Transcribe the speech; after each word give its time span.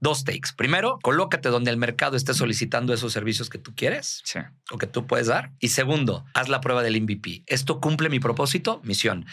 dos 0.00 0.24
takes. 0.24 0.50
Primero, 0.56 0.98
colócate 1.02 1.48
donde 1.48 1.70
el 1.70 1.76
mercado 1.76 2.16
esté 2.16 2.34
solicitando 2.34 2.92
esos 2.94 3.12
servicios 3.12 3.48
que 3.50 3.58
tú 3.58 3.74
quieres 3.74 4.22
Sí. 4.24 4.40
o 4.70 4.78
que 4.78 4.86
tú 4.86 5.06
puedes 5.06 5.26
dar. 5.26 5.52
Y 5.60 5.68
segundo, 5.68 6.24
haz 6.34 6.48
la 6.48 6.60
prueba 6.60 6.82
del 6.82 7.00
MVP. 7.00 7.42
¿Esto 7.46 7.80
cumple 7.80 8.08
mi 8.08 8.20
propósito? 8.20 8.80
Misión. 8.84 9.26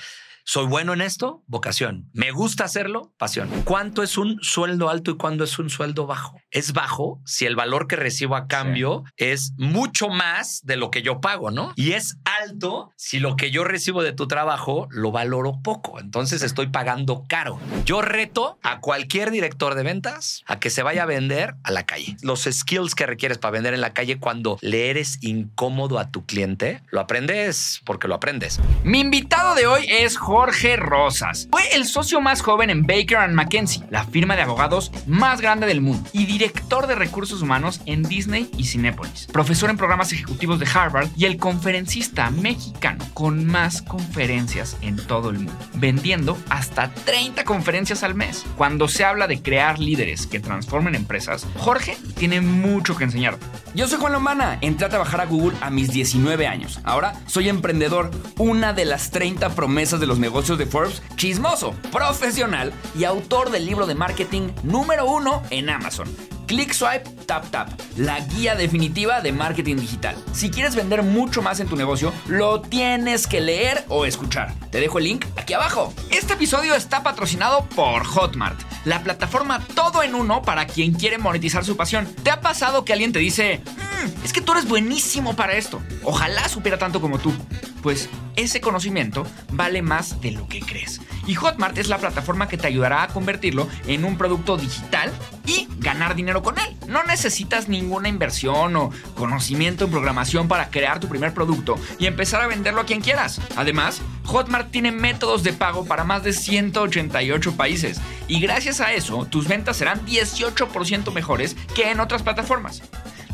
¿Soy 0.47 0.68
bueno 0.68 0.94
en 0.94 1.02
esto? 1.02 1.42
Vocación. 1.47 2.08
¿Me 2.13 2.29
gusta 2.29 2.65
hacerlo? 2.65 3.12
Pasión. 3.18 3.49
¿Cuánto 3.63 4.04
es 4.04 4.15
un 4.15 4.38
sueldo 4.44 4.92
alto 4.92 5.10
y 5.10 5.18
cuándo 5.18 5.44
es 5.44 5.58
un 5.58 5.71
sueldo 5.71 6.06
bajo? 6.06 6.40
Es 6.52 6.72
bajo 6.72 7.19
si 7.26 7.47
el 7.47 7.56
valor 7.56 7.87
que 7.87 7.96
recibo 7.96 8.36
a 8.36 8.46
cambio 8.46 9.05
es 9.18 9.54
mucho 9.58 10.08
más 10.08 10.62
de 10.63 10.78
lo 10.78 10.92
que 10.92 11.01
yo 11.01 11.19
pago, 11.19 11.50
¿no? 11.50 11.73
Y 11.76 11.94
es 11.94 12.19
alto 12.42 12.92
si 12.96 13.19
lo 13.19 13.36
que 13.37 13.50
yo 13.50 13.63
recibo 13.63 14.04
de 14.04 14.13
tu 14.13 14.28
trabajo 14.28 14.87
lo 14.92 15.12
valoro 15.12 15.62
poco. 15.63 16.00
Entonces 16.00 16.44
estoy 16.44 16.68
pagando 16.68 17.23
caro. 17.27 17.59
Yo 17.84 18.04
reto 18.04 18.59
a 18.62 18.82
cualquier 18.82 19.32
director 19.32 19.73
de 19.73 19.82
ventas 19.82 20.44
a 20.46 20.59
que 20.59 20.70
se 20.70 20.84
vaya 20.84 21.04
a 21.04 21.08
vender 21.08 21.55
a 21.64 21.72
la 21.72 21.88
calle. 21.88 22.18
Los 22.22 22.44
skills 22.44 22.94
que 22.94 23.08
requieres 23.08 23.40
para 23.40 23.54
vender 23.54 23.73
en 23.73 23.82
la 23.82 23.94
calle 23.94 24.20
cuando 24.20 24.59
le 24.62 24.91
eres 24.91 25.18
incómodo 25.22 25.98
a 25.98 26.12
tu 26.12 26.23
cliente, 26.27 26.84
lo 26.91 27.00
aprendes 27.00 27.82
porque 27.84 28.08
lo 28.08 28.14
aprendes. 28.14 28.59
Mi 28.84 29.00
invitado 29.00 29.55
de 29.55 29.66
hoy 29.66 29.88
es 29.90 30.18
Jorge 30.18 30.34
Rosas. 30.77 31.48
Fue 31.52 31.63
el 31.73 31.85
socio 31.85 32.20
más 32.20 32.41
joven 32.41 32.70
en 32.70 32.84
Baker 32.84 33.30
& 33.30 33.30
McKenzie, 33.30 33.84
la 33.89 34.03
firma 34.03 34.35
de 34.35 34.41
abogados 34.41 34.91
más 35.08 35.39
grande 35.39 35.66
del 35.66 35.81
mundo, 35.81 36.08
y 36.11 36.25
director 36.25 36.88
de 36.88 36.95
recursos 36.95 37.41
humanos 37.41 37.81
en 37.85 38.03
Disney 38.03 38.49
y 38.58 38.66
Cinépolis. 38.66 39.27
Profesor 39.31 39.70
en 39.70 39.77
programas 39.77 40.11
ejecutivos 40.11 40.59
de 40.59 40.67
Harvard 40.73 41.08
y 41.16 41.25
el 41.25 41.38
conferencista 41.38 42.30
mexicano 42.31 43.05
con 43.13 43.45
más 43.45 43.81
conferencias 43.81 44.77
en 44.81 44.98
todo 44.98 45.30
el 45.30 45.38
mundo, 45.38 45.53
vendiendo 45.75 46.38
hasta 46.49 46.94
30 46.94 47.44
conferencias 47.45 48.03
al 48.03 48.16
mes. 48.16 48.45
Cuando 48.58 48.88
se 48.88 49.05
habla 49.05 49.27
de 49.27 49.41
crear 49.41 49.80
líderes 49.80 50.27
que 50.27 50.39
transformen 50.39 50.95
empresas, 50.95 51.47
Jorge 51.58 51.97
tiene 52.17 52.41
mucho 52.41 52.95
que 52.95 53.05
enseñar. 53.05 53.38
Yo 53.73 53.88
soy 53.88 53.99
Juan 53.99 54.13
Lomana, 54.13 54.58
entré 54.61 54.86
a 54.86 54.89
trabajar 54.89 55.22
a 55.22 55.25
Google 55.25 55.58
a 55.61 55.70
mis 55.70 55.92
19 55.92 56.47
años. 56.47 56.80
Ahora 56.83 57.14
soy 57.25 57.49
emprendedor, 57.49 58.11
una 58.38 58.73
de 58.73 58.86
las 58.86 59.11
30 59.11 59.49
promesas 59.55 59.99
de 59.99 60.08
los 60.08 60.20
negocios 60.26 60.58
de 60.58 60.66
Forbes, 60.66 61.04
chismoso, 61.18 61.76
profesional 61.92 62.73
y 62.98 63.04
autor 63.04 63.52
del 63.52 63.64
libro 63.68 63.86
de 63.86 63.94
marketing 63.94 64.50
número 64.64 65.06
uno 65.06 65.44
en 65.52 65.70
Amazon. 65.70 66.08
Click 66.48 66.74
Swipe 66.74 67.10
Tap 67.26 67.50
Tap, 67.50 67.70
la 67.98 68.20
guía 68.20 68.56
definitiva 68.56 69.22
de 69.22 69.32
marketing 69.32 69.78
digital. 69.78 70.16
Si 70.34 70.52
quieres 70.52 70.76
vender 70.76 71.02
mucho 71.02 71.42
más 71.42 71.60
en 71.60 71.68
tu 71.68 71.76
negocio, 71.76 72.14
lo 72.28 72.62
tienes 72.62 73.26
que 73.26 73.42
leer 73.42 73.84
o 73.88 74.06
escuchar. 74.06 74.54
Te 74.72 74.80
dejo 74.80 75.00
el 75.00 75.06
link 75.06 75.26
aquí 75.38 75.54
abajo. 75.54 75.94
Este 76.12 76.34
episodio 76.34 76.76
está 76.76 77.02
patrocinado 77.02 77.66
por 77.76 78.06
Hotmart, 78.06 78.60
la 78.86 79.02
plataforma 79.02 79.60
todo 79.73 80.04
en 80.04 80.14
uno 80.14 80.44
para 80.44 80.68
quien 80.68 80.94
quiere 80.94 81.18
monetizar 81.18 81.66
su 81.66 81.76
pasión. 81.76 82.06
¿Te 82.23 82.30
ha 82.30 82.42
pasado 82.42 82.86
que 82.86 82.94
alguien 82.94 83.12
te 83.12 83.20
dice, 83.20 83.62
"Mm, 83.66 84.26
es 84.26 84.32
que 84.32 84.42
tú 84.42 84.52
eres 84.52 84.68
buenísimo 84.68 85.36
para 85.36 85.54
esto? 85.54 85.82
Ojalá 86.04 86.48
supiera 86.48 86.78
tanto 86.78 87.02
como 87.02 87.18
tú. 87.18 87.34
Pues 87.82 88.10
ese 88.36 88.62
conocimiento 88.62 89.28
vale 89.52 89.82
más 89.82 90.20
de 90.22 90.32
lo 90.32 90.48
que 90.48 90.60
crees. 90.60 91.02
Y 91.28 91.36
Hotmart 91.36 91.78
es 91.78 91.88
la 91.88 91.98
plataforma 92.00 92.48
que 92.48 92.58
te 92.58 92.68
ayudará 92.68 93.04
a 93.04 93.08
convertirlo 93.08 93.68
en 93.88 94.06
un 94.06 94.18
producto 94.18 94.58
digital 94.58 95.12
y 95.46 95.68
ganar 95.78 96.16
dinero 96.16 96.34
con 96.44 96.58
él. 96.59 96.75
No 96.88 97.03
necesitas 97.03 97.67
ninguna 97.67 98.09
inversión 98.09 98.75
o 98.75 98.91
conocimiento 99.16 99.86
en 99.86 99.91
programación 99.91 100.47
para 100.47 100.69
crear 100.69 101.00
tu 101.00 101.08
primer 101.08 101.33
producto 101.33 101.75
y 102.00 102.05
empezar 102.05 102.42
a 102.42 102.47
venderlo 102.47 102.81
a 102.81 102.86
quien 102.86 103.02
quieras. 103.02 103.42
Además, 103.55 104.02
Hotmart 104.25 104.72
tiene 104.72 104.92
métodos 104.92 105.44
de 105.44 105.53
pago 105.53 105.86
para 105.86 106.03
más 106.03 106.23
de 106.23 106.33
188 106.33 107.55
países 107.55 108.00
y 108.27 108.39
gracias 108.39 108.81
a 108.81 108.94
eso 108.94 109.25
tus 109.25 109.47
ventas 109.47 109.77
serán 109.77 110.05
18% 110.05 111.14
mejores 111.14 111.55
que 111.75 111.92
en 111.92 112.00
otras 112.00 112.23
plataformas. 112.23 112.81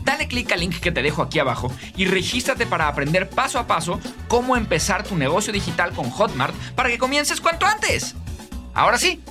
Dale 0.03 0.27
clic 0.27 0.51
al 0.51 0.61
link 0.61 0.79
que 0.79 0.91
te 0.91 1.03
dejo 1.03 1.21
aquí 1.21 1.39
abajo 1.39 1.71
y 1.95 2.05
regístrate 2.05 2.65
para 2.65 2.87
aprender 2.87 3.29
paso 3.29 3.59
a 3.59 3.67
paso 3.67 3.99
cómo 4.27 4.57
empezar 4.57 5.03
tu 5.03 5.15
negocio 5.15 5.53
digital 5.53 5.91
con 5.91 6.09
Hotmart 6.09 6.55
para 6.75 6.89
que 6.89 6.97
comiences 6.97 7.39
cuanto 7.39 7.65
antes. 7.65 8.15
Ahora 8.73 8.97
sí, 8.97 9.21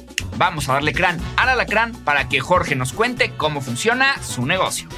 vamos 0.41 0.71
a 0.71 0.73
darle 0.73 0.95
crán 0.95 1.21
al 1.37 1.51
alacrán 1.51 1.93
para 2.03 2.31
que 2.31 2.41
Jorge 2.41 2.75
nos 2.75 2.95
cuente 2.95 3.33
cómo 3.37 3.61
funciona 3.61 4.21
su 4.23 4.47
negocio. 4.47 4.89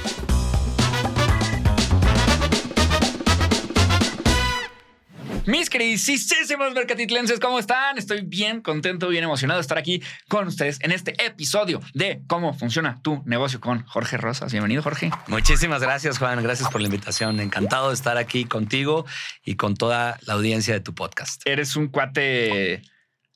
Mis 5.45 5.69
queridísimos 5.69 6.73
mercatitlenses, 6.73 7.41
¿cómo 7.41 7.59
están? 7.59 7.97
Estoy 7.97 8.21
bien 8.21 8.61
contento, 8.61 9.09
bien 9.09 9.25
emocionado 9.25 9.57
de 9.57 9.63
estar 9.63 9.77
aquí 9.77 10.01
con 10.29 10.47
ustedes 10.47 10.79
en 10.79 10.93
este 10.93 11.21
episodio 11.21 11.81
de 11.93 12.21
cómo 12.27 12.53
funciona 12.53 13.01
tu 13.01 13.21
negocio 13.25 13.59
con 13.59 13.83
Jorge 13.85 14.15
Rosas. 14.15 14.53
Bienvenido, 14.53 14.81
Jorge. 14.81 15.11
Muchísimas 15.27 15.81
gracias, 15.81 16.19
Juan. 16.19 16.41
Gracias 16.41 16.69
por 16.69 16.79
la 16.79 16.87
invitación. 16.87 17.41
Encantado 17.41 17.89
de 17.89 17.95
estar 17.95 18.15
aquí 18.15 18.45
contigo 18.45 19.05
y 19.43 19.55
con 19.55 19.75
toda 19.75 20.17
la 20.21 20.35
audiencia 20.35 20.73
de 20.73 20.79
tu 20.79 20.95
podcast. 20.95 21.41
Eres 21.45 21.75
un 21.75 21.89
cuate 21.89 22.81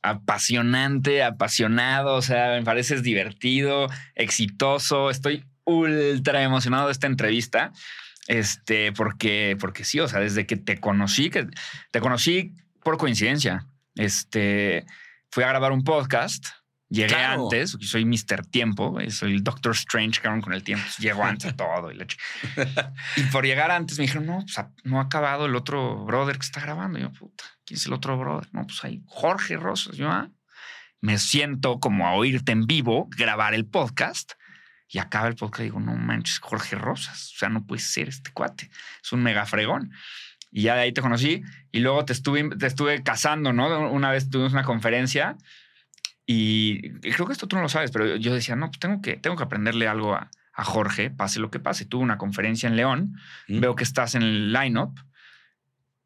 apasionante, 0.01 1.23
apasionado, 1.23 2.15
o 2.15 2.21
sea, 2.21 2.51
me 2.51 2.63
pareces 2.63 3.03
divertido, 3.03 3.87
exitoso. 4.15 5.09
Estoy 5.09 5.45
ultra 5.65 6.43
emocionado 6.43 6.87
de 6.87 6.91
esta 6.93 7.07
entrevista. 7.07 7.71
Este, 8.27 8.91
porque, 8.91 9.55
porque 9.59 9.85
sí, 9.85 9.99
o 9.99 10.07
sea, 10.07 10.19
desde 10.19 10.45
que 10.45 10.57
te 10.57 10.79
conocí, 10.79 11.29
que 11.29 11.47
te 11.91 11.99
conocí 12.01 12.53
por 12.83 12.97
coincidencia. 12.97 13.65
Este, 13.95 14.85
fui 15.31 15.43
a 15.43 15.47
grabar 15.47 15.71
un 15.71 15.83
podcast. 15.83 16.45
Llegué 16.89 17.09
Claro. 17.09 17.43
antes, 17.43 17.77
soy 17.81 18.05
Mr. 18.05 18.45
Tiempo, 18.49 18.91
güey, 18.91 19.11
soy 19.11 19.33
el 19.33 19.43
Doctor 19.43 19.73
Strange, 19.73 20.21
cabrón, 20.21 20.39
con 20.41 20.53
el 20.53 20.63
tiempo. 20.63 20.85
Llego 20.99 21.21
antes 21.25 21.51
a 21.51 21.55
todo. 21.55 21.91
Y, 21.91 21.95
la 21.95 22.05
y 23.17 23.21
por 23.23 23.45
llegar 23.45 23.71
antes 23.71 23.97
me 23.97 24.03
dijeron, 24.03 24.25
no, 24.25 24.39
pues 24.39 24.65
no 24.85 24.99
ha 24.99 25.03
acabado 25.03 25.47
el 25.47 25.55
otro 25.55 26.05
brother 26.05 26.37
que 26.37 26.45
está 26.45 26.61
grabando. 26.61 26.97
Y 26.97 27.01
yo, 27.01 27.11
puta, 27.11 27.43
¿quién 27.67 27.77
es 27.77 27.85
el 27.85 27.93
otro 27.93 28.17
brother? 28.17 28.47
No, 28.53 28.65
pues 28.65 28.83
hay 28.83 29.03
Jorge 29.05 29.57
Rosas. 29.57 29.95
Yo, 29.95 30.09
ah, 30.09 30.29
me 31.01 31.19
siento 31.19 31.79
como 31.79 32.07
a 32.07 32.13
oírte 32.13 32.51
en 32.51 32.65
vivo, 32.65 33.07
grabar 33.15 33.53
el 33.53 33.67
podcast. 33.67 34.33
Y 34.89 34.99
acaba 34.99 35.27
el 35.27 35.35
podcast 35.35 35.59
y 35.59 35.63
digo, 35.65 35.79
no 35.81 35.95
manches, 35.95 36.39
Jorge 36.39 36.77
Rosas. 36.77 37.33
O 37.35 37.37
sea, 37.37 37.49
no 37.49 37.65
puede 37.65 37.81
ser 37.81 38.07
este 38.07 38.31
cuate. 38.31 38.71
Es 39.03 39.11
un 39.11 39.21
mega 39.21 39.45
fregón. 39.45 39.91
Y 40.49 40.63
ya 40.63 40.75
de 40.75 40.81
ahí 40.81 40.93
te 40.93 41.01
conocí. 41.01 41.43
Y 41.71 41.81
luego 41.81 42.05
te 42.05 42.13
estuve, 42.13 42.49
te 42.55 42.65
estuve 42.65 43.03
casando, 43.03 43.51
¿no? 43.51 43.91
Una 43.91 44.11
vez 44.11 44.29
tuvimos 44.29 44.53
una 44.53 44.63
conferencia 44.63 45.35
y, 46.29 46.91
creo 46.99 47.25
que 47.25 47.31
esto 47.31 47.47
tú 47.47 47.55
no 47.55 47.61
lo 47.61 47.69
sabes, 47.69 47.89
pero 47.89 48.17
yo 48.17 48.33
decía, 48.33 48.57
no, 48.57 48.67
pues 48.67 48.79
tengo 48.79 49.01
que, 49.01 49.15
tengo 49.15 49.37
que 49.37 49.43
aprenderle 49.43 49.87
algo 49.87 50.13
a, 50.13 50.29
a 50.53 50.63
Jorge, 50.65 51.09
pase 51.09 51.39
lo 51.39 51.49
que 51.49 51.59
pase. 51.59 51.85
Tuve 51.85 52.03
una 52.03 52.17
conferencia 52.17 52.67
en 52.67 52.75
León, 52.75 53.17
Mm. 53.47 53.61
veo 53.61 53.75
que 53.75 53.85
estás 53.85 54.13
en 54.13 54.23
el 54.23 54.51
lineup, 54.51 54.99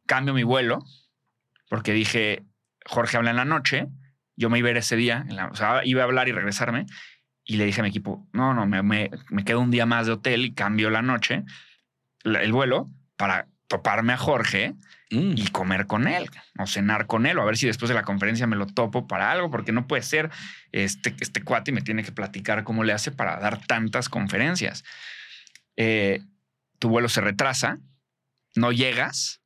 cambio 0.06 0.36
mi 0.36 0.44
vuelo, 0.44 0.86
porque 1.72 1.94
dije, 1.94 2.44
Jorge 2.86 3.16
habla 3.16 3.30
en 3.30 3.38
la 3.38 3.46
noche, 3.46 3.88
yo 4.36 4.50
me 4.50 4.60
iba 4.60 4.68
a 4.68 4.72
ir 4.72 4.78
ese 4.78 4.98
día, 4.98 5.24
en 5.30 5.38
la- 5.38 5.48
o 5.48 5.56
sea, 5.56 5.86
iba 5.86 6.02
a 6.02 6.04
hablar 6.04 6.28
y 6.28 6.34
regresarme, 6.34 6.86
y 7.46 7.56
le 7.56 7.66
dije 7.66 7.80
a 7.80 7.84
mi 7.84 7.90
equipo, 7.90 8.28
no, 8.34 8.54
no, 8.54 8.68
me, 8.68 8.84
me, 8.84 9.10
me 9.30 9.46
quedo 9.46 9.62
un 9.62 9.72
día 9.72 9.86
más 9.86 10.06
de 10.06 10.12
hotel 10.12 10.44
y 10.44 10.54
cambio 10.54 10.90
la 10.90 11.02
noche, 11.02 11.46
la- 12.24 12.44
el 12.44 12.52
vuelo, 12.52 12.90
para 13.16 13.48
toparme 13.68 14.12
a 14.12 14.18
Jorge 14.18 14.76
Mm. 15.12 15.34
y 15.38 15.48
comer 15.48 15.88
con 15.88 16.08
él 16.08 16.30
o 16.58 16.68
cenar 16.68 17.06
con 17.08 17.26
él 17.26 17.38
o 17.38 17.42
a 17.42 17.46
ver 17.46 17.56
si 17.58 17.68
después 17.68 17.88
de 17.88 17.96
la 17.96 18.04
conferencia 18.04 18.48
me 18.48 18.56
lo 18.58 18.66
topo 18.66 19.08
para 19.08 19.32
algo, 19.32 19.50
porque 19.50 19.72
no 19.72 19.88
puede 19.88 20.02
ser 20.04 20.30
este, 20.74 21.16
este 21.22 21.42
cuate 21.44 21.72
y 21.72 21.74
me 21.74 21.82
tiene 21.82 22.04
que 22.04 22.12
platicar 22.12 22.64
cómo 22.66 22.84
le 22.84 22.92
hace 22.94 23.12
para 23.12 23.38
dar 23.40 23.66
tantas 23.66 24.10
conferencias. 24.10 24.84
Eh, 25.78 26.22
tu 26.80 26.90
vuelo 26.90 27.08
se 27.10 27.22
retrasa, 27.22 27.78
no 28.56 28.72
llegas. 28.72 29.41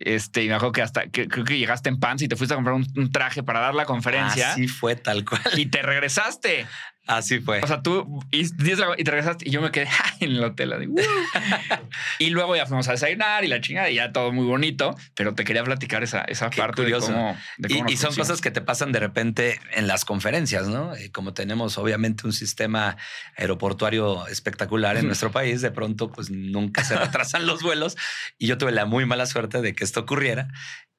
Este, 0.00 0.44
y 0.44 0.48
me 0.48 0.54
acuerdo 0.54 0.72
que 0.72 0.82
hasta 0.82 1.08
que, 1.08 1.28
creo 1.28 1.44
que 1.44 1.58
llegaste 1.58 1.88
en 1.88 1.98
pants 1.98 2.22
y 2.22 2.28
te 2.28 2.36
fuiste 2.36 2.54
a 2.54 2.56
comprar 2.56 2.74
un, 2.74 2.86
un 2.96 3.10
traje 3.10 3.42
para 3.42 3.60
dar 3.60 3.74
la 3.74 3.84
conferencia 3.84 4.52
Así 4.52 4.68
fue 4.68 4.96
tal 4.96 5.24
cual. 5.24 5.42
y 5.56 5.66
te 5.66 5.82
regresaste. 5.82 6.66
Así 7.10 7.40
fue. 7.40 7.60
O 7.60 7.66
sea, 7.66 7.82
tú 7.82 8.22
y, 8.30 8.42
y 8.42 8.48
te 9.04 9.10
regresaste 9.10 9.48
y 9.48 9.50
yo 9.50 9.60
me 9.60 9.70
quedé 9.72 9.88
en 10.20 10.30
el 10.30 10.44
hotel. 10.44 10.72
así, 10.72 10.86
"Uh". 10.86 10.94
y 12.20 12.30
luego 12.30 12.54
ya 12.54 12.66
fuimos 12.66 12.86
a 12.88 12.92
desayunar 12.92 13.44
y 13.44 13.48
la 13.48 13.60
chingada 13.60 13.90
y 13.90 13.96
ya 13.96 14.12
todo 14.12 14.30
muy 14.32 14.46
bonito, 14.46 14.94
pero 15.16 15.34
te 15.34 15.44
quería 15.44 15.64
platicar 15.64 16.02
esa, 16.04 16.20
esa 16.22 16.50
Qué 16.50 16.60
parte 16.60 16.82
curioso. 16.82 17.08
de 17.08 17.12
cómo. 17.14 17.36
de 17.58 17.68
Y, 17.68 17.72
cómo 17.74 17.84
nos 17.84 17.92
y 17.92 17.96
son 17.96 18.14
cosas 18.14 18.40
que 18.40 18.50
te 18.52 18.60
pasan 18.60 18.92
de 18.92 19.00
repente 19.00 19.58
en 19.72 19.86
las 19.88 20.04
conferencias, 20.04 20.68
¿no? 20.68 20.94
Eh, 20.94 21.10
Como 21.10 21.34
tenemos 21.34 21.78
obviamente 21.78 22.26
un 22.26 22.32
sistema 22.32 22.96
aeroportuario 23.36 24.26
espectacular 24.28 24.96
en 24.96 25.06
nuestro 25.06 25.32
país, 25.32 25.60
de 25.62 25.70
pronto 25.70 26.12
pues 26.12 26.30
nunca 26.30 26.84
se 26.84 26.96
retrasan 26.96 27.46
los 27.46 27.62
vuelos 27.62 27.96
y 28.38 28.46
yo 28.46 28.56
tuve 28.58 28.72
la 28.72 28.84
muy 28.86 29.04
mala 29.06 29.26
suerte 29.26 29.60
de 29.62 29.74
que 29.74 29.82
esto 29.84 30.00
ocurriera. 30.00 30.48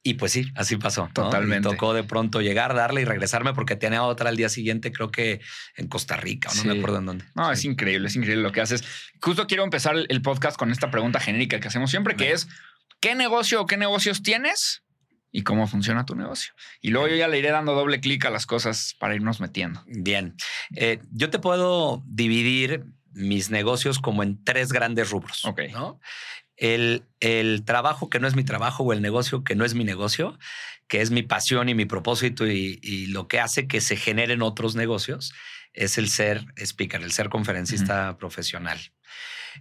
Y 0.04 0.16
pues 0.16 0.32
sí, 0.32 0.52
así 0.56 0.78
pasó. 0.78 1.08
¿no? 1.08 1.14
Totalmente. 1.14 1.68
Y 1.68 1.72
tocó 1.72 1.94
de 1.94 2.04
pronto 2.04 2.42
llegar, 2.42 2.74
darle 2.74 3.02
y 3.02 3.06
regresarme 3.06 3.54
porque 3.54 3.76
tenía 3.76 4.02
otra 4.04 4.30
al 4.30 4.38
día 4.38 4.50
siguiente, 4.50 4.92
creo 4.92 5.12
que 5.12 5.42
en 5.76 5.88
Costa 5.88 6.18
Rica, 6.18 6.50
o 6.50 6.56
no 6.56 6.64
me 6.74 6.80
acuerdo 6.80 6.98
en 6.98 7.06
dónde. 7.06 7.26
No, 7.36 7.52
es 7.52 7.64
increíble, 7.66 8.08
es 8.08 8.16
increíble 8.16 8.42
lo 8.42 8.52
que 8.52 8.62
haces. 8.62 8.84
Justo 9.22 9.46
quiero 9.46 9.64
empezar 9.64 9.96
el- 10.10 10.22
podcast 10.22 10.58
con 10.58 10.72
esta 10.72 10.90
pregunta 10.90 11.20
genérica 11.20 11.60
que 11.60 11.68
hacemos 11.68 11.92
siempre, 11.92 12.16
que 12.16 12.32
es, 12.32 12.48
¿qué 13.00 13.14
negocio 13.16 13.62
o 13.62 13.66
qué 13.68 13.78
negocios 13.78 14.24
tienes 14.24 14.84
y 15.32 15.44
cómo 15.44 15.68
funciona 15.68 16.06
tu 16.06 16.16
negocio. 16.16 16.54
Y 16.82 16.90
luego 16.90 17.08
yo 17.08 17.16
ya 17.16 17.28
le 17.28 17.40
iré 17.40 17.52
dando 17.52 17.74
doble 17.74 18.02
clic 18.02 18.26
a 18.26 18.30
las 18.30 18.46
cosas 18.46 18.96
para 19.00 19.16
irnos 19.16 19.40
metiendo. 19.40 19.84
Bien. 19.88 20.36
Eh, 20.76 21.00
yo 21.12 21.30
te 21.30 21.40
puedo 21.40 22.04
dividir 22.06 22.84
mis 23.14 23.50
negocios 23.50 24.00
como 24.00 24.24
en 24.24 24.44
tres 24.44 24.72
grandes 24.72 25.10
rubros. 25.10 25.46
Ok. 25.46 25.62
¿no? 25.72 26.00
El, 26.62 27.04
el 27.20 27.66
trabajo 27.66 28.10
que 28.10 28.20
no 28.20 28.28
es 28.28 28.36
mi 28.36 28.44
trabajo 28.44 28.84
o 28.84 28.94
el 28.94 29.02
negocio 29.02 29.44
que 29.44 29.56
no 29.56 29.66
es 29.66 29.74
mi 29.74 29.84
negocio, 29.84 30.38
que 30.88 31.02
es 31.02 31.10
mi 31.10 31.24
pasión 31.24 31.70
y 31.70 31.74
mi 31.74 31.86
propósito 31.86 32.48
y, 32.48 32.80
y 32.84 33.08
lo 33.08 33.28
que 33.28 33.40
hace 33.40 33.68
que 33.68 33.82
se 33.82 33.96
generen 33.98 34.44
otros 34.44 34.76
negocios, 34.76 35.34
es 35.74 35.98
el 35.98 36.10
ser 36.10 36.46
speaker, 36.58 37.02
el 37.02 37.12
ser 37.12 37.30
conferencista 37.30 38.18
profesional. 38.18 38.80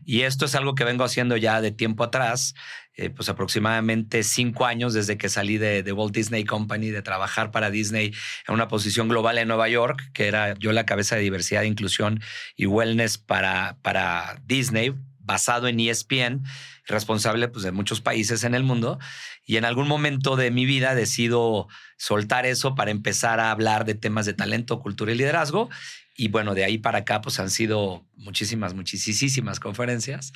Y 0.04 0.22
esto 0.22 0.44
es 0.44 0.54
algo 0.54 0.74
que 0.74 0.84
vengo 0.84 1.04
haciendo 1.04 1.36
ya 1.36 1.60
de 1.60 1.72
tiempo 1.72 2.04
atrás, 2.04 2.54
eh, 2.94 3.10
pues 3.10 3.28
aproximadamente 3.28 4.22
cinco 4.22 4.66
años 4.66 4.94
desde 4.94 5.18
que 5.18 5.28
salí 5.28 5.58
de, 5.58 5.82
de, 5.82 5.92
Walt 5.92 6.14
Disney 6.14 6.44
Company, 6.44 6.90
de 6.90 7.02
trabajar 7.02 7.50
para 7.50 7.70
Disney 7.70 8.12
en 8.46 8.54
una 8.54 8.68
posición 8.68 9.08
global 9.08 9.38
en 9.38 9.48
Nueva 9.48 9.68
York, 9.68 10.10
que 10.12 10.28
era 10.28 10.54
yo 10.58 10.72
la 10.72 10.86
cabeza 10.86 11.16
de 11.16 11.22
diversidad, 11.22 11.62
inclusión 11.62 12.20
y 12.56 12.66
wellness 12.66 13.18
para, 13.18 13.78
para 13.82 14.40
Disney, 14.44 14.94
basado 15.30 15.68
en 15.68 15.78
ESPN, 15.78 16.42
responsable 16.86 17.46
pues, 17.46 17.62
de 17.62 17.70
muchos 17.70 18.00
países 18.00 18.42
en 18.42 18.56
el 18.56 18.64
mundo. 18.64 18.98
Y 19.46 19.58
en 19.58 19.64
algún 19.64 19.86
momento 19.86 20.34
de 20.34 20.50
mi 20.50 20.66
vida 20.66 20.96
decido 20.96 21.68
soltar 21.96 22.46
eso 22.46 22.74
para 22.74 22.90
empezar 22.90 23.38
a 23.38 23.52
hablar 23.52 23.84
de 23.84 23.94
temas 23.94 24.26
de 24.26 24.34
talento, 24.34 24.80
cultura 24.80 25.12
y 25.12 25.14
liderazgo. 25.14 25.70
Y 26.16 26.28
bueno, 26.28 26.54
de 26.54 26.64
ahí 26.64 26.78
para 26.78 26.98
acá, 26.98 27.20
pues 27.20 27.38
han 27.38 27.48
sido 27.48 28.04
muchísimas, 28.16 28.74
muchísimas 28.74 29.60
conferencias. 29.60 30.32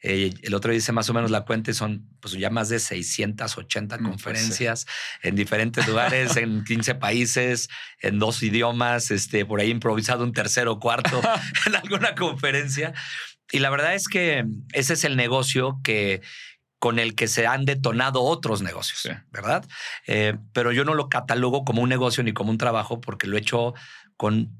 Eh, 0.00 0.32
el 0.42 0.54
otro 0.54 0.70
día 0.70 0.78
hice 0.78 0.92
más 0.92 1.10
o 1.10 1.14
menos 1.14 1.32
la 1.32 1.40
cuenta 1.40 1.72
y 1.72 1.74
son 1.74 2.08
pues 2.20 2.34
ya 2.34 2.50
más 2.50 2.68
de 2.68 2.78
680 2.78 3.96
no, 3.96 4.10
conferencias 4.10 4.84
pues, 4.84 4.96
en 5.22 5.34
diferentes 5.34 5.88
lugares, 5.88 6.36
en 6.36 6.62
15 6.68 6.94
países, 6.94 7.68
en 8.00 8.20
dos 8.20 8.42
idiomas, 8.44 9.10
este, 9.10 9.44
por 9.44 9.60
ahí 9.60 9.70
improvisado 9.70 10.22
un 10.22 10.32
tercero 10.32 10.72
o 10.72 10.80
cuarto 10.80 11.20
en 11.66 11.74
alguna 11.74 12.14
conferencia. 12.14 12.94
Y 13.52 13.60
la 13.60 13.70
verdad 13.70 13.94
es 13.94 14.08
que 14.08 14.44
ese 14.72 14.94
es 14.94 15.04
el 15.04 15.16
negocio 15.16 15.80
que, 15.84 16.20
con 16.78 16.98
el 16.98 17.14
que 17.14 17.28
se 17.28 17.46
han 17.46 17.64
detonado 17.64 18.22
otros 18.22 18.62
negocios, 18.62 19.00
sí. 19.00 19.10
¿verdad? 19.30 19.64
Eh, 20.06 20.36
pero 20.52 20.72
yo 20.72 20.84
no 20.84 20.94
lo 20.94 21.08
catalogo 21.08 21.64
como 21.64 21.82
un 21.82 21.88
negocio 21.88 22.22
ni 22.22 22.32
como 22.32 22.50
un 22.50 22.58
trabajo 22.58 23.00
porque 23.00 23.26
lo 23.26 23.36
he 23.36 23.40
hecho 23.40 23.74
con 24.16 24.52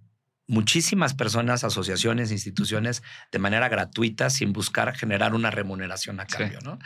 muchísimas 0.48 1.14
personas, 1.14 1.64
asociaciones, 1.64 2.30
instituciones 2.30 3.02
de 3.32 3.38
manera 3.38 3.68
gratuita 3.68 4.30
sin 4.30 4.52
buscar 4.52 4.96
generar 4.96 5.34
una 5.34 5.50
remuneración 5.50 6.20
a 6.20 6.26
cambio, 6.26 6.60
sí. 6.60 6.66
¿no? 6.66 6.78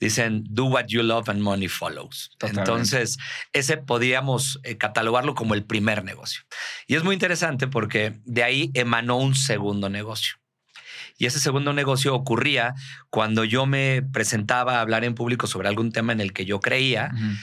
Dicen, 0.00 0.44
do 0.48 0.64
what 0.64 0.86
you 0.88 1.02
love 1.02 1.28
and 1.28 1.40
money 1.40 1.68
follows. 1.68 2.30
Totalmente. 2.38 2.60
Entonces, 2.60 3.18
ese 3.52 3.76
podríamos 3.76 4.60
eh, 4.64 4.78
catalogarlo 4.78 5.34
como 5.34 5.54
el 5.54 5.64
primer 5.64 6.04
negocio. 6.04 6.42
Y 6.86 6.94
es 6.94 7.04
muy 7.04 7.14
interesante 7.14 7.66
porque 7.68 8.18
de 8.24 8.42
ahí 8.42 8.70
emanó 8.74 9.18
un 9.18 9.34
segundo 9.34 9.90
negocio. 9.90 10.41
Y 11.22 11.26
ese 11.26 11.38
segundo 11.38 11.72
negocio 11.72 12.16
ocurría 12.16 12.74
cuando 13.08 13.44
yo 13.44 13.64
me 13.64 14.02
presentaba 14.02 14.78
a 14.78 14.80
hablar 14.80 15.04
en 15.04 15.14
público 15.14 15.46
sobre 15.46 15.68
algún 15.68 15.92
tema 15.92 16.12
en 16.12 16.20
el 16.20 16.32
que 16.32 16.44
yo 16.44 16.58
creía 16.58 17.12
uh 17.12 17.16
-huh. 17.16 17.38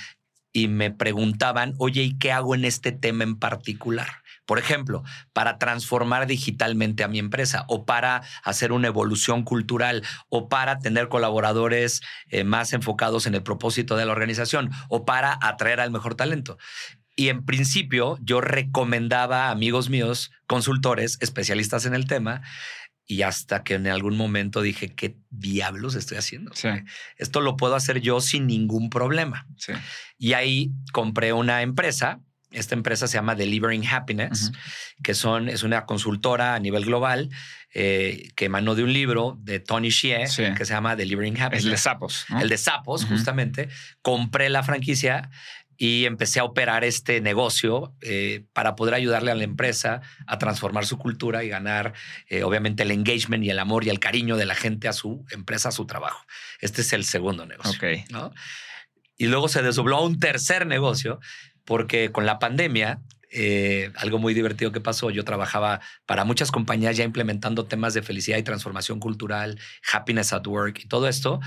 y 0.52 0.68
me 0.68 0.92
preguntaban, 0.92 1.76
oye, 1.78 2.04
¿y 2.04 2.18
qué 2.18 2.34
hago 2.34 2.56
en 2.56 2.66
este 2.66 2.92
tema 2.92 3.24
en 3.24 3.38
particular? 3.38 4.10
Por 4.46 4.60
ejemplo, 4.60 5.06
para 5.32 5.60
transformar 5.60 6.28
digitalmente 6.28 7.06
a 7.06 7.08
mi 7.08 7.20
empresa 7.20 7.64
o 7.70 7.86
para 7.86 8.22
hacer 8.44 8.74
una 8.74 8.88
evolución 8.88 9.44
cultural 9.44 10.04
o 10.28 10.50
para 10.50 10.80
tener 10.80 11.08
colaboradores 11.08 12.02
eh, 12.28 12.44
más 12.44 12.74
enfocados 12.74 13.28
en 13.28 13.36
el 13.36 13.44
propósito 13.44 13.96
de 13.96 14.06
la 14.06 14.12
organización 14.12 14.72
o 14.90 15.06
para 15.06 15.38
atraer 15.42 15.80
al 15.80 15.92
mejor 15.92 16.16
talento. 16.16 16.58
Y 17.20 17.28
en 17.28 17.46
principio 17.46 18.18
yo 18.22 18.40
recomendaba 18.40 19.48
a 19.48 19.52
amigos 19.52 19.90
míos, 19.90 20.32
consultores, 20.48 21.18
especialistas 21.20 21.86
en 21.86 21.94
el 21.94 22.08
tema, 22.08 22.42
y 23.10 23.24
hasta 23.24 23.64
que 23.64 23.74
en 23.74 23.88
algún 23.88 24.16
momento 24.16 24.62
dije, 24.62 24.94
¿qué 24.94 25.18
diablos 25.32 25.96
estoy 25.96 26.18
haciendo? 26.18 26.52
Sí. 26.54 26.70
Esto 27.18 27.42
lo 27.42 27.58
puedo 27.58 27.74
hacer 27.74 28.02
yo 28.02 28.22
sin 28.22 28.46
ningún 28.46 28.92
problema. 28.92 29.48
Sí. 29.58 29.74
Y 30.20 30.34
ahí 30.34 30.72
compré 30.94 31.34
una 31.34 31.64
empresa. 31.64 32.20
Esta 32.52 32.76
empresa 32.76 33.08
se 33.08 33.16
llama 33.16 33.34
Delivering 33.34 33.86
Happiness, 33.88 34.50
uh 34.50 34.52
-huh. 34.52 34.58
que 35.04 35.16
son, 35.16 35.50
es 35.50 35.64
una 35.64 35.88
consultora 35.88 36.54
a 36.54 36.60
nivel 36.60 36.86
global 36.86 37.32
eh, 37.74 38.30
que 38.36 38.46
emanó 38.46 38.76
de 38.76 38.84
un 38.84 38.94
libro 38.94 39.40
de 39.42 39.60
Tony 39.60 39.90
Xie 39.90 40.28
sí. 40.28 40.44
que 40.56 40.66
se 40.66 40.74
llama 40.74 40.96
Delivering 40.96 41.40
Happiness. 41.40 41.66
El 41.66 41.72
de 41.72 41.78
sapos. 41.78 42.26
¿no? 42.30 42.42
El 42.42 42.50
de 42.50 42.58
sapos, 42.58 43.04
uh 43.04 43.06
-huh. 43.06 43.10
justamente. 43.10 43.70
Compré 44.04 44.50
la 44.50 44.62
franquicia 44.62 45.32
y 45.82 46.06
empecé 46.06 46.42
a 46.42 46.44
operar 46.44 46.84
este 46.84 47.22
negocio 47.22 47.96
eh, 48.02 48.44
para 48.52 48.76
poder 48.76 48.94
ayudarle 48.94 49.32
a 49.32 49.36
la 49.36 49.46
empresa 49.46 50.02
a 50.28 50.38
transformar 50.38 50.86
su 50.86 50.98
cultura 50.98 51.46
y 51.46 51.48
ganar, 51.48 51.94
eh, 52.28 52.44
obviamente, 52.44 52.84
el 52.84 52.92
engagement 52.92 53.46
y 53.46 53.50
el 53.50 53.58
amor 53.60 53.86
y 53.86 53.90
el 53.90 53.98
cariño 53.98 54.36
de 54.36 54.46
la 54.46 54.56
gente 54.56 54.90
a 54.90 54.94
su 54.94 55.26
empresa, 55.32 55.70
a 55.70 55.72
su 55.72 55.86
trabajo. 55.86 56.26
Este 56.60 56.82
es 56.82 56.92
el 56.92 57.06
segundo 57.06 57.46
negocio. 57.46 57.78
Okay. 57.78 58.04
¿no? 58.10 58.34
Y 59.18 59.28
luego 59.28 59.48
se 59.48 59.62
desdobló 59.62 59.96
a 59.96 60.02
un 60.02 60.20
tercer 60.20 60.68
negocio 60.68 61.22
porque 61.64 62.12
con 62.12 62.26
la 62.26 62.40
pandemia 62.40 63.00
eh, 63.32 63.94
algo 63.96 64.20
muy 64.20 64.34
divertido 64.34 64.74
que 64.74 64.82
pasó. 64.82 65.12
Yo 65.12 65.24
trabajaba 65.24 65.80
para 66.06 66.26
muchas 66.26 66.52
compañías 66.52 66.98
ya 66.98 67.06
implementando 67.06 67.68
temas 67.68 67.94
de 67.94 68.02
felicidad 68.02 68.38
y 68.38 68.44
transformación 68.44 69.00
cultural, 69.00 69.58
happiness 69.94 70.34
at 70.34 70.46
work 70.46 70.82
y 70.84 70.90
todo 70.90 71.08
esto. 71.08 71.40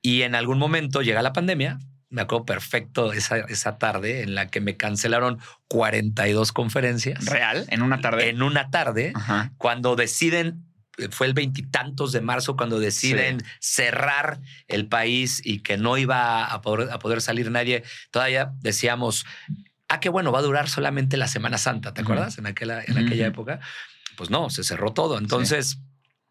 Y 0.00 0.22
en 0.22 0.36
algún 0.36 0.58
momento 0.58 1.02
llega 1.02 1.22
la 1.22 1.32
pandemia 1.32 1.80
me 2.14 2.22
acuerdo 2.22 2.46
perfecto 2.46 3.12
esa, 3.12 3.38
esa 3.38 3.76
tarde 3.76 4.22
en 4.22 4.36
la 4.36 4.46
que 4.48 4.60
me 4.60 4.76
cancelaron 4.76 5.40
42 5.68 6.52
conferencias. 6.52 7.24
¿Real? 7.26 7.66
¿En 7.68 7.82
una 7.82 8.00
tarde? 8.00 8.28
En 8.28 8.42
una 8.42 8.70
tarde, 8.70 9.12
Ajá. 9.16 9.52
cuando 9.58 9.96
deciden, 9.96 10.64
fue 11.10 11.26
el 11.26 11.34
veintitantos 11.34 12.12
de 12.12 12.20
marzo, 12.20 12.56
cuando 12.56 12.78
deciden 12.78 13.40
sí. 13.40 13.46
cerrar 13.58 14.40
el 14.68 14.86
país 14.86 15.42
y 15.44 15.58
que 15.58 15.76
no 15.76 15.98
iba 15.98 16.44
a 16.44 16.60
poder, 16.60 16.92
a 16.92 17.00
poder 17.00 17.20
salir 17.20 17.50
nadie, 17.50 17.82
todavía 18.12 18.52
decíamos, 18.60 19.26
ah, 19.88 19.98
qué 19.98 20.08
bueno, 20.08 20.30
va 20.30 20.38
a 20.38 20.42
durar 20.42 20.68
solamente 20.68 21.16
la 21.16 21.26
Semana 21.26 21.58
Santa, 21.58 21.92
¿te 21.94 22.00
uh 22.00 22.04
-huh. 22.04 22.06
acuerdas? 22.06 22.38
En 22.38 22.46
aquella, 22.46 22.80
en 22.84 22.96
uh 22.96 23.00
-huh. 23.00 23.06
aquella 23.06 23.26
época. 23.26 23.58
Pues 24.16 24.30
no, 24.30 24.50
se 24.50 24.62
cerró 24.62 24.92
todo. 24.92 25.18
Entonces... 25.18 25.70
Sí 25.70 25.78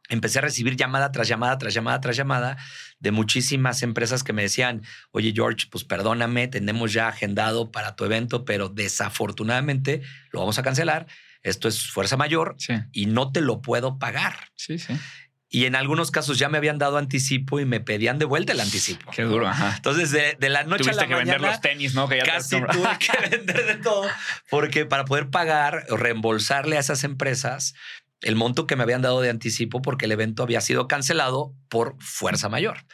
empecé 0.10 0.40
a 0.40 0.42
recibir 0.42 0.76
llamada 0.76 1.12
tras 1.12 1.28
llamada, 1.28 1.58
tras 1.58 1.74
llamada, 1.74 2.02
tras 2.02 2.18
llamada 2.18 2.58
de 3.00 3.12
muchísimas 3.12 3.84
empresas 3.84 4.24
que 4.24 4.34
me 4.34 4.42
decían, 4.42 4.84
oye 5.12 5.34
George, 5.36 5.68
pues 5.70 5.84
perdóname, 5.84 6.48
tenemos 6.48 6.94
ya 6.94 7.08
agendado 7.08 7.72
para 7.72 7.96
tu 7.96 8.06
evento, 8.06 8.46
pero 8.46 8.70
desafortunadamente 8.70 10.02
lo 10.32 10.40
vamos 10.40 10.60
a 10.60 10.64
cancelar. 10.64 11.08
Esto 11.42 11.68
es 11.68 11.90
fuerza 11.90 12.16
mayor 12.16 12.56
sí. 12.58 12.74
y 12.94 13.06
no 13.08 13.32
te 13.32 13.42
lo 13.42 13.62
puedo 13.62 14.00
pagar. 14.00 14.36
Sí, 14.56 14.80
sí. 14.80 14.94
Y 15.50 15.66
en 15.66 15.76
algunos 15.76 16.10
casos 16.10 16.40
ya 16.40 16.50
me 16.50 16.58
habían 16.58 16.80
dado 16.80 16.98
anticipo 16.98 17.60
y 17.60 17.66
me 17.66 17.80
pedían 17.80 18.18
de 18.18 18.26
vuelta 18.26 18.54
el 18.54 18.60
anticipo. 18.60 19.12
Qué 19.12 19.22
duro. 19.22 19.48
Ajá. 19.48 19.74
Entonces, 19.76 20.10
de, 20.10 20.36
de, 20.40 20.50
la 20.50 20.64
noche 20.64 20.86
Tuviste 20.86 21.02
a 21.02 21.04
la 21.04 21.08
que 21.08 21.14
mañana, 21.14 21.34
vender 21.34 21.52
los 21.52 21.62
tenis, 21.62 21.94
¿no? 21.94 22.10
Que 22.10 22.18
ya 22.18 22.26
casi 22.26 22.60
tuve 22.60 22.98
que 22.98 23.30
vender 23.30 23.66
de 23.68 23.76
todo. 23.76 24.10
Porque 24.50 24.88
para 24.88 25.06
poder 25.06 25.30
pagar 25.30 25.86
o 25.90 25.98
reembolsarle 25.98 26.78
a 26.78 26.80
esas 26.80 27.04
empresas 27.04 27.76
el 28.24 28.36
monto 28.36 28.68
que 28.68 28.76
me 28.76 28.84
habían 28.84 29.02
dado 29.02 29.22
de 29.22 29.30
anticipo 29.30 29.82
porque 29.82 30.06
el 30.06 30.12
evento 30.12 30.44
había 30.44 30.62
sido 30.62 30.88
cancelado 30.88 31.54
por 31.70 31.96
fuerza 32.00 32.50
mayor, 32.50 32.86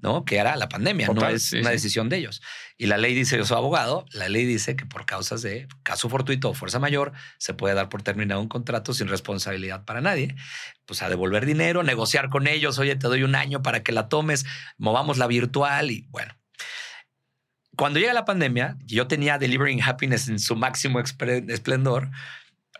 ¿no? 0.00 0.24
Que 0.24 0.36
era 0.36 0.56
la 0.56 0.68
pandemia, 0.68 1.08
no 1.08 1.28
es 1.28 1.50
sí, 1.50 1.58
una 1.58 1.68
sí. 1.68 1.72
decisión 1.72 2.08
de 2.08 2.18
ellos. 2.18 2.42
Y 2.76 2.86
la 2.86 2.96
ley 2.96 3.14
dice, 3.14 3.36
yo 3.36 3.44
soy 3.44 3.56
abogado, 3.56 4.06
la 4.12 4.28
ley 4.28 4.44
dice 4.44 4.76
que 4.76 4.86
por 4.86 5.06
causas 5.06 5.42
de 5.42 5.68
caso 5.82 6.08
fortuito 6.08 6.50
o 6.50 6.54
fuerza 6.54 6.78
mayor 6.78 7.12
se 7.38 7.54
puede 7.54 7.74
dar 7.74 7.88
por 7.88 8.02
terminado 8.02 8.40
un 8.40 8.48
contrato 8.48 8.94
sin 8.94 9.08
responsabilidad 9.08 9.84
para 9.84 10.00
nadie. 10.00 10.34
Pues 10.86 11.02
a 11.02 11.08
devolver 11.08 11.44
dinero, 11.44 11.82
negociar 11.82 12.30
con 12.30 12.46
ellos, 12.46 12.78
oye, 12.78 12.96
te 12.96 13.08
doy 13.08 13.22
un 13.22 13.34
año 13.34 13.62
para 13.62 13.82
que 13.82 13.92
la 13.92 14.08
tomes, 14.08 14.46
movamos 14.78 15.18
la 15.18 15.26
virtual 15.26 15.90
y 15.90 16.06
bueno. 16.10 16.34
Cuando 17.76 18.00
llega 18.00 18.12
la 18.12 18.24
pandemia, 18.24 18.76
yo 18.84 19.06
tenía 19.06 19.38
Delivering 19.38 19.82
Happiness 19.82 20.26
en 20.28 20.40
su 20.40 20.56
máximo 20.56 20.98
esplendor, 20.98 22.10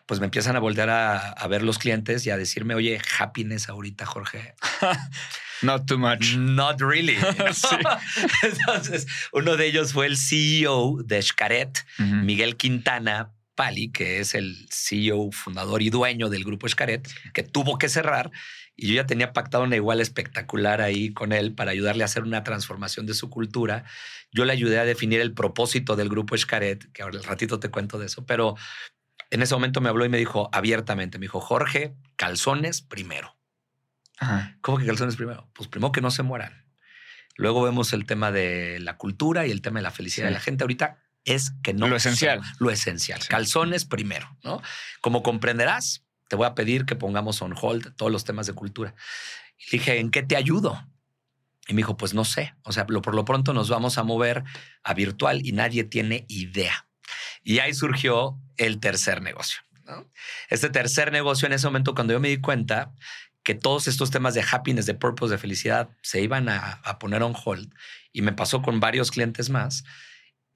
pues 0.09 0.21
me 0.21 0.27
empiezan 0.27 0.57
a 0.57 0.59
voltear 0.59 0.89
a, 0.89 1.19
a, 1.19 1.49
ver 1.49 1.63
los 1.63 1.79
clientes 1.79 2.27
y 2.27 2.31
a 2.31 2.39
decirme, 2.39 2.75
oye, 2.75 2.99
happiness 3.19 3.69
ahorita, 3.69 4.07
Jorge. 4.07 4.55
Not 5.63 5.87
too 5.87 5.99
much. 5.99 6.35
Not 6.35 6.81
really. 6.81 7.17
¿no? 7.17 7.53
sí. 7.53 7.77
Entonces, 8.43 9.07
uno 9.33 9.59
de 9.59 9.67
ellos 9.67 9.93
fue 9.93 10.07
el 10.07 10.17
CEO 10.17 11.03
de 11.05 11.21
Xcaret, 11.21 11.85
uh 11.99 12.03
-huh. 12.03 12.23
Miguel 12.23 12.57
Quintana 12.57 13.35
Pali, 13.55 13.91
que 13.91 14.21
es 14.21 14.35
el 14.35 14.67
CEO, 14.71 15.31
fundador 15.31 15.83
y 15.83 15.91
dueño 15.91 16.31
del 16.31 16.45
grupo 16.45 16.67
Xcaret, 16.67 17.07
que 17.35 17.43
tuvo 17.43 17.77
que 17.77 17.91
cerrar. 17.91 18.31
Y 18.77 18.89
yo 18.89 18.95
ya 18.95 19.05
tenía 19.05 19.35
pactado 19.35 19.65
una 19.65 19.77
igual 19.77 20.01
espectacular 20.01 20.81
ahí 20.81 21.13
con 21.13 21.33
él 21.33 21.53
para 21.53 21.73
ayudarle 21.73 22.05
a 22.05 22.07
hacer 22.07 22.23
una 22.23 22.45
transformación 22.45 23.05
de 23.05 23.13
su 23.13 23.29
cultura. 23.29 23.85
Yo 24.33 24.47
le 24.47 24.55
ayudé 24.55 24.79
a 24.79 24.85
definir 24.85 25.21
el 25.21 25.35
propósito 25.35 25.97
del 25.97 26.09
grupo 26.09 26.35
Xcaret, 26.35 26.91
que 26.93 27.03
ahora 27.03 27.19
el 27.19 27.25
ratito 27.25 27.59
te 27.59 27.69
cuento 27.69 27.99
de 27.99 28.07
eso, 28.07 28.25
pero 28.25 28.55
en 29.31 29.43
ese 29.43 29.55
momento 29.55 29.81
me 29.81 29.89
habló 29.89 30.05
y 30.05 30.09
me 30.09 30.19
dijo 30.19 30.49
abiertamente, 30.53 31.19
me 31.19 31.25
dijo, 31.25 31.41
Jorge, 31.41 31.95
calzones 32.17 32.83
primero. 32.83 33.37
Ajá. 34.19 34.57
¿Cómo 34.61 34.79
que 34.79 34.87
calzones 34.87 35.17
primero? 35.17 35.49
Pues 35.55 35.69
primero 35.69 35.93
que 35.93 36.01
no 36.01 36.11
se 36.11 36.23
mueran. 36.23 36.65
Luego 37.37 37.63
vemos 37.63 37.93
el 37.93 38.05
tema 38.05 38.33
de 38.33 38.81
la 38.81 38.97
cultura 38.97 39.47
y 39.47 39.51
el 39.53 39.63
tema 39.63 39.79
de 39.79 39.85
la 39.85 39.91
felicidad 39.93 40.27
Sí. 40.27 40.31
de 40.31 40.35
la 40.35 40.41
gente. 40.41 40.65
Ahorita 40.65 40.99
es 41.25 41.53
que 41.63 41.73
no. 41.73 41.87
Lo 41.87 41.95
esencial. 41.97 42.43
sea 42.43 42.53
Lo 42.59 42.71
esencial. 42.71 43.23
Sí. 43.23 43.29
Calzones 43.29 43.85
primero, 43.85 44.37
¿no? 44.43 44.61
Como 45.01 45.23
comprenderás, 45.23 46.05
te 46.29 46.35
voy 46.37 46.47
a 46.47 46.55
pedir 46.57 46.85
que 46.85 46.97
pongamos 46.97 47.41
on 47.43 47.55
hold 47.61 47.95
todos 47.95 48.11
los 48.11 48.25
temas 48.25 48.47
de 48.49 48.55
cultura. 48.55 48.95
Y 49.57 49.71
dije, 49.77 49.99
¿en 50.01 50.11
qué 50.11 50.23
te 50.23 50.35
ayudo? 50.37 50.85
Y 51.69 51.75
me 51.75 51.79
dijo, 51.79 51.97
pues 51.97 52.13
no 52.15 52.25
sé. 52.25 52.55
O 52.63 52.73
sea, 52.73 52.87
lo- 52.89 53.03
por 53.03 53.15
lo 53.15 53.25
pronto 53.25 53.53
nos 53.53 53.69
vamos 53.69 53.99
a 53.99 54.03
mover 54.03 54.43
a 54.83 54.95
virtual 54.95 55.47
y 55.47 55.53
nadie 55.53 55.85
tiene 55.85 56.25
idea. 56.29 56.88
Y 57.49 57.61
ahí 57.61 57.73
surgió 57.73 58.39
el 58.59 58.79
tercer 58.79 59.23
negocio. 59.23 59.63
¿no? 59.87 60.07
Este 60.51 60.69
tercer 60.69 61.11
negocio, 61.11 61.47
en 61.47 61.55
ese 61.55 61.67
momento, 61.67 61.95
cuando 61.95 62.13
yo 62.13 62.21
me 62.21 62.29
di 62.29 62.43
cuenta 62.43 62.93
que 63.43 63.55
todos 63.55 63.89
estos 63.89 64.11
temas 64.11 64.35
de 64.35 64.45
happiness, 64.53 64.85
de 64.85 64.93
purpose, 64.93 65.33
de 65.33 65.39
felicidad, 65.39 65.89
se 66.03 66.21
iban 66.21 66.51
a, 66.51 66.73
a 66.85 66.99
poner 66.99 67.23
on 67.23 67.33
hold, 67.43 67.73
y 68.13 68.21
me 68.21 68.35
pasó 68.35 68.61
con 68.61 68.81
varios 68.81 69.11
clientes 69.11 69.49
más, 69.49 69.85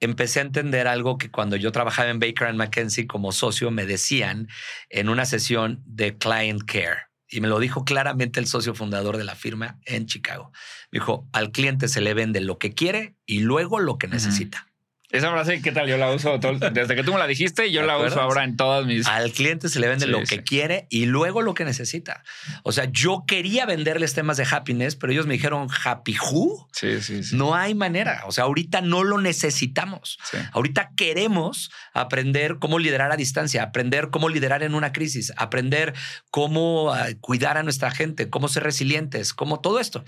empecé 0.01 0.37
a 0.37 0.43
entender 0.43 0.87
algo 0.87 1.17
que 1.17 1.31
cuando 1.31 1.55
yo 1.55 1.71
trabajaba 1.71 2.11
en 2.11 2.19
Baker 2.19 2.49
and 2.49 2.59
McKenzie 2.59 3.07
como 3.07 3.31
socio 3.31 3.71
me 3.71 3.87
decían 3.87 4.47
en 4.89 5.09
una 5.09 5.25
sesión 5.25 5.81
de 5.87 6.15
client 6.19 6.61
care. 6.63 7.07
Y 7.27 7.41
me 7.41 7.47
lo 7.47 7.57
dijo 7.57 7.85
claramente 7.85 8.39
el 8.39 8.45
socio 8.45 8.75
fundador 8.75 9.17
de 9.17 9.23
la 9.23 9.33
firma 9.33 9.79
en 9.85 10.05
Chicago. 10.05 10.51
Me 10.91 10.99
dijo, 10.99 11.27
al 11.33 11.51
cliente 11.51 11.87
se 11.87 12.01
le 12.01 12.13
vende 12.13 12.39
lo 12.39 12.59
que 12.59 12.75
quiere 12.75 13.15
y 13.25 13.39
luego 13.39 13.79
lo 13.79 13.97
que 13.97 14.07
necesita. 14.07 14.67
Esa 15.13 15.29
frase, 15.31 15.61
¿qué 15.61 15.71
tal? 15.71 15.87
Yo 15.87 15.95
la 15.97 16.11
uso 16.11 16.39
todo- 16.39 16.57
desde 16.71 16.95
que 16.95 17.03
tú 17.03 17.13
me 17.13 17.19
la 17.19 17.27
dijiste, 17.27 17.71
yo 17.71 17.81
¿Te 17.81 17.87
la 17.87 17.99
uso 17.99 18.19
ahora 18.19 18.43
en 18.43 18.57
todas 18.57 18.83
mis. 18.87 19.05
Al 19.05 19.31
cliente 19.31 19.69
se 19.69 19.79
le 19.79 19.87
vende 19.87 20.05
Sí, 20.05 20.11
lo 20.11 20.25
sí. 20.25 20.25
que 20.25 20.43
quiere 20.43 20.87
y 20.89 21.05
luego 21.05 21.43
lo 21.43 21.53
que 21.53 21.65
necesita. 21.65 22.23
O 22.63 22.71
sea, 22.71 22.85
yo 22.91 23.23
quería 23.27 23.67
venderles 23.67 24.15
temas 24.15 24.37
de 24.37 24.47
happiness, 24.49 24.95
pero 24.95 25.13
ellos 25.13 25.27
me 25.27 25.35
dijeron, 25.35 25.67
¿happy 25.85 26.17
who? 26.17 26.67
Sí, 26.73 26.99
sí, 26.99 27.23
sí. 27.23 27.35
No 27.35 27.53
hay 27.53 27.75
manera. 27.75 28.23
O 28.25 28.31
sea, 28.31 28.45
ahorita 28.45 28.81
no 28.81 29.03
lo 29.03 29.19
necesitamos. 29.19 30.17
Sí. 30.31 30.37
Ahorita 30.51 30.89
queremos 30.97 31.69
aprender 31.93 32.57
cómo 32.57 32.79
liderar 32.79 33.11
a 33.11 33.15
distancia, 33.15 33.61
aprender 33.61 34.09
cómo 34.09 34.29
liderar 34.29 34.63
en 34.63 34.73
una 34.73 34.91
crisis, 34.93 35.31
aprender 35.37 35.93
cómo 36.31 36.91
ah, 36.91 37.05
cuidar 37.21 37.57
a 37.59 37.61
nuestra 37.63 37.91
gente, 37.91 38.31
cómo 38.31 38.47
ser 38.47 38.63
resilientes, 38.63 39.35
cómo 39.35 39.59
todo 39.61 39.79
esto. 39.79 40.03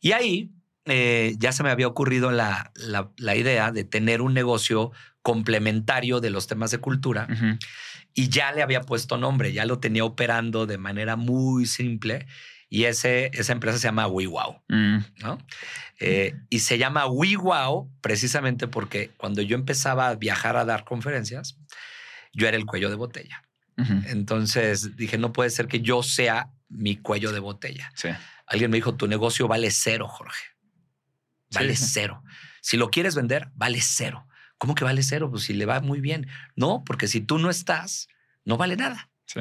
Y 0.00 0.10
ahí 0.12 0.50
eh, 0.88 1.34
ya 1.38 1.52
se 1.52 1.62
me 1.62 1.70
había 1.70 1.86
ocurrido 1.86 2.30
la, 2.30 2.72
la- 2.74 3.10
la 3.16 3.36
idea 3.36 3.70
de 3.72 3.84
tener 3.84 4.20
un 4.22 4.34
negocio 4.34 4.92
complementario 5.22 6.20
de 6.20 6.30
los 6.30 6.46
temas 6.46 6.70
de 6.70 6.78
cultura 6.78 7.26
y 8.14 8.28
ya 8.28 8.52
le 8.52 8.62
había 8.62 8.80
puesto 8.80 9.18
nombre, 9.18 9.52
ya 9.52 9.64
lo 9.66 9.78
tenía 9.78 10.04
operando 10.04 10.66
de 10.66 10.78
manera 10.78 11.16
muy 11.16 11.66
simple 11.66 12.26
y 12.70 12.84
ese, 12.84 13.30
esa 13.34 13.52
empresa 13.52 13.78
se 13.78 13.84
llama 13.88 14.06
WeWow. 14.06 14.62
Mm. 14.68 14.98
¿no? 15.22 15.38
Eh, 16.00 16.34
y 16.50 16.60
se 16.60 16.78
llama 16.78 17.06
WeWow 17.06 17.90
precisamente 18.00 18.68
porque 18.68 19.10
cuando 19.16 19.42
yo 19.42 19.54
empezaba 19.56 20.08
a 20.08 20.14
viajar 20.16 20.56
a 20.56 20.64
dar 20.64 20.84
conferencias, 20.84 21.58
yo 22.32 22.46
era 22.48 22.56
el 22.56 22.66
cuello 22.66 22.88
de 22.90 22.96
botella. 22.96 23.42
Entonces 24.08 24.96
dije, 24.96 25.18
no 25.18 25.32
puede 25.32 25.50
ser 25.50 25.68
que 25.68 25.80
yo 25.80 26.02
sea 26.02 26.50
mi 26.68 26.96
cuello 26.96 27.32
de 27.32 27.38
botella. 27.38 27.92
Sí. 27.94 28.08
Alguien 28.46 28.70
me 28.70 28.76
dijo, 28.78 28.94
tu 28.96 29.06
negocio 29.06 29.46
vale 29.46 29.70
cero, 29.70 30.08
Jorge. 30.08 30.42
Vale 31.52 31.76
Sí, 31.76 31.86
cero. 31.92 32.22
Si 32.60 32.76
lo 32.76 32.90
quieres 32.90 33.14
vender, 33.14 33.48
vale 33.54 33.80
cero. 33.80 34.26
¿Cómo 34.58 34.74
que 34.74 34.84
vale 34.84 35.02
cero? 35.02 35.30
Pues 35.30 35.44
si 35.44 35.54
le 35.54 35.66
va 35.66 35.80
muy 35.80 36.00
bien. 36.00 36.28
No, 36.56 36.82
porque 36.84 37.06
si 37.06 37.20
tú 37.20 37.38
no 37.38 37.48
estás, 37.48 38.08
no 38.44 38.56
vale 38.56 38.76
nada. 38.76 39.10
Sí. 39.26 39.40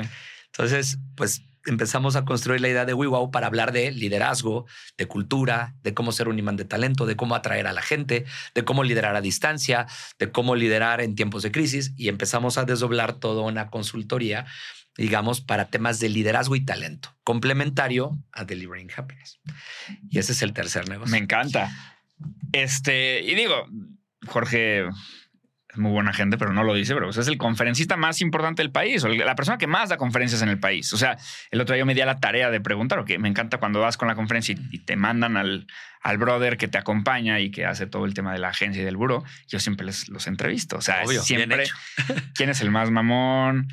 Entonces, 0.52 1.00
pues 1.16 1.44
empezamos 1.68 2.16
a 2.16 2.26
construir 2.26 2.62
la 2.62 2.70
idea 2.70 2.86
de 2.86 2.94
WeWow 2.94 3.30
para 3.30 3.48
hablar 3.48 3.72
de 3.72 3.92
liderazgo, 3.92 4.66
de 4.98 5.06
cultura, 5.06 5.76
de 5.84 5.94
cómo 5.94 6.12
ser 6.12 6.30
un 6.30 6.40
imán 6.40 6.56
de 6.56 6.66
talento, 6.66 7.06
de 7.06 7.16
cómo 7.16 7.36
atraer 7.36 7.68
a 7.68 7.74
la 7.74 7.82
gente, 7.82 8.26
de 8.56 8.64
cómo 8.64 8.84
liderar 8.84 9.16
a 9.16 9.22
distancia, 9.22 9.88
de 10.18 10.32
cómo 10.32 10.56
liderar 10.56 11.02
en 11.02 11.16
tiempos 11.16 11.44
de 11.44 11.52
crisis 11.52 11.94
y 11.98 12.08
empezamos 12.08 12.58
a 12.58 12.66
desdoblar 12.66 13.14
toda 13.20 13.44
una 13.44 13.70
consultoría, 13.70 14.46
digamos, 14.96 15.42
para 15.42 15.66
temas 15.66 16.00
de 16.00 16.10
liderazgo 16.10 16.56
y 16.56 16.64
talento, 16.64 17.16
complementario 17.24 18.18
a 18.32 18.46
Delivering 18.46 18.92
Happiness. 18.96 19.40
Y 20.10 20.20
ese 20.20 20.32
es 20.32 20.42
el 20.42 20.54
tercer 20.54 20.88
negocio. 20.88 21.12
Me 21.12 21.18
encanta. 21.18 21.70
Este, 22.64 23.22
y 23.22 23.36
digo, 23.36 23.68
Jorge 24.26 24.88
es 24.88 25.78
muy 25.78 25.92
buena 25.92 26.14
gente, 26.14 26.38
pero 26.38 26.54
no 26.54 26.64
lo 26.64 26.74
dice, 26.74 26.94
pero 26.94 27.10
es 27.10 27.28
el 27.28 27.38
conferencista 27.38 27.98
más 27.98 28.22
importante 28.22 28.62
del 28.62 28.72
país, 28.72 29.04
o 29.04 29.10
la 29.10 29.36
persona 29.36 29.58
que 29.58 29.68
más 29.68 29.90
da 29.90 29.98
conferencias 29.98 30.42
en 30.42 30.50
el 30.50 30.60
país. 30.60 30.92
O 30.94 30.98
sea, 30.98 31.18
el 31.52 31.62
otro 31.62 31.76
día 31.76 31.82
yo 31.82 31.86
me 31.86 31.94
di 31.94 32.02
a 32.02 32.06
la 32.06 32.20
tarea 32.20 32.50
de 32.50 32.62
preguntar, 32.62 33.04
que 33.06 33.20
me 33.20 33.30
encanta 33.30 33.58
cuando 33.60 33.80
vas 33.80 33.98
con 33.98 34.08
la 34.08 34.16
conferencia 34.16 34.56
y, 34.56 34.76
y 34.76 34.80
te 34.80 34.96
mandan 34.96 35.38
al, 35.38 35.68
al 36.02 36.18
brother 36.18 36.58
que 36.58 36.68
te 36.68 36.78
acompaña 36.78 37.40
y 37.40 37.52
que 37.52 37.66
hace 37.66 37.86
todo 37.86 38.06
el 38.06 38.14
tema 38.14 38.32
de 38.32 38.40
la 38.40 38.50
agencia 38.50 38.82
y 38.82 38.86
del 38.86 38.98
buro, 38.98 39.24
yo 39.48 39.60
siempre 39.60 39.86
les, 39.86 40.10
los 40.10 40.28
entrevisto. 40.28 40.78
O 40.78 40.82
sea, 40.82 41.04
Obvio, 41.04 41.22
siempre 41.22 41.66
quién 42.34 42.50
es 42.50 42.62
el 42.62 42.72
más 42.72 42.92
mamón, 42.92 43.68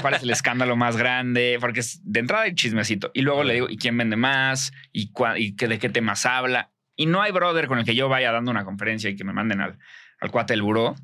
cuál 0.00 0.14
es 0.14 0.22
el 0.22 0.30
escándalo 0.30 0.76
más 0.76 0.96
grande, 0.96 1.58
porque 1.60 1.80
es 1.80 2.00
de 2.04 2.20
entrada 2.20 2.44
hay 2.44 2.54
chismecito. 2.54 3.10
Y 3.12 3.22
luego 3.22 3.44
le 3.44 3.54
digo, 3.54 3.68
¿y 3.68 3.76
quién 3.76 3.96
vende 3.96 4.16
más? 4.16 4.72
¿Y, 4.92 5.10
y 5.36 5.56
qué, 5.56 5.68
de 5.68 5.78
qué 5.78 5.88
temas 5.88 6.26
habla? 6.26 6.70
Y 7.00 7.06
no 7.06 7.22
hay 7.22 7.32
brother 7.32 7.66
con 7.66 7.78
el 7.78 7.86
que 7.86 7.94
yo 7.94 8.10
vaya 8.10 8.30
dando 8.30 8.50
una 8.50 8.66
conferencia 8.66 9.08
y 9.08 9.16
que 9.16 9.24
me 9.24 9.32
manden 9.32 9.62
al, 9.62 9.78
al 10.20 10.30
cuate 10.30 10.52
del 10.52 10.60
buró 10.60 10.96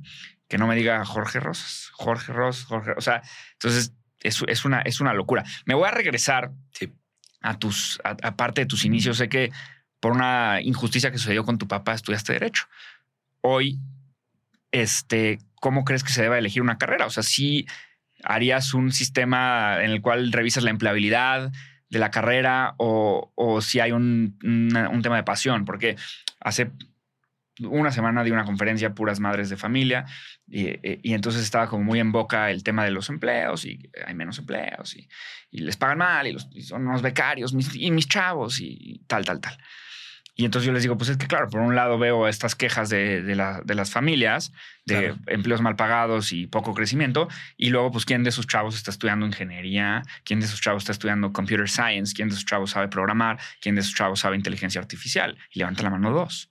que 0.46 0.58
no 0.58 0.66
me 0.66 0.76
diga 0.76 1.02
Jorge 1.06 1.40
Rosas, 1.40 1.88
Jorge 1.94 2.34
Ros, 2.34 2.64
Jorge. 2.66 2.92
O 2.96 3.00
sea, 3.00 3.22
entonces 3.54 3.94
es, 4.20 4.44
es, 4.46 4.64
una, 4.66 4.82
es 4.82 5.00
una 5.00 5.14
locura. 5.14 5.42
Me 5.64 5.74
voy 5.74 5.88
a 5.88 5.90
regresar 5.90 6.50
Sí. 6.72 6.92
a 7.40 7.58
tus, 7.58 7.98
a, 8.04 8.10
a 8.22 8.36
parte 8.36 8.60
de 8.60 8.66
tus 8.66 8.84
inicios. 8.84 9.16
Sé 9.16 9.30
que 9.30 9.50
por 9.98 10.12
una 10.12 10.60
injusticia 10.60 11.10
que 11.10 11.16
sucedió 11.18 11.44
con 11.44 11.56
tu 11.56 11.66
papá 11.66 11.94
estudiaste 11.94 12.34
Derecho. 12.34 12.66
Hoy, 13.40 13.78
este, 14.70 15.38
¿cómo 15.60 15.84
crees 15.84 16.04
que 16.04 16.12
se 16.12 16.22
debe 16.22 16.38
elegir 16.38 16.60
una 16.60 16.76
carrera? 16.76 17.06
O 17.06 17.10
sea, 17.10 17.22
si 17.22 17.66
harías 18.22 18.74
un 18.74 18.92
sistema 18.92 19.82
en 19.82 19.90
el 19.90 20.02
cual 20.02 20.30
revisas 20.30 20.62
la 20.62 20.70
empleabilidad 20.70 21.52
de 21.88 21.99
la 21.99 22.11
carrera 22.11 22.75
o, 22.78 23.33
o 23.35 23.61
si 23.61 23.81
hay 23.81 23.93
un, 23.93 24.38
un 24.43 25.02
tema 25.02 25.16
de 25.16 25.23
pasión, 25.23 25.64
porque 25.64 25.97
hace 26.40 26.71
una 27.61 27.90
semana 27.90 28.23
di 28.23 28.31
una 28.31 28.45
conferencia 28.45 28.95
puras 28.95 29.21
madres 29.21 29.49
de 29.49 29.57
familia 29.57 30.05
y, 30.47 30.69
y 31.09 31.14
entonces 31.14 31.43
estaba 31.43 31.69
como 31.69 31.85
muy 31.85 32.00
en 32.00 32.12
boca 32.12 32.50
el 32.50 32.62
tema 32.62 32.85
de 32.85 32.90
los 32.90 33.09
empleos 33.09 33.64
y 33.64 33.90
hay 34.07 34.14
menos 34.14 34.38
empleos 34.38 34.95
y, 34.95 35.09
y 35.50 35.61
les 35.61 35.76
pagan 35.76 35.99
mal 35.99 36.26
y, 36.26 36.33
los, 36.33 36.49
son 36.62 36.87
unos 36.87 37.02
becarios 37.02 37.55
y 37.75 37.90
mis 37.90 38.09
chavos 38.09 38.61
y 38.61 39.02
tal, 39.07 39.25
tal, 39.25 39.40
tal. 39.40 39.57
Y 40.38 40.45
entonces 40.45 40.66
yo 40.66 40.73
les 40.75 40.83
digo, 40.83 40.99
pues 40.99 41.09
es 41.09 41.16
que 41.16 41.26
claro, 41.26 41.49
por 41.49 41.61
un 41.62 41.75
lado 41.75 41.99
veo 41.99 42.28
estas 42.28 42.55
quejas 42.55 42.90
de, 42.90 43.23
de 43.23 43.35
la- 43.35 43.62
de 43.64 43.75
las 43.75 43.90
familias, 43.90 44.52
de 44.85 44.99
Claro. 44.99 45.16
empleos 45.28 45.62
mal 45.62 45.76
pagados 45.76 46.31
y 46.33 46.47
poco 46.47 46.75
crecimiento, 46.75 47.26
y 47.57 47.71
luego 47.71 47.90
pues 47.90 48.05
quién 48.05 48.23
de 48.23 48.31
sus 48.31 48.47
chavos 48.47 48.76
está 48.76 48.90
estudiando 48.90 49.25
ingeniería, 49.25 50.02
quién 50.25 50.40
de 50.40 50.47
sus 50.47 50.61
chavos 50.61 50.83
está 50.83 50.93
estudiando 50.93 51.33
computer 51.33 51.69
science, 51.71 52.12
quién 52.14 52.28
de 52.28 52.35
sus 52.35 52.45
chavos 52.45 52.73
sabe 52.73 52.88
programar, 52.88 53.38
quién 53.62 53.76
de 53.76 53.83
sus 53.83 53.95
chavos 53.95 54.21
sabe 54.21 54.37
inteligencia 54.37 54.78
artificial. 54.78 55.38
Y 55.52 55.59
levanta 55.61 55.83
la 55.83 55.88
mano 55.90 56.12
dos. 56.12 56.50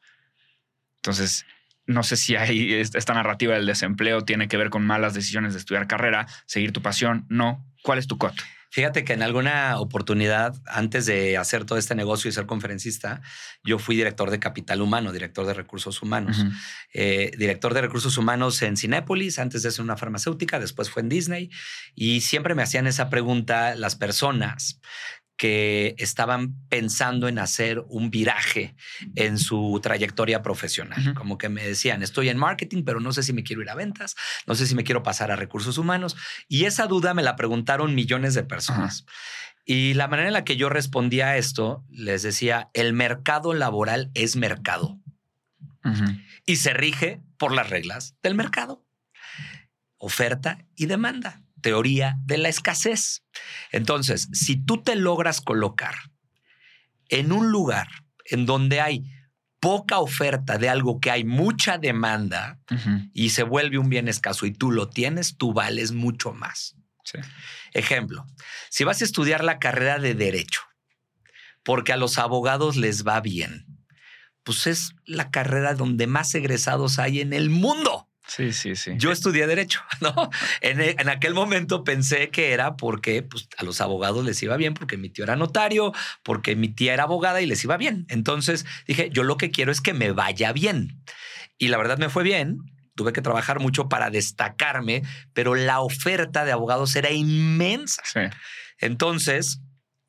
Entonces, 0.98 1.46
no 1.86 2.02
sé 2.02 2.16
si 2.18 2.36
hay 2.36 2.74
esta 2.74 2.98
esta 2.98 3.14
narrativa 3.14 3.54
del 3.54 3.68
desempleo 3.68 4.22
tiene 4.22 4.48
que 4.48 4.58
ver 4.58 4.72
con 4.72 4.84
malas 4.84 5.14
decisiones 5.14 5.54
de 5.54 5.60
estudiar 5.60 5.86
carrera, 5.86 6.26
seguir 6.48 6.72
tu 6.74 6.82
pasión. 6.82 7.26
No. 7.30 7.64
¿Cuál 7.84 8.00
es 8.00 8.08
tu 8.08 8.18
coto? 8.18 8.42
Fíjate 8.76 9.06
que 9.06 9.14
en 9.14 9.24
alguna 9.24 9.80
oportunidad, 9.80 10.54
antes 10.66 11.06
de 11.06 11.38
hacer 11.38 11.64
todo 11.64 11.78
este 11.78 11.96
negocio 11.96 12.28
y 12.28 12.34
ser 12.34 12.46
conferencista, 12.46 13.22
yo 13.64 13.80
fui 13.80 13.96
director 13.96 14.30
de 14.30 14.38
capital 14.38 14.82
humano, 14.82 15.14
director 15.14 15.46
de 15.46 15.54
recursos 15.54 16.02
humanos. 16.02 16.46
Eh, 16.94 17.32
director 17.38 17.74
de 17.74 17.80
recursos 17.80 18.18
humanos 18.18 18.62
en 18.64 18.76
Cinépolis, 18.76 19.40
antes 19.40 19.64
de 19.64 19.72
ser 19.72 19.86
una 19.86 19.96
farmacéutica, 19.96 20.60
después 20.60 20.90
fue 20.90 21.04
en 21.04 21.08
Disney. 21.08 21.50
Y 21.96 22.20
siempre 22.20 22.54
me 22.54 22.64
hacían 22.64 22.86
esa 22.86 23.10
pregunta 23.10 23.76
las 23.76 23.96
personas 23.96 24.82
que 25.38 25.96
estaban 25.98 26.56
pensando 26.70 27.28
en 27.28 27.40
hacer 27.40 27.84
un 27.90 28.10
viraje 28.10 28.76
en 29.16 29.38
su 29.38 29.80
trayectoria 29.82 30.42
profesional. 30.42 31.14
Como 31.14 31.38
que 31.38 31.50
me 31.50 31.66
decían, 31.66 32.04
estoy 32.04 32.30
en 32.30 32.38
marketing, 32.38 32.84
pero 32.86 33.00
no 33.00 33.12
sé 33.12 33.24
si 33.24 33.34
me 33.34 33.44
quiero 33.44 33.62
ir 33.62 33.70
a 33.70 33.76
ventas, 33.76 34.16
no 34.48 34.56
sé 34.56 34.66
si 34.66 34.76
me 34.76 34.84
quiero 34.84 35.04
pasar 35.04 35.32
a 35.32 35.36
recursos 35.36 35.78
humanos. 35.78 36.16
Y 36.48 36.66
esa 36.66 36.88
duda 36.88 37.14
me 37.14 37.24
la 37.24 37.36
preguntaron 37.36 37.96
millones 37.96 38.34
de 38.34 38.44
personas. 38.44 39.06
Y 39.66 39.96
la 39.96 40.08
manera 40.08 40.28
en 40.28 40.34
la 40.34 40.44
que 40.44 40.58
yo 40.58 40.70
respondía 40.70 41.30
a 41.30 41.38
esto, 41.38 41.84
les 41.90 42.22
decía, 42.22 42.70
el 42.74 42.94
mercado 42.94 43.54
laboral 43.54 44.12
es 44.14 44.36
mercado 44.36 45.00
y 46.46 46.56
se 46.56 46.74
rige 46.74 47.22
por 47.38 47.52
las 47.52 47.70
reglas 47.70 48.16
del 48.24 48.36
mercado. 48.36 48.86
Oferta 49.98 50.66
y 50.76 50.86
demanda. 50.86 51.45
Teoría 51.66 52.20
de 52.26 52.38
la 52.38 52.50
escasez. 52.50 53.24
Entonces, 53.72 54.30
si 54.34 54.56
tú 54.56 54.84
te 54.84 54.96
logras 54.96 55.42
colocar 55.42 55.96
en 57.10 57.32
un 57.32 57.50
lugar 57.50 57.88
en 58.26 58.46
donde 58.46 58.82
hay 58.82 59.12
poca 59.60 59.98
oferta 59.98 60.60
de 60.60 60.70
algo 60.70 61.00
que 61.00 61.10
hay 61.10 61.24
mucha 61.24 61.80
demanda 61.80 62.60
y 63.14 63.32
se 63.32 63.42
vuelve 63.42 63.80
un 63.80 63.90
bien 63.90 64.08
escaso 64.08 64.46
y 64.46 64.52
tú 64.52 64.70
lo 64.70 64.90
tienes, 64.90 65.38
tú 65.38 65.54
vales 65.54 65.92
mucho 65.92 66.34
más. 66.34 66.76
Sí. 67.04 67.18
Ejemplo, 67.74 68.28
si 68.70 68.84
vas 68.84 69.02
a 69.02 69.06
estudiar 69.06 69.44
la 69.44 69.58
carrera 69.58 69.98
de 69.98 70.14
derecho, 70.14 70.62
porque 71.64 71.94
a 71.94 71.98
los 71.98 72.20
abogados 72.20 72.76
les 72.76 73.08
va 73.08 73.22
bien, 73.22 73.66
pues 74.44 74.68
es 74.68 74.92
la 75.04 75.32
carrera 75.32 75.74
donde 75.74 76.06
más 76.06 76.36
egresados 76.36 77.00
hay 77.00 77.22
en 77.22 77.34
el 77.34 77.50
mundo. 77.50 78.08
Sí, 78.28 78.54
sí, 78.54 78.76
sí. 78.76 78.94
Yo 78.98 79.12
estudié 79.12 79.48
derecho, 79.48 79.82
¿no? 80.02 80.30
En, 80.62 80.82
en, 80.82 81.10
aquel 81.10 81.34
momento 81.34 81.84
pensé 81.84 82.30
que 82.30 82.52
era 82.52 82.76
porque 82.76 83.24
pues, 83.24 83.48
a 83.58 83.64
los 83.64 83.82
abogados 83.82 84.26
les 84.26 84.42
iba 84.42 84.58
bien, 84.58 84.74
porque 84.74 84.98
mi 84.98 85.10
tío 85.10 85.24
era 85.24 85.36
notario, 85.36 85.94
porque 86.24 86.56
mi 86.56 86.70
tía 86.70 86.94
era 86.94 87.04
abogada 87.04 87.42
y 87.42 87.46
les 87.46 87.64
iba 87.64 87.78
bien. 87.78 88.06
Entonces 88.10 88.66
dije, 88.88 89.10
yo 89.12 89.24
lo 89.24 89.38
que 89.38 89.52
quiero 89.52 89.72
es 89.72 89.82
que 89.82 89.94
me 89.94 90.12
vaya 90.12 90.52
bien. 90.54 91.02
Y 91.58 91.68
la 91.70 91.78
verdad 91.78 91.98
me 91.98 92.10
fue 92.10 92.24
bien. 92.24 92.58
Tuve 92.96 93.14
que 93.14 93.22
trabajar 93.22 93.60
mucho 93.60 93.90
para 93.90 94.10
destacarme, 94.10 95.04
pero 95.34 95.56
la 95.56 95.82
oferta 95.82 96.46
de 96.46 96.52
abogados 96.52 96.96
era 96.96 97.12
inmensa. 97.12 98.02
Sí. 98.06 98.22
Entonces, 98.80 99.60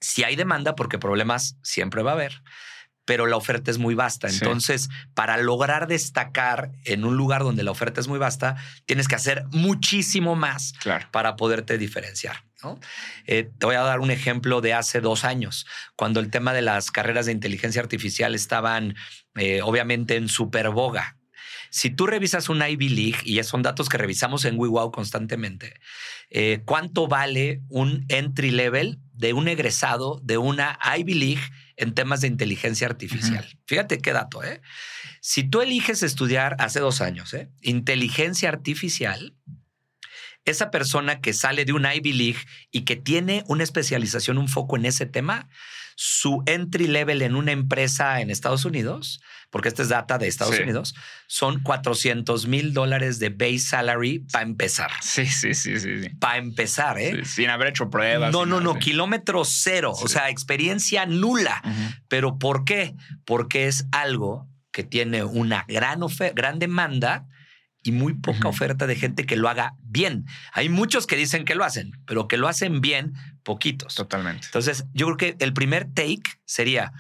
si 0.00 0.25
hay 0.25 0.37
demanda, 0.37 0.75
porque 0.75 0.99
problemas 0.99 1.56
siempre 1.62 2.02
va 2.02 2.12
a 2.12 2.14
haber, 2.14 2.42
pero 3.06 3.26
la 3.26 3.36
oferta 3.36 3.70
es 3.70 3.78
muy 3.78 3.94
vasta. 3.94 4.28
Sí. 4.28 4.38
Entonces, 4.42 4.90
para 5.14 5.38
lograr 5.38 5.86
destacar 5.86 6.72
en 6.84 7.04
un 7.04 7.16
lugar 7.16 7.42
donde 7.42 7.62
la 7.62 7.70
oferta 7.70 8.00
es 8.00 8.08
muy 8.08 8.18
vasta, 8.18 8.56
tienes 8.84 9.08
que 9.08 9.14
hacer 9.14 9.46
muchísimo 9.52 10.34
más 10.36 10.75
Claro. 10.80 11.06
para 11.12 11.36
poderte 11.36 11.78
diferenciar. 11.78 12.44
¿no? 12.62 12.78
Eh, 13.26 13.48
te 13.58 13.66
voy 13.66 13.76
a 13.76 13.82
dar 13.82 14.00
un 14.00 14.10
ejemplo 14.10 14.60
de 14.60 14.75
hace 14.75 15.00
dos 15.00 15.25
años, 15.25 15.66
cuando 15.94 16.20
el 16.20 16.30
tema 16.30 16.52
de 16.52 16.62
las 16.62 16.90
carreras 16.90 17.26
de 17.26 17.32
inteligencia 17.32 17.80
artificial 17.80 18.34
estaban 18.34 18.96
eh, 19.36 19.62
obviamente 19.62 20.16
en 20.16 20.28
superboga. 20.28 21.16
Si 21.70 21.90
tú 21.90 22.06
revisas 22.06 22.48
un 22.48 22.62
Ivy 22.66 22.88
League, 22.88 23.18
y 23.25 23.42
son 23.42 23.62
datos 23.62 23.88
que 23.88 23.98
revisamos 23.98 24.44
en 24.46 24.58
WeWow 24.58 24.90
constantemente, 24.90 25.75
eh, 26.30 26.62
¿cuánto 26.64 27.06
vale 27.06 27.60
un 27.68 28.04
entry 28.08 28.50
level 28.50 28.98
de 29.12 29.32
un 29.32 29.46
egresado 29.48 30.20
de 30.25 30.38
una 30.38 30.78
Ivy 30.98 31.14
League 31.14 31.42
en 31.76 31.95
temas 31.95 32.21
de 32.21 32.28
inteligencia 32.28 32.87
artificial? 32.87 33.47
Fíjate 33.66 33.99
qué 33.99 34.12
dato, 34.12 34.42
¿eh? 34.42 34.61
Si 35.21 35.45
tú 35.45 35.61
eliges 35.61 36.02
estudiar 36.02 36.56
hace 36.59 36.80
dos 36.80 37.00
años, 37.00 37.35
¿eh? 37.35 37.50
Inteligencia 37.61 38.49
artificial, 38.49 39.35
esa 40.45 40.71
persona 40.71 41.21
que 41.21 41.33
sale 41.33 41.64
de 41.64 41.73
una 41.73 41.95
Ivy 41.95 42.12
League 42.12 42.40
y 42.71 42.83
que 42.83 42.97
tiene 42.97 43.45
una 43.49 43.64
especialización, 43.64 44.38
un 44.38 44.49
foco 44.49 44.76
en 44.76 44.87
ese 44.87 45.06
tema, 45.06 45.49
su 45.97 46.42
entry 46.47 46.87
level 46.87 47.23
en 47.23 47.35
una 47.35 47.52
empresa 47.52 48.21
en 48.21 48.30
Estados 48.30 48.64
Unidos, 48.64 49.21
porque 49.50 49.68
esta 49.68 49.82
es 49.82 49.88
data 49.88 50.18
de 50.18 50.28
Estados 50.28 50.56
Sí. 50.56 50.62
Unidos, 50.62 50.94
son 51.26 51.62
400 51.62 52.46
mil 52.46 52.72
dólares 52.72 53.18
de 53.18 53.30
base 53.30 53.58
salary 53.60 54.20
para 54.32 54.44
empezar. 54.44 54.90
Sí, 55.00 55.26
sí, 55.26 55.54
sí, 55.54 55.78
sí. 55.78 56.02
sí. 56.02 56.08
Para 56.18 56.38
empezar, 56.38 56.98
¿eh? 56.98 57.24
Sí, 57.24 57.42
Sin 57.42 57.50
haber 57.50 57.68
hecho 57.68 57.90
pruebas. 57.90 58.32
No, 58.32 58.46
no, 58.46 58.60
nada, 58.60 58.74
no, 58.74 58.78
kilómetro 58.78 59.44
cero, 59.44 59.92
o 59.92 60.08
sea, 60.08 60.30
experiencia 60.30 61.06
nula. 61.06 61.62
¿Pero 62.08 62.38
por 62.38 62.64
qué? 62.64 62.94
Porque 63.24 63.66
es 63.66 63.86
algo 63.92 64.48
que 64.72 64.82
tiene 64.84 65.24
una 65.24 65.64
gran, 65.68 66.00
gran 66.34 66.58
demanda 66.58 67.26
y 67.82 67.92
muy 67.92 68.14
poca 68.14 68.48
oferta 68.48 68.88
de 68.88 68.96
gente 68.96 69.26
que 69.26 69.36
lo 69.36 69.48
haga 69.48 69.74
bien. 69.80 70.26
Hay 70.52 70.68
muchos 70.68 71.06
que 71.06 71.14
dicen 71.14 71.44
que 71.44 71.54
lo 71.54 71.62
hacen, 71.64 71.92
pero 72.04 72.26
que 72.26 72.36
lo 72.36 72.48
hacen 72.48 72.80
bien, 72.80 73.14
poquitos. 73.44 73.94
Totalmente. 73.94 74.46
Entonces, 74.46 74.86
yo 74.92 75.06
creo 75.06 75.16
que 75.16 75.36
el 75.44 75.52
primer 75.52 75.84
take 75.94 76.22
sería 76.44 76.92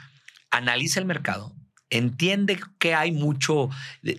analiza 0.52 1.00
el 1.00 1.06
mercado, 1.06 1.55
entiende 1.90 2.58
que 2.78 2.94
hay 2.94 3.12
mucho 3.12 3.70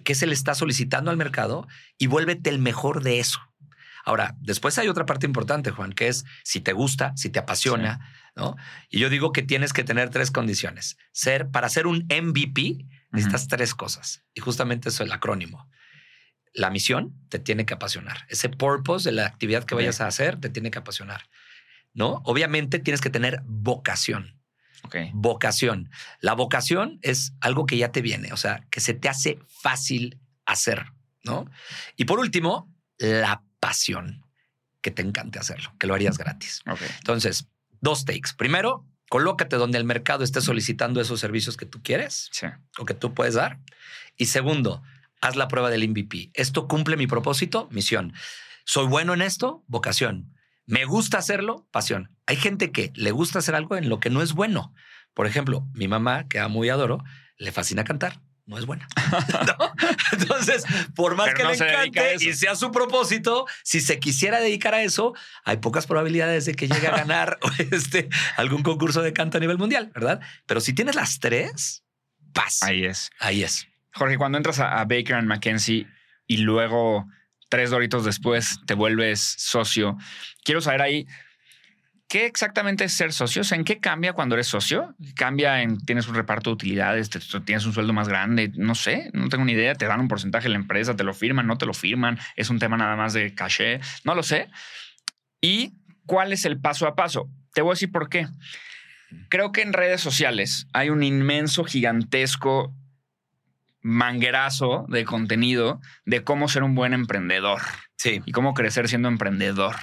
que 0.03 0.15
se 0.15 0.27
le 0.27 0.33
está 0.33 0.55
solicitando 0.55 1.11
al 1.11 1.17
mercado 1.17 1.67
y 1.97 2.07
vuélvete 2.07 2.49
el 2.49 2.59
mejor 2.59 3.03
de 3.03 3.19
eso. 3.19 3.39
Ahora, 4.07 4.37
después 4.39 4.77
hay 4.77 4.87
otra 4.87 5.05
parte 5.05 5.25
importante, 5.25 5.71
Juan, 5.71 5.91
que 5.91 6.07
es 6.07 6.23
si 6.43 6.61
te 6.61 6.71
gusta, 6.71 7.11
si 7.17 7.29
te 7.29 7.39
apasiona, 7.39 7.99
¿no? 8.37 8.55
Y 8.89 8.99
yo 8.99 9.09
digo 9.09 9.33
que 9.33 9.41
tienes 9.41 9.73
que 9.73 9.83
tener 9.83 10.09
tres 10.11 10.31
condiciones. 10.31 10.97
Ser, 11.11 11.49
para 11.49 11.67
ser 11.67 11.87
un 11.87 12.07
MVP, 12.07 12.85
necesitas 13.11 13.49
tres 13.49 13.75
cosas. 13.75 14.23
Y 14.33 14.39
justamente 14.39 14.87
eso 14.87 15.03
es 15.03 15.09
el 15.09 15.13
acrónimo. 15.13 15.69
La 16.53 16.69
misión 16.69 17.15
te 17.27 17.37
tiene 17.37 17.65
que 17.65 17.73
apasionar. 17.73 18.25
Ese 18.29 18.47
purpose 18.47 19.09
de 19.09 19.15
la 19.15 19.25
actividad 19.25 19.65
que 19.65 19.75
vayas 19.75 19.99
a 19.99 20.07
hacer 20.07 20.39
te 20.39 20.49
tiene 20.49 20.71
que 20.71 20.79
apasionar. 20.79 21.23
¿No? 21.93 22.21
Obviamente 22.23 22.79
tienes 22.79 23.01
que 23.01 23.09
tener 23.09 23.41
vocación. 23.43 24.36
Vocación. 25.13 25.89
La 26.19 26.33
vocación 26.33 26.99
es 27.01 27.33
algo 27.41 27.65
que 27.65 27.77
ya 27.77 27.91
te 27.91 28.01
viene, 28.01 28.33
o 28.33 28.37
sea, 28.37 28.65
que 28.69 28.79
se 28.79 28.93
te 28.93 29.09
hace 29.09 29.39
fácil 29.47 30.19
hacer, 30.45 30.91
¿no? 31.23 31.49
Y 31.95 32.05
por 32.05 32.19
último, 32.19 32.73
la 32.97 33.43
pasión, 33.59 34.23
que 34.81 34.91
te 34.91 35.01
encante 35.01 35.39
hacerlo, 35.39 35.73
que 35.79 35.87
lo 35.87 35.93
harías 35.95 36.17
gratis. 36.17 36.61
Entonces, 36.99 37.47
dos 37.81 38.05
takes. 38.05 38.31
Primero, 38.37 38.85
colócate 39.09 39.55
donde 39.57 39.77
el 39.77 39.83
mercado 39.83 40.23
esté 40.23 40.41
solicitando 40.41 41.01
esos 41.01 41.19
servicios 41.19 41.57
que 41.57 41.65
tú 41.65 41.81
quieres 41.83 42.29
Sí. 42.31 42.47
o 42.77 42.85
que 42.85 42.93
tú 42.93 43.13
puedes 43.13 43.33
dar. 43.33 43.59
Y 44.15 44.27
segundo, 44.27 44.81
haz 45.21 45.35
la 45.35 45.47
prueba 45.47 45.69
del 45.69 45.83
MVP. 45.87 46.31
¿Esto 46.33 46.67
cumple 46.67 46.97
mi 46.97 47.07
propósito? 47.07 47.67
Misión. 47.71 48.13
¿Soy 48.65 48.87
bueno 48.87 49.13
en 49.13 49.21
esto? 49.21 49.63
Vocación. 49.67 50.33
¿Me 50.67 50.83
gusta 50.83 51.17
hacerlo? 51.17 51.65
Pasión. 51.71 52.13
Hay 52.25 52.35
gente 52.35 52.73
que 52.73 52.91
le 52.93 53.11
gusta 53.11 53.39
hacer 53.39 53.55
algo 53.55 53.77
en 53.77 53.87
lo 53.87 54.01
que 54.01 54.09
no 54.09 54.21
es 54.21 54.33
bueno. 54.33 54.73
Por 55.13 55.25
ejemplo, 55.25 55.65
mi 55.73 55.87
mamá, 55.87 56.27
que 56.27 56.39
amo 56.39 56.63
y 56.65 56.69
adoro, 56.69 57.03
le 57.37 57.53
fascina 57.53 57.85
cantar. 57.85 58.19
No 58.45 58.57
es 58.57 58.65
buena. 58.65 58.85
¿No? 59.47 59.73
Entonces, 60.11 60.65
por 60.93 61.15
más 61.15 61.27
Pero 61.27 61.37
que 61.37 61.43
no 61.43 61.51
le 61.51 61.85
encante 61.85 62.15
y 62.19 62.33
sea 62.33 62.55
su 62.55 62.71
propósito, 62.71 63.45
si 63.63 63.79
se 63.79 63.99
quisiera 63.99 64.41
dedicar 64.41 64.73
a 64.73 64.83
eso, 64.83 65.13
hay 65.45 65.57
pocas 65.57 65.87
probabilidades 65.87 66.45
de 66.45 66.53
que 66.53 66.67
llegue 66.67 66.87
a 66.87 66.97
ganar 66.97 67.39
este, 67.71 68.09
algún 68.35 68.61
concurso 68.61 69.01
de 69.01 69.13
canto 69.13 69.37
a 69.37 69.41
nivel 69.41 69.57
mundial, 69.57 69.91
¿verdad? 69.95 70.19
Pero 70.45 70.59
si 70.59 70.73
tienes 70.73 70.95
las 70.95 71.19
tres, 71.19 71.85
paz. 72.33 72.61
Ahí 72.63 72.83
es. 72.83 73.09
Ahí 73.19 73.43
es. 73.43 73.67
Jorge, 73.93 74.17
cuando 74.17 74.37
entras 74.37 74.59
a, 74.59 74.79
a 74.79 74.83
Baker 74.83 75.15
and 75.15 75.29
McKenzie 75.29 75.87
y 76.25 76.37
luego 76.37 77.07
tres 77.49 77.69
doritos 77.69 78.03
después 78.05 78.59
te 78.65 78.73
vuelves 78.73 79.19
socio, 79.37 79.97
quiero 80.43 80.61
saber 80.61 80.81
ahí 80.81 81.05
qué 82.09 82.25
exactamente 82.25 82.85
es 82.85 82.93
ser 82.93 83.11
socio. 83.11 83.41
O 83.41 83.43
sea, 83.43 83.57
¿en 83.57 83.65
qué 83.65 83.79
cambia 83.79 84.13
cuando 84.13 84.35
eres 84.35 84.47
socio? 84.47 84.95
¿Cambia 85.15 85.61
en 85.61 85.77
tienes 85.77 86.07
un 86.07 86.15
reparto 86.15 86.49
de 86.49 86.53
utilidades, 86.53 87.09
te- 87.09 87.19
tienes 87.41 87.65
un 87.65 87.73
sueldo 87.73 87.91
más 87.91 88.07
grande? 88.07 88.49
No 88.55 88.75
sé, 88.75 89.09
no 89.13 89.27
tengo 89.27 89.43
ni 89.43 89.51
idea. 89.51 89.75
Te 89.75 89.85
dan 89.87 89.99
un 89.99 90.07
porcentaje 90.07 90.45
de 90.45 90.51
la 90.51 90.55
empresa, 90.55 90.95
te 90.95 91.03
lo 91.03 91.13
firman, 91.13 91.47
no 91.47 91.57
te 91.57 91.65
lo 91.65 91.73
firman. 91.73 92.17
Es 92.37 92.49
un 92.49 92.59
tema 92.59 92.77
nada 92.77 92.95
más 92.95 93.11
de 93.11 93.33
caché. 93.35 93.81
No 94.05 94.15
lo 94.15 94.23
sé. 94.23 94.47
¿Y 95.41 95.73
cuál 96.05 96.31
es 96.31 96.45
el 96.45 96.61
paso 96.61 96.87
a 96.87 96.95
paso? 96.95 97.29
Te 97.53 97.61
voy 97.61 97.71
a 97.71 97.73
decir 97.73 97.91
por 97.91 98.07
qué. 98.07 98.27
Creo 99.29 99.51
que 99.51 99.61
en 99.61 99.73
redes 99.73 99.99
sociales 99.99 100.67
hay 100.73 100.89
un 100.89 101.03
inmenso, 101.03 101.65
gigantesco 101.65 102.73
manguerazo 103.87 104.85
de 104.89 105.05
contenido 105.05 105.79
de 106.05 106.23
cómo 106.23 106.49
ser 106.49 106.63
un 106.63 106.75
buen 106.75 106.93
emprendedor 106.93 107.61
Sí. 107.97 108.21
y 108.25 108.31
cómo 108.33 108.53
crecer 108.53 108.87
siendo 108.89 109.07
emprendedor. 109.07 109.75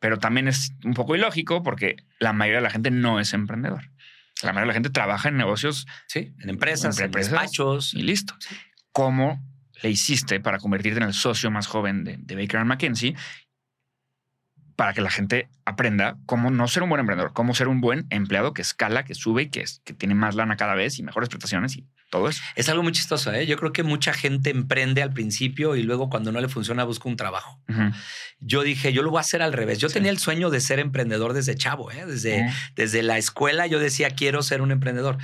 Pero 0.00 0.18
también 0.18 0.48
es 0.48 0.72
un 0.84 0.94
poco 0.94 1.14
ilógico 1.14 1.62
porque 1.62 1.96
la 2.18 2.32
mayoría 2.32 2.58
de 2.58 2.62
la 2.64 2.70
gente 2.70 2.90
no 2.90 3.20
es 3.20 3.32
emprendedor. 3.32 3.90
La 4.42 4.52
mayoría 4.52 4.62
de 4.62 4.66
la 4.68 4.74
gente 4.74 4.90
trabaja 4.90 5.28
en 5.28 5.36
negocios 5.36 5.86
Sí. 6.06 6.34
En 6.40 6.50
empresas, 6.50 6.96
En 6.98 7.02
en, 7.04 7.06
empresas. 7.06 7.30
despachos. 7.32 7.94
y 7.94 8.02
listo. 8.02 8.34
¿Cómo 8.92 9.40
le 9.82 9.90
hiciste 9.90 10.40
para 10.40 10.58
convertirte 10.58 10.98
en 10.98 11.06
el 11.06 11.14
socio 11.14 11.50
más 11.50 11.66
joven 11.66 12.02
de, 12.04 12.16
de 12.18 12.34
Baker 12.34 12.64
McKenzie? 12.64 13.14
Para 14.76 14.92
que 14.94 15.02
la 15.02 15.10
gente 15.10 15.48
aprenda 15.66 16.16
cómo 16.26 16.50
no 16.50 16.66
ser 16.66 16.82
un 16.82 16.88
buen 16.88 17.00
emprendedor, 17.00 17.32
cómo 17.34 17.54
ser 17.54 17.68
un 17.68 17.80
buen 17.82 18.06
empleado 18.10 18.54
que 18.54 18.62
escala, 18.62 19.04
que 19.04 19.14
sube 19.14 19.42
y 19.42 19.50
que, 19.50 19.60
es- 19.60 19.80
que 19.84 19.92
tiene 19.92 20.14
más 20.14 20.34
lana 20.34 20.56
cada 20.56 20.74
vez 20.74 20.98
y 20.98 21.02
mejores 21.02 21.28
prestaciones 21.28 21.76
y 21.76 21.86
todo 22.10 22.28
eso. 22.28 22.42
Es 22.56 22.68
algo 22.68 22.82
muy 22.82 22.92
chistoso, 22.92 23.32
¿eh? 23.32 23.46
Yo 23.46 23.56
creo 23.56 23.72
que 23.72 23.82
mucha 23.82 24.12
gente 24.12 24.50
emprende 24.50 25.00
al 25.02 25.12
principio 25.12 25.76
y 25.76 25.82
luego 25.82 26.10
cuando 26.10 26.32
no 26.32 26.40
le 26.40 26.48
funciona 26.48 26.84
busca 26.84 27.08
un 27.08 27.16
trabajo. 27.16 27.60
Yo 28.40 28.62
dije, 28.62 28.92
yo 28.92 29.02
lo 29.02 29.10
voy 29.10 29.18
a 29.18 29.20
hacer 29.20 29.42
al 29.42 29.52
revés. 29.52 29.78
Yo 29.78 29.88
Sí. 29.88 29.94
tenía 29.94 30.10
el 30.10 30.18
sueño 30.18 30.50
de 30.50 30.60
ser 30.60 30.78
emprendedor 30.80 31.32
desde 31.32 31.54
chavo, 31.54 31.90
¿eh? 31.92 32.04
Desde, 32.06 32.50
desde 32.74 33.02
la 33.02 33.16
escuela 33.18 33.66
yo 33.66 33.78
decía, 33.78 34.10
quiero 34.10 34.42
ser 34.42 34.60
un 34.60 34.70
emprendedor. 34.72 35.18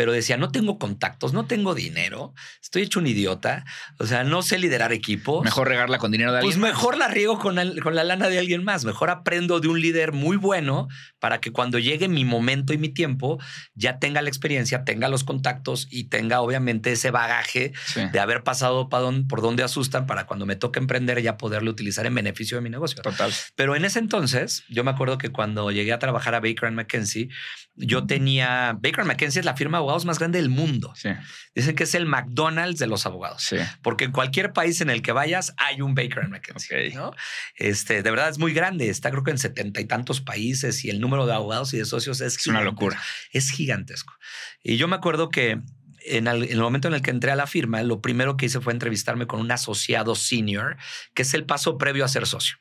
Pero 0.00 0.12
decía, 0.12 0.38
no 0.38 0.50
tengo 0.50 0.78
contactos, 0.78 1.34
no 1.34 1.44
tengo 1.44 1.74
dinero, 1.74 2.32
estoy 2.62 2.80
hecho 2.80 3.00
un 3.00 3.06
idiota, 3.06 3.66
o 3.98 4.06
sea, 4.06 4.24
no 4.24 4.40
sé 4.40 4.58
liderar 4.58 4.94
equipos. 4.94 5.44
Mejor 5.44 5.68
regarla 5.68 5.98
con 5.98 6.10
dinero 6.10 6.32
de 6.32 6.40
Pues 6.40 6.54
alguien. 6.54 6.72
mejor 6.72 6.96
la 6.96 7.08
riego 7.08 7.38
con, 7.38 7.58
el- 7.58 7.82
con 7.82 7.94
la 7.94 8.02
lana 8.02 8.30
de 8.30 8.38
alguien 8.38 8.64
más. 8.64 8.86
Mejor 8.86 9.10
aprendo 9.10 9.60
de 9.60 9.68
un 9.68 9.78
líder 9.78 10.12
muy 10.12 10.38
bueno 10.38 10.88
para 11.18 11.38
que 11.38 11.52
cuando 11.52 11.78
llegue 11.78 12.08
mi 12.08 12.24
momento 12.24 12.72
y 12.72 12.78
mi 12.78 12.88
tiempo 12.88 13.38
ya 13.74 13.98
tenga 13.98 14.22
la 14.22 14.30
experiencia, 14.30 14.84
tenga 14.84 15.08
los 15.08 15.22
contactos 15.22 15.86
y 15.90 16.04
tenga 16.04 16.40
obviamente 16.40 16.92
ese 16.92 17.10
bagaje 17.10 17.74
Sí. 17.84 18.00
de 18.10 18.20
haber 18.20 18.42
pasado 18.42 18.88
por 18.88 19.42
donde 19.42 19.62
asustan 19.62 20.06
para 20.06 20.24
cuando 20.24 20.46
me 20.46 20.56
toque 20.56 20.78
emprender 20.78 21.20
ya 21.20 21.36
poderlo 21.36 21.70
utilizar 21.70 22.06
en 22.06 22.14
beneficio 22.14 22.56
de 22.56 22.62
mi 22.62 22.70
negocio. 22.70 23.02
Total. 23.02 23.30
Pero 23.54 23.76
en 23.76 23.84
ese 23.84 23.98
entonces, 23.98 24.64
yo 24.70 24.82
me 24.82 24.92
acuerdo 24.92 25.18
que 25.18 25.28
cuando 25.28 25.70
llegué 25.70 25.92
a 25.92 25.98
trabajar 25.98 26.34
a 26.34 26.40
Baker 26.40 26.70
McKenzie, 26.70 27.28
yo 27.80 28.06
tenía. 28.06 28.72
Baker 28.80 29.04
McKenzie 29.04 29.40
es 29.40 29.44
la 29.44 29.56
firma 29.56 29.78
de 29.78 29.80
abogados 29.80 30.04
más 30.04 30.18
grande 30.18 30.38
del 30.38 30.48
mundo. 30.50 30.92
Sí, 30.94 31.10
Dicen 31.54 31.74
que 31.74 31.84
es 31.84 31.94
el 31.94 32.06
McDonald's 32.06 32.78
de 32.78 32.86
los 32.86 33.06
abogados. 33.06 33.42
sí. 33.42 33.56
Porque 33.82 34.04
en 34.04 34.12
cualquier 34.12 34.52
país 34.52 34.80
en 34.80 34.90
el 34.90 35.02
que 35.02 35.12
vayas 35.12 35.54
hay 35.56 35.80
un 35.82 35.94
Baker 35.94 36.28
McKenzie. 36.28 36.88
Ok. 36.88 36.94
¿no? 36.94 37.10
Este, 37.56 38.02
de 38.02 38.10
verdad 38.10 38.28
es 38.28 38.38
muy 38.38 38.52
grande. 38.52 38.88
Está 38.88 39.10
creo 39.10 39.22
que 39.22 39.30
en 39.30 39.38
setenta 39.38 39.80
y 39.80 39.86
tantos 39.86 40.20
países 40.20 40.84
y 40.84 40.90
el 40.90 41.00
número 41.00 41.26
de 41.26 41.34
abogados 41.34 41.74
y 41.74 41.78
de 41.78 41.84
socios 41.84 42.20
es, 42.20 42.36
Es 42.36 42.46
una 42.46 42.60
locura. 42.62 43.00
Es 43.32 43.50
gigantesco. 43.50 44.14
Y 44.62 44.76
yo 44.76 44.88
me 44.88 44.96
acuerdo 44.96 45.30
que 45.30 45.60
en, 46.06 46.26
el, 46.26 46.44
en 46.44 46.50
el 46.52 46.60
momento 46.60 46.88
en 46.88 46.94
el 46.94 47.02
que 47.02 47.10
entré 47.10 47.30
a 47.30 47.36
la 47.36 47.46
firma, 47.46 47.82
lo 47.82 48.00
primero 48.00 48.36
que 48.36 48.46
hice 48.46 48.60
fue 48.60 48.72
entrevistarme 48.72 49.26
con 49.26 49.40
un 49.40 49.50
asociado 49.50 50.14
senior, 50.14 50.76
que 51.14 51.22
es 51.22 51.34
el 51.34 51.44
paso 51.44 51.78
previo 51.78 52.04
a 52.04 52.08
ser 52.08 52.26
socio. 52.26 52.56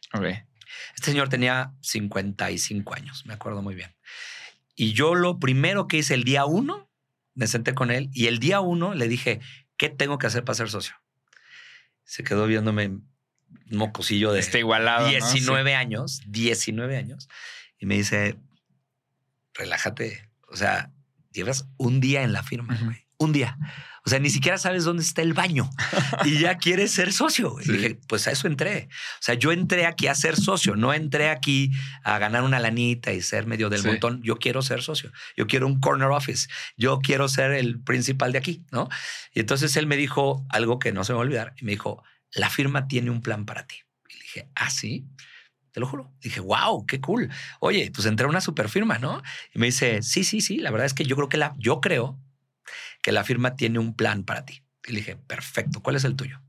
Este 0.96 1.12
señor 1.12 1.30
tenía 1.30 1.72
55 1.82 2.94
años, 2.96 3.26
me 3.26 3.34
acuerdo 3.34 3.62
muy 3.62 3.76
bien. 3.76 3.96
Y 4.80 4.94
yo 4.94 5.14
lo 5.14 5.40
primero 5.40 5.90
que 5.90 5.98
hice 5.98 6.14
el 6.14 6.24
día 6.24 6.46
uno, 6.46 6.90
me 7.36 7.48
senté 7.48 7.76
con 7.76 7.92
él 7.92 8.10
y 8.14 8.28
el 8.28 8.40
día 8.40 8.62
uno 8.62 8.94
le 8.94 9.10
dije, 9.10 9.42
¿qué 9.76 9.90
tengo 9.90 10.18
que 10.18 10.28
hacer 10.28 10.46
para 10.46 10.56
ser 10.56 10.70
socio? 10.70 10.96
Se 12.06 12.24
quedó 12.24 12.48
viéndome 12.48 12.88
un 12.88 13.04
mocosillo 13.72 14.32
de 14.32 14.40
Está 14.40 14.58
igualado. 14.58 15.04
¿no? 15.04 15.10
19 15.12 15.76
años, 15.76 16.22
19 16.28 16.96
años. 16.96 17.28
Y 17.78 17.88
me 17.88 17.96
dice, 17.96 18.38
relájate. 19.54 20.32
O 20.48 20.56
sea, 20.56 20.94
llevas 21.34 21.68
un 21.76 22.00
día 22.00 22.24
en 22.24 22.32
la 22.32 22.42
firma, 22.42 22.80
güey. 22.82 23.06
Un 23.20 23.34
día. 23.34 23.58
O 24.06 24.10
sea, 24.10 24.18
ni 24.20 24.30
siquiera 24.30 24.58
sabes 24.58 24.86
dónde 24.86 25.04
está 25.04 25.22
el 25.22 25.34
baño 25.34 25.70
y 26.26 26.40
ya 26.40 26.56
quieres 26.56 26.92
ser 26.92 27.12
socio. 27.12 27.58
Sí. 27.62 27.74
Dije, 27.74 28.00
pues 28.08 28.28
a 28.28 28.32
eso 28.32 28.48
entré. 28.48 28.88
O 29.16 29.22
sea, 29.22 29.36
yo 29.36 29.52
entré 29.52 29.86
aquí 29.86 30.08
a 30.08 30.16
ser 30.16 30.38
socio, 30.38 30.78
no 30.78 30.94
entré 30.94 31.30
aquí 31.30 31.70
a 32.04 32.18
ganar 32.18 32.44
una 32.44 32.60
lanita 32.60 33.12
y 33.12 33.22
ser 33.22 33.46
medio 33.46 33.70
del 33.70 33.82
Sí. 33.82 33.88
montón. 33.88 34.22
Yo 34.24 34.38
quiero 34.38 34.62
ser 34.62 34.82
socio. 34.82 35.12
Yo 35.36 35.48
quiero 35.48 35.68
un 35.68 35.82
corner 35.82 36.08
office. 36.08 36.48
Yo 36.78 37.00
quiero 37.00 37.28
ser 37.28 37.52
el 37.52 37.82
principal 37.82 38.32
de 38.32 38.38
aquí, 38.38 38.64
¿no? 38.72 38.88
Y 39.34 39.42
entonces 39.42 39.76
él 39.76 39.86
me 39.86 39.98
dijo 39.98 40.46
algo 40.50 40.80
que 40.80 40.94
no 40.94 41.04
se 41.04 41.12
me 41.12 41.18
va 41.18 41.24
a 41.24 41.26
olvidar. 41.26 41.54
Y 41.60 41.66
me 41.66 41.72
dijo, 41.72 42.02
la 42.32 42.50
firma 42.50 42.88
tiene 42.88 43.10
un 43.12 43.22
plan 43.22 43.46
para 43.46 43.68
ti. 43.68 43.76
Y 44.10 44.14
le 44.14 44.22
dije, 44.22 44.50
¿ah, 44.56 44.70
sí? 44.70 45.06
Te 45.72 45.82
lo 45.82 45.86
juro. 45.88 46.12
Dije, 46.22 46.40
wow, 46.40 46.86
qué 46.86 47.02
cool. 47.02 47.30
Oye, 47.60 47.92
pues 47.94 48.08
entré 48.08 48.26
a 48.26 48.30
una 48.30 48.42
super 48.42 48.70
firma, 48.70 48.98
¿no? 48.98 49.22
Y 49.54 49.60
me 49.60 49.66
dice, 49.66 50.02
sí, 50.04 50.24
sí, 50.24 50.40
sí. 50.40 50.58
La 50.58 50.72
verdad 50.72 50.86
es 50.86 50.94
que 50.94 51.04
yo 51.04 51.18
creo 51.18 51.28
que 51.30 51.38
la, 51.38 51.54
yo 51.60 51.82
creo 51.82 52.18
que 53.10 53.14
la 53.14 53.24
firma 53.24 53.56
tiene 53.56 53.80
un 53.80 53.96
plan 53.96 54.24
para 54.24 54.46
ti. 54.46 54.62
Y 54.86 54.92
le 54.92 55.00
dije, 55.00 55.16
perfecto. 55.16 55.82
¿Cuál 55.82 55.96
es 55.96 56.04
el 56.04 56.16
tuyo? 56.16 56.44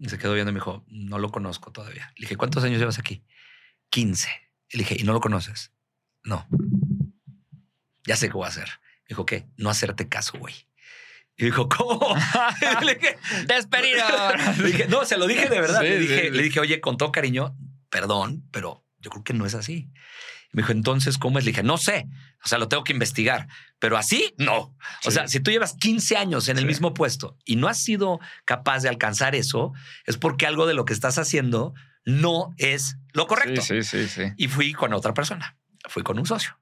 Y 0.00 0.08
se 0.08 0.18
quedó 0.18 0.34
viendo 0.34 0.50
y 0.50 0.52
me 0.52 0.58
dijo, 0.58 0.84
no 0.88 1.20
lo 1.20 1.30
conozco 1.30 1.70
todavía. 1.70 2.12
Le 2.16 2.22
dije, 2.22 2.36
¿cuántos 2.36 2.64
años 2.64 2.80
llevas 2.80 2.98
aquí? 2.98 3.22
15. 3.90 4.28
Y 4.70 4.78
le 4.78 4.82
dije, 4.82 4.96
¿y 4.98 5.04
no 5.04 5.12
lo 5.12 5.20
conoces? 5.20 5.70
No. 6.24 6.48
Ya 8.04 8.16
sé 8.16 8.26
qué 8.26 8.32
voy 8.32 8.46
a 8.46 8.48
hacer. 8.48 8.68
Me 9.02 9.10
dijo, 9.10 9.24
¿qué? 9.26 9.46
No 9.56 9.70
hacerte 9.70 10.08
caso, 10.08 10.40
güey. 10.40 10.56
Y 11.36 11.44
dijo, 11.44 11.68
¿cómo? 11.68 12.16
Le 12.84 12.96
dije, 12.96 13.16
Despedido. 13.46 14.08
le 14.58 14.66
dije, 14.66 14.88
no, 14.88 15.04
se 15.04 15.18
lo 15.18 15.28
dije 15.28 15.48
de 15.48 15.60
verdad. 15.60 15.82
Sí, 15.82 15.86
le, 15.86 15.98
dije, 16.00 16.22
sí. 16.22 16.30
le 16.30 16.42
dije, 16.42 16.58
oye, 16.58 16.80
con 16.80 16.96
todo 16.96 17.12
cariño, 17.12 17.56
perdón, 17.90 18.44
pero 18.50 18.84
yo 18.98 19.10
creo 19.10 19.22
que 19.22 19.34
no 19.34 19.46
es 19.46 19.54
así. 19.54 19.88
Me 20.56 20.62
dijo, 20.62 20.72
entonces, 20.72 21.18
¿cómo 21.18 21.38
es? 21.38 21.44
Le 21.44 21.50
dije, 21.50 21.62
no 21.62 21.76
sé. 21.76 22.08
O 22.42 22.48
sea, 22.48 22.56
lo 22.56 22.66
tengo 22.66 22.82
que 22.82 22.94
investigar, 22.94 23.46
pero 23.78 23.98
así 23.98 24.32
no. 24.38 24.74
O 25.04 25.10
sea, 25.10 25.28
si 25.28 25.38
tú 25.38 25.50
llevas 25.50 25.74
15 25.74 26.16
años 26.16 26.48
en 26.48 26.56
el 26.56 26.64
mismo 26.64 26.94
puesto 26.94 27.36
y 27.44 27.56
no 27.56 27.68
has 27.68 27.76
sido 27.76 28.20
capaz 28.46 28.80
de 28.80 28.88
alcanzar 28.88 29.34
eso, 29.34 29.74
es 30.06 30.16
porque 30.16 30.46
algo 30.46 30.66
de 30.66 30.72
lo 30.72 30.86
que 30.86 30.94
estás 30.94 31.18
haciendo 31.18 31.74
no 32.06 32.54
es 32.56 32.96
lo 33.12 33.26
correcto. 33.26 33.60
Sí, 33.60 33.82
sí, 33.82 34.08
sí, 34.08 34.08
sí. 34.08 34.32
Y 34.38 34.48
fui 34.48 34.72
con 34.72 34.94
otra 34.94 35.12
persona. 35.12 35.58
Fui 35.90 36.02
con 36.02 36.18
un 36.18 36.24
socio. 36.24 36.58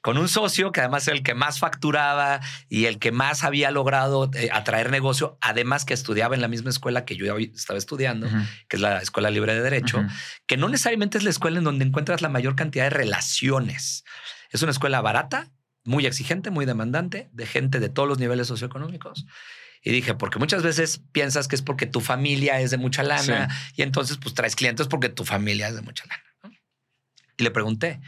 Con 0.00 0.16
un 0.16 0.28
socio 0.28 0.70
que 0.70 0.80
además 0.80 1.06
era 1.08 1.16
el 1.16 1.22
que 1.22 1.34
más 1.34 1.58
facturaba 1.58 2.40
y 2.68 2.84
el 2.84 2.98
que 2.98 3.10
más 3.10 3.42
había 3.42 3.70
logrado 3.70 4.30
eh, 4.34 4.48
atraer 4.52 4.90
negocio, 4.90 5.38
además 5.40 5.84
que 5.84 5.94
estudiaba 5.94 6.34
en 6.36 6.40
la 6.40 6.48
misma 6.48 6.70
escuela 6.70 7.04
que 7.04 7.16
yo 7.16 7.34
hoy 7.34 7.52
estaba 7.54 7.78
estudiando, 7.78 8.28
que 8.68 8.76
es 8.76 8.80
la 8.80 8.98
Escuela 8.98 9.30
Libre 9.30 9.54
de 9.54 9.60
Derecho, 9.60 10.04
que 10.46 10.56
no 10.56 10.68
necesariamente 10.68 11.18
es 11.18 11.24
la 11.24 11.30
escuela 11.30 11.58
en 11.58 11.64
donde 11.64 11.84
encuentras 11.84 12.22
la 12.22 12.28
mayor 12.28 12.54
cantidad 12.54 12.84
de 12.84 12.90
relaciones. 12.90 14.04
Es 14.50 14.62
una 14.62 14.70
escuela 14.70 15.00
barata, 15.00 15.50
muy 15.84 16.06
exigente, 16.06 16.50
muy 16.50 16.64
demandante, 16.64 17.28
de 17.32 17.46
gente 17.46 17.80
de 17.80 17.88
todos 17.88 18.08
los 18.08 18.18
niveles 18.18 18.46
socioeconómicos. 18.46 19.26
Y 19.82 19.90
dije, 19.90 20.14
porque 20.14 20.38
muchas 20.38 20.62
veces 20.62 21.00
piensas 21.12 21.48
que 21.48 21.56
es 21.56 21.62
porque 21.62 21.86
tu 21.86 22.00
familia 22.00 22.60
es 22.60 22.70
de 22.70 22.78
mucha 22.78 23.02
lana 23.02 23.48
y 23.74 23.82
entonces 23.82 24.18
pues 24.18 24.34
traes 24.34 24.56
clientes 24.56 24.86
porque 24.86 25.08
tu 25.08 25.24
familia 25.24 25.68
es 25.68 25.76
de 25.76 25.82
mucha 25.82 26.04
lana. 26.06 26.22
¿no? 26.42 26.50
Y 27.36 27.42
le 27.42 27.50
pregunté 27.50 28.00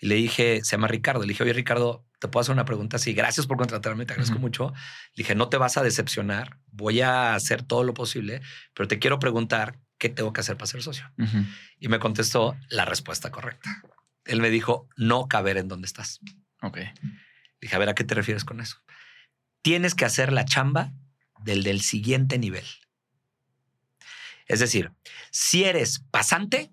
y 0.00 0.06
le 0.06 0.14
dije, 0.14 0.60
se 0.64 0.72
llama 0.72 0.88
Ricardo. 0.88 1.20
Le 1.22 1.28
dije, 1.28 1.42
oye, 1.42 1.52
Ricardo, 1.52 2.06
te 2.18 2.28
puedo 2.28 2.40
hacer 2.40 2.54
una 2.54 2.64
pregunta 2.64 2.96
así. 2.96 3.12
Gracias 3.12 3.46
por 3.46 3.58
contratarme, 3.58 4.06
te 4.06 4.14
agradezco 4.14 4.38
mucho. 4.38 4.72
Le 5.14 5.22
dije, 5.22 5.34
no 5.34 5.48
te 5.48 5.58
vas 5.58 5.76
a 5.76 5.82
decepcionar. 5.82 6.58
Voy 6.68 7.02
a 7.02 7.34
hacer 7.34 7.62
todo 7.62 7.84
lo 7.84 7.92
posible, 7.92 8.40
pero 8.74 8.88
te 8.88 8.98
quiero 8.98 9.18
preguntar 9.18 9.78
qué 9.98 10.08
tengo 10.08 10.32
que 10.32 10.40
hacer 10.40 10.56
para 10.56 10.66
ser 10.66 10.82
socio. 10.82 11.04
Y 11.78 11.88
me 11.88 11.98
contestó 11.98 12.56
la 12.70 12.86
respuesta 12.86 13.30
correcta. 13.30 13.82
Él 14.24 14.40
me 14.40 14.48
dijo, 14.48 14.88
no 14.96 15.28
caber 15.28 15.58
en 15.58 15.68
donde 15.68 15.86
estás. 15.86 16.20
Ok. 16.62 16.78
Dije, 17.60 17.76
a 17.76 17.78
ver, 17.78 17.90
¿a 17.90 17.94
qué 17.94 18.04
te 18.04 18.14
refieres 18.14 18.44
con 18.44 18.60
eso? 18.60 18.78
Tienes 19.60 19.94
que 19.94 20.06
hacer 20.06 20.32
la 20.32 20.46
chamba 20.46 20.92
del 21.42 21.62
del 21.62 21.82
siguiente 21.82 22.38
nivel. 22.38 22.64
Es 24.46 24.60
decir, 24.60 24.92
si 25.30 25.64
eres 25.64 26.00
pasante, 26.10 26.72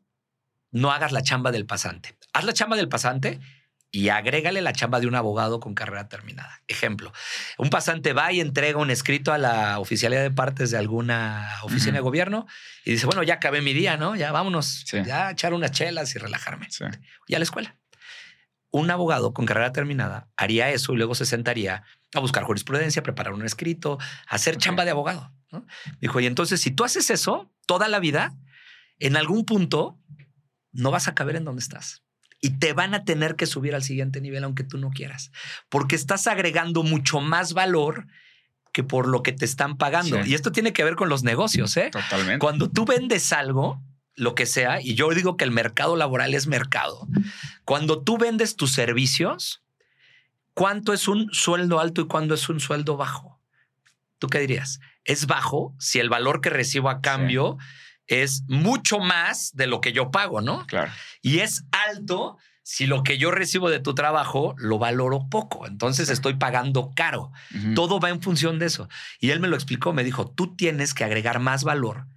no 0.71 0.91
hagas 0.91 1.11
la 1.11 1.21
chamba 1.21 1.51
del 1.51 1.65
pasante. 1.65 2.16
Haz 2.37 2.43
la 2.43 2.53
chamba 2.53 2.75
del 2.75 2.87
pasante 2.87 3.39
y 3.89 4.09
agrégale 4.09 4.61
la 4.61 4.71
chamba 4.71 4.99
de 4.99 5.07
un 5.07 5.15
abogado 5.15 5.59
con 5.59 5.73
carrera 5.73 6.07
terminada. 6.07 6.61
Ejemplo, 6.67 7.11
un 7.57 7.71
pasante 7.71 8.13
va 8.13 8.31
y 8.31 8.41
entrega 8.41 8.77
un 8.77 8.91
escrito 8.91 9.33
a 9.33 9.39
la 9.39 9.79
oficialidad 9.79 10.21
de 10.21 10.29
partes 10.29 10.69
de 10.69 10.77
alguna 10.77 11.49
oficina 11.63 11.95
de 11.95 12.01
gobierno 12.01 12.45
y 12.85 12.91
dice, 12.91 13.07
bueno, 13.07 13.23
ya 13.23 13.33
acabé 13.33 13.61
mi 13.61 13.73
día, 13.73 13.97
¿no? 13.97 14.15
Ya 14.15 14.31
vámonos, 14.31 14.83
Sí. 14.85 14.99
ya 15.03 15.29
a 15.29 15.31
echar 15.31 15.55
unas 15.55 15.71
chelas 15.71 16.15
y 16.15 16.19
relajarme 16.19 16.67
Sí. 16.69 16.83
y 17.25 17.33
a 17.33 17.39
la 17.39 17.43
escuela. 17.43 17.75
Un 18.69 18.91
abogado 18.91 19.33
con 19.33 19.47
carrera 19.47 19.71
terminada 19.71 20.29
haría 20.37 20.69
eso 20.69 20.93
y 20.93 20.97
luego 20.97 21.15
se 21.15 21.25
sentaría 21.25 21.85
a 22.13 22.19
buscar 22.19 22.43
jurisprudencia, 22.43 23.01
preparar 23.01 23.33
un 23.33 23.43
escrito, 23.45 23.97
hacer 24.27 24.57
chamba 24.57 24.85
de 24.85 24.91
abogado. 24.91 25.33
¿no? 25.51 25.65
Dijo, 26.01 26.19
y 26.19 26.27
entonces 26.27 26.61
si 26.61 26.69
tú 26.69 26.83
haces 26.83 27.09
eso 27.09 27.51
toda 27.65 27.87
la 27.87 27.97
vida, 27.99 28.35
en 28.99 29.17
algún 29.17 29.43
punto 29.43 29.99
no 30.71 30.91
vas 30.91 31.07
a 31.07 31.15
caber 31.15 31.35
en 31.37 31.43
donde 31.43 31.61
estás. 31.61 32.03
Y 32.39 32.59
te 32.59 32.73
van 32.73 32.93
a 32.93 33.03
tener 33.03 33.35
que 33.35 33.47
subir 33.47 33.73
al 33.73 33.83
siguiente 33.83 34.21
nivel 34.21 34.43
aunque 34.43 34.63
tú 34.63 34.77
no 34.77 34.91
quieras, 34.91 35.31
porque 35.69 35.95
estás 35.95 36.27
agregando 36.27 36.83
mucho 36.83 37.19
más 37.19 37.53
valor 37.53 38.07
que 38.73 38.83
por 38.83 39.07
lo 39.07 39.23
que 39.23 39.31
te 39.31 39.45
están 39.45 39.77
pagando. 39.77 40.23
Sí. 40.23 40.31
Y 40.31 40.33
esto 40.35 40.51
tiene 40.51 40.71
que 40.71 40.83
ver 40.83 40.95
con 40.95 41.09
los 41.09 41.23
negocios, 41.23 41.75
¿eh? 41.77 41.89
Totalmente. 41.91 42.37
Cuando 42.37 42.69
tú 42.69 42.85
vendes 42.85 43.33
algo, 43.33 43.81
lo 44.13 44.35
que 44.35 44.45
sea, 44.45 44.81
y 44.81 44.93
yo 44.95 45.09
digo 45.09 45.37
que 45.37 45.45
el 45.45 45.51
mercado 45.51 45.95
laboral 45.95 46.33
es 46.35 46.47
mercado, 46.47 47.07
cuando 47.65 48.03
tú 48.03 48.17
vendes 48.17 48.55
tus 48.55 48.71
servicios, 48.71 49.63
¿cuánto 50.53 50.93
es 50.93 51.07
un 51.07 51.29
sueldo 51.31 51.79
alto 51.79 52.01
y 52.01 52.07
cuándo 52.07 52.35
es 52.35 52.49
un 52.49 52.59
sueldo 52.59 52.97
bajo? 52.97 53.39
¿Tú 54.19 54.27
qué 54.27 54.39
dirías? 54.39 54.79
Es 55.05 55.27
bajo 55.27 55.75
si 55.79 55.99
el 55.99 56.09
valor 56.09 56.41
que 56.41 56.49
recibo 56.49 56.89
a 56.89 57.01
cambio 57.01 57.57
es 58.07 58.43
mucho 58.47 58.99
más 58.99 59.55
de 59.55 59.67
lo 59.67 59.81
que 59.81 59.93
yo 59.93 60.11
pago, 60.11 60.41
¿no? 60.41 60.65
Claro. 60.67 60.91
Y 61.21 61.39
es 61.39 61.65
alto 61.71 62.37
si 62.63 62.85
lo 62.85 63.03
que 63.03 63.17
yo 63.17 63.31
recibo 63.31 63.69
de 63.69 63.79
tu 63.79 63.95
trabajo 63.95 64.53
lo 64.57 64.77
valoro 64.77 65.29
poco. 65.29 65.67
Entonces 65.67 66.09
estoy 66.09 66.33
pagando 66.33 66.91
caro. 66.95 67.31
Todo 67.75 68.01
va 68.01 68.09
en 68.09 68.21
función 68.21 68.59
de 68.59 68.65
eso. 68.65 68.89
Y 69.19 69.29
él 69.29 69.39
me 69.39 69.47
lo 69.47 69.55
explicó, 69.55 69.93
me 69.93 70.03
dijo, 70.03 70.29
tú 70.29 70.55
tienes 70.55 70.93
que 70.93 71.05
agregar 71.05 71.39
más 71.39 71.63
valor 71.63 72.07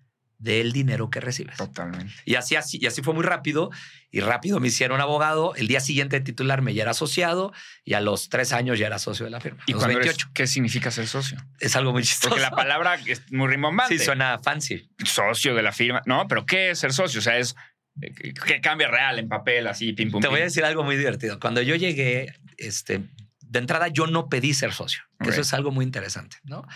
del 0.41 0.73
dinero 0.73 1.11
que 1.11 1.21
recibes. 1.21 1.57
Totalmente. 1.57 2.13
Y 2.25 2.35
así, 2.35 2.57
así, 2.57 2.79
y 2.81 2.87
así 2.87 3.03
fue 3.03 3.15
muy 3.15 3.23
rápido. 3.25 3.71
Y 4.11 4.21
rápido 4.21 4.59
me 4.59 4.69
hicieron 4.69 5.01
abogado. 5.01 5.55
El 5.55 5.69
día 5.69 5.81
siguiente 5.81 6.19
de 6.19 6.25
titularme 6.25 6.75
ya 6.75 6.83
era 6.83 6.91
asociado 6.91 7.53
y 7.85 7.95
a 7.95 8.01
los 8.01 8.29
tres 8.29 8.53
años 8.53 8.79
ya 8.79 8.87
era 8.89 8.99
socio 8.99 9.25
de 9.27 9.31
la 9.31 9.41
firma. 9.41 9.63
¿Y 9.67 9.73
los 9.73 9.81
cuando 9.83 9.99
28. 9.99 10.17
eres- 10.27 10.33
qué 10.35 10.47
significa 10.49 10.91
ser 10.91 11.07
socio? 11.07 11.39
Es 11.61 11.77
algo 11.77 11.93
muy 11.93 12.03
chistoso. 12.03 12.31
Porque 12.31 12.43
la 12.43 12.51
palabra 12.51 12.95
es 13.07 13.31
muy 13.31 13.47
rimbombante. 13.49 13.97
sí 13.97 14.05
suena 14.05 14.39
fancy. 14.41 14.91
socio 15.05 15.55
de 15.55 15.63
la 15.63 15.73
firma. 15.73 16.03
No, 16.07 16.27
pero 16.27 16.45
¿qué 16.47 16.71
es 16.71 16.79
ser 16.81 16.93
socio? 16.93 17.21
O 17.21 17.23
sea, 17.23 17.37
es 17.39 17.55
eh, 18.01 18.33
que 18.47 18.61
cambia 18.61 18.89
real 18.89 19.19
en 19.19 19.29
papel, 19.29 19.67
así, 19.69 19.93
pim, 19.93 20.11
pum. 20.11 20.21
Te 20.23 20.29
voy 20.29 20.41
a 20.41 20.45
decir 20.45 20.65
algo 20.65 20.83
muy 20.83 20.97
divertido. 20.97 21.39
Cuando 21.39 21.61
yo 21.63 21.77
llegué, 21.77 22.35
este, 22.57 23.03
de 23.43 23.59
entrada 23.59 23.89
yo 23.89 24.07
no 24.07 24.29
pedí 24.29 24.55
ser 24.55 24.73
socio. 24.73 25.03
que. 25.23 25.29
Eso 25.29 25.43
es 25.43 25.53
algo 25.53 25.71
muy 25.71 25.85
interesante, 25.85 26.39
¿no? 26.45 26.67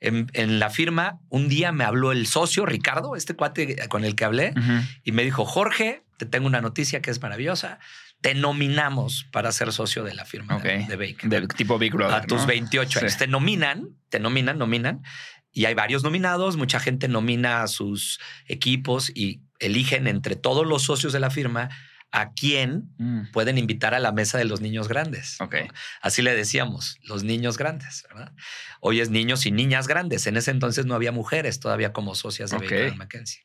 En, 0.00 0.30
en 0.32 0.58
la 0.58 0.70
firma, 0.70 1.20
un 1.28 1.48
día 1.48 1.72
me 1.72 1.84
habló 1.84 2.10
el 2.12 2.26
socio, 2.26 2.64
Ricardo, 2.64 3.16
este 3.16 3.34
cuate 3.34 3.76
con 3.88 4.04
el 4.04 4.14
que 4.14 4.24
hablé, 4.24 4.54
y 5.04 5.12
me 5.12 5.22
dijo, 5.22 5.44
Jorge, 5.44 6.02
te 6.16 6.26
tengo 6.26 6.46
una 6.46 6.60
noticia 6.60 7.00
que 7.02 7.10
es 7.10 7.20
maravillosa. 7.20 7.78
Te 8.20 8.34
nominamos 8.34 9.26
para 9.30 9.52
ser 9.52 9.72
socio 9.72 10.04
de 10.04 10.14
la 10.14 10.24
firma 10.24 10.58
de, 10.58 10.84
de 10.86 10.96
Baker. 10.96 11.30
Del 11.30 11.48
tipo 11.48 11.78
Big 11.78 11.92
Brother. 11.92 12.16
a 12.16 12.22
tus 12.22 12.42
¿no? 12.42 12.46
28 12.46 12.98
años. 12.98 13.12
Sí. 13.12 13.18
Te 13.18 13.26
nominan, 13.26 13.88
te 14.10 14.20
nominan, 14.20 14.58
nominan. 14.58 15.02
Y 15.52 15.64
hay 15.64 15.74
varios 15.74 16.02
nominados. 16.02 16.56
Mucha 16.56 16.80
gente 16.80 17.08
nomina 17.08 17.62
a 17.62 17.68
sus 17.68 18.20
equipos 18.46 19.10
y 19.14 19.40
eligen 19.58 20.06
entre 20.06 20.36
todos 20.36 20.66
los 20.66 20.82
socios 20.82 21.12
de 21.12 21.20
la 21.20 21.30
firma 21.30 21.70
a 22.12 22.32
quién 22.32 22.92
Mm. 22.98 23.30
pueden 23.32 23.56
invitar 23.58 23.94
a 23.94 23.98
la 24.00 24.10
mesa 24.12 24.36
de 24.38 24.44
los 24.44 24.60
niños 24.60 24.88
grandes. 24.88 25.38
Así 26.02 26.22
le 26.22 26.34
decíamos, 26.34 26.98
los 27.02 27.22
niños 27.22 27.56
grandes, 27.56 28.04
¿verdad? 28.08 28.32
Hoy 28.80 29.00
es 29.00 29.10
niños 29.10 29.46
y 29.46 29.52
niñas 29.52 29.86
grandes. 29.86 30.26
En 30.26 30.36
ese 30.36 30.50
entonces 30.50 30.86
no 30.86 30.94
había 30.94 31.12
mujeres 31.12 31.60
todavía 31.60 31.92
como 31.92 32.14
socias 32.14 32.50
de 32.50 32.56
Ok. 32.56 32.62
Baker 32.62 32.96
McKenzie. 32.96 33.42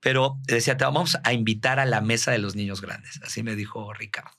Pero 0.00 0.38
decía, 0.46 0.76
te 0.76 0.84
vamos 0.84 1.18
a 1.24 1.32
invitar 1.32 1.78
a 1.80 1.84
la 1.84 2.00
mesa 2.00 2.30
de 2.30 2.38
los 2.38 2.54
niños 2.54 2.80
grandes. 2.80 3.20
Así 3.22 3.42
me 3.42 3.56
dijo 3.56 3.92
Ricardo. 3.92 4.30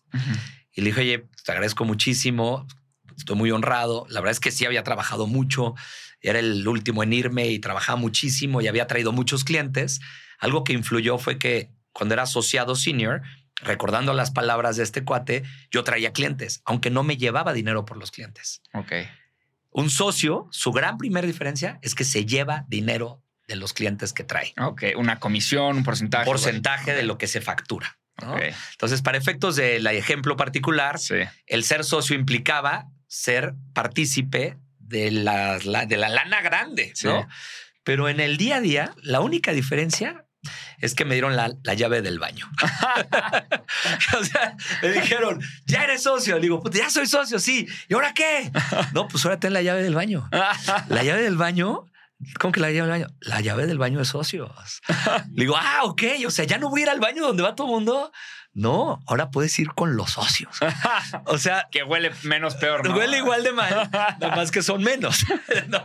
Y 0.74 0.82
le 0.82 0.88
dije, 0.88 1.02
oye, 1.02 1.26
te 1.46 1.52
agradezco 1.52 1.84
muchísimo. 1.86 2.66
estoy 3.18 3.36
muy 3.36 3.52
honrado. 3.52 4.06
La 4.10 4.22
verdad 4.22 4.32
es 4.32 4.40
que 4.40 4.52
sí 4.52 4.66
había 4.66 4.84
trabajado 4.84 5.28
mucho, 5.28 5.76
era 6.22 6.40
el 6.40 6.66
último 6.68 7.04
en 7.04 7.14
irme 7.14 7.48
y 7.50 7.60
trabajaba 7.60 7.98
muchísimo 7.98 8.62
y 8.62 8.68
había 8.68 8.88
traído 8.88 9.12
muchos 9.12 9.44
clientes. 9.44 10.00
Algo 10.40 10.64
que 10.64 10.74
influyó 10.74 11.18
fue 11.20 11.38
que 11.38 11.70
cuando 11.92 12.14
era 12.14 12.24
asociado 12.24 12.76
senior, 12.76 13.22
recordando 13.64 14.14
las 14.14 14.32
palabras 14.32 14.76
de 14.78 14.84
este 14.84 15.04
cuate, 15.04 15.44
yo 15.72 15.84
traía 15.84 16.14
clientes, 16.14 16.62
aunque 16.66 16.90
no 16.90 17.04
me 17.04 17.18
llevaba 17.18 17.54
dinero 17.54 17.86
por 17.86 17.98
los 17.98 18.12
clientes. 18.12 18.62
Ok. 18.74 18.92
Un 19.72 19.90
socio, 19.90 20.48
su 20.52 20.72
gran 20.72 20.98
primera 20.98 21.26
diferencia 21.26 21.80
es 21.82 21.96
que 21.96 22.04
se 22.04 22.26
lleva 22.26 22.66
dinero 22.68 23.24
de 23.48 23.56
los 23.56 23.74
clientes 23.74 24.12
que 24.14 24.24
trae. 24.24 24.54
Ok. 24.60 24.84
Una 24.98 25.20
comisión, 25.20 25.78
un 25.78 25.84
porcentaje. 25.84 26.26
Porcentaje 26.26 26.94
de 26.94 27.04
lo 27.04 27.18
que 27.18 27.28
se 27.28 27.42
factura. 27.42 27.98
¿no? 28.22 28.34
Ok. 28.36 28.42
Entonces, 28.74 29.02
para 29.02 29.18
efectos 29.18 29.56
del 29.56 29.88
ejemplo 29.88 30.36
particular, 30.38 31.00
Sí. 31.00 31.16
el 31.48 31.64
ser 31.64 31.84
socio 31.86 32.16
implicaba 32.16 32.88
ser 33.08 33.54
partícipe 33.74 34.58
de 34.80 35.10
la, 35.12 35.58
la- 35.64 35.86
de 35.86 35.98
la 35.98 36.10
lana 36.10 36.42
grande, 36.42 36.92
Sí. 36.96 37.08
¿no? 37.08 37.28
Pero 37.84 38.10
en 38.10 38.20
el 38.20 38.38
día 38.38 38.58
a 38.58 38.62
día, 38.62 38.94
la 39.02 39.22
única 39.22 39.54
diferencia 39.54 40.26
es 40.80 40.96
que 40.96 41.06
me 41.06 41.14
dieron 41.16 41.36
la, 41.36 41.54
la 41.64 41.74
llave 41.74 42.02
del 42.02 42.20
baño. 42.20 42.50
o 44.20 44.24
sea, 44.24 44.56
me 44.82 44.90
dijeron, 44.90 45.42
ya 45.66 45.84
eres 45.84 46.04
socio. 46.04 46.36
Le 46.36 46.42
digo, 46.42 46.62
"Puta, 46.62 46.78
ya 46.78 46.90
soy 46.90 47.08
socio, 47.08 47.40
sí. 47.40 47.68
¿Y 47.88 47.94
ahora 47.94 48.14
qué? 48.14 48.52
No, 48.94 49.08
pues 49.08 49.24
ahora 49.26 49.40
ten 49.40 49.54
la 49.54 49.62
llave 49.62 49.84
del 49.84 49.96
baño. 49.96 50.30
La 50.90 51.04
llave 51.04 51.22
del 51.22 51.38
baño. 51.38 51.86
¿Cómo 52.40 52.52
que 52.52 52.60
la 52.60 52.72
llave 52.72 52.90
del 52.90 53.02
baño? 53.02 53.16
La 53.22 53.42
llave 53.42 53.68
del 53.68 53.78
baño 53.78 54.00
de 54.00 54.06
socios. 54.06 54.82
Le 55.34 55.44
digo, 55.44 55.56
ah, 55.58 55.82
ok. 55.84 56.04
O 56.28 56.32
sea, 56.32 56.46
ya 56.46 56.58
no 56.58 56.70
voy 56.70 56.82
a 56.82 56.84
ir 56.84 56.90
al 56.90 57.00
baño 57.00 57.26
donde 57.26 57.44
va 57.44 57.56
todo 57.56 57.68
el 57.68 57.74
mundo. 57.74 58.12
No, 58.54 59.02
ahora 59.08 59.32
puedes 59.32 59.58
ir 59.60 59.70
con 59.74 59.96
los 59.96 60.12
socios. 60.12 60.58
O 61.26 61.38
sea, 61.38 61.68
que 61.72 61.84
huele 61.84 62.12
menos 62.24 62.56
peor, 62.56 62.86
¿no? 62.86 62.96
Huele 62.96 63.18
igual 63.18 63.44
de 63.44 63.54
mal, 63.54 63.90
nada 63.92 64.36
más 64.36 64.52
que 64.52 64.62
son 64.62 64.84
menos, 64.84 65.24
¿no? 65.70 65.82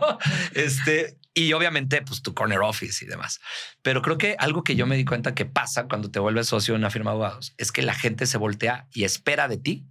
Este, 0.53 1.16
y 1.37 1.53
obviamente, 1.53 2.01
pues 2.01 2.23
tu 2.23 2.33
corner 2.33 2.61
office 2.61 3.05
y 3.05 3.07
demás. 3.07 3.39
Pero 3.83 4.01
creo 4.01 4.17
que 4.17 4.35
algo 4.39 4.63
que 4.63 4.75
yo 4.75 4.87
me 4.87 4.97
di 4.97 5.05
cuenta 5.05 5.35
que 5.35 5.45
pasa 5.45 5.87
cuando 5.87 6.09
te 6.09 6.17
vuelves 6.17 6.47
socio 6.47 6.73
de 6.73 6.79
una 6.79 6.89
firma 6.89 7.11
de 7.11 7.17
abogados 7.17 7.53
es 7.59 7.71
que 7.71 7.83
la 7.83 7.93
gente 7.93 8.25
se 8.25 8.39
voltea 8.39 8.87
y 8.91 9.03
espera 9.03 9.47
de 9.47 9.57
ti 9.57 9.85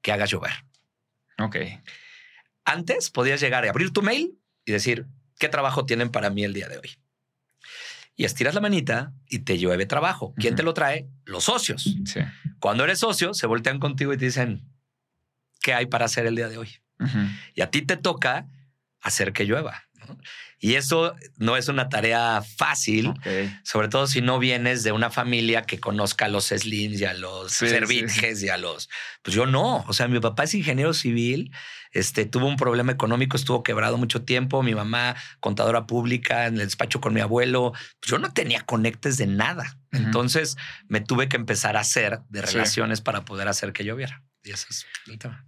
que 0.00 0.12
hagas 0.12 0.30
llover. 0.30 0.52
Ok. 1.40 1.56
Antes 2.64 3.10
podías 3.10 3.40
llegar 3.40 3.64
y 3.64 3.68
abrir 3.68 3.92
tu 3.92 4.00
mail 4.00 4.38
y 4.64 4.70
decir, 4.70 5.08
¿qué 5.40 5.48
trabajo 5.48 5.86
tienen 5.86 6.08
para 6.08 6.30
mí 6.30 6.44
el 6.44 6.52
día 6.52 6.68
de 6.68 6.78
hoy? 6.78 6.96
Y 8.14 8.24
estiras 8.24 8.54
la 8.54 8.60
manita 8.60 9.12
y 9.26 9.40
te 9.40 9.58
llueve 9.58 9.86
trabajo. 9.86 10.34
¿Quién 10.36 10.54
te 10.54 10.62
lo 10.62 10.72
trae? 10.72 11.08
Los 11.24 11.42
socios. 11.42 11.96
Sí. 12.04 12.20
Cuando 12.60 12.84
eres 12.84 13.00
socio, 13.00 13.34
se 13.34 13.48
voltean 13.48 13.80
contigo 13.80 14.12
y 14.12 14.18
te 14.18 14.26
dicen, 14.26 14.70
¿qué 15.60 15.74
hay 15.74 15.86
para 15.86 16.04
hacer 16.04 16.26
el 16.26 16.36
día 16.36 16.48
de 16.48 16.58
hoy? 16.58 16.76
Y 17.56 17.62
a 17.62 17.72
ti 17.72 17.82
te 17.82 17.96
toca 17.96 18.46
hacer 19.00 19.32
que 19.32 19.46
llueva. 19.46 19.82
¿no? 20.06 20.16
Y 20.64 20.76
eso 20.76 21.16
no 21.38 21.56
es 21.56 21.66
una 21.66 21.88
tarea 21.88 22.40
fácil, 22.56 23.12
sobre 23.64 23.88
todo 23.88 24.06
si 24.06 24.20
no 24.20 24.38
vienes 24.38 24.84
de 24.84 24.92
una 24.92 25.10
familia 25.10 25.62
que 25.62 25.80
conozca 25.80 26.26
a 26.26 26.28
los 26.28 26.50
slims 26.50 27.00
y 27.00 27.04
a 27.04 27.14
los 27.14 27.50
Sí, 27.50 27.68
servitjes 27.68 28.40
y 28.44 28.48
a 28.48 28.56
los... 28.58 28.88
Pues 29.22 29.34
yo 29.34 29.44
no, 29.46 29.84
o 29.88 29.92
sea, 29.92 30.06
mi 30.06 30.20
papá 30.20 30.44
es 30.44 30.54
ingeniero 30.54 30.94
civil, 30.94 31.50
este, 31.90 32.26
tuvo 32.26 32.46
un 32.46 32.56
problema 32.56 32.92
económico, 32.92 33.36
estuvo 33.36 33.64
quebrado 33.64 33.98
mucho 33.98 34.22
tiempo, 34.22 34.62
mi 34.62 34.72
mamá 34.72 35.16
contadora 35.40 35.84
pública 35.88 36.46
en 36.46 36.54
el 36.54 36.60
despacho 36.66 37.00
con 37.00 37.12
mi 37.12 37.20
abuelo, 37.20 37.72
pues 37.98 38.10
yo 38.12 38.18
no 38.20 38.32
tenía 38.32 38.60
conectes 38.60 39.16
de 39.16 39.26
nada. 39.26 39.78
Entonces 39.90 40.56
me 40.86 41.00
tuve 41.00 41.28
que 41.28 41.36
empezar 41.36 41.76
a 41.76 41.80
hacer 41.80 42.20
de 42.28 42.46
Sí. 42.46 42.52
relaciones 42.52 43.00
para 43.00 43.24
poder 43.24 43.48
hacer 43.48 43.72
que 43.72 43.82
lloviera. 43.84 44.22
Y 44.44 44.52
eso 44.52 44.68
es 44.70 44.86
el 45.08 45.18
tema. 45.18 45.44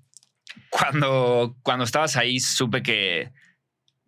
Cuando, 0.70 1.56
cuando 1.62 1.84
estabas 1.84 2.16
ahí, 2.16 2.40
supe 2.40 2.82
que 2.82 3.30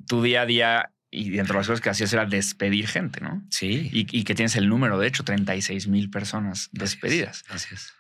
tu 0.09 0.21
día 0.23 0.43
a 0.43 0.47
día 0.47 0.91
y 1.17 1.31
dentro 1.31 1.55
de 1.55 1.61
las 1.61 1.67
cosas 1.67 1.81
que 1.81 1.91
hacías 1.91 2.13
era 2.13 2.27
despedir 2.27 2.87
gente, 2.87 3.21
¿no? 3.21 3.43
Sí. 3.51 3.91
Y, 3.93 4.07
y 4.19 4.25
que 4.25 4.35
tienes 4.35 4.57
el 4.57 4.69
número, 4.69 4.99
de 4.99 5.07
hecho, 5.07 5.25
36 5.25 5.89
mil 5.89 6.11
personas 6.11 6.59
Así 6.59 6.71
es, 6.73 6.81
despedidas. 6.81 7.45
Así 7.49 7.75
es. 7.75 7.93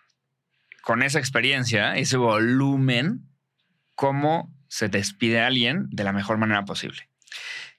Con 0.83 1.03
esa 1.03 1.19
experiencia, 1.19 1.97
ese 1.97 2.17
volumen, 2.17 3.29
¿cómo 3.95 4.55
se 4.69 4.89
despide 4.89 5.41
a 5.41 5.47
alguien 5.47 5.89
de 5.91 6.05
la 6.05 6.13
mejor 6.13 6.39
manera 6.39 6.65
posible? 6.65 7.09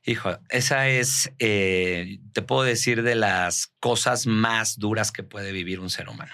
Hijo, 0.04 0.40
esa 0.50 0.88
es, 0.88 1.32
eh, 1.40 2.20
te 2.34 2.42
puedo 2.42 2.64
decir, 2.64 3.04
de 3.04 3.16
las 3.16 3.68
cosas 3.80 4.26
más 4.26 4.78
duras 4.78 5.12
que 5.12 5.24
puede 5.24 5.52
vivir 5.52 5.80
un 5.80 5.90
ser 5.90 6.10
humano. 6.10 6.34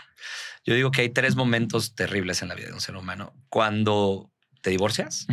Yo 0.66 0.76
digo 0.76 0.92
que 0.92 1.02
hay 1.02 1.10
tres 1.10 1.36
momentos 1.36 1.96
terribles 1.96 2.42
en 2.42 2.48
la 2.48 2.56
vida 2.56 2.68
de 2.68 2.74
un 2.74 2.82
ser 2.82 2.96
humano. 2.96 3.34
Cuando 3.50 4.32
te 4.62 4.70
divorcias. 4.70 5.28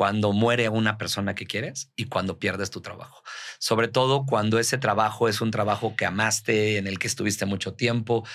Cuando 0.00 0.32
muere 0.32 0.70
una 0.70 0.96
persona 0.96 1.34
que 1.34 1.44
quieres 1.44 1.90
y 1.94 2.06
cuando 2.06 2.38
pierdes 2.38 2.70
tu 2.70 2.80
trabajo. 2.80 3.22
Sobre 3.58 3.86
todo 3.86 4.24
cuando 4.24 4.58
ese 4.58 4.78
trabajo 4.78 5.28
es 5.28 5.42
un 5.42 5.50
trabajo 5.50 5.94
que 5.94 6.06
amaste, 6.06 6.78
en 6.78 6.86
el 6.86 6.98
que 6.98 7.06
estuviste 7.06 7.44
mucho 7.44 7.74
tiempo 7.74 8.26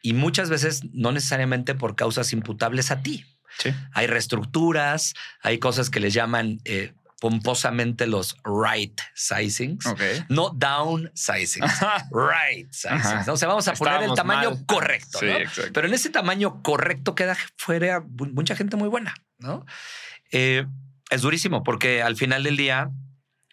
y 0.00 0.14
muchas 0.14 0.48
veces 0.48 0.80
no 0.94 1.12
necesariamente 1.12 1.74
por 1.74 1.94
causas 1.94 2.32
imputables 2.32 2.90
a 2.90 3.02
ti. 3.02 3.26
Sí. 3.58 3.68
Hay 3.92 4.06
reestructuras, 4.06 5.12
hay 5.42 5.58
cosas 5.58 5.90
que 5.90 6.00
les 6.00 6.14
llaman 6.14 6.58
eh, 6.64 6.94
pomposamente 7.20 8.06
los 8.06 8.38
right 8.42 8.98
sizings. 9.14 9.84
No 10.30 10.48
down 10.56 11.10
sizings, 11.14 11.70
right 12.10 12.72
sizings. 12.72 13.28
O 13.28 13.36
sea, 13.36 13.46
vamos 13.46 13.68
a 13.68 13.74
poner 13.74 14.04
el 14.04 14.14
tamaño 14.14 14.52
mal. 14.52 14.64
correcto. 14.64 15.18
Sí, 15.18 15.26
¿no? 15.26 15.32
exacto. 15.36 15.70
Pero 15.74 15.86
en 15.86 15.92
ese 15.92 16.08
tamaño 16.08 16.62
correcto 16.62 17.14
queda 17.14 17.36
fuera 17.58 18.00
mu- 18.00 18.32
mucha 18.32 18.56
gente 18.56 18.78
muy 18.78 18.88
buena, 18.88 19.12
¿no? 19.38 19.66
Eh, 20.32 20.64
es 21.10 21.22
durísimo 21.22 21.62
porque 21.62 22.02
al 22.02 22.16
final 22.16 22.42
del 22.44 22.56
día 22.56 22.90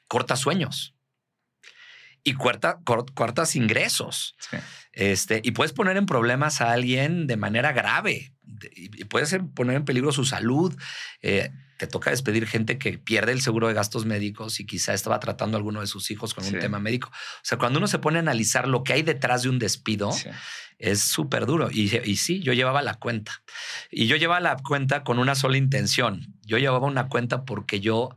cortas 0.07 0.39
sueños 0.39 0.93
y 2.23 2.33
cor- 2.33 2.59
cortas 3.13 3.55
ingresos. 3.55 4.35
Sí. 4.39 4.57
Este, 4.91 5.41
y 5.43 5.51
puedes 5.51 5.73
poner 5.73 5.95
en 5.97 6.05
problemas 6.05 6.61
a 6.61 6.71
alguien 6.71 7.27
de 7.27 7.37
manera 7.37 7.71
grave 7.71 8.33
y 8.75 9.03
puedes 9.05 9.35
poner 9.53 9.75
en 9.77 9.85
peligro 9.85 10.11
su 10.11 10.25
salud. 10.25 10.75
Eh, 11.21 11.51
te 11.77 11.85
toca 11.85 12.09
despedir 12.09 12.47
gente 12.47 12.79
que 12.79 12.97
pierde 12.97 13.31
el 13.31 13.41
seguro 13.41 13.67
de 13.67 13.75
gastos 13.75 14.05
médicos 14.05 14.59
y 14.59 14.65
quizá 14.65 14.93
estaba 14.95 15.19
tratando 15.19 15.55
a 15.55 15.59
alguno 15.59 15.81
de 15.81 15.87
sus 15.87 16.09
hijos 16.09 16.33
con 16.33 16.43
Sí. 16.43 16.55
un 16.55 16.59
tema 16.59 16.79
médico. 16.79 17.09
O 17.09 17.39
sea, 17.43 17.59
cuando 17.59 17.77
uno 17.77 17.87
se 17.87 17.99
pone 17.99 18.17
a 18.17 18.21
analizar 18.21 18.67
lo 18.67 18.83
que 18.83 18.93
hay 18.93 19.03
detrás 19.03 19.43
de 19.43 19.49
un 19.49 19.59
despido, 19.59 20.11
Sí. 20.11 20.29
Es 20.79 21.01
súper 21.01 21.45
duro. 21.45 21.69
Y, 21.71 21.95
y 22.09 22.17
sí, 22.17 22.39
yo 22.41 22.53
llevaba 22.53 22.81
la 22.81 22.95
cuenta. 22.95 23.43
Y 23.91 24.07
yo 24.07 24.15
llevaba 24.15 24.39
la 24.39 24.57
cuenta 24.57 25.03
con 25.03 25.19
una 25.19 25.35
sola 25.35 25.57
intención. 25.57 26.35
Yo 26.43 26.57
llevaba 26.57 26.87
una 26.87 27.07
cuenta 27.07 27.45
porque 27.45 27.79
yo 27.79 28.15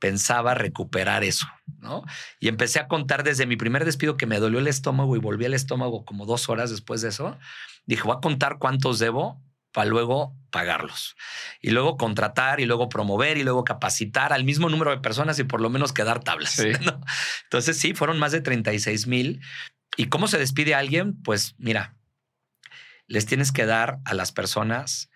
pensaba 0.00 0.54
recuperar 0.54 1.22
eso, 1.22 1.46
¿no? 1.78 2.04
Y 2.40 2.48
empecé 2.48 2.80
a 2.80 2.88
contar 2.88 3.22
desde 3.22 3.46
mi 3.46 3.56
primer 3.56 3.84
despido 3.84 4.16
que 4.16 4.26
me 4.26 4.40
dolió 4.40 4.58
el 4.58 4.66
estómago 4.66 5.14
y 5.14 5.20
volví 5.20 5.44
al 5.44 5.54
estómago 5.54 6.04
como 6.04 6.26
dos 6.26 6.48
horas 6.48 6.70
después 6.70 7.02
de 7.02 7.10
eso. 7.10 7.38
Dije, 7.84 8.02
voy 8.02 8.16
a 8.16 8.20
contar 8.20 8.58
cuántos 8.58 8.98
debo 8.98 9.40
para 9.72 9.88
luego 9.88 10.34
pagarlos. 10.50 11.16
Y 11.60 11.70
luego 11.70 11.96
contratar 11.96 12.60
y 12.60 12.66
luego 12.66 12.88
promover 12.88 13.38
y 13.38 13.44
luego 13.44 13.62
capacitar 13.62 14.32
al 14.32 14.42
mismo 14.42 14.68
número 14.68 14.90
de 14.90 14.98
personas 14.98 15.38
y 15.38 15.44
por 15.44 15.60
lo 15.60 15.70
menos 15.70 15.92
quedar 15.92 16.24
tablas. 16.24 16.52
Sí. 16.52 16.72
¿no? 16.84 17.00
Entonces 17.44 17.78
sí, 17.78 17.94
fueron 17.94 18.18
más 18.18 18.32
de 18.32 18.40
36 18.40 19.06
mil. 19.06 19.40
¿Y 19.96 20.06
cómo 20.06 20.28
se 20.28 20.38
despide 20.38 20.74
a 20.74 20.78
alguien? 20.78 21.20
Pues 21.22 21.54
mira, 21.58 21.94
les 23.10 23.26
tienes 23.26 23.50
que 23.50 23.66
dar 23.66 23.98
a 24.04 24.14
las 24.14 24.30
personas 24.30 25.10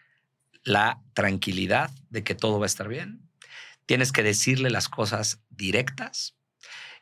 la 0.64 1.00
tranquilidad 1.14 1.90
de 2.10 2.24
que 2.24 2.34
todo 2.34 2.58
va 2.58 2.66
a 2.66 2.72
estar 2.74 2.88
bien. 2.88 3.30
Tienes 3.86 4.10
que 4.10 4.22
decirle 4.24 4.68
las 4.70 4.88
cosas 4.88 5.40
directas 5.50 6.34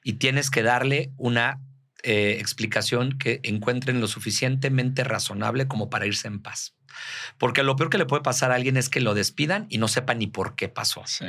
y 0.04 0.14
tienes 0.14 0.50
que 0.50 0.62
darle 0.62 1.12
una 1.16 1.60
eh, 2.02 2.36
explicación 2.40 3.16
que 3.18 3.40
encuentren 3.44 4.00
lo 4.00 4.06
suficientemente 4.06 5.02
razonable 5.04 5.66
como 5.66 5.88
para 5.88 6.06
irse 6.06 6.28
en 6.28 6.42
paz. 6.42 6.74
Porque 7.38 7.62
lo 7.62 7.74
peor 7.76 7.88
que 7.88 7.98
le 7.98 8.04
puede 8.06 8.22
pasar 8.22 8.50
a 8.52 8.56
alguien 8.56 8.76
es 8.76 8.88
que 8.90 9.00
lo 9.00 9.14
despidan 9.14 9.66
y 9.70 9.78
no 9.78 9.88
sepa 9.88 10.12
ni 10.12 10.26
por 10.26 10.56
qué 10.56 10.68
pasó. 10.68 11.02
Sí. 11.06 11.24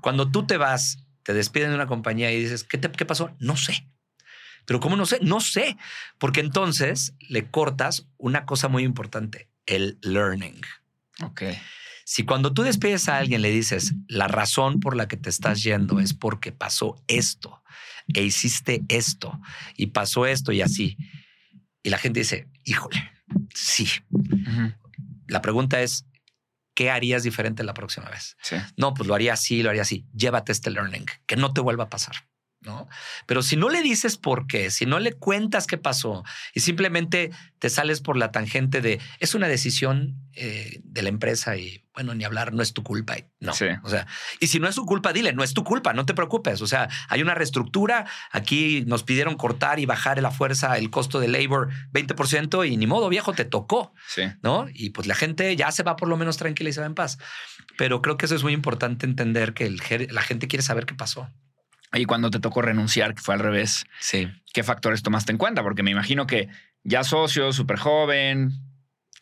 Cuando 0.00 0.30
tú 0.30 0.46
te 0.46 0.56
vas, 0.56 0.98
te 1.24 1.34
despiden 1.34 1.70
de 1.70 1.74
una 1.74 1.86
compañía 1.88 2.32
y 2.32 2.40
dices, 2.40 2.64
¿qué, 2.64 2.78
te- 2.78 2.90
qué 2.90 3.04
pasó? 3.04 3.34
No 3.38 3.56
sé. 3.56 3.86
Pero 4.64 4.80
¿cómo 4.80 4.96
no 4.96 5.06
sé? 5.06 5.18
No 5.22 5.40
sé. 5.40 5.76
Porque 6.18 6.40
entonces 6.40 7.14
le 7.20 7.50
cortas 7.50 8.06
una 8.16 8.46
cosa 8.46 8.68
muy 8.68 8.82
importante, 8.82 9.48
el 9.66 9.98
learning. 10.02 10.60
Ok. 11.22 11.42
Si 12.04 12.24
cuando 12.24 12.52
tú 12.52 12.62
despides 12.62 13.08
a 13.08 13.16
alguien 13.16 13.40
le 13.40 13.50
dices, 13.50 13.94
la 14.08 14.28
razón 14.28 14.80
por 14.80 14.94
la 14.94 15.08
que 15.08 15.16
te 15.16 15.30
estás 15.30 15.62
yendo 15.62 16.00
es 16.00 16.12
porque 16.12 16.52
pasó 16.52 17.02
esto 17.08 17.62
e 18.12 18.22
hiciste 18.22 18.82
esto 18.88 19.40
y 19.74 19.86
pasó 19.86 20.26
esto 20.26 20.52
y 20.52 20.60
así. 20.60 20.98
Y 21.82 21.88
la 21.88 21.98
gente 21.98 22.20
dice, 22.20 22.48
híjole, 22.64 23.10
sí. 23.54 23.88
La 25.26 25.40
pregunta 25.40 25.80
es, 25.80 26.06
¿qué 26.74 26.90
harías 26.90 27.22
diferente 27.22 27.64
la 27.64 27.72
próxima 27.72 28.10
vez? 28.10 28.36
Sí. 28.42 28.56
No, 28.76 28.92
pues 28.92 29.08
lo 29.08 29.14
haría 29.14 29.32
así, 29.32 29.62
lo 29.62 29.70
haría 29.70 29.82
así. 29.82 30.04
Llévate 30.14 30.52
este 30.52 30.70
learning, 30.70 31.06
que 31.26 31.36
no 31.36 31.54
te 31.54 31.62
vuelva 31.62 31.84
a 31.84 31.90
pasar. 31.90 32.16
¿No? 32.64 32.88
Pero 33.26 33.42
si 33.42 33.56
no 33.56 33.68
le 33.68 33.82
dices 33.82 34.16
por 34.16 34.46
qué, 34.46 34.70
si 34.70 34.86
no 34.86 34.98
le 34.98 35.12
cuentas 35.12 35.66
qué 35.66 35.78
pasó 35.78 36.24
y 36.54 36.60
simplemente 36.60 37.30
te 37.58 37.70
sales 37.70 38.00
por 38.00 38.16
la 38.16 38.30
tangente 38.32 38.80
de 38.80 39.00
es 39.20 39.34
una 39.34 39.48
decisión 39.48 40.16
eh, 40.34 40.80
de 40.84 41.02
la 41.02 41.08
empresa 41.08 41.56
y 41.56 41.84
bueno, 41.94 42.12
ni 42.14 42.24
hablar, 42.24 42.52
no 42.52 42.60
es 42.62 42.72
tu 42.72 42.82
culpa. 42.82 43.14
No, 43.38 43.52
Sí. 43.52 43.66
o 43.84 43.88
sea, 43.88 44.08
y 44.40 44.48
si 44.48 44.58
no 44.58 44.66
es 44.68 44.74
su 44.74 44.84
culpa, 44.84 45.12
dile, 45.12 45.32
no 45.32 45.44
es 45.44 45.54
tu 45.54 45.62
culpa, 45.62 45.92
no 45.92 46.04
te 46.06 46.12
preocupes. 46.12 46.60
O 46.60 46.66
sea, 46.66 46.88
hay 47.08 47.22
una 47.22 47.34
reestructura. 47.34 48.04
Aquí 48.32 48.82
nos 48.88 49.04
pidieron 49.04 49.36
cortar 49.36 49.78
y 49.78 49.86
bajar 49.86 50.20
la 50.20 50.32
fuerza, 50.32 50.76
el 50.76 50.90
costo 50.90 51.20
de 51.20 51.28
labor 51.28 51.70
20% 51.92 52.68
y 52.68 52.76
ni 52.76 52.88
modo, 52.88 53.08
viejo, 53.08 53.32
te 53.32 53.44
tocó. 53.44 53.94
Sí. 54.08 54.22
¿no? 54.42 54.66
Y 54.74 54.90
pues 54.90 55.06
la 55.06 55.14
gente 55.14 55.54
ya 55.54 55.70
se 55.70 55.84
va 55.84 55.94
por 55.94 56.08
lo 56.08 56.16
menos 56.16 56.36
tranquila 56.36 56.70
y 56.70 56.72
se 56.72 56.80
va 56.80 56.86
en 56.86 56.94
paz. 56.96 57.18
Pero 57.78 58.02
creo 58.02 58.16
que 58.16 58.26
eso 58.26 58.34
es 58.34 58.42
muy 58.42 58.52
importante 58.54 59.06
entender 59.06 59.54
que 59.54 59.66
el, 59.66 59.80
la 60.10 60.22
gente 60.22 60.48
quiere 60.48 60.62
saber 60.64 60.86
qué 60.86 60.94
pasó. 60.94 61.30
Y 61.94 62.04
cuando 62.06 62.30
te 62.30 62.40
tocó 62.40 62.60
renunciar, 62.62 63.14
que 63.14 63.22
fue 63.22 63.34
al 63.34 63.40
revés, 63.40 63.84
Sí. 64.00 64.28
¿qué 64.52 64.62
factores 64.62 65.02
tomaste 65.02 65.32
en 65.32 65.38
cuenta? 65.38 65.62
Porque 65.62 65.82
me 65.82 65.90
imagino 65.90 66.26
que 66.26 66.48
ya 66.82 67.04
socio, 67.04 67.52
súper 67.52 67.78
joven, 67.78 68.50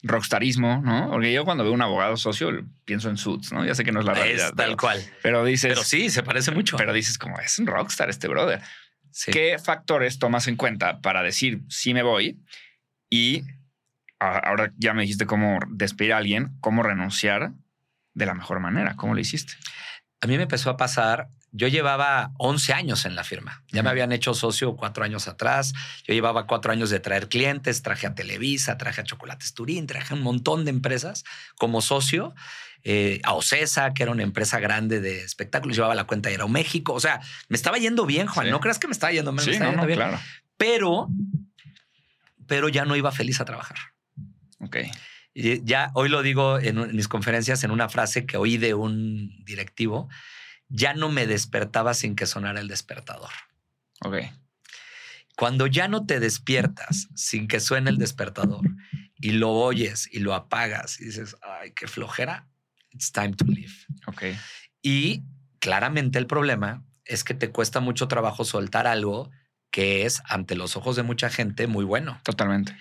rockstarismo, 0.02 0.82
¿no? 0.84 1.10
Porque 1.10 1.32
yo 1.32 1.44
cuando 1.44 1.62
veo 1.64 1.72
un 1.72 1.82
abogado 1.82 2.16
socio 2.16 2.50
pienso 2.84 3.08
en 3.08 3.16
suits, 3.16 3.52
¿no? 3.52 3.64
Ya 3.64 3.74
sé 3.74 3.84
que 3.84 3.92
no 3.92 4.00
es 4.00 4.06
la 4.06 4.14
realidad. 4.14 4.48
Es 4.48 4.54
tal 4.56 4.66
pero, 4.66 4.76
cual. 4.76 5.00
pero 5.22 5.44
dices, 5.44 5.70
Pero 5.70 5.84
sí, 5.84 6.10
se 6.10 6.22
parece 6.22 6.50
mucho. 6.50 6.76
pero 6.76 6.92
dices 6.92 7.18
como 7.18 7.38
es 7.38 7.58
un 7.58 7.66
rockstar 7.66 8.10
este 8.10 8.26
brother. 8.28 8.60
Sí. 9.10 9.30
¿Qué 9.30 9.58
factores 9.62 10.18
tomas 10.18 10.48
en 10.48 10.56
cuenta 10.56 11.00
para 11.00 11.22
decir 11.22 11.60
sí 11.68 11.94
me 11.94 12.02
voy? 12.02 12.40
Y 13.10 13.42
ahora 14.18 14.72
ya 14.78 14.94
me 14.94 15.02
dijiste 15.02 15.26
cómo 15.26 15.58
despedir 15.68 16.14
a 16.14 16.16
alguien, 16.18 16.56
cómo 16.60 16.82
renunciar 16.82 17.52
de 18.14 18.26
la 18.26 18.34
mejor 18.34 18.58
manera. 18.60 18.94
¿Cómo 18.96 19.14
lo 19.14 19.20
hiciste? 19.20 19.52
A 20.20 20.26
mí 20.26 20.36
me 20.36 20.44
empezó 20.44 20.70
a 20.70 20.76
pasar, 20.76 21.28
yo 21.52 21.68
llevaba 21.68 22.32
11 22.38 22.72
años 22.72 23.04
en 23.04 23.14
la 23.14 23.24
firma. 23.24 23.62
Ya 23.70 23.82
me 23.82 23.90
habían 23.90 24.10
hecho 24.10 24.32
socio 24.34 24.74
cuatro 24.74 25.04
años 25.04 25.28
atrás. 25.28 25.72
Yo 26.06 26.14
llevaba 26.14 26.46
cuatro 26.46 26.72
años 26.72 26.88
de 26.90 26.98
traer 26.98 27.28
clientes, 27.28 27.82
traje 27.82 28.06
a 28.06 28.14
Televisa, 28.14 28.78
traje 28.78 29.02
a 29.02 29.04
Chocolates 29.04 29.52
Turín, 29.54 29.86
traje 29.86 30.14
a 30.14 30.16
un 30.16 30.22
montón 30.22 30.64
de 30.64 30.70
empresas 30.70 31.24
como 31.56 31.80
socio. 31.82 32.34
eh, 32.84 33.20
a 33.22 33.34
Ocesa, 33.34 33.92
que 33.94 34.02
era 34.02 34.10
una 34.10 34.24
empresa 34.24 34.58
grande 34.58 35.00
de 35.00 35.22
espectáculos, 35.22 35.76
llevaba 35.76 35.94
la 35.94 36.04
cuenta 36.04 36.28
de 36.30 36.34
Aeroméxico. 36.34 36.92
O 36.94 36.98
sea, 37.00 37.20
me 37.48 37.56
estaba 37.56 37.78
yendo 37.78 38.06
bien, 38.06 38.26
Juan. 38.26 38.46
Sí. 38.46 38.50
No 38.50 38.58
creas 38.58 38.80
que 38.80 38.88
me 38.88 38.92
estaba 38.92 39.12
yendo 39.12 39.30
me 39.30 39.40
Sí, 39.42 39.50
estaba 39.50 39.66
no, 39.70 39.70
yendo 39.70 39.82
no, 39.82 39.86
bien. 39.86 39.98
claro. 39.98 40.18
Pero, 40.56 41.08
pero 42.46 42.68
ya 42.68 42.84
no 42.84 42.96
iba 42.96 43.12
feliz 43.12 43.40
a 43.40 43.44
trabajar. 43.44 43.76
Ok. 44.60 44.76
Y 45.34 45.64
ya 45.64 45.90
hoy 45.94 46.08
lo 46.08 46.22
digo 46.22 46.58
en, 46.58 46.78
en 46.78 46.96
mis 46.96 47.08
conferencias 47.08 47.62
en 47.64 47.70
una 47.70 47.88
frase 47.88 48.26
que 48.26 48.36
oí 48.36 48.58
de 48.58 48.74
un 48.74 49.30
directivo, 49.44 50.08
ya 50.72 50.94
no 50.94 51.10
me 51.10 51.26
despertaba 51.26 51.94
sin 51.94 52.16
que 52.16 52.26
sonara 52.26 52.60
el 52.60 52.68
despertador. 52.68 53.30
Ok. 54.04 54.16
Cuando 55.36 55.66
ya 55.66 55.86
no 55.86 56.06
te 56.06 56.18
despiertas 56.18 57.08
sin 57.14 57.46
que 57.46 57.60
suene 57.60 57.90
el 57.90 57.98
despertador 57.98 58.62
y 59.16 59.32
lo 59.32 59.50
oyes 59.50 60.08
y 60.10 60.20
lo 60.20 60.34
apagas 60.34 61.00
y 61.00 61.06
dices, 61.06 61.36
ay, 61.42 61.72
qué 61.72 61.86
flojera, 61.86 62.48
it's 62.90 63.12
time 63.12 63.34
to 63.34 63.44
leave. 63.44 63.72
Ok. 64.06 64.24
Y 64.82 65.22
claramente 65.58 66.18
el 66.18 66.26
problema 66.26 66.84
es 67.04 67.22
que 67.22 67.34
te 67.34 67.50
cuesta 67.50 67.80
mucho 67.80 68.08
trabajo 68.08 68.44
soltar 68.44 68.86
algo 68.86 69.30
que 69.70 70.04
es 70.06 70.22
ante 70.26 70.54
los 70.54 70.76
ojos 70.76 70.96
de 70.96 71.02
mucha 71.02 71.30
gente 71.30 71.66
muy 71.66 71.84
bueno. 71.84 72.20
Totalmente. 72.24 72.76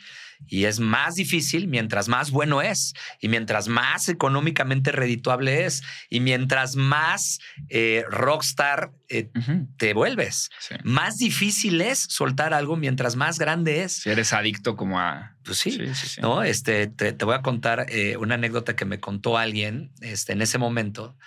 Y 0.47 0.65
es 0.65 0.79
más 0.79 1.15
difícil 1.15 1.67
mientras 1.67 2.09
más 2.09 2.31
bueno 2.31 2.61
es 2.61 2.93
y 3.19 3.29
mientras 3.29 3.67
más 3.67 4.09
económicamente 4.09 4.91
redituable 4.91 5.65
es 5.65 5.81
y 6.09 6.19
mientras 6.19 6.75
más 6.75 7.39
eh, 7.69 8.03
rockstar 8.09 8.91
eh, 9.07 9.29
te 9.77 9.93
vuelves. 9.93 10.49
Sí. 10.59 10.75
Más 10.83 11.17
difícil 11.17 11.81
es 11.81 11.99
soltar 11.99 12.53
algo 12.53 12.75
mientras 12.75 13.15
más 13.15 13.39
grande 13.39 13.83
es. 13.83 13.93
Si 13.93 14.09
eres 14.09 14.33
adicto 14.33 14.75
como 14.75 14.99
a... 14.99 15.37
Pues 15.43 15.57
sí. 15.57 15.71
sí, 15.71 15.93
sí. 15.95 16.07
sí. 16.07 16.21
¿no? 16.21 16.43
Este, 16.43 16.87
te, 16.87 17.13
te 17.13 17.25
voy 17.25 17.35
a 17.35 17.41
contar 17.41 17.85
eh, 17.89 18.17
una 18.17 18.35
anécdota 18.35 18.75
que 18.75 18.85
me 18.85 18.99
contó 18.99 19.37
alguien 19.37 19.93
este, 20.01 20.33
en 20.33 20.41
ese 20.41 20.57
momento 20.57 21.17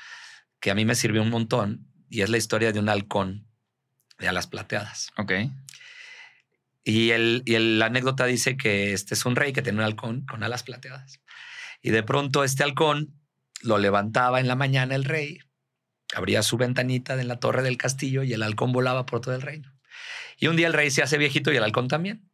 que 0.61 0.71
a 0.71 0.75
mí 0.75 0.85
me 0.85 0.95
sirvió 0.95 1.23
un 1.23 1.31
montón 1.31 1.87
y 2.09 2.23
es 2.23 2.31
la 2.31 2.39
historia 2.39 2.73
de 2.73 2.79
un 2.79 2.89
halcón 2.89 3.47
de 4.19 4.29
alas 4.29 4.47
plateadas. 4.47 5.11
Ok. 5.17 5.33
Y, 6.85 7.11
el, 7.11 7.43
y 7.47 7.55
el- 7.55 7.79
la 7.79 7.87
anécdota 7.87 8.27
dice 8.27 8.57
que 8.57 8.93
este 8.93 9.15
es 9.15 9.25
un 9.25 9.37
rey 9.37 9.53
que 9.53 9.63
tiene 9.63 9.79
un 9.79 9.85
halcón 9.85 10.25
con 10.27 10.43
alas 10.43 10.63
plateadas. 10.63 11.21
Y 11.83 11.91
de 11.91 12.03
pronto 12.03 12.45
este 12.45 12.63
halcón 12.63 13.19
lo 13.63 13.79
levantaba 13.79 14.41
en 14.41 14.49
la 14.49 14.57
mañana 14.57 14.95
el 14.95 15.05
rey, 15.05 15.39
abría 16.15 16.43
su 16.43 16.57
ventanita 16.57 17.19
en 17.21 17.29
la 17.29 17.41
torre 17.41 17.63
del 17.63 17.79
castillo 17.79 18.23
y 18.23 18.33
el 18.33 18.43
halcón 18.43 18.73
volaba 18.73 19.07
por 19.07 19.21
todo 19.21 19.35
el 19.35 19.43
reino. 19.43 19.73
Y 20.39 20.49
un 20.49 20.57
día 20.57 20.67
el 20.67 20.73
rey 20.73 20.91
se 20.91 21.03
hace 21.03 21.17
viejito 21.19 21.53
y 21.53 21.57
el 21.57 21.63
halcón 21.65 21.89
también. 21.89 22.29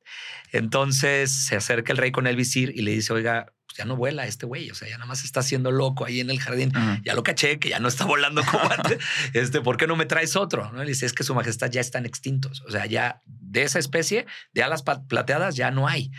Entonces 0.52 1.30
se 1.30 1.56
acerca 1.56 1.92
el 1.92 1.98
rey 1.98 2.12
con 2.12 2.26
el 2.26 2.36
visir 2.36 2.72
y 2.74 2.82
le 2.82 2.92
dice, 2.92 3.12
oiga, 3.12 3.52
pues 3.66 3.76
ya 3.78 3.84
no 3.84 3.94
vuela 3.94 4.26
este 4.26 4.46
güey, 4.46 4.70
o 4.70 4.74
sea, 4.74 4.88
ya 4.88 4.96
nada 4.96 5.06
más 5.06 5.24
está 5.24 5.40
haciendo 5.40 5.70
loco 5.70 6.04
ahí 6.04 6.18
en 6.18 6.30
el 6.30 6.40
jardín. 6.40 6.72
Ya 7.04 7.14
lo 7.14 7.22
caché, 7.22 7.60
que 7.60 7.68
ya 7.68 7.78
no 7.78 7.86
está 7.86 8.04
volando 8.04 8.42
como 8.44 8.68
antes. 8.70 8.98
Este, 9.32 9.60
¿Por 9.60 9.76
qué 9.76 9.86
no 9.86 9.94
me 9.94 10.06
traes 10.06 10.34
otro? 10.34 10.72
¿No? 10.72 10.82
Le 10.82 10.90
dice, 10.90 11.06
es 11.06 11.12
que 11.12 11.22
su 11.22 11.34
majestad 11.34 11.70
ya 11.70 11.80
están 11.80 12.04
extintos. 12.04 12.62
O 12.66 12.70
sea, 12.70 12.86
ya 12.86 13.22
de 13.26 13.62
esa 13.62 13.78
especie 13.78 14.26
de 14.52 14.62
alas 14.62 14.82
plateadas 14.82 15.54
ya 15.54 15.70
no 15.70 15.86
hay. 15.86 16.10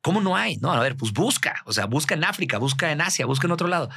¿Cómo 0.00 0.20
no 0.20 0.36
hay? 0.36 0.56
No, 0.58 0.72
a 0.72 0.80
ver, 0.80 0.96
pues 0.96 1.12
busca. 1.12 1.62
O 1.66 1.72
sea, 1.72 1.86
busca 1.86 2.14
en 2.14 2.24
África, 2.24 2.58
busca 2.58 2.90
en 2.92 3.00
Asia, 3.00 3.26
busca 3.26 3.46
en 3.46 3.52
otro 3.52 3.68
lado. 3.68 3.90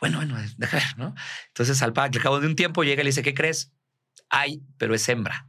Bueno, 0.00 0.18
bueno, 0.18 0.36
deja 0.56 0.76
ver, 0.78 0.98
¿no? 0.98 1.14
Entonces 1.48 1.80
al, 1.82 1.92
al 1.94 2.10
cabo 2.10 2.40
de 2.40 2.48
un 2.48 2.56
tiempo 2.56 2.82
llega 2.82 3.02
y 3.02 3.04
le 3.04 3.10
dice, 3.10 3.22
¿qué 3.22 3.34
crees? 3.34 3.72
Hay, 4.28 4.62
pero 4.76 4.94
es 4.94 5.08
hembra. 5.08 5.46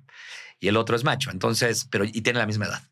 Y 0.60 0.68
el 0.68 0.78
otro 0.78 0.96
es 0.96 1.04
macho. 1.04 1.32
Entonces, 1.32 1.88
pero 1.90 2.06
y 2.06 2.22
tiene 2.22 2.40
la 2.40 2.46
misma 2.46 2.66
edad. 2.66 2.84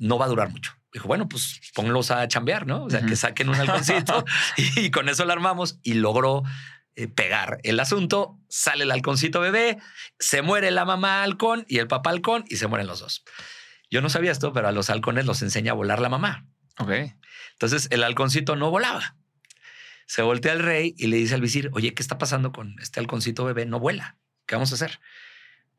No 0.00 0.18
va 0.18 0.24
a 0.24 0.28
durar 0.28 0.50
mucho. 0.50 0.72
Dijo, 0.92 1.06
bueno, 1.06 1.28
pues 1.28 1.60
pónlos 1.74 2.10
a 2.10 2.26
chambear, 2.26 2.66
¿no? 2.66 2.84
O 2.84 2.90
sea, 2.90 3.06
que 3.06 3.14
saquen 3.14 3.48
un 3.48 3.54
halconcito 3.54 4.24
y, 4.76 4.90
con 4.90 5.08
eso 5.08 5.24
lo 5.24 5.32
armamos 5.32 5.78
y 5.84 5.94
logró 5.94 6.42
eh, 6.96 7.06
pegar 7.06 7.60
el 7.62 7.78
asunto. 7.78 8.40
Sale 8.48 8.82
el 8.82 8.90
halconcito 8.90 9.40
bebé, 9.40 9.78
se 10.18 10.42
muere 10.42 10.72
la 10.72 10.84
mamá 10.84 11.22
halcón 11.22 11.64
y 11.68 11.78
el 11.78 11.86
papá 11.86 12.10
halcón 12.10 12.44
y 12.48 12.56
se 12.56 12.66
mueren 12.66 12.88
los 12.88 12.98
dos. 12.98 13.24
Yo 13.88 14.02
no 14.02 14.08
sabía 14.08 14.32
esto, 14.32 14.52
pero 14.52 14.66
a 14.66 14.72
los 14.72 14.90
halcones 14.90 15.26
los 15.26 15.42
enseña 15.42 15.72
a 15.72 15.74
volar 15.76 16.00
la 16.00 16.08
mamá. 16.08 16.46
Ok. 16.78 16.90
Entonces 17.52 17.86
el 17.90 18.02
halconcito 18.02 18.56
no 18.56 18.70
volaba. 18.70 19.16
Se 20.06 20.22
voltea 20.22 20.52
al 20.52 20.60
rey 20.60 20.94
y 20.98 21.06
le 21.06 21.18
dice 21.18 21.36
al 21.36 21.40
visir, 21.40 21.70
oye, 21.72 21.94
¿qué 21.94 22.02
está 22.02 22.18
pasando 22.18 22.50
con 22.50 22.74
este 22.80 22.98
halconcito 22.98 23.44
bebé? 23.44 23.64
No 23.64 23.78
vuela. 23.78 24.16
¿Qué 24.46 24.56
vamos 24.56 24.72
a 24.72 24.74
hacer? 24.74 24.98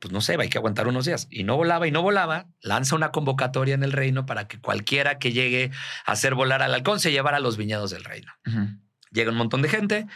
Pues 0.02 0.12
no 0.12 0.20
sé, 0.20 0.36
hay 0.40 0.50
que 0.50 0.58
aguantar 0.58 0.88
unos 0.88 1.06
días. 1.06 1.28
Y 1.30 1.44
no 1.44 1.56
volaba 1.56 1.88
y 1.88 1.92
no 1.92 2.02
volaba. 2.02 2.48
Lanza 2.62 2.96
una 2.96 3.12
convocatoria 3.12 3.76
en 3.76 3.84
el 3.84 3.92
reino 3.92 4.26
para 4.26 4.48
que 4.48 4.60
cualquiera 4.60 5.20
que 5.20 5.32
llegue 5.32 5.70
a 6.06 6.14
hacer 6.14 6.34
volar 6.34 6.64
al 6.64 6.74
halcón 6.74 7.00
se 7.00 7.12
llevara 7.12 7.38
a 7.38 7.40
los 7.40 7.56
viñedos 7.56 7.92
del 7.92 8.04
reino. 8.04 8.34
Llega 9.12 9.30
un 9.30 9.38
montón 9.38 9.62
de 9.62 9.70
gente, 9.70 10.08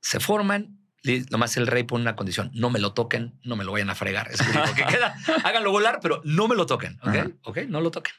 se 0.00 0.20
forman. 0.20 0.78
y 1.02 1.20
Nomás 1.30 1.56
el 1.56 1.66
rey 1.66 1.82
pone 1.82 2.02
una 2.02 2.14
condición: 2.14 2.50
no 2.54 2.70
me 2.70 2.78
lo 2.78 2.92
toquen, 2.92 3.38
no 3.42 3.56
me 3.56 3.64
lo 3.64 3.72
vayan 3.72 3.90
a 3.90 3.96
fregar. 3.96 4.30
Es 4.30 4.38
lo 4.46 4.62
único 4.62 4.74
que 4.76 4.84
queda. 4.84 5.16
Háganlo 5.44 5.72
volar, 5.72 5.98
pero 6.00 6.22
no 6.24 6.46
me 6.46 6.54
lo 6.54 6.66
toquen. 6.66 6.96
Ok, 7.02 7.16
ok, 7.42 7.58
no 7.68 7.80
lo 7.80 7.90
toquen. 7.90 8.14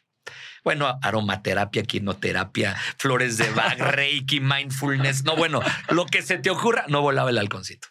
Bueno, 0.64 1.00
aromaterapia, 1.02 1.84
quinoterapia, 1.84 2.76
flores 2.98 3.38
de 3.38 3.50
Bach, 3.52 3.78
reiki, 3.80 4.42
mindfulness. 4.42 5.24
No, 5.24 5.36
bueno, 5.36 5.62
lo 5.90 6.06
que 6.06 6.22
se 6.22 6.38
te 6.38 6.50
ocurra, 6.50 6.86
no 6.88 7.02
volaba 7.02 7.30
el 7.30 7.38
halconcito. 7.38 7.88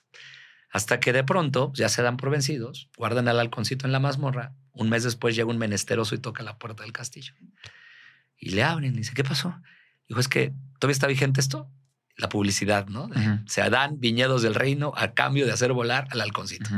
Hasta 0.72 1.00
que 1.00 1.12
de 1.12 1.24
pronto 1.24 1.72
ya 1.74 1.88
se 1.88 2.02
dan 2.02 2.16
por 2.16 2.30
vencidos, 2.30 2.88
guardan 2.96 3.26
al 3.28 3.40
halconcito 3.40 3.87
en 3.87 3.92
la 3.92 3.98
mazmorra. 3.98 4.54
Un 4.72 4.88
mes 4.88 5.02
después 5.02 5.35
llega 5.35 5.48
un 5.50 5.59
menesteroso 5.59 6.14
y 6.14 6.18
toca 6.18 6.42
la 6.44 6.59
puerta 6.59 6.85
del 6.85 6.92
castillo. 6.92 7.35
Y 8.38 8.50
le 8.50 8.62
abren 8.62 8.94
y 8.94 8.98
dice, 8.98 9.12
¿qué 9.14 9.24
pasó? 9.24 9.61
Dijo, 10.09 10.20
es 10.20 10.28
que 10.28 10.52
todavía 10.78 10.92
está 10.92 11.06
vigente 11.09 11.40
esto. 11.40 11.68
La 12.16 12.28
publicidad, 12.28 12.87
¿no? 12.87 13.09
Se 13.46 13.68
dan 13.70 13.98
viñedos 13.98 14.42
del 14.42 14.54
reino 14.54 14.92
a 14.96 15.12
cambio 15.12 15.46
de 15.46 15.52
hacer 15.52 15.72
volar 15.72 16.06
al 16.11 16.20
halconcito. 16.20 16.68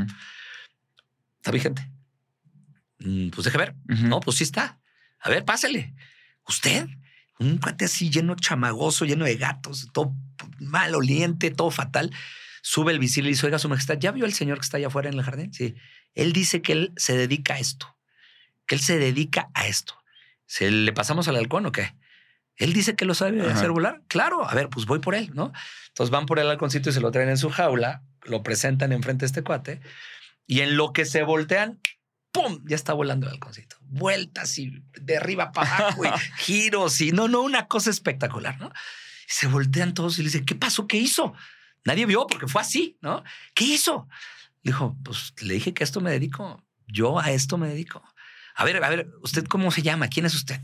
Está 1.37 1.51
vigente. 1.51 1.89
Mm, 2.99 3.29
Pues 3.29 3.45
deje 3.45 3.57
ver. 3.57 3.75
No, 4.09 4.19
pues 4.21 4.37
sí 4.37 4.43
está. 4.43 4.79
A 5.19 5.29
ver, 5.29 5.45
pásele. 5.45 5.93
¿Usted? 6.47 6.87
Un 7.39 7.57
cuate 7.57 7.85
así 7.85 8.09
lleno 8.09 8.35
chamagoso, 8.35 9.05
lleno 9.05 9.25
de 9.25 9.35
gatos, 9.35 9.87
todo 9.93 10.15
mal 10.59 10.95
oliente, 10.95 11.51
todo 11.51 11.71
fatal. 11.71 12.11
Sube 12.65 12.93
el 12.93 12.99
visir 12.99 13.23
y 13.23 13.25
le 13.25 13.29
dice, 13.31 13.45
oiga, 13.45 13.59
su 13.59 13.67
majestad, 13.67 13.97
¿ya 13.99 14.13
vio 14.13 14.23
el 14.23 14.33
señor 14.33 14.57
que 14.57 14.63
está 14.63 14.77
allá 14.77 14.87
afuera 14.87 15.09
en 15.09 15.15
el 15.15 15.23
jardín? 15.23 15.53
Sí. 15.53 15.75
Él 16.13 16.31
dice 16.31 16.61
que 16.61 16.71
él 16.71 16.93
se 16.95 17.17
dedica 17.17 17.55
a 17.55 17.59
esto. 17.59 17.93
Que 18.65 18.75
él 18.75 18.81
se 18.81 18.97
dedica 18.97 19.49
a 19.53 19.67
esto. 19.67 19.95
¿Se 20.45 20.71
le 20.71 20.93
pasamos 20.93 21.27
al 21.27 21.35
halcón 21.35 21.65
o 21.65 21.73
qué? 21.73 21.93
Él 22.55 22.71
dice 22.71 22.95
que 22.95 23.03
lo 23.03 23.15
sabe 23.15 23.41
Ajá. 23.41 23.53
hacer 23.53 23.71
volar. 23.71 24.01
Claro, 24.07 24.47
a 24.47 24.53
ver, 24.55 24.69
pues 24.69 24.85
voy 24.85 24.99
por 24.99 25.13
él, 25.13 25.31
¿no? 25.33 25.51
Entonces 25.89 26.09
van 26.09 26.25
por 26.25 26.39
el 26.39 26.49
halconcito 26.49 26.89
y 26.89 26.93
se 26.93 27.01
lo 27.01 27.11
traen 27.11 27.27
en 27.27 27.37
su 27.37 27.49
jaula, 27.49 28.01
lo 28.23 28.43
presentan 28.43 28.93
enfrente 28.93 29.23
de 29.23 29.27
este 29.27 29.43
cuate 29.43 29.81
y 30.47 30.61
en 30.61 30.77
lo 30.77 30.93
que 30.93 31.03
se 31.03 31.23
voltean, 31.23 31.81
¡pum! 32.31 32.63
Ya 32.65 32.77
está 32.77 32.93
volando 32.93 33.27
el 33.27 33.33
halconcito. 33.33 33.75
Vueltas 33.81 34.57
y 34.57 34.83
de 35.01 35.17
arriba 35.17 35.51
para 35.51 35.77
abajo 35.77 36.05
y 36.05 36.09
giros 36.37 37.01
y 37.01 37.11
no, 37.11 37.27
no, 37.27 37.41
una 37.41 37.67
cosa 37.67 37.89
espectacular, 37.89 38.57
¿no? 38.57 38.69
Y 38.69 39.33
se 39.33 39.47
voltean 39.47 39.93
todos 39.93 40.17
y 40.17 40.21
le 40.21 40.27
dicen, 40.27 40.45
¿qué 40.45 40.55
pasó? 40.55 40.87
¿Qué 40.87 40.97
hizo? 40.97 41.33
Nadie 41.85 42.05
vio 42.05 42.27
porque 42.27 42.47
fue 42.47 42.61
así, 42.61 42.97
¿no? 43.01 43.23
¿Qué 43.53 43.65
hizo? 43.65 44.07
Dijo, 44.63 44.97
pues 45.03 45.33
le 45.41 45.55
dije 45.55 45.73
que 45.73 45.83
a 45.83 45.85
esto 45.85 46.01
me 46.01 46.11
dedico. 46.11 46.63
Yo 46.87 47.19
a 47.19 47.31
esto 47.31 47.57
me 47.57 47.67
dedico. 47.67 48.03
A 48.55 48.63
ver, 48.63 48.83
a 48.83 48.89
ver, 48.89 49.11
¿usted 49.21 49.45
cómo 49.45 49.71
se 49.71 49.81
llama? 49.81 50.07
¿Quién 50.07 50.25
es 50.25 50.35
usted? 50.35 50.59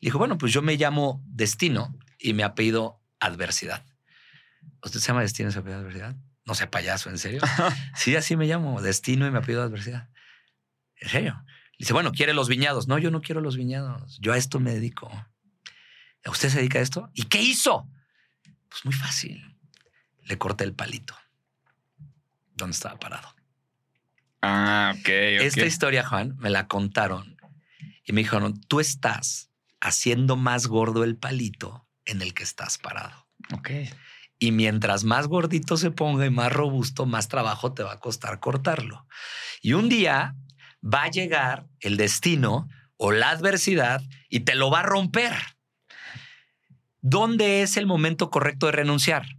Le 0.00 0.08
dijo, 0.08 0.18
bueno, 0.18 0.38
pues 0.38 0.52
yo 0.52 0.62
me 0.62 0.76
llamo 0.76 1.22
Destino 1.26 1.96
y 2.18 2.34
me 2.34 2.44
apellido 2.44 3.00
Adversidad. 3.20 3.84
¿Usted 4.82 5.00
se 5.00 5.08
llama 5.08 5.22
Destino 5.22 5.48
y 5.48 5.52
se 5.52 5.58
apellido 5.58 5.80
Adversidad? 5.80 6.16
No 6.44 6.54
sea 6.54 6.70
payaso, 6.70 7.10
¿en 7.10 7.18
serio? 7.18 7.40
sí, 7.96 8.16
así 8.16 8.36
me 8.36 8.46
llamo, 8.46 8.80
Destino 8.80 9.26
y 9.26 9.30
me 9.30 9.38
apellido 9.38 9.62
Adversidad. 9.62 10.08
¿En 10.96 11.08
serio? 11.08 11.44
Dice, 11.78 11.92
bueno, 11.92 12.12
¿quiere 12.12 12.34
los 12.34 12.48
viñados? 12.48 12.88
No, 12.88 12.98
yo 12.98 13.10
no 13.10 13.20
quiero 13.20 13.40
los 13.40 13.56
viñados. 13.56 14.18
Yo 14.20 14.32
a 14.32 14.36
esto 14.36 14.58
me 14.58 14.72
dedico. 14.72 15.10
¿A 16.24 16.30
usted 16.30 16.48
se 16.48 16.58
dedica 16.58 16.80
a 16.80 16.82
esto? 16.82 17.10
¿Y 17.14 17.24
qué 17.24 17.40
hizo? 17.40 17.88
Pues 18.68 18.84
muy 18.84 18.94
fácil. 18.94 19.57
Le 20.28 20.38
corté 20.38 20.64
el 20.64 20.74
palito. 20.74 21.14
¿Dónde 22.54 22.74
estaba 22.74 22.98
parado? 22.98 23.34
Ah, 24.42 24.94
ok. 24.98 25.08
Esta 25.08 25.66
historia, 25.66 26.06
Juan, 26.06 26.36
me 26.38 26.50
la 26.50 26.68
contaron 26.68 27.36
y 28.04 28.12
me 28.12 28.22
dijeron, 28.22 28.60
tú 28.68 28.80
estás 28.80 29.50
haciendo 29.80 30.36
más 30.36 30.66
gordo 30.66 31.04
el 31.04 31.16
palito 31.16 31.86
en 32.04 32.22
el 32.22 32.34
que 32.34 32.42
estás 32.42 32.78
parado. 32.78 33.26
Ok. 33.52 33.70
Y 34.38 34.52
mientras 34.52 35.04
más 35.04 35.26
gordito 35.26 35.76
se 35.76 35.90
ponga 35.90 36.26
y 36.26 36.30
más 36.30 36.52
robusto, 36.52 37.06
más 37.06 37.28
trabajo 37.28 37.72
te 37.72 37.82
va 37.82 37.92
a 37.92 38.00
costar 38.00 38.38
cortarlo. 38.38 39.06
Y 39.60 39.72
un 39.72 39.88
día 39.88 40.36
va 40.82 41.04
a 41.04 41.10
llegar 41.10 41.66
el 41.80 41.96
destino 41.96 42.68
o 42.96 43.12
la 43.12 43.30
adversidad 43.30 44.02
y 44.28 44.40
te 44.40 44.54
lo 44.54 44.70
va 44.70 44.80
a 44.80 44.84
romper. 44.84 45.34
¿Dónde 47.00 47.62
es 47.62 47.76
el 47.76 47.86
momento 47.86 48.30
correcto 48.30 48.66
de 48.66 48.72
renunciar? 48.72 49.37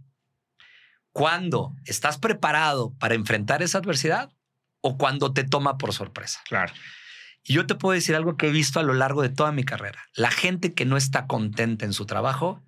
¿Cuándo 1.12 1.74
estás 1.84 2.18
preparado 2.18 2.94
para 2.98 3.14
enfrentar 3.14 3.62
esa 3.62 3.78
adversidad 3.78 4.30
o 4.80 4.96
cuando 4.96 5.32
te 5.32 5.44
toma 5.44 5.76
por 5.78 5.92
sorpresa? 5.92 6.40
Claro. 6.48 6.72
Y 7.42 7.54
yo 7.54 7.66
te 7.66 7.74
puedo 7.74 7.94
decir 7.94 8.14
algo 8.14 8.36
que 8.36 8.48
he 8.48 8.52
visto 8.52 8.80
a 8.80 8.82
lo 8.82 8.92
largo 8.94 9.22
de 9.22 9.28
toda 9.30 9.50
mi 9.52 9.64
carrera. 9.64 10.00
La 10.14 10.30
gente 10.30 10.74
que 10.74 10.84
no 10.84 10.96
está 10.96 11.26
contenta 11.26 11.84
en 11.84 11.92
su 11.92 12.06
trabajo 12.06 12.62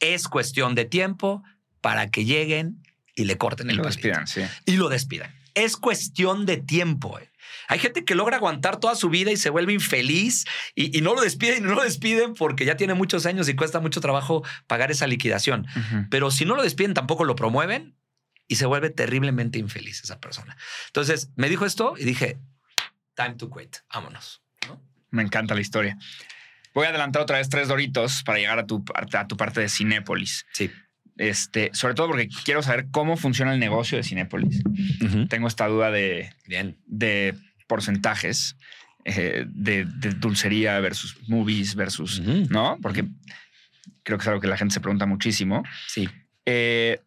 es 0.00 0.28
cuestión 0.28 0.74
de 0.74 0.84
tiempo 0.84 1.42
para 1.80 2.10
que 2.10 2.24
lleguen 2.24 2.82
y 3.16 3.24
le 3.24 3.36
corten 3.38 3.68
Y 3.68 3.70
el 3.70 3.76
lo 3.78 3.82
palito. 3.84 3.96
despidan, 4.08 4.26
sí. 4.28 4.42
Y 4.64 4.76
lo 4.76 4.88
despidan. 4.88 5.34
Es 5.54 5.76
cuestión 5.76 6.46
de 6.46 6.58
tiempo. 6.58 7.18
eh. 7.18 7.28
Hay 7.68 7.78
gente 7.78 8.04
que 8.04 8.14
logra 8.14 8.36
aguantar 8.38 8.80
toda 8.80 8.94
su 8.96 9.08
vida 9.10 9.30
y 9.30 9.36
se 9.36 9.50
vuelve 9.50 9.72
infeliz 9.72 10.44
y, 10.74 10.96
y 10.96 11.00
no 11.02 11.14
lo 11.14 11.20
despiden 11.20 11.58
y 11.58 11.60
no 11.68 11.74
lo 11.74 11.82
despiden 11.84 12.34
porque 12.34 12.64
ya 12.64 12.76
tiene 12.76 12.94
muchos 12.94 13.26
años 13.26 13.48
y 13.48 13.54
cuesta 13.54 13.78
mucho 13.80 14.00
trabajo 14.00 14.42
pagar 14.66 14.90
esa 14.90 15.06
liquidación. 15.06 15.66
Pero 16.10 16.30
si 16.30 16.44
no 16.44 16.56
lo 16.56 16.62
despiden, 16.62 16.94
tampoco 16.94 17.24
lo 17.24 17.36
promueven 17.36 17.94
y 18.48 18.56
se 18.56 18.66
vuelve 18.66 18.90
terriblemente 18.90 19.58
infeliz 19.58 20.02
esa 20.02 20.18
persona. 20.20 20.56
Entonces 20.86 21.30
me 21.36 21.48
dijo 21.48 21.66
esto 21.66 21.94
y 21.98 22.04
dije, 22.04 22.38
time 23.14 23.34
to 23.34 23.50
quit, 23.50 23.76
vámonos. 23.92 24.42
¿no? 24.66 24.80
Me 25.10 25.22
encanta 25.22 25.54
la 25.54 25.60
historia. 25.60 25.98
Voy 26.74 26.86
a 26.86 26.90
adelantar 26.90 27.22
otra 27.22 27.38
vez 27.38 27.48
tres 27.48 27.68
doritos 27.68 28.22
para 28.24 28.38
llegar 28.38 28.58
a 28.58 28.66
tu, 28.66 28.84
parte- 28.84 29.16
a 29.16 29.26
tu 29.26 29.36
parte 29.36 29.60
de 29.60 29.68
Cinépolis. 29.68 30.46
Sí. 30.52 30.70
Este, 31.16 31.70
sobre 31.72 31.94
todo 31.94 32.06
porque 32.06 32.28
quiero 32.44 32.62
saber 32.62 32.86
cómo 32.92 33.16
funciona 33.16 33.52
el 33.52 33.58
negocio 33.58 33.98
de 33.98 34.04
Cinépolis. 34.04 34.62
Tengo 35.28 35.48
esta 35.48 35.66
duda 35.66 35.90
de, 35.90 36.32
Bien. 36.46 36.78
de 36.86 37.34
porcentajes 37.68 38.56
eh, 39.04 39.44
de, 39.48 39.84
de 39.84 40.10
dulcería 40.10 40.80
versus 40.80 41.16
movies 41.28 41.74
versus. 41.76 42.20
¿no? 42.20 42.78
Porque 42.82 43.04
creo 44.02 44.18
que 44.18 44.22
es 44.22 44.28
algo 44.28 44.40
que 44.40 44.48
la 44.48 44.56
gente 44.56 44.74
se 44.74 44.80
pregunta 44.80 45.06
muchísimo. 45.06 45.62
Sí. 45.86 46.08
Eh, 46.44 47.00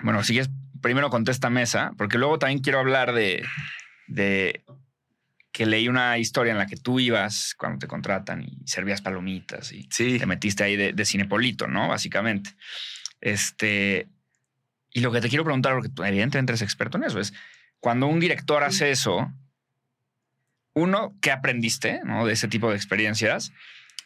bueno, 0.00 0.22
sigues, 0.24 0.50
primero 0.80 1.10
contéstame 1.10 1.62
esa, 1.62 1.92
porque 1.96 2.18
luego 2.18 2.38
también 2.38 2.58
quiero 2.60 2.80
hablar 2.80 3.12
de, 3.12 3.44
de 4.08 4.64
que 5.52 5.66
leí 5.66 5.86
una 5.86 6.18
historia 6.18 6.50
en 6.52 6.58
la 6.58 6.66
que 6.66 6.76
tú 6.76 6.98
ibas 6.98 7.54
cuando 7.56 7.78
te 7.78 7.86
contratan 7.86 8.42
y 8.42 8.62
servías 8.66 9.00
palomitas 9.02 9.70
y 9.72 9.86
Sí. 9.92 10.18
te 10.18 10.26
metiste 10.26 10.64
ahí 10.64 10.76
de, 10.76 10.92
de 10.92 11.04
cinepolito, 11.04 11.68
¿no? 11.68 11.88
Básicamente. 11.88 12.50
Este, 13.20 14.08
y 14.90 15.00
lo 15.00 15.12
que 15.12 15.20
te 15.20 15.28
quiero 15.28 15.44
preguntar, 15.44 15.74
porque 15.74 15.88
tú 15.90 16.02
evidentemente 16.04 16.52
eres 16.52 16.62
experto 16.62 16.98
en 16.98 17.04
eso, 17.04 17.20
es 17.20 17.32
cuando 17.80 18.06
un 18.06 18.18
director 18.18 18.62
hace 18.64 18.90
eso, 18.90 19.32
uno, 20.74 21.14
¿qué 21.20 21.30
aprendiste 21.30 22.00
¿no? 22.04 22.26
de 22.26 22.32
ese 22.32 22.48
tipo 22.48 22.70
de 22.70 22.76
experiencias? 22.76 23.52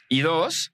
Y 0.09 0.21
dos, 0.21 0.73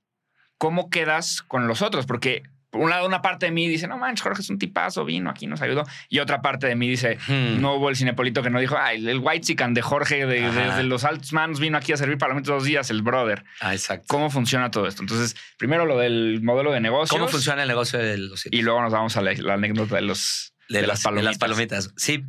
¿cómo 0.59 0.91
quedas 0.91 1.43
con 1.43 1.67
los 1.67 1.83
otros? 1.83 2.07
Porque 2.07 2.43
por 2.71 2.81
un 2.81 2.89
lado, 2.89 3.07
una 3.07 3.21
parte 3.21 3.45
de 3.45 3.53
mí 3.53 3.69
dice, 3.69 3.87
no 3.87 3.99
manches, 3.99 4.23
Jorge 4.23 4.41
es 4.41 4.49
un 4.49 4.59
tipazo, 4.59 5.05
vino 5.05 5.29
aquí, 5.29 5.47
nos 5.47 5.61
ayudó. 5.61 5.85
Y 6.09 6.21
otra 6.21 6.41
parte 6.41 6.67
de 6.67 6.75
mí 6.75 6.89
dice, 6.89 7.19
Hmm. 7.29 7.61
no 7.61 7.75
hubo 7.75 7.91
el 7.91 7.97
cinepolito 7.97 8.43
que 8.43 8.49
no 8.49 8.59
dijo, 8.61 8.79
ay, 8.79 9.07
el 9.07 9.19
white 9.19 9.43
chican 9.43 9.75
de 9.75 9.83
Jorge 9.83 10.25
de, 10.25 10.83
los 10.85 11.05
altos 11.05 11.35
manos 11.35 11.61
vino 11.61 11.77
aquí 11.77 11.93
a 11.93 11.99
servir 11.99 12.17
palomitas 12.17 12.47
dos 12.49 12.65
días, 12.65 12.89
el 12.89 13.03
brother. 13.03 13.45
Ah, 13.61 13.75
exacto. 13.75 14.07
¿Cómo 14.09 14.31
funciona 14.31 14.71
todo 14.71 14.87
esto? 14.89 15.03
Entonces, 15.03 15.37
primero 15.59 15.85
lo 15.85 15.99
del 15.99 16.41
modelo 16.43 16.73
de 16.73 16.81
negocios. 16.81 17.11
¿Cómo 17.11 17.29
funciona 17.29 17.61
el 17.61 17.69
negocio 17.69 17.99
de 17.99 18.17
los 18.17 18.47
Y 18.51 18.63
luego 18.63 18.81
nos 18.81 18.93
vamos 18.95 19.19
a 19.19 19.21
la, 19.21 19.35
la 19.35 19.53
anécdota 19.53 19.97
de 19.97 20.03
los 20.03 20.55
de, 20.71 20.81
de 20.81 20.87
las, 20.87 20.89
las 20.89 21.03
palomitas. 21.03 21.25
de 21.25 21.31
las 21.31 21.39
palomitas? 21.39 21.93
Sí. 21.99 22.25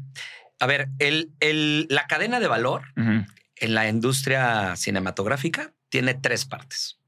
A 0.60 0.68
ver, 0.68 0.90
el, 1.00 1.32
el- 1.40 1.88
la 1.90 2.06
cadena 2.08 2.42
de 2.42 2.48
valor. 2.48 2.84
En 3.56 3.74
la 3.74 3.88
industria 3.88 4.76
cinematográfica 4.76 5.74
tiene 5.90 6.14
tres 6.14 6.46
partes. 6.46 7.00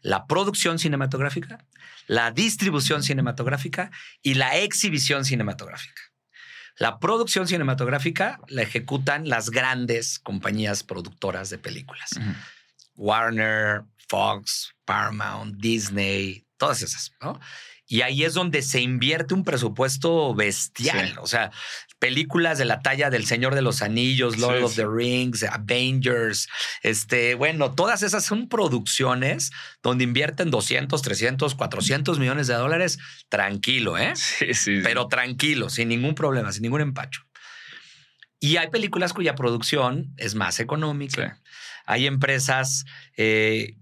La 0.00 0.26
producción 0.26 0.78
cinematográfica, 0.78 1.66
la 2.06 2.30
distribución 2.30 3.02
cinematográfica 3.02 3.90
y 4.22 4.34
la 4.34 4.56
exhibición 4.56 5.24
cinematográfica. 5.24 6.02
La 6.76 7.00
producción 7.00 7.48
cinematográfica 7.48 8.40
la 8.46 8.62
ejecutan 8.62 9.28
las 9.28 9.50
grandes 9.50 10.20
compañías 10.20 10.84
productoras 10.84 11.50
de 11.50 11.58
películas. 11.58 12.10
Warner, 12.94 13.82
Fox, 14.08 14.74
Paramount, 14.84 15.56
Disney, 15.56 16.46
todas 16.56 16.82
esas, 16.82 17.12
¿no? 17.20 17.40
Y 17.90 18.02
ahí 18.02 18.22
es 18.22 18.34
donde 18.34 18.62
se 18.62 18.80
invierte 18.80 19.34
un 19.34 19.44
presupuesto 19.44 20.34
bestial. 20.34 21.08
Sí. 21.08 21.14
O 21.20 21.26
sea, 21.26 21.50
películas 21.98 22.58
de 22.58 22.64
la 22.64 22.80
talla 22.80 23.10
del 23.10 23.26
Señor 23.26 23.54
de 23.54 23.62
los 23.62 23.82
Anillos, 23.82 24.38
Lord 24.38 24.58
Sí, 24.58 24.62
of 24.64 24.70
sí. 24.72 24.76
the 24.76 24.86
Rings, 24.88 25.42
Avengers, 25.42 26.48
este, 26.82 27.34
bueno, 27.34 27.74
todas 27.74 28.02
esas 28.02 28.24
son 28.24 28.48
producciones 28.48 29.50
donde 29.82 30.04
invierten 30.04 30.50
200, 30.50 31.02
300, 31.02 31.54
400 31.54 32.18
millones 32.18 32.46
de 32.46 32.54
dólares. 32.54 32.98
Tranquilo, 33.28 33.98
¿eh? 33.98 34.12
Sí, 34.16 34.54
sí, 34.54 34.80
pero 34.82 35.08
tranquilo, 35.08 35.70
sin 35.70 35.88
ningún 35.88 36.14
problema, 36.14 36.52
sin 36.52 36.62
ningún 36.62 36.80
empacho. 36.80 37.22
Y 38.40 38.56
hay 38.56 38.68
películas 38.68 39.12
cuya 39.12 39.34
producción 39.34 40.14
es 40.16 40.34
más 40.34 40.60
económica. 40.60 41.34
Sí. 41.42 41.50
Hay 41.86 42.06
empresas 42.06 42.84
eh, 43.16 43.76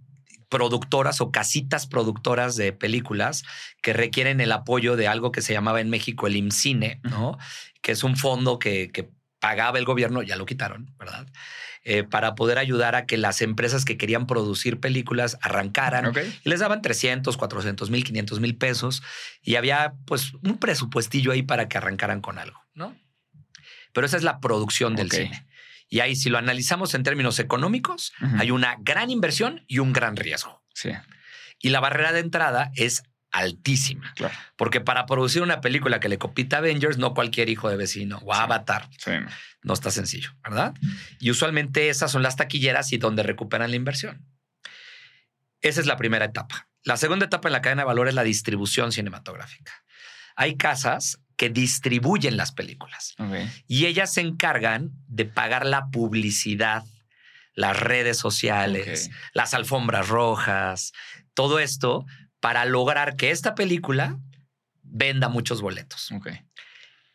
productoras 0.48 1.20
o 1.20 1.30
casitas 1.30 1.86
productoras 1.86 2.56
de 2.56 2.72
películas 2.72 3.44
que 3.82 3.92
requieren 3.92 4.40
el 4.40 4.52
apoyo 4.52 4.96
de 4.96 5.08
algo 5.08 5.32
que 5.32 5.42
se 5.42 5.52
llamaba 5.52 5.80
en 5.80 5.90
México 5.90 6.26
el 6.26 6.36
IMCINE, 6.36 7.00
¿no? 7.02 7.38
Que 7.82 7.92
es 7.92 8.04
un 8.04 8.16
fondo 8.16 8.58
que, 8.58 8.90
que 8.92 9.10
pagaba 9.40 9.78
el 9.78 9.84
gobierno, 9.84 10.22
ya 10.22 10.36
lo 10.36 10.46
quitaron, 10.46 10.94
¿verdad? 10.98 11.26
Eh, 11.88 12.02
para 12.02 12.34
poder 12.34 12.58
ayudar 12.58 12.96
a 12.96 13.06
que 13.06 13.16
las 13.16 13.42
empresas 13.42 13.84
que 13.84 13.96
querían 13.96 14.26
producir 14.26 14.80
películas 14.80 15.38
arrancaran 15.40 16.12
y 16.44 16.48
les 16.48 16.58
daban 16.58 16.82
300, 16.82 17.36
400 17.36 17.90
mil, 17.90 18.02
500 18.02 18.40
mil 18.40 18.56
pesos 18.56 19.04
y 19.40 19.54
había 19.54 19.94
pues 20.04 20.32
un 20.42 20.58
presupuestillo 20.58 21.30
ahí 21.30 21.42
para 21.42 21.68
que 21.68 21.78
arrancaran 21.78 22.20
con 22.20 22.40
algo, 22.40 22.60
¿no? 22.74 22.96
Pero 23.92 24.04
esa 24.04 24.16
es 24.16 24.24
la 24.24 24.40
producción 24.40 24.96
del 24.96 25.12
cine. 25.12 25.46
Y 25.88 26.00
ahí, 26.00 26.16
si 26.16 26.30
lo 26.30 26.38
analizamos 26.38 26.94
en 26.94 27.02
términos 27.02 27.38
económicos, 27.38 28.12
hay 28.38 28.50
una 28.50 28.76
gran 28.80 29.10
inversión 29.10 29.64
y 29.68 29.78
un 29.78 29.92
gran 29.92 30.16
riesgo. 30.16 30.64
Sí, 30.74 30.90
Y 31.60 31.70
la 31.70 31.80
barrera 31.80 32.12
de 32.12 32.20
entrada 32.20 32.70
es 32.74 33.02
altísima, 33.30 34.12
claro. 34.14 34.34
porque 34.56 34.80
para 34.80 35.04
producir 35.06 35.42
una 35.42 35.60
película 35.60 36.00
que 36.00 36.08
le 36.08 36.16
compita 36.18 36.56
a 36.56 36.58
Avengers, 36.60 36.96
no 36.98 37.12
cualquier 37.14 37.48
hijo 37.50 37.68
de 37.68 37.76
vecino 37.76 38.18
o 38.24 38.34
Sí. 38.34 38.40
Avatar, 38.40 38.88
Sí. 38.98 39.12
no 39.62 39.74
está 39.74 39.90
sencillo, 39.90 40.30
¿verdad? 40.42 40.74
Y 41.20 41.30
usualmente 41.30 41.88
esas 41.88 42.10
son 42.10 42.22
las 42.22 42.36
taquilleras 42.36 42.92
y 42.92 42.98
donde 42.98 43.22
recuperan 43.22 43.70
la 43.70 43.76
inversión. 43.76 44.24
Esa 45.60 45.80
es 45.80 45.86
la 45.86 45.96
primera 45.96 46.24
etapa. 46.26 46.68
La 46.82 46.96
segunda 46.96 47.26
etapa 47.26 47.48
en 47.48 47.52
la 47.52 47.62
cadena 47.62 47.82
de 47.82 47.86
valor 47.86 48.08
es 48.08 48.14
la 48.14 48.22
distribución 48.22 48.92
cinematográfica. 48.92 49.72
Hay 50.36 50.56
casas 50.56 51.20
que 51.36 51.50
distribuyen 51.50 52.36
las 52.36 52.52
películas 52.52 53.14
y 53.66 53.86
ellas 53.86 54.12
se 54.12 54.22
encargan 54.22 54.92
de 55.06 55.26
pagar 55.26 55.66
la 55.66 55.90
publicidad, 55.90 56.84
las 57.54 57.78
redes 57.78 58.16
sociales, 58.18 59.10
las 59.34 59.52
alfombras 59.54 60.08
rojas, 60.08 60.92
todo 61.34 61.58
esto 61.58 62.06
para 62.40 62.64
lograr 62.64 63.16
que 63.16 63.30
esta 63.30 63.54
película 63.54 64.18
venda 64.82 65.28
muchos 65.28 65.60
boletos. 65.60 66.10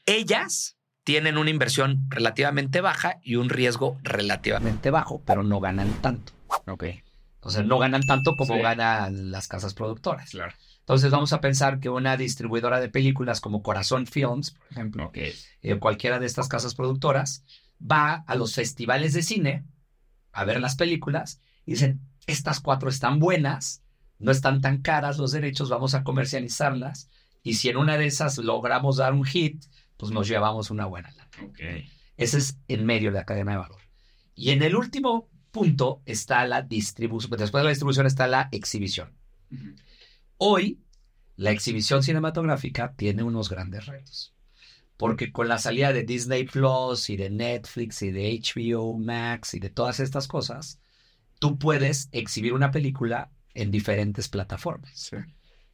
Ellas 0.05 0.77
tienen 1.03 1.37
una 1.37 1.49
inversión 1.49 2.05
relativamente 2.09 2.81
baja 2.81 3.17
y 3.23 3.35
un 3.35 3.49
riesgo 3.49 3.99
relativamente 4.03 4.91
bajo, 4.91 5.21
pero 5.25 5.43
no 5.43 5.59
ganan 5.59 5.91
tanto. 6.01 6.33
Ok. 6.67 6.85
O 7.41 7.49
sea, 7.49 7.63
no 7.63 7.79
ganan 7.79 8.03
tanto 8.03 8.35
como 8.35 8.55
Sí. 8.55 8.61
ganan 8.61 9.31
las 9.31 9.47
casas 9.47 9.73
productoras. 9.73 10.29
Claro. 10.29 10.53
Entonces 10.81 11.11
vamos 11.11 11.31
a 11.33 11.41
pensar 11.41 11.79
que 11.79 11.89
una 11.89 12.17
distribuidora 12.17 12.79
de 12.79 12.89
películas 12.89 13.39
como 13.39 13.63
Corazón 13.63 14.05
Films, 14.07 14.51
por 14.51 14.71
ejemplo, 14.71 15.05
Ok. 15.05 15.17
eh, 15.61 15.79
cualquiera 15.79 16.19
de 16.19 16.25
estas 16.25 16.47
casas 16.47 16.75
productoras, 16.75 17.43
va 17.81 18.23
a 18.27 18.35
los 18.35 18.53
festivales 18.55 19.13
de 19.13 19.23
cine 19.23 19.63
a 20.33 20.43
ver 20.45 20.59
las 20.59 20.75
películas 20.75 21.39
y 21.65 21.71
dicen, 21.73 22.01
estas 22.27 22.59
cuatro 22.59 22.89
están 22.89 23.19
buenas, 23.19 23.83
no 24.19 24.31
están 24.31 24.61
tan 24.61 24.81
caras 24.81 25.17
los 25.17 25.31
derechos, 25.31 25.69
vamos 25.69 25.93
a 25.93 26.03
comercializarlas 26.03 27.09
y 27.43 27.55
si 27.55 27.69
en 27.69 27.77
una 27.77 27.97
de 27.97 28.05
esas 28.05 28.37
logramos 28.37 28.97
dar 28.97 29.13
un 29.13 29.23
hit, 29.25 29.63
pues 29.97 30.11
nos 30.11 30.27
llevamos 30.27 30.71
una 30.71 30.85
buena 30.85 31.11
lana. 31.11 31.29
Ese 32.17 32.37
es 32.37 32.57
en 32.67 32.85
medio 32.85 33.11
de 33.11 33.17
la 33.17 33.25
cadena 33.25 33.51
de 33.53 33.57
valor. 33.59 33.81
Y 34.35 34.51
en 34.51 34.61
el 34.63 34.75
último 34.75 35.29
punto 35.51 36.01
está 36.05 36.45
la 36.45 36.61
distribución, 36.61 37.31
después 37.37 37.61
de 37.61 37.65
la 37.65 37.69
distribución 37.69 38.05
está 38.07 38.27
la 38.27 38.47
exhibición. 38.51 39.13
Ujú. 39.51 39.75
Hoy, 40.43 40.79
la 41.35 41.51
exhibición 41.51 42.01
cinematográfica 42.01 42.95
tiene 42.95 43.21
unos 43.21 43.47
grandes 43.47 43.85
retos. 43.85 44.33
Porque 44.97 45.31
con 45.31 45.47
la 45.47 45.59
salida 45.59 45.93
de 45.93 46.01
Disney 46.01 46.45
Plus 46.45 47.11
y 47.11 47.15
de 47.15 47.29
Netflix 47.29 48.01
y 48.01 48.09
de 48.09 48.41
HBO 48.41 48.97
Max 48.97 49.53
y 49.53 49.59
de 49.59 49.69
todas 49.69 49.99
estas 49.99 50.27
cosas, 50.27 50.79
tú 51.37 51.59
puedes 51.59 52.09
exhibir 52.11 52.53
una 52.53 52.71
película 52.71 53.29
en 53.53 53.69
diferentes 53.69 54.29
plataformas. 54.29 54.91
Sí. 54.95 55.17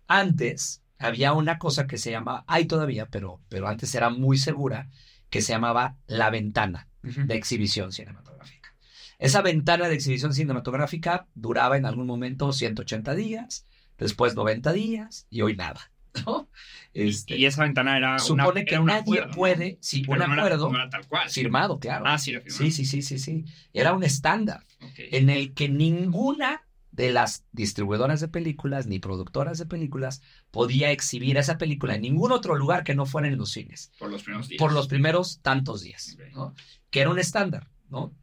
Antes 0.05 0.83
había 0.99 1.31
una 1.31 1.59
cosa 1.59 1.87
que 1.87 1.97
se 1.97 2.11
llamaba, 2.11 2.43
hay 2.45 2.65
todavía, 2.65 3.05
pero, 3.05 3.39
pero 3.47 3.69
antes 3.69 3.95
era 3.95 4.09
muy 4.09 4.37
segura, 4.37 4.89
que 5.29 5.41
se 5.41 5.53
llamaba 5.53 5.95
la 6.07 6.29
ventana 6.29 6.89
de 7.03 7.35
exhibición 7.35 7.93
cinematográfica. 7.93 8.75
Esa 9.17 9.41
ventana 9.41 9.87
de 9.87 9.95
exhibición 9.95 10.33
cinematográfica 10.33 11.25
duraba 11.35 11.77
en 11.77 11.85
algún 11.85 12.05
momento 12.05 12.51
180 12.51 13.15
días, 13.15 13.65
después 13.97 14.35
90 14.35 14.71
días 14.73 15.27
y 15.29 15.41
hoy 15.41 15.55
nada. 15.55 15.91
¿no? 16.25 16.49
Este, 16.93 17.37
Y 17.37 17.45
esa 17.45 17.63
ventana 17.63 17.95
era. 17.97 18.09
una- 18.11 18.19
supone 18.19 18.65
que 18.65 18.73
era 18.75 18.81
un 18.81 18.87
nadie 18.87 19.01
acuerdo, 19.01 19.27
¿no? 19.27 19.33
puede, 19.35 19.77
sí, 19.81 20.03
un 20.07 20.17
no 20.17 20.23
era- 20.25 20.33
acuerdo 20.33 20.69
no 20.71 20.75
era 20.79 20.89
tal 20.89 21.07
cual. 21.07 21.29
firmado, 21.29 21.79
claro. 21.79 22.05
Ah, 22.07 22.17
sí, 22.17 22.31
era 22.31 22.41
firmado. 22.41 22.63
sí, 22.65 22.71
sí, 22.71 22.85
sí, 22.85 23.01
sí, 23.01 23.19
sí. 23.19 23.45
Era 23.73 23.93
un 23.93 24.03
estándar 24.03 24.65
en 24.97 25.29
el 25.29 25.53
que 25.53 25.69
ninguna 25.69 26.63
de 26.91 27.11
las 27.11 27.45
distribuidoras 27.51 28.19
de 28.21 28.27
películas 28.27 28.87
ni 28.87 28.97
productoras 28.97 29.59
de 29.59 29.67
películas 29.67 30.23
podía 30.49 30.89
exhibir 30.89 31.37
esa 31.37 31.59
película 31.59 31.93
en 31.93 32.01
ningún 32.01 32.31
otro 32.31 32.55
lugar 32.55 32.83
que 32.83 32.95
no 32.95 33.05
fuera 33.05 33.27
en 33.27 33.37
los 33.37 33.51
cines 33.51 33.91
Por 33.99 34.09
los 34.09 34.23
primeros 34.23 34.47
días. 34.47 34.57
por 34.59 34.71
los 34.71 34.87
primeros 34.87 35.39
tantos 35.43 35.81
días. 35.81 36.17
¿no? 36.33 36.55
Que 36.89 37.01
era 37.01 37.11
un 37.11 37.19
estándar, 37.19 37.69
¿no? 37.89 38.15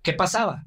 ¿Qué 0.00 0.14
pasaba? 0.14 0.64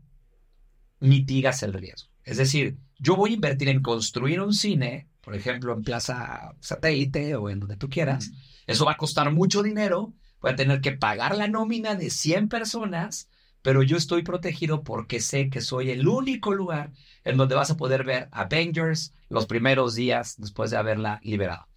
Mitigas 0.99 1.63
el 1.63 1.73
riesgo. 1.73 2.09
Es 2.23 2.37
decir, 2.37 2.77
yo 2.97 3.15
voy 3.15 3.31
a 3.31 3.35
invertir 3.35 3.69
en 3.69 3.81
construir 3.81 4.41
un 4.41 4.53
cine, 4.53 5.09
por 5.21 5.35
ejemplo, 5.35 5.73
en 5.73 5.83
Plaza 5.83 6.55
Satélite 6.59 7.35
o 7.35 7.49
en 7.49 7.59
donde 7.59 7.77
tú 7.77 7.89
quieras. 7.89 8.31
Eso 8.67 8.85
va 8.85 8.93
a 8.93 8.97
costar 8.97 9.31
mucho 9.31 9.61
dinero, 9.61 10.13
voy 10.41 10.51
a 10.51 10.55
tener 10.55 10.81
que 10.81 10.93
pagar 10.93 11.35
la 11.35 11.47
nómina 11.47 11.95
de 11.95 12.09
100 12.09 12.49
personas, 12.49 13.29
pero 13.61 13.83
yo 13.83 13.97
estoy 13.97 14.23
protegido 14.23 14.83
porque 14.83 15.19
sé 15.19 15.49
que 15.49 15.61
soy 15.61 15.89
el 15.89 16.07
único 16.07 16.53
lugar 16.53 16.91
en 17.23 17.37
donde 17.37 17.55
vas 17.55 17.71
a 17.71 17.77
poder 17.77 18.03
ver 18.03 18.29
Avengers 18.31 19.13
los 19.29 19.45
primeros 19.45 19.95
días 19.95 20.35
después 20.37 20.71
de 20.71 20.77
haberla 20.77 21.19
liberado. 21.23 21.67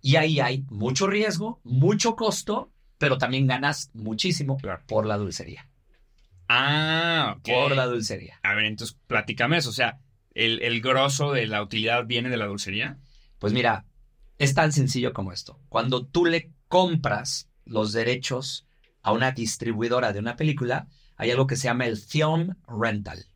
Y 0.00 0.16
ahí 0.16 0.40
hay 0.40 0.64
mucho 0.70 1.06
riesgo, 1.06 1.60
mucho 1.64 2.14
costo, 2.14 2.70
pero 2.98 3.18
también 3.18 3.46
ganas 3.46 3.90
muchísimo 3.94 4.58
por 4.86 5.06
la 5.06 5.16
dulcería. 5.16 5.67
Ah, 6.48 7.36
ok. 7.38 7.48
Por 7.48 7.76
la 7.76 7.86
dulcería. 7.86 8.40
A 8.42 8.54
ver, 8.54 8.64
entonces 8.64 8.96
platícame 9.06 9.58
eso. 9.58 9.70
O 9.70 9.74
sea, 9.74 10.00
el, 10.34 10.60
el 10.62 10.80
grosso 10.80 11.32
de 11.32 11.46
la 11.46 11.62
utilidad 11.62 12.06
viene 12.06 12.30
de 12.30 12.36
la 12.36 12.46
dulcería. 12.46 12.98
Pues 13.38 13.52
mira, 13.52 13.84
es 14.38 14.54
tan 14.54 14.72
sencillo 14.72 15.12
como 15.12 15.32
esto. 15.32 15.60
Cuando 15.68 16.06
tú 16.06 16.24
le 16.26 16.52
compras 16.68 17.48
los 17.64 17.92
derechos 17.92 18.66
a 19.02 19.12
una 19.12 19.32
distribuidora 19.32 20.12
de 20.12 20.18
una 20.20 20.36
película, 20.36 20.88
hay 21.16 21.30
algo 21.30 21.46
que 21.46 21.56
se 21.56 21.64
llama 21.64 21.86
el 21.86 21.96
film 21.96 22.54
rental. 22.66 23.26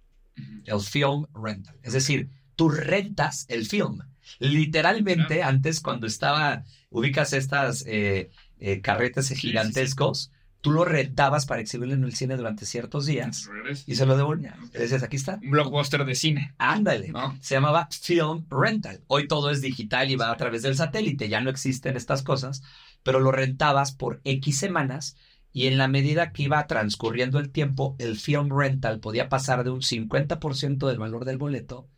El 0.64 0.80
film 0.80 1.26
rental. 1.34 1.76
Es 1.82 1.92
decir, 1.92 2.30
tú 2.56 2.68
rentas 2.68 3.46
el 3.48 3.66
film. 3.66 4.00
Literalmente, 4.38 5.42
antes 5.42 5.80
cuando 5.80 6.06
estaba, 6.06 6.64
ubicas 6.90 7.32
estas 7.32 7.84
eh, 7.86 8.30
eh, 8.58 8.80
carretes 8.80 9.28
gigantescos, 9.30 10.31
tú 10.62 10.70
lo 10.70 10.84
rentabas 10.84 11.44
para 11.44 11.60
exhibirlo 11.60 11.94
en 11.94 12.04
el 12.04 12.14
cine 12.14 12.36
durante 12.36 12.64
ciertos 12.64 13.04
días 13.04 13.50
y 13.84 13.96
se 13.96 14.06
lo 14.06 14.16
devolvían. 14.16 14.54
Decías, 14.72 15.02
aquí 15.02 15.16
está. 15.16 15.38
Un 15.42 15.50
blockbuster 15.50 16.04
de 16.06 16.14
cine. 16.14 16.54
Ándale. 16.56 17.08
¿No? 17.08 17.36
Se 17.40 17.56
llamaba 17.56 17.88
Film 17.90 18.46
Rental. 18.48 19.02
Hoy 19.08 19.28
todo 19.28 19.50
es 19.50 19.60
digital 19.60 20.10
y 20.10 20.16
va 20.16 20.30
a 20.30 20.36
través 20.36 20.62
del 20.62 20.76
satélite. 20.76 21.28
Ya 21.28 21.40
no 21.40 21.50
existen 21.50 21.96
estas 21.96 22.22
cosas, 22.22 22.62
pero 23.02 23.18
lo 23.18 23.32
rentabas 23.32 23.92
por 23.92 24.20
X 24.24 24.58
semanas 24.58 25.16
y 25.52 25.66
en 25.66 25.78
la 25.78 25.88
medida 25.88 26.32
que 26.32 26.44
iba 26.44 26.66
transcurriendo 26.66 27.40
el 27.40 27.50
tiempo, 27.50 27.96
el 27.98 28.16
Film 28.16 28.48
Rental 28.56 29.00
podía 29.00 29.28
pasar 29.28 29.64
de 29.64 29.70
un 29.70 29.82
50% 29.82 30.88
del 30.88 30.98
valor 30.98 31.24
del 31.24 31.38
boleto 31.38 31.88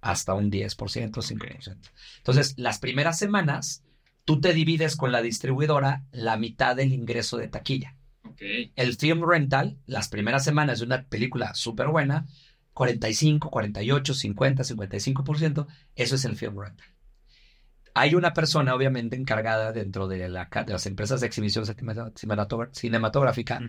hasta 0.00 0.34
un 0.34 0.50
10%, 0.50 0.76
5%. 0.76 1.76
Entonces, 2.18 2.54
las 2.56 2.78
primeras 2.78 3.18
semanas, 3.18 3.84
tú 4.24 4.40
te 4.40 4.52
divides 4.54 4.96
con 4.96 5.12
la 5.12 5.22
distribuidora 5.22 6.04
la 6.10 6.36
mitad 6.36 6.74
del 6.74 6.92
ingreso 6.92 7.36
de 7.36 7.48
taquilla. 7.48 7.96
El 8.76 8.96
film 8.96 9.28
rental, 9.28 9.78
las 9.86 10.08
primeras 10.08 10.44
semanas 10.44 10.78
de 10.78 10.86
una 10.86 11.02
película 11.02 11.54
súper 11.54 11.88
buena, 11.88 12.26
45, 12.74 13.50
48, 13.50 14.14
50, 14.14 14.62
55%, 14.62 15.66
eso 15.94 16.14
es 16.14 16.24
el 16.24 16.36
film 16.36 16.58
rental. 16.60 16.86
Hay 17.96 18.16
una 18.16 18.32
persona, 18.34 18.74
obviamente, 18.74 19.14
encargada 19.14 19.72
dentro 19.72 20.08
de, 20.08 20.28
la 20.28 20.48
de 20.66 20.72
las 20.72 20.86
empresas 20.86 21.20
de 21.20 21.28
exhibición 21.28 21.64
cinematográfica 22.72 23.60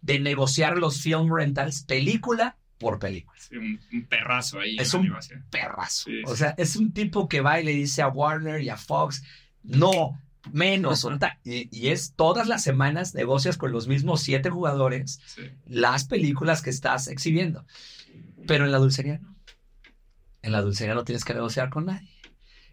de 0.00 0.20
negociar 0.20 0.78
los 0.78 1.00
film 1.00 1.34
rentals 1.34 1.82
película 1.82 2.56
por 2.78 3.00
película. 3.00 3.36
Sí, 3.40 3.56
un, 3.56 3.80
un 3.92 4.06
perrazo 4.06 4.60
ahí. 4.60 4.76
Es 4.78 4.94
un-. 4.94 5.12
Perrazo. 5.50 6.04
Sí, 6.04 6.22
O 6.26 6.36
sea, 6.36 6.54
es 6.58 6.76
un 6.76 6.92
tipo 6.92 7.28
que 7.28 7.40
va 7.40 7.60
y 7.60 7.64
le 7.64 7.72
dice 7.72 8.02
a 8.02 8.08
Warner 8.08 8.60
y 8.60 8.68
a 8.68 8.76
Fox, 8.76 9.24
no, 9.64 10.16
menos. 10.50 11.04
o 11.04 11.18
ta- 11.18 11.38
y, 11.44 11.68
y 11.76 11.88
es 11.88 12.14
todas 12.14 12.48
las 12.48 12.62
semanas 12.62 13.14
negocias 13.14 13.56
con 13.56 13.72
los 13.72 13.86
mismos 13.88 14.22
siete 14.22 14.50
jugadores 14.50 15.20
Sí. 15.26 15.42
las 15.66 16.04
películas 16.04 16.62
que 16.62 16.70
estás 16.70 17.08
exhibiendo. 17.08 17.64
Pero 18.46 18.64
en 18.64 18.72
la 18.72 18.78
dulcería 18.78 19.18
no. 19.18 19.36
En 20.42 20.52
la 20.52 20.60
dulcería 20.62 20.94
no 20.94 21.04
tienes 21.04 21.24
que 21.24 21.34
negociar 21.34 21.70
con 21.70 21.86
nadie. 21.86 22.10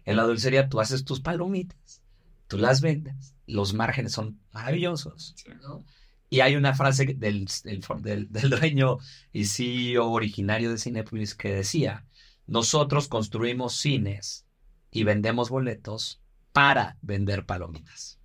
En 0.04 0.16
la 0.16 0.24
dulcería 0.24 0.68
tú 0.68 0.80
haces 0.80 1.04
tus 1.04 1.20
palomitas, 1.20 2.02
tú 2.48 2.58
las 2.58 2.80
vendes, 2.80 3.34
los 3.46 3.74
márgenes 3.74 4.12
son 4.12 4.40
maravillosos. 4.52 5.34
Sí. 5.36 5.50
¿no? 5.62 5.84
Y 6.28 6.40
hay 6.40 6.56
una 6.56 6.74
frase 6.74 7.04
del, 7.06 7.46
del, 7.64 7.80
del- 8.02 8.32
del 8.32 8.50
dueño 8.50 8.98
y 9.32 9.44
CEO 9.44 10.10
originario 10.10 10.70
de 10.70 10.78
Cinepolis 10.78 11.34
que 11.34 11.52
decía, 11.54 12.06
nosotros 12.46 13.06
construimos 13.08 13.74
cines 13.76 14.44
y 14.90 15.04
vendemos 15.04 15.50
boletos 15.50 16.19
para 16.52 16.96
vender 17.02 17.46
palomitas. 17.46 18.18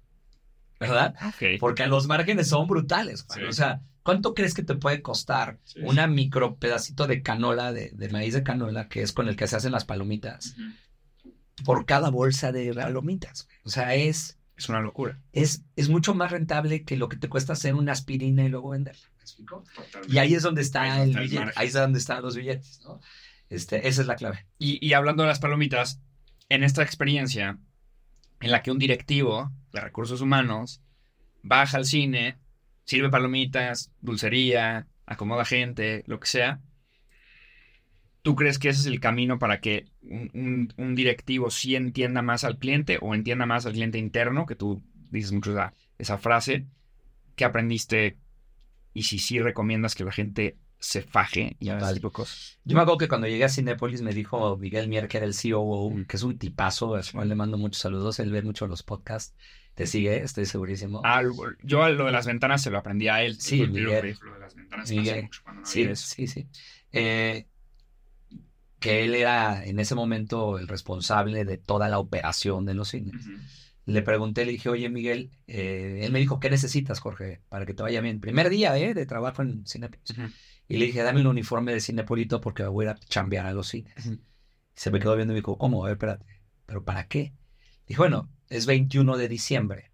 ¿Verdad? 0.79 1.15
Ok. 1.27 1.59
Porque 1.59 1.87
los 1.87 2.07
márgenes 2.07 2.49
son 2.49 2.67
brutales. 2.67 3.23
Juan. 3.23 3.39
Sí. 3.39 3.45
O 3.45 3.53
sea, 3.53 3.81
¿cuánto 4.03 4.33
crees 4.33 4.53
que 4.53 4.63
te 4.63 4.75
puede 4.75 5.01
costar 5.01 5.59
Sí, 5.63 5.79
una 5.81 6.05
micro 6.07 6.57
pedacito 6.57 7.07
de 7.07 7.21
canola, 7.21 7.71
de, 7.71 7.91
de 7.91 8.09
maíz 8.09 8.33
de 8.33 8.43
canola, 8.43 8.89
que 8.89 9.01
es 9.01 9.13
con 9.13 9.27
el 9.29 9.35
que 9.35 9.47
se 9.47 9.55
hacen 9.55 9.71
las 9.71 9.85
palomitas, 9.85 10.55
por 11.63 11.85
cada 11.85 12.09
bolsa 12.09 12.51
de 12.51 12.73
palomitas? 12.73 13.47
O 13.63 13.69
sea, 13.69 13.95
es, 13.95 14.37
Es 14.57 14.67
una 14.67 14.81
locura. 14.81 15.21
es, 15.31 15.63
es 15.77 15.87
mucho 15.89 16.13
más 16.13 16.31
rentable 16.31 16.83
que 16.83 16.97
lo 16.97 17.07
que 17.07 17.17
te 17.17 17.29
cuesta 17.29 17.53
hacer 17.53 17.73
una 17.73 17.93
aspirina 17.93 18.43
y 18.43 18.49
luego 18.49 18.69
venderla. 18.71 19.07
¿Me 19.15 19.21
explico? 19.21 19.63
Totalmente. 19.73 20.13
Y 20.13 20.17
ahí 20.19 20.33
es 20.35 20.43
donde 20.43 20.61
está 20.61 20.81
Ahí 20.83 21.01
el 21.03 21.09
está 21.09 21.21
billete, 21.21 21.51
ahí 21.55 21.67
es 21.67 21.73
donde 21.73 21.99
están 21.99 22.21
los 22.21 22.35
billetes, 22.35 22.81
¿no? 22.83 22.99
Este, 23.49 23.87
esa 23.87 24.01
es 24.01 24.07
la 24.07 24.15
clave. 24.17 24.45
Y, 24.59 24.85
y 24.85 24.93
hablando 24.93 25.23
de 25.23 25.29
las 25.29 25.39
palomitas, 25.39 26.01
en 26.49 26.63
esta 26.63 26.83
experiencia 26.83 27.57
en 28.39 28.51
la 28.51 28.61
que 28.61 28.71
un 28.71 28.79
directivo 28.79 29.51
de 29.73 29.81
recursos 29.81 30.21
humanos 30.21 30.81
baja 31.43 31.77
al 31.77 31.85
cine, 31.85 32.37
sirve 32.83 33.09
palomitas, 33.09 33.91
dulcería, 34.01 34.87
acomoda 35.05 35.45
gente, 35.45 36.03
lo 36.07 36.19
que 36.19 36.27
sea, 36.27 36.59
¿tú 38.21 38.35
crees 38.35 38.57
que 38.57 38.69
ese 38.69 38.81
es 38.81 38.85
el 38.87 38.99
camino 38.99 39.37
para 39.37 39.59
que 39.59 39.85
un, 40.01 40.95
directivo 40.95 41.51
sí 41.51 41.75
entienda 41.75 42.21
más 42.21 42.43
al 42.43 42.57
cliente 42.57 42.97
o 43.01 43.13
entienda 43.13 43.45
más 43.45 43.65
al 43.65 43.73
cliente 43.73 43.99
interno, 43.99 44.45
que 44.45 44.55
tú 44.55 44.83
dices 45.11 45.31
mucho 45.31 45.51
esa, 45.51 45.73
esa 45.99 46.17
frase, 46.17 46.65
que 47.35 47.45
aprendiste 47.45 48.17
y 48.93 49.03
si 49.03 49.19
sí 49.19 49.39
recomiendas 49.39 49.93
que 49.93 50.05
la 50.05 50.11
gente 50.11 50.57
se 50.79 51.01
faje 51.01 51.55
y 51.59 51.69
haga 51.69 51.77
ese 51.79 51.85
Vale. 51.85 51.95
tipo 51.97 52.11
cosas? 52.11 52.59
Yo 52.63 52.75
me 52.75 52.81
acuerdo 52.81 52.97
que 52.99 53.07
cuando 53.07 53.27
llegué 53.27 53.43
a 53.45 53.49
Cinépolis 53.49 54.01
me 54.01 54.13
dijo 54.13 54.55
Miguel 54.57 54.87
Mier, 54.87 55.07
que 55.07 55.17
era 55.17 55.25
el 55.25 55.33
COO, 55.35 55.89
Mm. 55.91 56.05
que 56.05 56.17
es 56.17 56.23
un 56.23 56.37
tipazo, 56.37 56.95
le 56.97 57.35
mando 57.35 57.57
muchos 57.57 57.81
saludos, 57.81 58.19
él 58.19 58.31
ve 58.31 58.41
mucho 58.41 58.67
los 58.67 58.83
podcasts, 58.83 59.35
te 59.73 59.87
sigue, 59.87 60.17
estoy 60.23 60.45
segurísimo. 60.45 61.01
Ah, 61.03 61.21
yo 61.63 61.89
lo 61.89 62.05
de 62.05 62.11
las 62.11 62.25
ventanas 62.27 62.61
se 62.61 62.69
lo 62.71 62.77
aprendí 62.77 63.07
a 63.07 63.23
él. 63.23 63.39
Sí, 63.41 63.65
Miguel. 63.67 64.17
Lo 64.21 64.33
de 64.33 64.39
las 64.39 64.55
ventanas 64.55 64.89
Miguel. 64.89 65.23
mucho 65.23 65.41
cuando 65.43 65.61
no 65.61 65.67
Sí, 65.67 65.81
eso. 65.83 66.07
sí, 66.07 66.27
sí. 66.27 66.47
Eh, 66.91 67.45
que 68.79 69.03
él 69.03 69.15
era 69.15 69.65
en 69.65 69.79
ese 69.79 69.95
momento 69.95 70.59
el 70.59 70.67
responsable 70.67 71.43
de 71.45 71.57
toda 71.57 71.89
la 71.89 71.99
operación 71.99 72.65
de 72.65 72.73
los 72.75 72.89
cines. 72.89 73.25
Le 73.87 74.01
pregunté, 74.01 74.45
le 74.45 74.51
dije, 74.53 74.69
oye 74.69 74.89
Miguel, 74.89 75.31
eh, 75.47 76.01
él 76.03 76.11
me 76.11 76.19
dijo, 76.19 76.39
¿qué 76.39 76.49
necesitas, 76.49 76.99
Jorge, 76.99 77.41
para 77.49 77.65
que 77.65 77.73
te 77.73 77.83
vaya 77.83 78.01
bien? 78.01 78.19
Primer 78.19 78.49
día 78.49 78.77
¿eh? 78.77 78.93
de 78.93 79.05
trabajo 79.05 79.41
en 79.41 79.65
Cinepolis. 79.67 80.13
Y 80.67 80.77
le 80.77 80.87
dije, 80.87 81.03
dame 81.03 81.21
un 81.21 81.27
uniforme 81.27 81.73
de 81.73 81.79
Cinepolito 81.79 82.41
porque 82.41 82.65
voy 82.65 82.85
a 82.85 82.89
ir 82.89 82.95
a 82.95 82.99
chambear 82.99 83.45
a 83.45 83.53
los 83.53 83.67
cines. 83.67 83.93
Se 84.73 84.91
me 84.91 84.99
quedó 84.99 85.15
viendo 85.15 85.33
y 85.33 85.35
me 85.35 85.41
dijo, 85.41 85.57
¿cómo? 85.57 85.83
A 85.83 85.87
ver, 85.87 85.93
espérate, 85.93 86.25
¿pero 86.65 86.83
para 86.83 87.07
qué? 87.07 87.33
Dije, 87.87 87.99
bueno, 87.99 88.29
es 88.49 88.65
21 88.65 89.17
de 89.17 89.27
diciembre. 89.27 89.91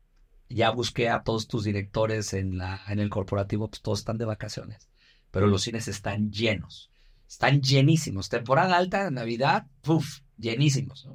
Ya 0.50 0.72
busqué 0.72 1.10
a 1.10 1.24
todos 1.24 1.48
tus 1.48 1.64
directores 1.64 2.34
en, 2.34 2.58
la, 2.58 2.82
en 2.88 3.00
el 3.00 3.10
corporativo, 3.10 3.70
pues 3.70 3.82
todos 3.82 4.00
están 4.00 4.18
de 4.18 4.26
vacaciones. 4.26 4.90
Pero 5.30 5.48
los 5.48 5.64
cines 5.64 5.88
están 5.88 6.32
llenos. 6.32 6.92
Están 7.28 7.62
llenísimos. 7.62 8.28
Temporada 8.28 8.76
alta, 8.76 9.10
Navidad, 9.12 9.68
¡puf! 9.82 10.20
Llenísimos. 10.38 11.08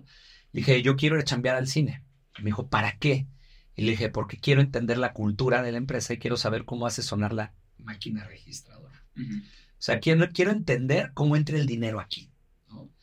dije, 0.52 0.80
yo 0.82 0.96
quiero 0.96 1.16
ir 1.16 1.22
a 1.22 1.24
chambear 1.24 1.56
al 1.56 1.66
cine. 1.66 2.02
Me 2.38 2.46
dijo, 2.46 2.68
¿para 2.68 2.96
qué? 2.98 3.26
Y 3.74 3.82
le 3.82 3.90
dije, 3.90 4.08
porque 4.08 4.38
quiero 4.38 4.62
entender 4.62 4.96
la 4.96 5.12
cultura 5.12 5.62
de 5.62 5.72
la 5.72 5.78
empresa 5.78 6.14
y 6.14 6.18
quiero 6.18 6.38
saber 6.38 6.64
cómo 6.64 6.86
hace 6.86 7.02
sonar 7.02 7.34
la 7.34 7.54
máquina 7.76 8.24
registradora. 8.24 8.95
O 9.16 9.82
sea, 9.82 10.00
quiero, 10.00 10.28
quiero 10.32 10.50
entender 10.50 11.12
cómo 11.14 11.36
entra 11.36 11.56
el 11.56 11.66
dinero 11.66 12.00
aquí. 12.00 12.30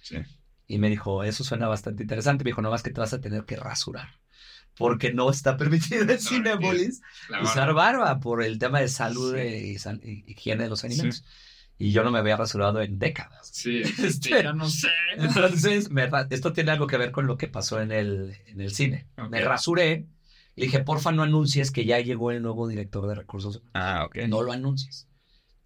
Sí. 0.01 0.17
Y 0.67 0.79
me 0.79 0.89
dijo, 0.89 1.23
eso 1.23 1.43
suena 1.43 1.67
bastante 1.67 2.03
interesante. 2.03 2.43
Me 2.43 2.49
dijo, 2.49 2.61
no 2.61 2.71
más 2.71 2.83
que 2.83 2.91
te 2.91 2.99
vas 2.99 3.13
a 3.13 3.21
tener 3.21 3.45
que 3.45 3.55
rasurar. 3.55 4.09
Porque 4.75 5.13
no 5.13 5.29
está 5.29 5.55
permitido 5.57 6.01
en 6.03 6.19
Cinepolis 6.19 7.01
usar 7.41 7.73
barba 7.73 8.19
por 8.19 8.43
el 8.43 8.57
tema 8.59 8.79
de 8.79 8.87
salud 8.87 9.37
y, 9.37 9.77
higiene 10.27 10.63
de 10.63 10.69
los 10.69 10.83
alimentos. 10.83 11.23
Y 11.77 11.91
yo 11.91 12.03
no 12.03 12.11
me 12.11 12.19
había 12.19 12.37
rasurado 12.37 12.81
en 12.81 12.97
décadas. 12.97 13.49
Sí, 13.51 13.81
este, 14.03 14.43
no 14.53 14.69
sé. 14.69 14.89
Entonces, 15.17 15.89
esto 16.29 16.53
tiene 16.53 16.71
algo 16.71 16.87
que 16.87 16.97
ver 16.97 17.11
con 17.11 17.27
lo 17.27 17.37
que 17.37 17.47
pasó 17.47 17.81
en 17.81 17.91
el, 17.91 18.37
en 18.47 18.61
el 18.61 18.73
cine. 18.73 19.07
Me 19.29 19.41
rasuré 19.41 20.07
y 20.55 20.63
dije, 20.63 20.79
porfa, 20.79 21.11
no 21.11 21.23
anuncies 21.23 21.71
que 21.71 21.85
ya 21.85 21.99
llegó 21.99 22.31
el 22.31 22.41
nuevo 22.41 22.67
director 22.67 23.07
de 23.07 23.15
recursos. 23.15 23.61
Ah, 23.73 24.05
ok. 24.05 24.27
No 24.27 24.43
lo 24.43 24.51
anuncies. 24.51 25.07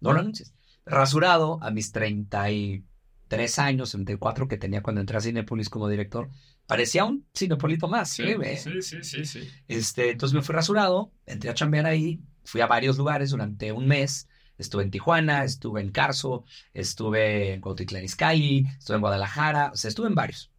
No 0.00 0.12
lo 0.12 0.20
anuncies. 0.20 0.54
Rasurado 0.84 1.58
a 1.62 1.70
mis 1.70 1.92
33 1.92 3.58
años, 3.58 3.90
34 3.90 4.48
que 4.48 4.56
tenía 4.56 4.82
cuando 4.82 5.00
entré 5.00 5.18
a 5.18 5.20
Cinepolis 5.20 5.68
como 5.68 5.88
director, 5.88 6.30
parecía 6.66 7.04
un 7.04 7.26
Cinepolito 7.34 7.88
más. 7.88 8.10
Sí, 8.10 8.24
sí, 8.56 8.82
sí, 8.82 9.02
sí, 9.02 9.24
sí. 9.24 9.48
Este, 9.66 10.10
entonces 10.10 10.34
me 10.34 10.42
fui 10.42 10.54
rasurado, 10.54 11.12
entré 11.26 11.50
a 11.50 11.54
chambear 11.54 11.86
ahí, 11.86 12.20
fui 12.44 12.60
a 12.60 12.66
varios 12.66 12.96
lugares 12.96 13.30
durante 13.30 13.72
un 13.72 13.86
mes 13.86 14.28
Estuve 14.58 14.82
en 14.82 14.90
Tijuana, 14.90 15.44
estuve 15.44 15.80
en 15.80 15.92
Carso, 15.92 16.44
estuve 16.74 17.54
en 17.54 17.60
Cuautitlán 17.60 18.04
Izcalli, 18.04 18.66
estuve 18.76 18.96
en 18.96 19.00
Guadalajara, 19.00 19.70
o 19.72 19.76
sea, 19.76 19.88
estuve 19.88 20.08
en 20.08 20.16
varios. 20.16 20.50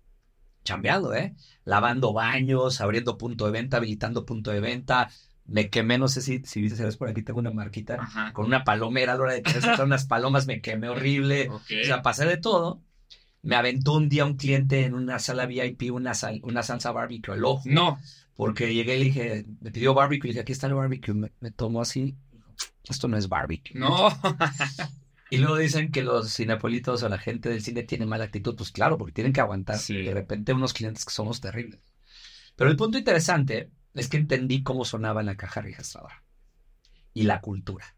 Chambeando, 0.63 1.13
¿eh? 1.13 1.35
Lavando 1.65 2.13
baños, 2.13 2.79
abriendo 2.79 3.17
punto 3.17 3.45
de 3.45 3.51
venta, 3.51 3.77
habilitando 3.77 4.25
punto 4.25 4.51
de 4.51 4.61
venta. 4.61 5.09
Me 5.49 5.69
quemé, 5.69 5.97
no 5.97 6.07
sé 6.07 6.21
si, 6.21 6.41
si 6.43 6.61
ves 6.61 6.97
por 6.97 7.09
aquí, 7.09 7.23
tengo 7.23 7.39
una 7.39 7.51
marquita 7.51 8.07
con 8.33 8.45
una 8.45 8.63
palomera 8.63 9.13
a 9.13 9.15
la 9.15 9.21
hora 9.23 9.33
de 9.33 9.41
querer 9.41 9.61
sacar 9.61 9.85
unas 9.85 10.05
palomas, 10.05 10.47
me 10.47 10.61
quemé 10.61 10.89
horrible. 10.89 11.49
O 11.59 11.85
sea, 11.85 12.01
pasé 12.01 12.25
de 12.25 12.37
todo. 12.37 12.81
Me 13.41 13.55
aventó 13.55 13.93
un 13.93 14.09
día 14.09 14.25
un 14.25 14.35
cliente 14.35 14.83
en 14.83 14.93
una 14.93 15.17
sala 15.19 15.45
VIP 15.45 15.91
una, 15.91 16.11
una 16.43 16.63
salsa 16.63 16.91
barbecue, 16.91 17.35
el 17.35 17.45
ojo. 17.45 17.63
No. 17.65 17.97
Porque 18.35 18.73
llegué 18.73 18.95
y 18.95 18.99
le 18.99 19.05
dije, 19.05 19.45
me 19.61 19.71
pidió 19.71 19.93
barbecue, 19.93 20.27
y 20.27 20.31
dije, 20.31 20.41
aquí 20.41 20.51
está 20.51 20.67
el 20.67 20.73
barbecue. 20.73 21.13
Me, 21.13 21.31
me 21.39 21.51
tomó 21.51 21.81
así 21.81 22.17
esto 22.89 23.07
no 23.07 23.17
es 23.17 23.29
barbecue. 23.29 23.79
No. 23.79 24.09
y 25.29 25.37
luego 25.37 25.57
dicen 25.57 25.91
que 25.91 26.03
los 26.03 26.33
cinepolitos 26.33 27.03
o 27.03 27.09
la 27.09 27.17
gente 27.17 27.49
del 27.49 27.61
cine 27.61 27.83
tiene 27.83 28.05
mala 28.05 28.25
actitud. 28.25 28.55
Pues 28.55 28.71
claro, 28.71 28.97
porque 28.97 29.13
tienen 29.13 29.33
que 29.33 29.41
aguantar 29.41 29.79
de 29.79 30.13
repente 30.13 30.53
unos 30.53 30.73
clientes 30.73 31.05
que 31.05 31.11
somos 31.11 31.39
terribles. 31.39 31.79
Pero 32.55 32.69
el 32.69 32.75
punto 32.75 32.97
interesante 32.97 33.69
es 33.93 34.07
que 34.07 34.17
entendí 34.17 34.63
cómo 34.63 34.85
sonaba 34.85 35.19
en 35.21 35.27
la 35.27 35.37
caja 35.37 35.61
registradora 35.61 36.23
y 37.13 37.23
la 37.23 37.41
cultura. 37.41 37.95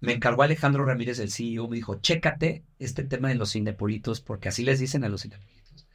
Me 0.00 0.12
encargó 0.12 0.42
Alejandro 0.42 0.84
Ramírez, 0.84 1.18
el 1.18 1.30
CEO, 1.30 1.68
me 1.68 1.76
dijo, 1.76 2.00
chécate 2.00 2.64
este 2.78 3.04
tema 3.04 3.28
de 3.28 3.34
los 3.34 3.52
cinepolitos, 3.52 4.20
porque 4.20 4.48
así 4.48 4.64
les 4.64 4.78
dicen 4.78 5.04
a 5.04 5.08
los 5.08 5.22
cinepolitos. 5.22 5.86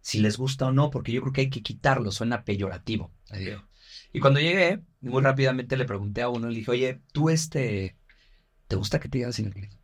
Si 0.00 0.20
les 0.20 0.36
gusta 0.36 0.66
o 0.66 0.72
no, 0.72 0.90
porque 0.90 1.12
yo 1.12 1.20
creo 1.22 1.32
que 1.32 1.40
hay 1.42 1.50
que 1.50 1.62
quitarlo, 1.62 2.12
suena 2.12 2.44
peyorativo. 2.44 3.12
Y 4.12 4.20
cuando 4.20 4.40
llegué, 4.40 4.82
muy 5.00 5.22
rápidamente 5.22 5.76
le 5.76 5.84
pregunté 5.84 6.22
a 6.22 6.28
uno, 6.28 6.48
le 6.48 6.56
dije, 6.56 6.70
oye, 6.70 7.00
¿tú 7.12 7.28
este, 7.28 7.96
te 8.68 8.76
gusta 8.76 9.00
que 9.00 9.08
te 9.08 9.18
digan 9.18 9.32
cinepolito? 9.32 9.76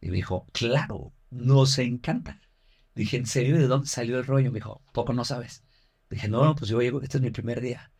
Y 0.00 0.08
me 0.08 0.16
dijo, 0.16 0.46
claro, 0.52 1.12
nos 1.30 1.78
encanta. 1.78 2.40
Dije, 2.94 3.16
¿en 3.16 3.26
serio? 3.26 3.56
¿De 3.56 3.66
dónde 3.66 3.86
salió 3.86 4.18
el 4.18 4.26
rollo? 4.26 4.50
Me 4.50 4.58
dijo, 4.58 4.82
poco 4.92 5.12
no 5.12 5.24
sabes. 5.24 5.64
Dije, 6.10 6.28
no, 6.28 6.54
pues 6.54 6.70
yo 6.70 6.80
llego, 6.80 7.00
este 7.02 7.18
es 7.18 7.22
mi 7.22 7.30
primer 7.30 7.60
día. 7.60 7.90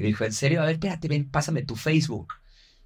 Y 0.00 0.02
me 0.02 0.08
dijo, 0.08 0.24
¿en 0.24 0.32
serio? 0.32 0.62
A 0.62 0.64
ver, 0.64 0.76
espérate, 0.76 1.08
ven, 1.08 1.28
pásame 1.28 1.62
tu 1.62 1.76
Facebook. 1.76 2.32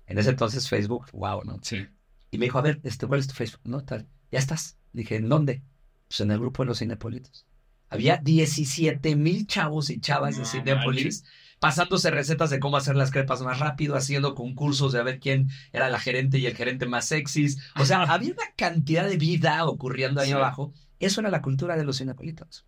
En 0.09 0.19
ese 0.19 0.31
entonces 0.31 0.69
Facebook, 0.69 1.07
wow, 1.13 1.45
¿no? 1.45 1.61
Sí. 1.63 1.87
Y 2.33 2.39
me 2.39 2.47
dijo, 2.47 2.59
a 2.59 2.63
ver, 2.63 2.81
este, 2.83 3.07
¿cuál 3.07 3.21
es 3.21 3.29
tu 3.29 3.35
Facebook? 3.35 3.61
No, 3.63 3.85
tal. 3.85 4.09
Ya 4.33 4.41
estás. 4.41 4.79
Dije, 4.93 5.15
¿en 5.15 5.29
dónde? 5.29 5.63
Pues 6.09 6.19
en 6.19 6.33
el 6.33 6.41
grupo 6.41 6.65
de 6.65 6.67
los 6.67 6.81
Cinepolitos. 6.81 7.47
Había 7.89 8.17
17 8.17 9.15
mil 9.15 9.47
chavos 9.47 9.91
y 9.91 10.01
chavas 10.01 10.37
de 10.37 10.45
Cinepolis 10.45 11.23
pasándose 11.61 12.11
recetas 12.11 12.51
de 12.51 12.59
cómo 12.59 12.79
hacer 12.79 12.97
las 12.97 13.13
crepas 13.13 13.43
más 13.43 13.61
rápido, 13.61 13.95
haciendo 13.95 14.35
concursos 14.35 14.93
de 14.93 14.99
a 14.99 15.05
ver 15.05 15.21
quién 15.21 15.51
era 15.73 15.89
la 15.91 16.01
gerente 16.01 16.39
y 16.39 16.47
el 16.47 16.57
gerente 16.57 16.87
más 16.87 17.07
sexys. 17.07 17.61
O 17.77 17.85
sea, 17.85 18.03
había 18.13 18.33
una 18.33 18.53
cantidad 18.57 19.09
de 19.09 19.19
vida 19.19 19.65
ocurriendo 19.67 20.21
ahí 20.21 20.33
abajo. 20.33 20.73
Eso 20.99 21.21
era 21.21 21.31
la 21.31 21.43
cultura 21.43 21.77
de 21.77 21.85
los 21.85 21.99
cinepolitos. 21.99 22.67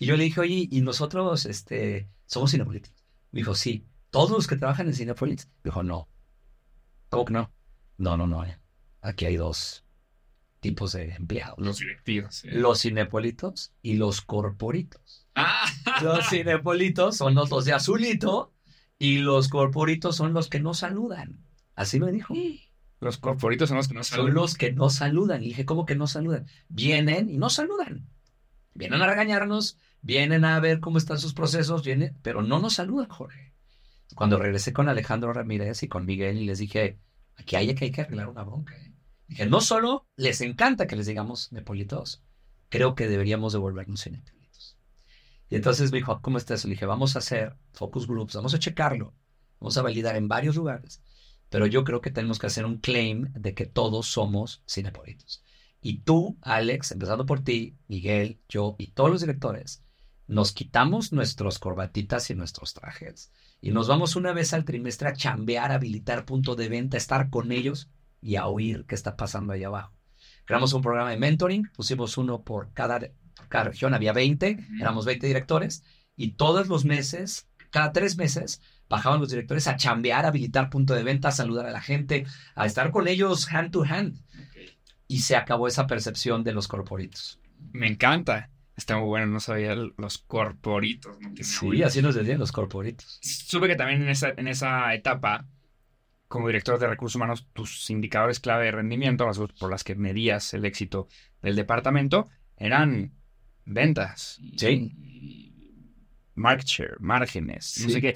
Y 0.00 0.06
yo 0.06 0.16
le 0.16 0.24
dije, 0.24 0.40
oye, 0.40 0.66
¿y 0.68 0.80
nosotros 0.80 1.46
este, 1.46 2.08
somos 2.26 2.50
cinepolitos? 2.50 3.05
Me 3.32 3.40
dijo, 3.40 3.54
sí. 3.54 3.84
¿Todos 4.10 4.30
los 4.30 4.46
que 4.46 4.56
trabajan 4.56 4.86
en 4.86 4.94
Cinepolis? 4.94 5.48
Dijo, 5.64 5.82
no. 5.82 6.08
¿Cómo 7.08 7.24
que 7.24 7.32
no? 7.32 7.52
No, 7.98 8.16
no, 8.16 8.26
no. 8.26 8.44
Eh. 8.44 8.58
Aquí 9.02 9.26
hay 9.26 9.36
dos 9.36 9.84
tipos 10.60 10.92
de 10.92 11.10
empleados. 11.14 11.58
Los 11.58 11.78
directivos. 11.78 12.42
Los 12.44 12.80
cinepolitos 12.80 13.72
y 13.82 13.94
los 13.94 14.20
corporitos. 14.20 15.26
Ah. 15.34 15.66
Los 16.02 16.28
cinepolitos 16.28 17.16
son 17.16 17.34
los 17.34 17.48
dos 17.48 17.64
de 17.64 17.72
azulito 17.72 18.52
y 18.98 19.18
los 19.18 19.48
corporitos 19.48 20.16
son 20.16 20.32
los 20.32 20.48
que 20.48 20.60
no 20.60 20.74
saludan. 20.74 21.38
Así 21.74 22.00
me 22.00 22.10
dijo. 22.10 22.34
Los 23.00 23.18
corporitos 23.18 23.68
son 23.68 23.76
los 23.76 23.88
que 23.88 23.94
no 23.94 24.02
saludan. 24.02 24.26
Son 24.26 24.34
los 24.34 24.54
que 24.54 24.72
no 24.72 24.90
saludan. 24.90 25.42
Y 25.42 25.48
dije, 25.48 25.66
¿cómo 25.66 25.84
que 25.84 25.94
no 25.94 26.06
saludan? 26.06 26.46
Vienen 26.68 27.28
y 27.28 27.36
no 27.36 27.50
saludan. 27.50 28.08
Vienen 28.74 29.02
a 29.02 29.06
regañarnos, 29.06 29.78
vienen 30.06 30.44
a 30.44 30.60
ver 30.60 30.78
cómo 30.78 30.98
están 30.98 31.18
sus 31.18 31.34
procesos, 31.34 31.84
vienen, 31.84 32.16
pero 32.22 32.40
no 32.40 32.60
nos 32.60 32.74
saludan, 32.74 33.08
Jorge. 33.08 33.52
Cuando 34.14 34.38
regresé 34.38 34.72
con 34.72 34.88
Alejandro 34.88 35.32
Ramírez 35.32 35.82
y 35.82 35.88
con 35.88 36.06
Miguel 36.06 36.38
y 36.38 36.46
les 36.46 36.60
dije, 36.60 37.00
aquí 37.34 37.56
hay 37.56 37.74
que, 37.74 37.86
hay 37.86 37.90
que 37.90 38.02
arreglar 38.02 38.28
una 38.28 38.44
bronca. 38.44 38.76
¿eh? 38.76 38.94
Dije, 39.26 39.46
no 39.46 39.60
solo 39.60 40.06
les 40.14 40.40
encanta 40.42 40.86
que 40.86 40.94
les 40.94 41.06
digamos 41.06 41.50
nepolitos, 41.52 42.22
creo 42.68 42.94
que 42.94 43.08
deberíamos 43.08 43.52
devolvernos 43.52 44.00
cine. 44.00 44.22
Y 45.48 45.56
entonces 45.56 45.90
me 45.90 45.98
dijo, 45.98 46.20
¿cómo 46.22 46.38
está 46.38 46.54
eso? 46.54 46.68
Le 46.68 46.74
dije, 46.74 46.86
vamos 46.86 47.16
a 47.16 47.18
hacer 47.18 47.56
focus 47.72 48.06
groups, 48.06 48.36
vamos 48.36 48.54
a 48.54 48.60
checarlo, 48.60 49.12
vamos 49.58 49.76
a 49.76 49.82
validar 49.82 50.14
en 50.14 50.28
varios 50.28 50.54
lugares, 50.54 51.02
pero 51.50 51.66
yo 51.66 51.82
creo 51.82 52.00
que 52.00 52.12
tenemos 52.12 52.38
que 52.38 52.46
hacer 52.46 52.64
un 52.64 52.78
claim 52.78 53.32
de 53.32 53.54
que 53.54 53.66
todos 53.66 54.06
somos 54.06 54.62
cinepolitos. 54.68 55.42
Y 55.80 55.98
tú, 55.98 56.38
Alex, 56.42 56.92
empezando 56.92 57.26
por 57.26 57.42
ti, 57.42 57.76
Miguel, 57.88 58.40
yo 58.48 58.76
y 58.78 58.92
todos 58.92 59.10
los 59.10 59.20
directores, 59.20 59.82
nos 60.26 60.52
quitamos 60.52 61.12
nuestros 61.12 61.58
corbatitas 61.58 62.30
y 62.30 62.34
nuestros 62.34 62.74
trajes 62.74 63.32
y 63.60 63.70
nos 63.70 63.88
vamos 63.88 64.16
una 64.16 64.32
vez 64.32 64.52
al 64.52 64.64
trimestre 64.64 65.08
a 65.08 65.12
chambear, 65.12 65.72
a 65.72 65.76
habilitar 65.76 66.24
punto 66.24 66.56
de 66.56 66.68
venta, 66.68 66.96
a 66.96 66.98
estar 66.98 67.30
con 67.30 67.52
ellos 67.52 67.88
y 68.20 68.36
a 68.36 68.46
oír 68.46 68.84
qué 68.86 68.94
está 68.94 69.16
pasando 69.16 69.52
ahí 69.52 69.64
abajo. 69.64 69.92
Creamos 70.44 70.72
un 70.72 70.82
programa 70.82 71.10
de 71.10 71.16
mentoring, 71.16 71.70
pusimos 71.74 72.18
uno 72.18 72.42
por 72.42 72.72
cada 72.72 73.00
cada 73.48 73.64
región 73.64 73.94
había 73.94 74.12
20, 74.12 74.58
éramos 74.80 75.04
20 75.04 75.26
directores, 75.26 75.84
y 76.16 76.32
todos 76.32 76.68
los 76.68 76.84
meses, 76.84 77.48
cada 77.70 77.92
tres 77.92 78.16
meses, 78.16 78.60
bajaban 78.88 79.20
los 79.20 79.30
directores 79.30 79.66
a 79.66 79.76
chambear, 79.76 80.24
a 80.24 80.28
habilitar 80.28 80.70
punto 80.70 80.94
de 80.94 81.02
venta, 81.02 81.28
a 81.28 81.32
saludar 81.32 81.66
a 81.66 81.70
la 81.70 81.80
gente, 81.80 82.26
a 82.54 82.66
estar 82.66 82.90
con 82.90 83.08
ellos 83.08 83.52
hand 83.52 83.70
to 83.70 83.84
hand. 83.84 84.22
Y 85.08 85.20
se 85.20 85.36
acabó 85.36 85.68
esa 85.68 85.86
percepción 85.86 86.42
de 86.42 86.52
los 86.52 86.66
corporitos. 86.66 87.38
Me 87.72 87.86
encanta. 87.86 88.50
Está 88.76 88.98
muy 88.98 89.06
bueno, 89.06 89.26
no 89.26 89.40
sabía 89.40 89.74
los 89.74 90.18
corporitos. 90.18 91.16
sí, 91.40 91.82
así 91.82 92.02
nos 92.02 92.14
decían 92.14 92.38
los 92.38 92.52
corporitos. 92.52 93.18
Supe 93.22 93.68
que 93.68 93.76
también 93.76 94.02
en 94.02 94.10
esa, 94.10 94.34
en 94.36 94.48
esa 94.48 94.92
etapa, 94.94 95.46
como 96.28 96.48
director 96.48 96.78
de 96.78 96.86
recursos 96.86 97.16
humanos, 97.16 97.48
tus 97.54 97.88
indicadores 97.88 98.38
clave 98.38 98.66
de 98.66 98.72
rendimiento, 98.72 99.26
por 99.58 99.70
las 99.70 99.82
que 99.82 99.94
medías 99.94 100.52
el 100.52 100.66
éxito 100.66 101.08
del 101.40 101.56
departamento, 101.56 102.28
eran 102.58 103.12
ventas. 103.64 104.38
Sí. 104.56 105.52
Market 106.34 106.66
share, 106.66 106.96
márgenes, 107.00 107.80
no 107.82 107.88
sé 107.88 108.00
qué. 108.02 108.14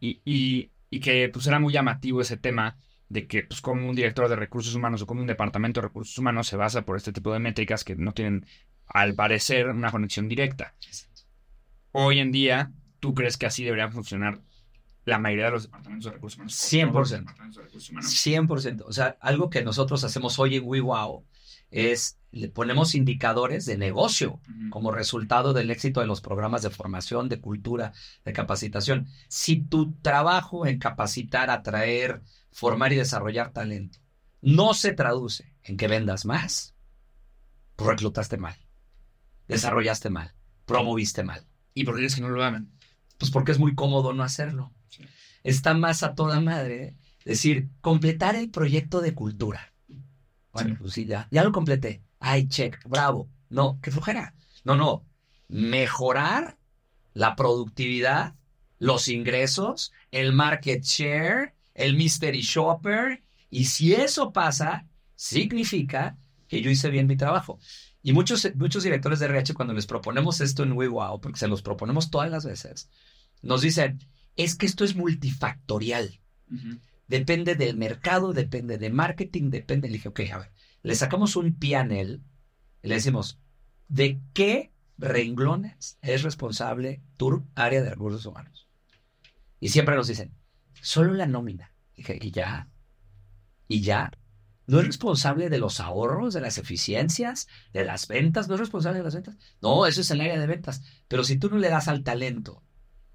Y, 0.00 0.70
que 1.00 1.28
pues 1.32 1.46
era 1.46 1.58
muy 1.58 1.72
llamativo 1.72 2.20
ese 2.20 2.36
tema 2.36 2.76
de 3.08 3.26
que 3.26 3.42
pues 3.42 3.60
como 3.60 3.88
un 3.88 3.96
director 3.96 4.28
de 4.28 4.36
recursos 4.36 4.74
humanos 4.74 5.02
o 5.02 5.06
como 5.06 5.22
un 5.22 5.26
departamento 5.26 5.80
de 5.80 5.88
recursos 5.88 6.16
humanos 6.18 6.46
se 6.46 6.56
basa 6.56 6.84
por 6.84 6.96
este 6.96 7.12
tipo 7.12 7.32
de 7.32 7.40
métricas 7.40 7.84
que 7.84 7.96
no 7.96 8.12
tienen 8.12 8.46
al 8.94 9.14
parecer, 9.14 9.68
una 9.68 9.90
conexión 9.90 10.28
directa. 10.28 10.74
Hoy 11.92 12.20
en 12.20 12.32
día, 12.32 12.72
¿tú 13.00 13.12
crees 13.12 13.36
que 13.36 13.44
así 13.44 13.62
debería 13.62 13.90
funcionar 13.90 14.40
la 15.04 15.18
mayoría 15.18 15.46
de 15.46 15.50
los 15.50 15.64
departamentos 15.64 16.04
de 16.06 16.10
recursos 16.12 16.38
humanos? 16.38 16.54
100%. 16.54 16.92
Todos 16.92 17.10
los 17.10 17.10
departamentos 17.10 17.56
de 17.56 17.62
recursos 17.64 17.90
humanos. 17.90 18.26
100%. 18.26 18.84
O 18.86 18.92
sea, 18.92 19.18
algo 19.20 19.50
que 19.50 19.62
nosotros 19.62 20.02
hacemos 20.04 20.38
hoy 20.38 20.56
en 20.56 20.64
WeWow 20.64 21.26
es 21.70 22.18
le 22.30 22.48
ponemos 22.48 22.94
indicadores 22.94 23.66
de 23.66 23.76
negocio 23.76 24.40
como 24.70 24.90
resultado 24.90 25.52
del 25.52 25.70
éxito 25.70 26.00
de 26.00 26.06
los 26.06 26.20
programas 26.20 26.62
de 26.62 26.70
formación, 26.70 27.28
de 27.28 27.40
cultura, 27.40 27.92
de 28.24 28.32
capacitación. 28.32 29.06
Si 29.28 29.60
tu 29.60 29.92
trabajo 30.00 30.66
en 30.66 30.78
capacitar, 30.78 31.50
atraer, 31.50 32.22
formar 32.50 32.92
y 32.92 32.96
desarrollar 32.96 33.52
talento 33.52 33.98
no 34.40 34.74
se 34.74 34.92
traduce 34.92 35.54
en 35.62 35.76
que 35.76 35.88
vendas 35.88 36.26
más, 36.26 36.74
pues 37.76 37.90
reclutaste 37.90 38.36
mal, 38.36 38.56
desarrollaste 39.48 40.10
mal, 40.10 40.32
promoviste 40.66 41.22
mal. 41.22 41.44
¿Y 41.74 41.84
por 41.84 41.94
qué 41.94 42.00
crees 42.00 42.14
que 42.14 42.20
no 42.20 42.28
lo 42.28 42.42
hagan? 42.44 42.70
Pues 43.18 43.30
porque 43.30 43.52
es 43.52 43.58
muy 43.58 43.74
cómodo 43.74 44.12
no 44.12 44.22
hacerlo. 44.22 44.72
Sí. 44.88 45.04
Está 45.42 45.74
más 45.74 46.02
a 46.02 46.14
toda 46.14 46.40
madre 46.40 46.96
decir, 47.24 47.68
completar 47.80 48.36
el 48.36 48.50
proyecto 48.50 49.00
de 49.00 49.14
cultura. 49.14 49.72
Bueno, 50.52 50.70
Sí. 50.70 50.76
pues 50.80 50.92
sí, 50.92 51.04
ya, 51.06 51.26
ya 51.30 51.42
lo 51.42 51.52
completé. 51.52 52.02
Ay, 52.20 52.48
check, 52.48 52.78
bravo. 52.86 53.28
No, 53.50 53.78
qué 53.82 53.90
flojera. 53.90 54.34
No, 54.64 54.76
no. 54.76 55.04
Mejorar 55.48 56.58
la 57.12 57.36
productividad, 57.36 58.34
los 58.78 59.08
ingresos, 59.08 59.92
el 60.10 60.32
market 60.32 60.82
share, 60.84 61.54
el 61.74 61.96
mystery 61.96 62.40
shopper. 62.42 63.22
Y 63.50 63.64
si 63.66 63.94
eso 63.94 64.32
pasa, 64.32 64.86
significa 65.14 66.16
que 66.48 66.60
yo 66.60 66.70
hice 66.70 66.90
bien 66.90 67.06
mi 67.06 67.16
trabajo. 67.16 67.58
Y 68.04 68.12
muchos, 68.12 68.46
muchos 68.56 68.82
directores 68.82 69.18
de 69.18 69.26
RH, 69.26 69.54
cuando 69.54 69.72
les 69.72 69.86
proponemos 69.86 70.42
esto 70.42 70.62
en 70.62 70.72
WeWow, 70.72 71.22
porque 71.22 71.38
se 71.38 71.48
los 71.48 71.62
proponemos 71.62 72.10
todas 72.10 72.30
las 72.30 72.44
veces, 72.44 72.90
nos 73.40 73.62
dicen, 73.62 73.98
es 74.36 74.56
que 74.56 74.66
esto 74.66 74.84
es 74.84 74.94
multifactorial. 74.94 76.20
Depende 77.08 77.54
del 77.54 77.78
mercado, 77.78 78.34
depende 78.34 78.76
de 78.76 78.90
marketing, 78.90 79.48
depende. 79.48 79.88
Le 79.88 79.94
dije, 79.94 80.10
ok, 80.10 80.20
a 80.34 80.38
ver, 80.38 80.52
le 80.82 80.94
sacamos 80.94 81.34
un 81.34 81.58
PNL 81.58 82.20
y 82.82 82.88
le 82.88 82.94
decimos, 82.94 83.38
¿de 83.88 84.20
qué 84.34 84.70
renglones 84.98 85.96
es 86.02 86.22
responsable 86.22 87.00
tu 87.16 87.46
área 87.54 87.82
de 87.82 87.88
recursos 87.88 88.26
humanos? 88.26 88.68
Y 89.60 89.70
siempre 89.70 89.96
nos 89.96 90.08
dicen, 90.08 90.34
solo 90.82 91.14
la 91.14 91.26
nómina. 91.26 91.72
Dije, 91.96 92.18
y 92.20 92.30
ya, 92.30 92.68
y 93.66 93.80
ya. 93.80 94.12
No 94.66 94.80
es 94.80 94.86
responsable 94.86 95.50
de 95.50 95.58
los 95.58 95.80
ahorros, 95.80 96.32
de 96.32 96.40
las 96.40 96.56
eficiencias, 96.58 97.48
de 97.72 97.84
las 97.84 98.08
ventas, 98.08 98.48
no 98.48 98.54
es 98.54 98.60
responsable 98.60 98.98
de 98.98 99.04
las 99.04 99.14
ventas. 99.14 99.36
No, 99.60 99.86
eso 99.86 100.00
es 100.00 100.10
el 100.10 100.20
área 100.20 100.38
de 100.38 100.46
ventas. 100.46 100.82
Pero 101.08 101.22
si 101.24 101.36
tú 101.36 101.50
no 101.50 101.58
le 101.58 101.68
das 101.68 101.88
al 101.88 102.02
talento 102.02 102.62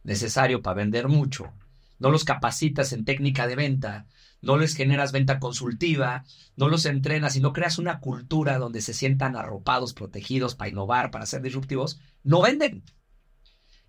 necesario 0.04 0.62
para 0.62 0.76
vender 0.76 1.08
mucho, 1.08 1.54
no 1.98 2.12
los 2.12 2.24
capacitas 2.24 2.94
en 2.94 3.04
técnica 3.04 3.48
de 3.48 3.56
venta, 3.56 4.08
no 4.42 4.58
les 4.58 4.76
generas 4.76 5.12
venta 5.12 5.40
consultiva, 5.40 6.24
no 6.56 6.70
los 6.70 6.86
entrenas 6.86 7.36
y 7.36 7.42
no 7.42 7.52
creas 7.52 7.78
una 7.78 8.00
cultura 8.00 8.58
donde 8.58 8.82
se 8.82 8.94
sientan 8.94 9.36
arropados, 9.36 9.94
protegidos 9.94 10.56
para 10.56 10.70
innovar, 10.70 11.12
para 11.12 11.26
ser 11.26 11.42
disruptivos, 11.42 12.00
no 12.24 12.42
venden. 12.42 12.84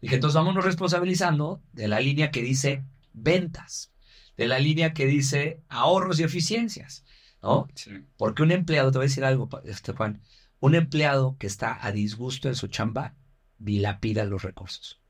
Y 0.00 0.08
que 0.08 0.16
entonces 0.16 0.36
vámonos 0.36 0.64
responsabilizando 0.64 1.62
de 1.72 1.88
la 1.88 2.00
línea 2.00 2.30
que 2.30 2.42
dice 2.42 2.84
ventas, 3.12 3.92
de 4.36 4.48
la 4.48 4.58
línea 4.58 4.92
que 4.92 5.06
dice 5.06 5.62
ahorros 5.68 6.18
y 6.18 6.24
eficiencias, 6.24 7.04
¿no? 7.42 7.68
Sí. 7.74 7.90
Porque 8.16 8.42
un 8.42 8.50
empleado, 8.52 8.90
te 8.92 8.98
voy 8.98 9.04
a 9.04 9.08
decir 9.08 9.24
algo, 9.24 9.48
este 9.64 9.92
Juan, 9.92 10.20
un 10.60 10.74
empleado 10.74 11.36
que 11.38 11.46
está 11.46 11.78
a 11.84 11.92
disgusto 11.92 12.48
en 12.48 12.54
su 12.54 12.68
chamba, 12.68 13.14
dilapida 13.58 14.24
los 14.24 14.42
recursos. 14.42 15.00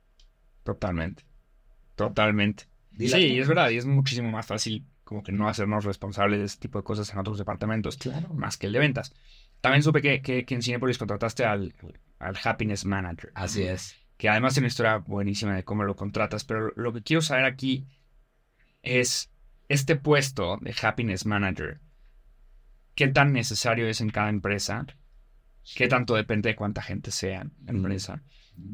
Totalmente. 0.65 1.25
Totalmente. 1.97 2.65
Dilapida. 2.91 3.29
Sí, 3.29 3.39
es 3.39 3.49
verdad, 3.49 3.71
y 3.71 3.77
es 3.77 3.87
muchísimo 3.87 4.31
más 4.31 4.47
fácil 4.47 4.87
como 5.05 5.23
que 5.23 5.33
no 5.33 5.49
hacernos 5.49 5.85
responsables 5.85 6.39
de 6.39 6.45
este 6.47 6.61
tipo 6.63 6.79
de 6.79 6.85
cosas 6.85 7.13
en 7.13 7.19
otros 7.19 7.37
departamentos, 7.39 7.97
Claro. 7.97 8.29
más 8.35 8.57
que 8.57 8.67
el 8.69 8.73
de 8.73 8.79
ventas. 8.79 9.13
También 9.61 9.83
supe 9.83 10.01
que, 10.01 10.23
que, 10.23 10.45
que 10.45 10.55
en 10.55 10.63
Cinepolis 10.63 10.99
contrataste 10.99 11.45
al, 11.45 11.75
al 12.21 12.37
Happiness 12.43 12.85
Manager, 12.85 13.33
Así 13.35 13.63
es. 13.65 13.97
que 14.17 14.29
además 14.29 14.55
tiene 14.55 14.65
una 14.67 14.69
historia 14.69 14.97
buenísima 14.99 15.55
de 15.57 15.65
cómo 15.65 15.83
lo 15.83 15.97
contratas, 15.97 16.45
pero 16.45 16.73
lo 16.77 16.93
que 16.93 17.03
quiero 17.03 17.23
saber 17.23 17.45
aquí 17.45 17.87
es 18.83 19.31
este 19.69 19.97
puesto 19.97 20.57
de 20.61 20.75
Happiness 20.81 21.27
Manager, 21.27 21.81
¿qué 23.01 23.09
tan 23.09 23.33
necesario 23.33 23.89
es 23.89 24.03
en 24.03 24.11
cada 24.11 24.29
empresa? 24.29 24.85
¿Qué 25.75 25.89
tanto 25.89 26.15
depende 26.17 26.51
de 26.51 26.55
cuánta 26.57 26.83
gente 26.83 27.11
sea 27.11 27.41
en 27.41 27.53
la 27.65 27.73
empresa? 27.73 28.23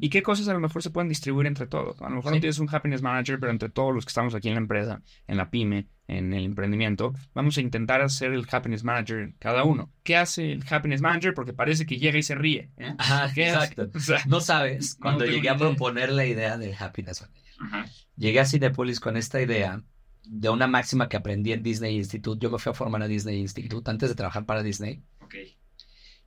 ¿Y 0.01 0.09
qué 0.09 0.21
cosas 0.21 0.49
a 0.49 0.53
lo 0.53 0.59
mejor 0.59 0.83
se 0.83 0.91
pueden 0.91 1.09
distribuir 1.09 1.47
entre 1.47 1.69
todos? 1.69 2.01
A 2.03 2.09
lo 2.11 2.17
mejor 2.17 2.33
no 2.33 2.37
Sí. 2.37 2.41
tienes 2.41 2.59
un 2.59 2.69
happiness 2.75 3.03
manager, 3.03 3.39
pero 3.39 3.53
entre 3.53 3.69
todos 3.69 3.95
los 3.95 4.05
que 4.05 4.09
estamos 4.11 4.35
aquí 4.35 4.49
en 4.49 4.55
la 4.55 4.61
empresa, 4.61 5.01
en 5.29 5.37
la 5.37 5.49
pyme, 5.49 5.87
en 6.09 6.33
el 6.35 6.45
emprendimiento, 6.45 7.15
vamos 7.35 7.57
a 7.57 7.61
intentar 7.61 8.01
hacer 8.01 8.33
el 8.33 8.45
happiness 8.51 8.83
manager 8.83 9.35
cada 9.39 9.63
uno. 9.63 9.93
¿Qué 10.03 10.17
hace 10.17 10.51
el 10.51 10.65
happiness 10.69 11.03
manager? 11.03 11.35
Porque 11.35 11.53
parece 11.53 11.87
que 11.87 11.99
llega 11.99 12.19
y 12.19 12.25
se 12.25 12.35
ríe. 12.35 12.73
¿eh? 12.79 12.95
Ajá, 12.99 13.31
exacto. 13.37 13.89
O 13.95 14.01
sea, 14.01 14.21
No 14.27 14.41
sabes, 14.41 14.97
No 14.99 15.03
cuando 15.03 15.25
tengo 15.25 15.37
llegué 15.37 15.51
a 15.51 15.57
proponer 15.57 16.11
la 16.11 16.27
idea 16.27 16.57
del 16.59 16.75
Happiness 16.77 17.21
Manager. 17.23 17.53
ajá. 17.61 17.87
Llegué 18.17 18.41
a 18.41 18.45
Cinepolis 18.45 18.99
con 18.99 19.17
esta 19.17 19.41
idea 19.41 19.83
de 20.29 20.49
una 20.49 20.67
máxima 20.67 21.09
que 21.09 21.17
aprendí 21.17 21.53
en 21.53 21.63
Disney 21.63 21.97
Institute. 21.97 22.39
Yo 22.43 22.51
me 22.51 22.59
fui 22.59 22.71
a 22.71 22.75
formar 22.75 23.03
a 23.03 23.09
Disney 23.09 23.41
Institute 23.41 23.91
antes 23.91 24.09
de 24.09 24.15
trabajar 24.15 24.45
para 24.47 24.63
Disney. 24.63 25.03
Ok. 25.21 25.35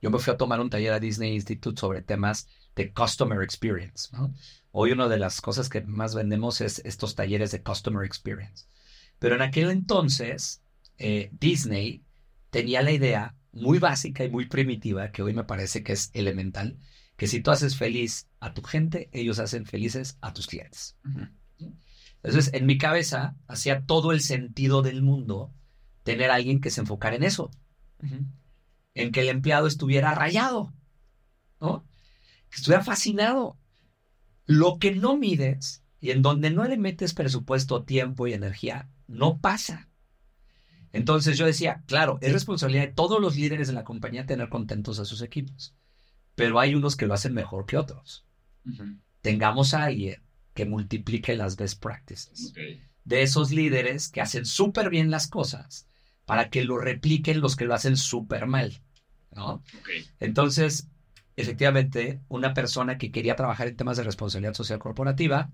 Yo 0.00 0.10
me 0.10 0.18
fui 0.18 0.32
a 0.32 0.36
tomar 0.36 0.60
un 0.60 0.70
taller 0.70 0.92
a 0.92 1.00
Disney 1.00 1.34
Institute 1.34 1.78
sobre 1.78 2.02
temas 2.02 2.48
de 2.74 2.92
Customer 2.92 3.42
Experience. 3.42 4.08
¿no? 4.12 4.34
Hoy 4.72 4.92
una 4.92 5.08
de 5.08 5.18
las 5.18 5.40
cosas 5.40 5.68
que 5.68 5.82
más 5.82 6.14
vendemos 6.14 6.60
es 6.60 6.80
estos 6.84 7.14
talleres 7.14 7.50
de 7.50 7.62
Customer 7.62 8.04
Experience. 8.04 8.66
Pero 9.18 9.34
en 9.34 9.42
aquel 9.42 9.70
entonces, 9.70 10.62
eh, 10.98 11.30
Disney 11.32 12.02
tenía 12.50 12.82
la 12.82 12.92
idea 12.92 13.36
muy 13.52 13.78
básica 13.78 14.24
y 14.24 14.30
muy 14.30 14.46
primitiva, 14.46 15.10
que 15.10 15.22
hoy 15.22 15.34
me 15.34 15.44
parece 15.44 15.82
que 15.82 15.92
es 15.92 16.10
elemental, 16.14 16.78
que 17.16 17.26
si 17.26 17.40
tú 17.40 17.50
haces 17.50 17.76
feliz 17.76 18.28
a 18.38 18.54
tu 18.54 18.62
gente, 18.62 19.10
ellos 19.12 19.38
hacen 19.38 19.66
felices 19.66 20.16
a 20.20 20.32
tus 20.32 20.46
clientes. 20.46 20.96
Entonces, 22.22 22.52
en 22.52 22.66
mi 22.66 22.78
cabeza, 22.78 23.36
hacía 23.46 23.84
todo 23.86 24.12
el 24.12 24.20
sentido 24.20 24.82
del 24.82 25.02
mundo 25.02 25.52
tener 26.02 26.30
a 26.30 26.34
alguien 26.34 26.60
que 26.60 26.70
se 26.70 26.80
enfocara 26.80 27.16
en 27.16 27.22
eso 27.22 27.50
en 28.94 29.12
que 29.12 29.20
el 29.20 29.28
empleado 29.28 29.66
estuviera 29.66 30.14
rayado, 30.14 30.72
¿no? 31.60 31.84
Que 32.50 32.56
estuviera 32.56 32.82
fascinado. 32.82 33.56
Lo 34.46 34.78
que 34.78 34.94
no 34.94 35.16
mides 35.16 35.84
y 36.00 36.10
en 36.10 36.22
donde 36.22 36.50
no 36.50 36.64
le 36.64 36.76
metes 36.76 37.14
presupuesto, 37.14 37.84
tiempo 37.84 38.26
y 38.26 38.32
energía, 38.32 38.90
no 39.06 39.38
pasa. 39.38 39.88
Entonces 40.92 41.38
yo 41.38 41.46
decía, 41.46 41.84
claro, 41.86 42.18
es 42.20 42.32
responsabilidad 42.32 42.86
de 42.86 42.92
todos 42.94 43.20
los 43.20 43.36
líderes 43.36 43.68
de 43.68 43.74
la 43.74 43.84
compañía 43.84 44.26
tener 44.26 44.48
contentos 44.48 44.98
a 44.98 45.04
sus 45.04 45.22
equipos, 45.22 45.74
pero 46.34 46.58
hay 46.58 46.74
unos 46.74 46.96
que 46.96 47.06
lo 47.06 47.14
hacen 47.14 47.34
mejor 47.34 47.66
que 47.66 47.76
otros. 47.76 48.26
Tengamos 49.20 49.74
a 49.74 49.84
alguien 49.84 50.22
que 50.60 50.66
multiplique 50.66 51.34
las 51.36 51.56
best 51.56 51.80
practices 51.82 52.52
de 53.04 53.22
esos 53.22 53.50
líderes 53.50 54.08
que 54.10 54.20
hacen 54.20 54.44
súper 54.44 54.90
bien 54.90 55.10
las 55.10 55.26
cosas 55.26 55.86
para 56.26 56.50
que 56.50 56.64
lo 56.64 56.76
repliquen 56.76 57.40
los 57.40 57.56
que 57.56 57.64
lo 57.64 57.72
hacen 57.74 57.96
súper 57.96 58.46
mal. 58.46 58.82
Entonces, 60.20 60.86
efectivamente, 61.36 62.20
una 62.28 62.52
persona 62.52 62.98
que 62.98 63.10
quería 63.10 63.36
trabajar 63.36 63.68
en 63.68 63.76
temas 63.76 63.96
de 63.96 64.02
responsabilidad 64.02 64.52
social 64.54 64.78
corporativa 64.78 65.50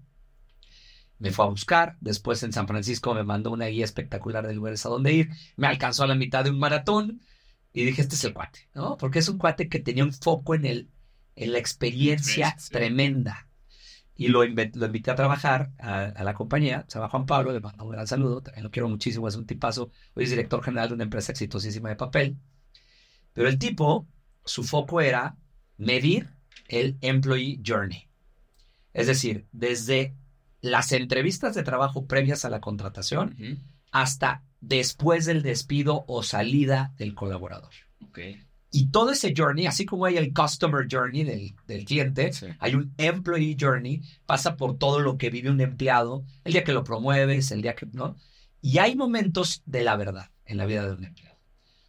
me 1.19 1.31
fue 1.31 1.45
a 1.45 1.49
buscar. 1.49 1.97
Después 2.01 2.43
en 2.43 2.53
San 2.53 2.67
Francisco 2.67 3.15
me 3.15 3.23
mandó 3.23 3.53
una 3.53 3.67
guía 3.67 3.85
espectacular 3.85 4.45
de 4.47 4.55
lugares 4.55 4.85
a 4.85 4.89
dónde 4.89 5.13
ir. 5.13 5.31
Me 5.57 5.69
alcanzó 5.69 6.03
a 6.03 6.09
la 6.09 6.17
mitad 6.17 6.43
de 6.45 6.51
un 6.51 6.59
maratón 6.59 7.21
y 7.73 7.85
dije, 7.85 8.03
este 8.03 8.17
es 8.17 8.25
el 8.25 8.35
cuate, 8.35 8.69
¿no? 8.75 8.97
Porque 8.97 9.21
es 9.21 9.29
un 9.29 9.39
cuate 9.39 9.69
que 9.69 9.79
tenía 9.79 10.05
un 10.05 10.13
foco 10.13 10.55
en, 10.57 10.67
el, 10.67 10.91
en 11.37 11.53
la 11.53 11.59
experiencia 11.59 12.57
Sí. 12.59 12.71
tremenda. 12.73 13.46
Y 14.17 14.29
lo, 14.29 14.45
invité 14.45 15.11
a 15.11 15.15
trabajar 15.15 15.73
a, 15.79 16.05
a 16.05 16.25
la 16.25 16.35
compañía. 16.35 16.85
Se 16.89 16.99
llama 16.99 17.11
Juan 17.11 17.27
Pablo, 17.27 17.53
le 17.53 17.61
mando 17.61 17.85
un 17.85 17.91
gran 17.91 18.07
saludo. 18.07 18.43
También 18.43 18.65
lo 18.65 18.71
quiero 18.71 18.89
muchísimo, 18.89 19.29
es 19.29 19.37
un 19.37 19.47
tipazo. 19.47 19.91
Hoy 20.15 20.25
es 20.25 20.31
director 20.31 20.63
general 20.63 20.89
de 20.89 20.95
una 20.95 21.05
empresa 21.05 21.33
exitosísima 21.33 21.91
de 21.91 21.97
papel. 21.97 22.37
Pero 23.35 23.49
el 23.49 23.59
tipo, 23.59 24.07
su 24.45 24.65
foco 24.65 25.03
era 25.03 25.37
medir 25.77 26.31
el 26.69 26.97
employee 27.03 27.61
journey. 27.65 28.09
Es 28.95 29.07
decir, 29.07 29.47
desde 29.53 30.15
las 30.63 30.93
entrevistas 30.93 31.55
de 31.55 31.63
trabajo 31.63 32.07
previas 32.07 32.45
a 32.45 32.51
la 32.51 32.61
contratación 32.61 33.37
hasta 33.93 34.43
después 34.61 35.27
del 35.27 35.43
despido 35.43 36.05
o 36.09 36.23
salida 36.23 36.95
del 36.97 37.15
colaborador. 37.15 37.73
Ok. 38.09 38.19
Y 38.79 38.89
todo 38.91 39.11
ese 39.11 39.33
journey, 39.35 39.67
así 39.67 39.87
como 39.87 40.05
hay 40.05 40.19
el 40.19 40.35
customer 40.35 40.87
journey 40.91 41.25
del, 41.25 41.55
del 41.67 41.85
cliente, 41.87 42.31
Sí. 42.35 42.47
hay 42.59 42.75
un 42.75 42.93
employee 42.99 43.57
journey, 43.59 44.03
pasa 44.27 44.57
por 44.57 44.77
todo 44.77 45.01
lo 45.01 45.17
que 45.17 45.31
vive 45.31 45.49
un 45.51 45.63
empleado, 45.63 46.25
el 46.45 46.53
día 46.53 46.63
que 46.63 46.75
lo 46.75 46.85
promueves, 46.85 47.51
el 47.53 47.63
día 47.63 47.75
que 47.75 47.87
no. 47.87 48.17
Y 48.61 48.77
hay 48.77 48.95
momentos 48.95 49.63
de 49.65 49.83
la 49.83 49.97
verdad 49.97 50.31
en 50.45 50.59
la 50.59 50.67
vida 50.67 50.87
de 50.87 50.93
un 50.93 51.05
empleado. 51.05 51.39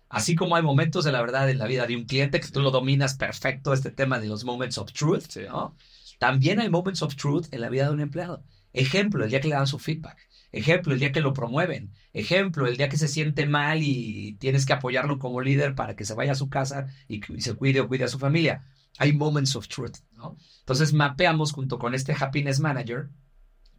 Así 0.08 0.36
como 0.36 0.56
hay 0.56 0.64
momentos 0.64 1.04
de 1.04 1.12
la 1.12 1.20
verdad 1.22 1.50
en 1.50 1.58
la 1.58 1.68
vida 1.68 1.86
de 1.88 1.98
un 1.98 2.06
cliente 2.06 2.40
que 2.40 2.48
tú 2.48 2.62
lo 2.62 2.72
dominas 2.72 3.16
perfecto, 3.18 3.74
este 3.74 3.92
tema 3.92 4.20
de 4.22 4.28
los 4.28 4.46
moments 4.46 4.78
of 4.78 4.94
truth, 4.94 5.36
¿no? 5.50 5.76
También 6.20 6.62
hay 6.62 6.70
moments 6.70 7.02
of 7.02 7.16
truth 7.18 7.48
en 7.52 7.60
la 7.60 7.70
vida 7.70 7.88
de 7.88 7.92
un 7.92 8.00
empleado. 8.00 8.46
Ejemplo, 8.72 9.26
el 9.26 9.30
día 9.30 9.42
que 9.42 9.50
le 9.50 9.56
dan 9.56 9.68
su 9.68 9.78
feedback. 9.78 10.18
Ejemplo, 10.52 10.94
el 10.94 11.00
día 11.00 11.12
que 11.12 11.22
lo 11.22 11.34
promueven. 11.34 11.92
Ejemplo, 12.14 12.68
el 12.68 12.78
día 12.78 12.90
que 12.90 12.98
se 12.98 13.08
siente 13.08 13.46
mal 13.46 13.82
y 13.82 14.34
tienes 14.40 14.66
que 14.66 14.74
apoyarlo 14.74 15.20
como 15.20 15.42
líder 15.42 15.76
para 15.76 15.96
que 15.96 16.06
se 16.06 16.14
vaya 16.14 16.32
a 16.32 16.36
su 16.36 16.50
casa 16.50 16.88
y, 17.08 17.22
y 17.34 17.42
se 17.42 17.56
cuide 17.56 17.82
o 17.82 17.88
cuide 17.88 18.06
a 18.06 18.10
su 18.10 18.20
familia. 18.20 18.66
Hay 18.98 19.14
moments 19.14 19.56
of 19.56 19.68
truth, 19.68 19.98
¿no? 20.14 20.38
Entonces 20.60 20.94
mapeamos 20.94 21.52
junto 21.52 21.78
con 21.78 21.94
este 21.94 22.16
Happiness 22.18 22.60
Manager 22.60 23.10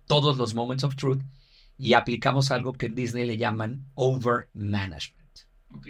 todos 0.07 0.37
los 0.39 0.55
moments 0.55 0.85
of 0.85 0.97
truth 0.97 1.23
y 1.77 1.95
aplicamos 1.95 2.51
algo 2.51 2.73
que 2.73 2.87
en 2.87 2.95
Disney 2.95 3.25
le 3.25 3.37
llaman 3.37 3.87
over 3.95 4.49
management. 4.53 5.41
Ok. 5.75 5.87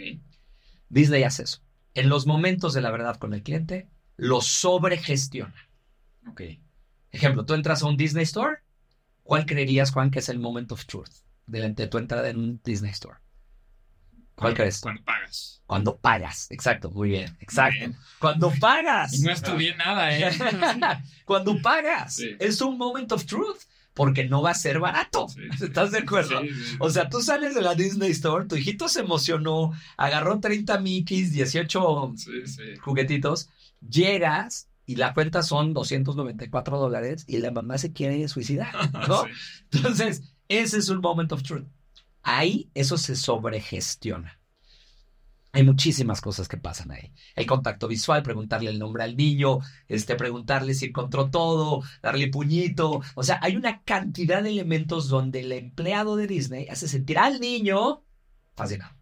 Disney 0.89 1.23
hace 1.23 1.43
eso. 1.43 1.59
En 1.95 2.09
los 2.09 2.27
momentos 2.27 2.73
de 2.73 2.81
la 2.81 2.91
verdad 2.91 3.17
con 3.17 3.33
el 3.33 3.41
cliente, 3.41 3.89
lo 4.15 4.41
sobregestiona. 4.41 5.55
Ok. 6.27 6.41
Ejemplo, 7.11 7.45
tú 7.45 7.55
entras 7.55 7.81
a 7.81 7.87
un 7.87 7.97
Disney 7.97 8.23
Store. 8.23 8.57
¿Cuál 9.29 9.45
creerías, 9.45 9.91
Juan, 9.91 10.09
que 10.09 10.17
es 10.17 10.29
el 10.29 10.39
moment 10.39 10.71
of 10.71 10.87
truth 10.87 11.11
delante 11.45 11.83
de 11.83 11.87
tu 11.87 11.99
entrada 11.99 12.27
en 12.29 12.37
un 12.37 12.61
Disney 12.63 12.89
Store? 12.89 13.19
¿Cuál 14.33 14.55
crees? 14.55 14.81
Cuando 14.81 15.03
pagas. 15.03 15.61
Cuando 15.67 15.97
pagas. 15.97 16.47
Exacto, 16.49 16.89
muy 16.89 17.09
bien. 17.09 17.37
Exacto. 17.39 17.77
Bien. 17.77 17.95
Cuando 18.17 18.51
pagas. 18.59 19.13
Y 19.13 19.21
no 19.21 19.29
estudié 19.31 19.75
nada, 19.75 20.17
¿eh? 20.17 20.31
Cuando 21.25 21.61
pagas. 21.61 22.15
Sí. 22.15 22.37
Es 22.39 22.59
un 22.59 22.75
moment 22.79 23.11
of 23.11 23.23
truth. 23.27 23.59
Porque 23.93 24.25
no 24.25 24.41
va 24.41 24.49
a 24.49 24.55
ser 24.55 24.79
barato. 24.79 25.27
Sí. 25.29 25.41
¿Estás 25.63 25.91
de 25.91 25.99
acuerdo? 25.99 26.41
Sí. 26.41 26.49
O 26.79 26.89
sea, 26.89 27.07
tú 27.07 27.21
sales 27.21 27.53
de 27.53 27.61
la 27.61 27.75
Disney 27.75 28.09
Store, 28.09 28.47
tu 28.47 28.55
hijito 28.55 28.89
se 28.89 29.01
emocionó, 29.01 29.73
agarró 29.95 30.39
30 30.39 30.79
Mickeys, 30.79 31.31
18 31.33 32.13
Sí, 32.15 32.47
sí. 32.47 32.63
juguetitos, 32.81 33.49
llegas 33.87 34.68
y 34.89 34.95
la 34.95 35.13
cuenta 35.13 35.43
son 35.43 35.75
294 35.75 36.79
dólares 36.79 37.23
y 37.27 37.37
la 37.37 37.51
mamá 37.51 37.77
se 37.77 37.93
quiere 37.93 38.27
suicidar, 38.27 38.73
¿no? 39.07 39.23
Sí. 39.23 39.29
Entonces, 39.71 40.33
ese 40.47 40.79
es 40.79 40.89
un 40.89 40.99
moment 40.99 41.31
of 41.31 41.43
truth. 41.43 41.67
Ahí 42.23 42.71
eso 42.73 42.97
se 42.97 43.15
sobregestiona. 43.15 44.39
Hay 45.51 45.63
muchísimas 45.63 46.21
cosas 46.21 46.47
que 46.47 46.57
pasan 46.57 46.89
ahí. 46.89 47.13
El 47.35 47.45
contacto 47.45 47.87
visual, 47.87 48.23
preguntarle 48.23 48.71
el 48.71 48.79
nombre 48.79 49.03
al 49.03 49.15
niño, 49.15 49.59
este, 49.87 50.15
preguntarle 50.15 50.73
si 50.73 50.85
encontró 50.85 51.29
todo, 51.29 51.83
darle 52.01 52.27
puñito. 52.29 53.01
O 53.13 53.21
sea, 53.21 53.37
hay 53.43 53.57
una 53.57 53.83
cantidad 53.83 54.41
de 54.41 54.49
elementos 54.49 55.07
donde 55.07 55.41
el 55.41 55.51
empleado 55.51 56.15
de 56.15 56.25
Disney 56.25 56.67
hace 56.67 56.87
sentir 56.87 57.19
al 57.19 57.39
niño 57.39 58.01
fascinado. 58.55 58.95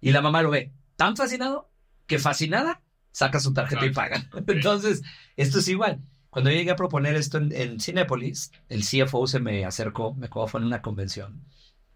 Y 0.00 0.12
la 0.12 0.22
mamá 0.22 0.42
lo 0.42 0.50
ve 0.50 0.72
tan 0.94 1.16
fascinado 1.16 1.72
que 2.06 2.20
fascinada 2.20 2.82
saca 3.12 3.40
su 3.40 3.52
tarjeta 3.52 3.86
y 3.86 3.90
paga. 3.92 4.28
Entonces, 4.46 5.02
esto 5.36 5.58
es 5.60 5.68
igual. 5.68 6.00
Cuando 6.30 6.50
yo 6.50 6.56
llegué 6.56 6.70
a 6.70 6.76
proponer 6.76 7.16
esto 7.16 7.38
en, 7.38 7.52
en 7.52 7.80
Cinépolis, 7.80 8.52
el 8.68 8.82
CFO 8.84 9.26
se 9.26 9.40
me 9.40 9.64
acercó, 9.64 10.14
me 10.14 10.26
acuerdo 10.26 10.48
fue 10.48 10.60
en 10.60 10.66
una 10.66 10.82
convención. 10.82 11.44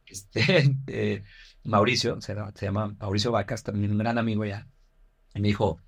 Este, 0.06 0.76
eh, 0.88 1.22
Mauricio, 1.64 2.20
se, 2.20 2.34
llama- 2.34 2.52
se 2.54 2.66
llama 2.66 2.94
Mauricio 2.98 3.32
Vacas, 3.32 3.62
también 3.62 3.92
un 3.92 3.98
gran 3.98 4.18
amigo 4.18 4.44
ya. 4.44 4.68
Y 5.34 5.40
me 5.40 5.48
dijo, 5.48 5.80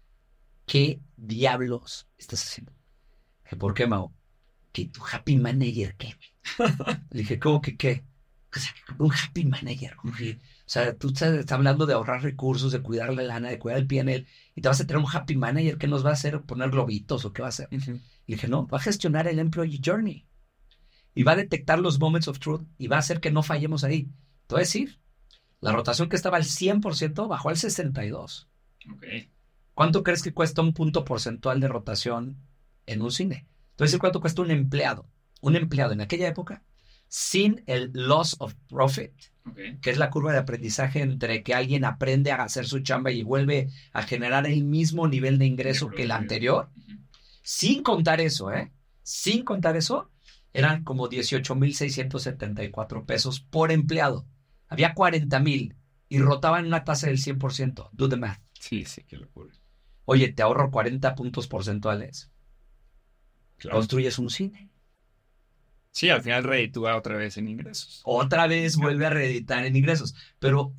¿qué 0.66 1.00
diablos 1.16 2.08
estás 2.18 2.42
haciendo? 2.44 2.72
Dije, 3.44 3.56
¿por 3.56 3.74
qué, 3.74 3.86
Mau? 3.86 4.12
Que 4.72 4.86
tu 4.86 5.02
happy 5.10 5.36
manager, 5.38 5.96
¿qué? 5.96 6.16
Le 7.10 7.20
dije, 7.20 7.38
¿cómo 7.38 7.60
que 7.60 7.76
qué? 7.76 8.04
O 8.54 8.58
sea, 8.58 8.72
un 8.98 9.12
happy 9.12 9.44
manager. 9.44 9.96
O 10.04 10.10
sea, 10.68 10.96
tú 10.96 11.08
estás, 11.08 11.34
estás 11.34 11.56
hablando 11.56 11.86
de 11.86 11.94
ahorrar 11.94 12.22
recursos, 12.22 12.72
de 12.72 12.82
cuidar 12.82 13.14
la 13.14 13.22
lana, 13.22 13.50
de 13.50 13.58
cuidar 13.58 13.78
el 13.78 13.86
PNL, 13.86 14.26
y 14.54 14.60
te 14.60 14.68
vas 14.68 14.80
a 14.80 14.86
tener 14.86 15.02
un 15.02 15.10
happy 15.10 15.36
manager 15.36 15.78
que 15.78 15.86
nos 15.86 16.04
va 16.04 16.10
a 16.10 16.14
hacer 16.14 16.42
poner 16.42 16.70
globitos 16.70 17.24
o 17.24 17.32
qué 17.32 17.42
va 17.42 17.48
a 17.48 17.50
hacer. 17.50 17.68
Y 17.70 18.34
dije, 18.34 18.48
no, 18.48 18.66
va 18.66 18.78
a 18.78 18.82
gestionar 18.82 19.28
el 19.28 19.38
employee 19.38 19.80
journey. 19.84 20.26
Y 21.14 21.22
va 21.22 21.32
a 21.32 21.36
detectar 21.36 21.78
los 21.78 22.00
moments 22.00 22.28
of 22.28 22.40
truth 22.40 22.66
y 22.78 22.88
va 22.88 22.96
a 22.96 22.98
hacer 22.98 23.20
que 23.20 23.30
no 23.30 23.42
fallemos 23.42 23.84
ahí. 23.84 24.10
Te 24.46 24.54
voy 24.54 24.60
a 24.60 24.64
decir, 24.64 25.00
la 25.60 25.72
rotación 25.72 26.08
que 26.08 26.16
estaba 26.16 26.36
al 26.36 26.44
100% 26.44 27.28
bajó 27.28 27.48
al 27.48 27.56
62%. 27.56 28.46
Ok. 28.92 29.04
¿Cuánto 29.74 30.02
crees 30.02 30.22
que 30.22 30.32
cuesta 30.32 30.62
un 30.62 30.72
punto 30.72 31.04
porcentual 31.04 31.60
de 31.60 31.68
rotación 31.68 32.38
en 32.86 33.02
un 33.02 33.10
cine? 33.10 33.46
Entonces, 33.70 33.98
¿cuánto 33.98 34.20
cuesta 34.20 34.42
un 34.42 34.50
empleado? 34.50 35.08
Un 35.40 35.54
empleado 35.54 35.92
en 35.92 36.00
aquella 36.00 36.28
época, 36.28 36.64
sin 37.08 37.62
el 37.66 37.90
loss 37.92 38.36
of 38.38 38.54
profit, 38.68 39.12
que 39.80 39.90
es 39.90 39.98
la 39.98 40.10
curva 40.10 40.32
de 40.32 40.38
aprendizaje 40.38 41.00
entre 41.00 41.42
que 41.42 41.54
alguien 41.54 41.84
aprende 41.84 42.32
a 42.32 42.42
hacer 42.42 42.66
su 42.66 42.80
chamba 42.80 43.10
y 43.12 43.22
vuelve 43.22 43.68
a 43.92 44.02
generar 44.02 44.46
el 44.46 44.64
mismo 44.64 45.06
nivel 45.08 45.38
de 45.38 45.46
ingreso 45.46 45.88
que 45.88 46.02
el 46.02 46.10
anterior, 46.10 46.70
sin 47.42 47.82
contar 47.82 48.20
eso, 48.20 48.52
¿eh? 48.52 48.72
Sin 49.02 49.44
contar 49.44 49.76
eso, 49.76 50.10
eran 50.52 50.82
como 50.82 51.08
18.674 51.08 53.06
pesos 53.06 53.40
por 53.40 53.70
empleado. 53.70 54.26
Había 54.68 54.94
40.000 54.94 55.76
y 56.08 56.18
rotaban 56.18 56.66
una 56.66 56.82
tasa 56.82 57.06
del 57.06 57.18
100%. 57.18 57.90
Do 57.92 58.08
the 58.08 58.16
math. 58.16 58.40
Sí, 58.58 58.84
sí, 58.84 59.04
qué 59.04 59.16
locura. 59.16 59.54
Oye, 60.06 60.32
te 60.32 60.42
ahorro 60.42 60.70
40 60.70 61.14
puntos 61.14 61.46
porcentuales. 61.46 62.30
Claro. 63.58 63.76
Construyes 63.76 64.18
un 64.18 64.30
cine. 64.30 64.70
Sí, 65.96 66.10
al 66.10 66.20
final 66.20 66.44
reditúa 66.44 66.94
otra 66.94 67.16
vez 67.16 67.38
en 67.38 67.48
ingresos. 67.48 68.02
Otra 68.04 68.46
vez 68.46 68.76
vuelve 68.76 69.06
a 69.06 69.08
reeditar 69.08 69.64
en 69.64 69.76
ingresos. 69.76 70.14
Pero 70.38 70.74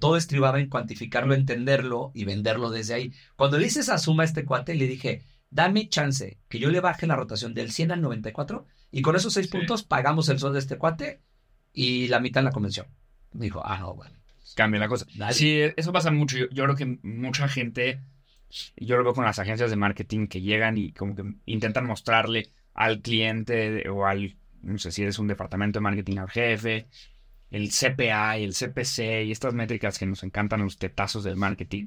todo 0.00 0.16
estribaba 0.16 0.58
en 0.60 0.70
cuantificarlo, 0.70 1.34
entenderlo 1.34 2.10
y 2.14 2.24
venderlo 2.24 2.70
desde 2.70 2.94
ahí. 2.94 3.12
Cuando 3.36 3.58
le 3.58 3.66
hice 3.66 3.80
esa 3.80 3.98
suma 3.98 4.22
a 4.22 4.24
este 4.24 4.46
cuate, 4.46 4.74
le 4.74 4.86
dije, 4.86 5.20
dame 5.50 5.90
chance 5.90 6.38
que 6.48 6.58
yo 6.58 6.70
le 6.70 6.80
baje 6.80 7.06
la 7.06 7.16
rotación 7.16 7.52
del 7.52 7.70
100 7.70 7.92
al 7.92 8.00
94 8.00 8.64
y 8.92 9.02
con 9.02 9.14
esos 9.14 9.34
seis 9.34 9.48
Sí. 9.50 9.52
puntos 9.52 9.82
pagamos 9.82 10.30
el 10.30 10.38
sol 10.38 10.54
de 10.54 10.60
este 10.60 10.78
cuate 10.78 11.20
y 11.74 12.08
la 12.08 12.20
mitad 12.20 12.40
en 12.40 12.46
la 12.46 12.52
convención. 12.52 12.86
Me 13.34 13.44
dijo, 13.44 13.60
ah, 13.62 13.76
no, 13.78 13.94
bueno. 13.94 14.16
Cambia 14.54 14.80
la 14.80 14.88
cosa. 14.88 15.04
Dale. 15.16 15.34
Sí, 15.34 15.60
eso 15.76 15.92
pasa 15.92 16.10
mucho. 16.10 16.38
Yo, 16.38 16.46
yo 16.48 16.64
creo 16.64 16.76
que 16.76 16.98
mucha 17.02 17.46
gente, 17.46 18.00
yo 18.78 18.96
lo 18.96 19.04
veo 19.04 19.12
con 19.12 19.26
las 19.26 19.38
agencias 19.38 19.68
de 19.68 19.76
marketing 19.76 20.28
que 20.28 20.40
llegan 20.40 20.78
y 20.78 20.92
como 20.92 21.14
que 21.14 21.24
intentan 21.44 21.84
mostrarle 21.84 22.48
al 22.72 23.02
cliente 23.02 23.86
o 23.90 24.06
al, 24.06 24.34
no 24.62 24.78
sé 24.78 24.90
si 24.92 25.02
eres 25.02 25.18
un 25.18 25.26
departamento 25.28 25.78
de 25.78 25.82
marketing 25.82 26.18
al 26.18 26.30
jefe, 26.30 26.86
el 27.50 27.70
CPA 27.70 28.38
y 28.38 28.44
el 28.44 28.54
CPC 28.54 29.24
y 29.24 29.30
estas 29.32 29.54
métricas 29.54 29.98
que 29.98 30.06
nos 30.06 30.22
encantan 30.24 30.62
los 30.62 30.78
tetazos 30.78 31.22
del 31.24 31.36
marketing. 31.36 31.86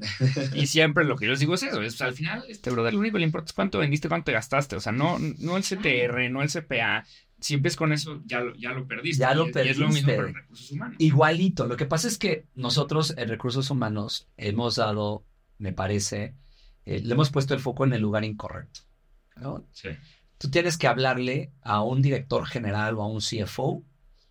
Y 0.55 0.67
siempre 0.67 1.03
lo 1.03 1.17
que 1.17 1.25
yo 1.25 1.31
les 1.31 1.39
digo 1.41 1.55
es 1.55 1.63
eso, 1.63 1.81
es 1.81 2.01
al 2.01 2.13
final, 2.13 2.43
este 2.47 2.69
brother, 2.71 2.93
lo 2.93 2.99
único 2.99 3.15
que 3.15 3.19
le 3.19 3.25
importa 3.25 3.47
es 3.49 3.53
cuánto 3.53 3.79
vendiste, 3.79 4.07
cuánto 4.07 4.25
te 4.25 4.31
gastaste. 4.33 4.75
O 4.77 4.79
sea, 4.79 4.91
no, 4.93 5.19
no 5.19 5.57
el 5.57 5.63
CTR, 5.63 6.29
no 6.31 6.41
el 6.41 6.49
CPA. 6.49 7.03
Si 7.41 7.53
empiezas 7.53 7.77
con 7.77 7.91
eso, 7.93 8.21
ya 8.25 8.41
lo, 8.41 8.53
ya 8.55 8.71
lo 8.71 8.85
perdiste. 8.87 9.21
Ya 9.21 9.33
lo 9.33 9.47
Y 9.47 9.49
es- 9.51 9.65
y 9.65 9.69
es 9.69 9.77
lo 9.77 9.87
mismo 9.89 10.07
perdiste. 10.07 10.31
para 10.31 10.41
recursos 10.43 10.71
humanos. 10.71 10.95
Igualito. 10.99 11.67
Lo 11.67 11.77
que 11.77 11.85
pasa 11.85 12.07
es 12.07 12.17
que 12.17 12.45
nosotros 12.55 13.13
en 13.17 13.29
recursos 13.29 13.69
humanos 13.69 14.27
hemos 14.37 14.75
dado, 14.77 15.23
me 15.57 15.71
parece, 15.73 16.35
eh, 16.85 17.01
le 17.03 17.13
hemos 17.13 17.29
puesto 17.31 17.53
el 17.53 17.59
foco 17.59 17.85
en 17.85 17.93
el 17.93 18.01
lugar 18.01 18.23
incorrecto. 18.25 18.81
¿no? 19.37 19.65
Sí. 19.71 19.89
Tú 20.39 20.49
tienes 20.49 20.77
que 20.77 20.87
hablarle 20.87 21.51
a 21.61 21.83
un 21.83 22.01
director 22.01 22.47
general 22.47 22.95
o 22.95 23.03
a 23.03 23.07
un 23.07 23.19
CFO 23.19 23.83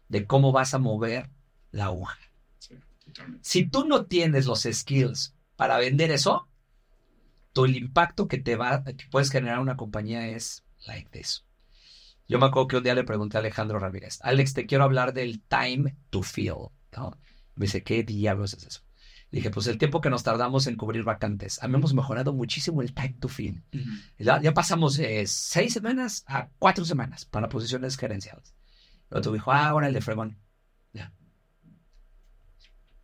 de 0.08 0.26
cómo 0.26 0.50
vas 0.50 0.74
a 0.74 0.78
mover 0.78 1.30
la 1.70 1.84
aguja. 1.84 2.18
Sí. 2.58 2.74
Si 3.42 3.66
tú 3.66 3.86
no 3.86 4.06
tienes 4.06 4.46
los 4.46 4.62
skills 4.62 5.34
para 5.54 5.78
vender 5.78 6.10
eso, 6.10 6.48
tu 7.52 7.66
el 7.66 7.76
impacto 7.76 8.26
que 8.26 8.38
te 8.38 8.56
va, 8.56 8.84
que 8.84 9.06
puedes 9.10 9.30
generar 9.30 9.60
una 9.60 9.76
compañía 9.76 10.28
es 10.28 10.64
like 10.86 11.10
this. 11.10 11.44
Yo 12.26 12.38
me 12.38 12.46
acuerdo 12.46 12.68
que 12.68 12.76
un 12.78 12.84
día 12.84 12.94
le 12.94 13.04
pregunté 13.04 13.36
a 13.36 13.40
Alejandro 13.40 13.78
Ramírez, 13.78 14.18
Alex, 14.22 14.54
te 14.54 14.66
quiero 14.66 14.84
hablar 14.84 15.12
del 15.12 15.40
time 15.42 15.94
to 16.10 16.22
feel. 16.22 16.68
¿no? 16.96 17.18
Me 17.54 17.66
dice, 17.66 17.82
¿qué 17.82 18.02
diablos 18.02 18.54
es 18.54 18.64
eso? 18.64 18.80
Le 19.30 19.38
dije, 19.38 19.50
pues 19.50 19.66
el 19.66 19.76
tiempo 19.76 20.00
que 20.00 20.08
nos 20.08 20.22
tardamos 20.22 20.66
en 20.66 20.76
cubrir 20.76 21.04
vacantes. 21.04 21.62
A 21.62 21.68
mí 21.68 21.74
hemos 21.74 21.92
mejorado 21.92 22.32
muchísimo 22.32 22.80
el 22.80 22.94
time 22.94 23.16
to. 23.20 23.28
Ujú. 23.28 23.90
Ya, 24.18 24.40
ya 24.40 24.54
pasamos 24.54 24.96
de 24.96 25.26
seis 25.26 25.74
semanas 25.74 26.24
a 26.26 26.48
cuatro 26.58 26.84
semanas 26.84 27.26
para 27.26 27.50
posiciones 27.50 27.98
gerenciales. 27.98 28.54
El 29.10 29.18
otro 29.18 29.32
dijo, 29.32 29.52
ah, 29.52 29.68
ahora 29.68 29.88
el 29.88 29.94
de 29.94 30.00
fregón. 30.00 30.38
Ya. 30.94 31.12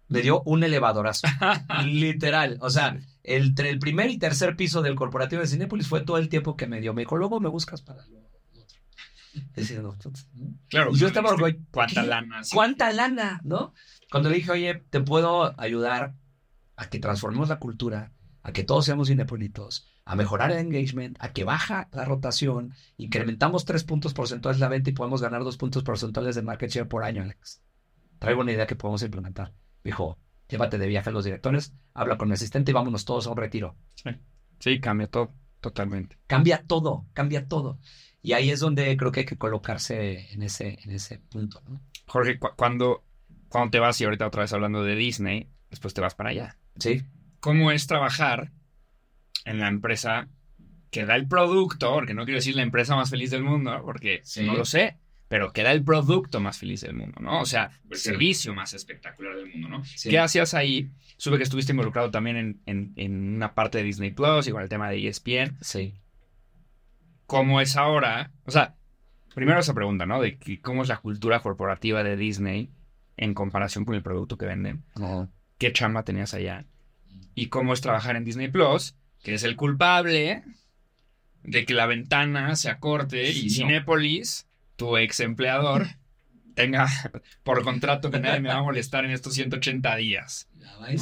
Me 0.08 0.22
dio 0.22 0.42
un 0.46 0.64
elevadorazo. 0.64 1.26
Literal. 1.84 2.56
O 2.62 2.70
sea, 2.70 2.98
entre 3.22 3.68
el 3.68 3.78
primer 3.78 4.10
y 4.10 4.18
tercer 4.18 4.56
piso 4.56 4.80
del 4.80 4.94
corporativo 4.94 5.42
de 5.42 5.48
Cinepolis 5.48 5.88
fue 5.88 6.00
todo 6.00 6.16
el 6.16 6.30
tiempo 6.30 6.56
que 6.56 6.66
me 6.66 6.80
dio. 6.80 6.94
Me 6.94 7.02
dijo, 7.02 7.18
luego 7.18 7.38
me 7.38 7.50
buscas 7.50 7.82
para 7.82 8.02
otro. 8.02 8.23
Claro. 10.68 10.92
Y 10.92 10.98
yo 10.98 11.06
estaba 11.06 11.30
¿viste 11.30 11.44
orgulloso. 11.44 11.68
¿Cuánta 11.70 12.02
¿Qué? 12.02 12.08
lana? 12.08 12.44
Sí. 12.44 12.54
¿Cuánta 12.54 12.92
lana? 12.92 13.40
¿No? 13.44 13.74
Cuando 14.10 14.28
le 14.30 14.36
dije, 14.36 14.50
oye, 14.52 14.74
te 14.90 15.00
puedo 15.00 15.58
ayudar 15.60 16.14
a 16.76 16.88
que 16.88 16.98
transformemos 16.98 17.48
la 17.48 17.58
cultura, 17.58 18.12
a 18.42 18.52
que 18.52 18.64
todos 18.64 18.84
seamos 18.84 19.08
cinepolitos, 19.08 19.86
a 20.04 20.16
mejorar 20.16 20.50
el 20.52 20.58
engagement, 20.58 21.16
a 21.20 21.32
que 21.32 21.44
baja 21.44 21.88
la 21.92 22.04
rotación, 22.04 22.74
incrementamos 22.96 23.64
tres 23.64 23.84
puntos 23.84 24.12
porcentuales 24.12 24.60
la 24.60 24.68
venta 24.68 24.90
y 24.90 24.92
podemos 24.92 25.22
ganar 25.22 25.44
dos 25.44 25.56
puntos 25.56 25.82
porcentuales 25.82 26.34
de 26.34 26.42
market 26.42 26.70
share 26.70 26.88
por 26.88 27.04
año, 27.04 27.22
Alex. 27.22 27.62
Traigo 28.18 28.42
una 28.42 28.52
idea 28.52 28.66
que 28.66 28.76
podemos 28.76 29.02
implementar. 29.02 29.52
Dijo, 29.82 30.18
llévate 30.48 30.78
de 30.78 30.86
viaje 30.86 31.10
a 31.10 31.12
los 31.12 31.24
directores, 31.24 31.74
habla 31.94 32.18
con 32.18 32.28
mi 32.28 32.34
asistente 32.34 32.70
y 32.70 32.74
vámonos 32.74 33.04
todos 33.04 33.26
a 33.26 33.30
un 33.30 33.36
retiro. 33.36 33.76
Sí, 34.60 34.80
cambia 34.80 35.08
todo, 35.08 35.34
totalmente. 35.60 36.18
Cambia 36.26 36.64
todo, 36.66 37.06
cambia 37.12 37.48
todo. 37.48 37.78
Y 38.24 38.32
ahí 38.32 38.50
es 38.50 38.58
donde 38.58 38.96
creo 38.96 39.12
que 39.12 39.20
hay 39.20 39.26
que 39.26 39.36
colocarse 39.36 40.32
en 40.32 40.42
ese, 40.42 40.78
en 40.82 40.90
ese 40.92 41.18
punto, 41.18 41.62
¿no? 41.68 41.80
Jorge, 42.06 42.38
cu- 42.38 42.48
cuando, 42.56 43.04
cuando 43.48 43.70
te 43.70 43.78
vas, 43.78 44.00
y 44.00 44.04
ahorita 44.04 44.26
otra 44.26 44.40
vez 44.42 44.52
hablando 44.54 44.82
de 44.82 44.96
Disney, 44.96 45.48
después 45.70 45.92
te 45.94 46.00
vas 46.00 46.14
para 46.14 46.30
allá. 46.30 46.56
Sí. 46.78 47.02
¿Cómo 47.40 47.70
es 47.70 47.86
trabajar 47.86 48.50
en 49.44 49.60
la 49.60 49.68
empresa 49.68 50.28
que 50.90 51.04
da 51.04 51.16
el 51.16 51.28
producto? 51.28 51.92
Porque 51.92 52.14
no 52.14 52.24
quiero 52.24 52.38
decir 52.38 52.56
la 52.56 52.62
empresa 52.62 52.96
más 52.96 53.10
feliz 53.10 53.30
del 53.30 53.42
mundo, 53.44 53.78
porque 53.84 54.20
Sí. 54.24 54.42
no 54.46 54.54
lo 54.54 54.64
sé, 54.64 54.96
pero 55.28 55.52
que 55.52 55.62
da 55.62 55.72
el 55.72 55.84
producto 55.84 56.40
más 56.40 56.56
feliz 56.58 56.80
del 56.80 56.94
mundo, 56.94 57.18
¿no? 57.20 57.40
O 57.42 57.44
sea, 57.46 57.70
el 57.90 57.96
Sí. 57.98 58.04
servicio 58.04 58.54
más 58.54 58.72
espectacular 58.72 59.36
del 59.36 59.50
mundo, 59.50 59.68
¿no? 59.68 59.84
Sí. 59.84 60.08
¿Qué 60.08 60.18
hacías 60.18 60.54
ahí? 60.54 60.90
Supe 61.18 61.36
que 61.36 61.42
estuviste 61.42 61.72
involucrado 61.72 62.10
también 62.10 62.36
en, 62.38 62.60
en- 62.64 62.92
en 62.96 63.34
una 63.36 63.54
parte 63.54 63.78
de 63.78 63.84
Disney 63.84 64.12
Plus, 64.12 64.46
igual 64.46 64.62
el 64.64 64.70
tema 64.70 64.88
de 64.88 65.06
ESPN. 65.06 65.56
Sí. 65.60 65.94
¿Cómo 67.26 67.60
es 67.60 67.76
ahora? 67.76 68.32
O 68.44 68.50
sea, 68.50 68.76
primero 69.34 69.58
esa 69.58 69.74
pregunta, 69.74 70.06
¿no? 70.06 70.20
De 70.20 70.38
que 70.38 70.60
cómo 70.60 70.82
es 70.82 70.88
la 70.88 70.98
cultura 70.98 71.40
corporativa 71.40 72.02
de 72.02 72.16
Disney 72.16 72.70
en 73.16 73.34
comparación 73.34 73.84
con 73.84 73.94
el 73.94 74.02
producto 74.02 74.36
que 74.36 74.46
venden. 74.46 74.84
¿Qué 75.58 75.72
chamba 75.72 76.04
tenías 76.04 76.34
allá? 76.34 76.66
¿Y 77.34 77.48
cómo 77.48 77.72
es 77.72 77.80
trabajar 77.80 78.16
en 78.16 78.24
Disney 78.24 78.48
Plus? 78.48 78.96
Que 79.22 79.34
es 79.34 79.44
el 79.44 79.56
culpable 79.56 80.44
de 81.42 81.64
que 81.64 81.74
la 81.74 81.86
ventana 81.86 82.56
se 82.56 82.70
acorte 82.70 83.30
y 83.30 83.44
no. 83.44 83.50
Cinépolis, 83.50 84.46
tu 84.76 84.96
ex 84.96 85.20
empleador, 85.20 85.86
tenga 86.54 86.86
por 87.42 87.62
contrato 87.62 88.10
que 88.10 88.20
nadie 88.20 88.40
me 88.40 88.48
va 88.48 88.56
a 88.56 88.62
molestar 88.62 89.04
en 89.04 89.10
estos 89.10 89.34
180 89.34 89.96
días. 89.96 90.48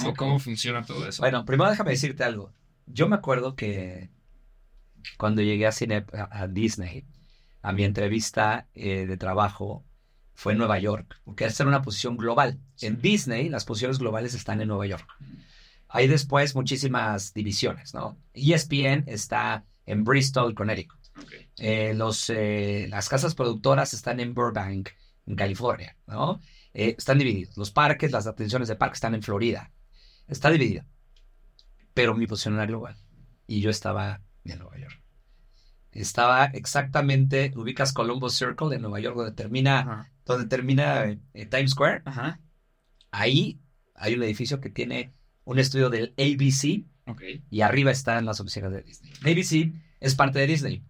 ¿O 0.06 0.14
cómo 0.14 0.38
funciona 0.38 0.84
todo 0.84 1.08
eso? 1.08 1.22
Bueno, 1.22 1.44
primero 1.44 1.70
déjame 1.70 1.90
decirte 1.90 2.24
algo. 2.24 2.52
Yo 2.86 3.08
me 3.08 3.16
acuerdo 3.16 3.54
que 3.54 4.10
cuando 5.18 5.42
llegué 5.42 5.66
a, 5.66 5.72
cine, 5.72 6.04
a, 6.12 6.42
a 6.42 6.48
Disney, 6.48 7.04
a 7.62 7.72
mi 7.72 7.84
entrevista 7.84 8.66
eh, 8.74 9.06
de 9.06 9.16
trabajo 9.16 9.84
fue 10.34 10.52
en 10.52 10.58
Nueva 10.58 10.78
York, 10.78 11.20
porque 11.24 11.44
esta 11.44 11.62
era 11.62 11.68
una 11.68 11.82
posición 11.82 12.16
global. 12.16 12.58
En 12.80 13.00
Disney, 13.00 13.48
las 13.48 13.64
posiciones 13.64 13.98
globales 13.98 14.34
están 14.34 14.60
en 14.60 14.68
Nueva 14.68 14.86
York. 14.86 15.06
Hay 15.88 16.08
después 16.08 16.54
muchísimas 16.54 17.34
divisiones, 17.34 17.94
¿no? 17.94 18.18
ESPN 18.32 19.04
está 19.06 19.64
en 19.86 20.04
Bristol, 20.04 20.54
Connecticut. 20.54 20.98
Ok. 21.20 21.32
Eh, 21.58 21.92
los, 21.94 22.30
eh, 22.30 22.86
las 22.88 23.08
casas 23.08 23.34
productoras 23.34 23.92
están 23.92 24.18
en 24.18 24.32
Burbank, 24.32 24.88
en 25.26 25.36
California, 25.36 25.96
¿no? 26.06 26.40
Eh, 26.72 26.94
están 26.96 27.18
divididos. 27.18 27.56
Los 27.56 27.70
parques, 27.70 28.10
las 28.10 28.26
atenciones 28.26 28.68
de 28.68 28.76
parque 28.76 28.94
están 28.94 29.14
en 29.14 29.22
Florida. 29.22 29.70
Está 30.26 30.50
dividido. 30.50 30.84
Pero 31.94 32.14
mi 32.14 32.26
posición 32.26 32.54
era 32.54 32.66
global. 32.66 32.96
Y 33.46 33.60
yo 33.60 33.70
estaba 33.70 34.22
en 34.50 34.58
Nueva 34.58 34.78
York. 34.78 35.00
Estaba 35.92 36.46
exactamente, 36.46 37.52
ubicas 37.54 37.92
Columbus 37.92 38.34
Circle 38.34 38.74
en 38.74 38.82
Nueva 38.82 39.00
York, 39.00 39.16
donde 39.16 39.32
termina, 39.32 39.80
Ajá. 39.80 40.12
donde 40.24 40.46
termina 40.48 41.04
eh, 41.34 41.46
Times 41.46 41.72
Square. 41.72 42.02
Ajá. 42.06 42.40
Ahí 43.10 43.60
hay 43.94 44.14
un 44.14 44.22
edificio 44.22 44.60
que 44.60 44.70
tiene 44.70 45.12
un 45.44 45.58
estudio 45.58 45.90
del 45.90 46.14
ABC 46.16 46.86
Ok. 47.06 47.22
y 47.50 47.60
arriba 47.60 47.90
están 47.90 48.24
las 48.24 48.40
oficinas 48.40 48.72
de 48.72 48.82
Disney. 48.82 49.12
ABC 49.20 49.74
es 50.00 50.14
parte 50.14 50.38
de 50.38 50.46
Disney. 50.46 50.82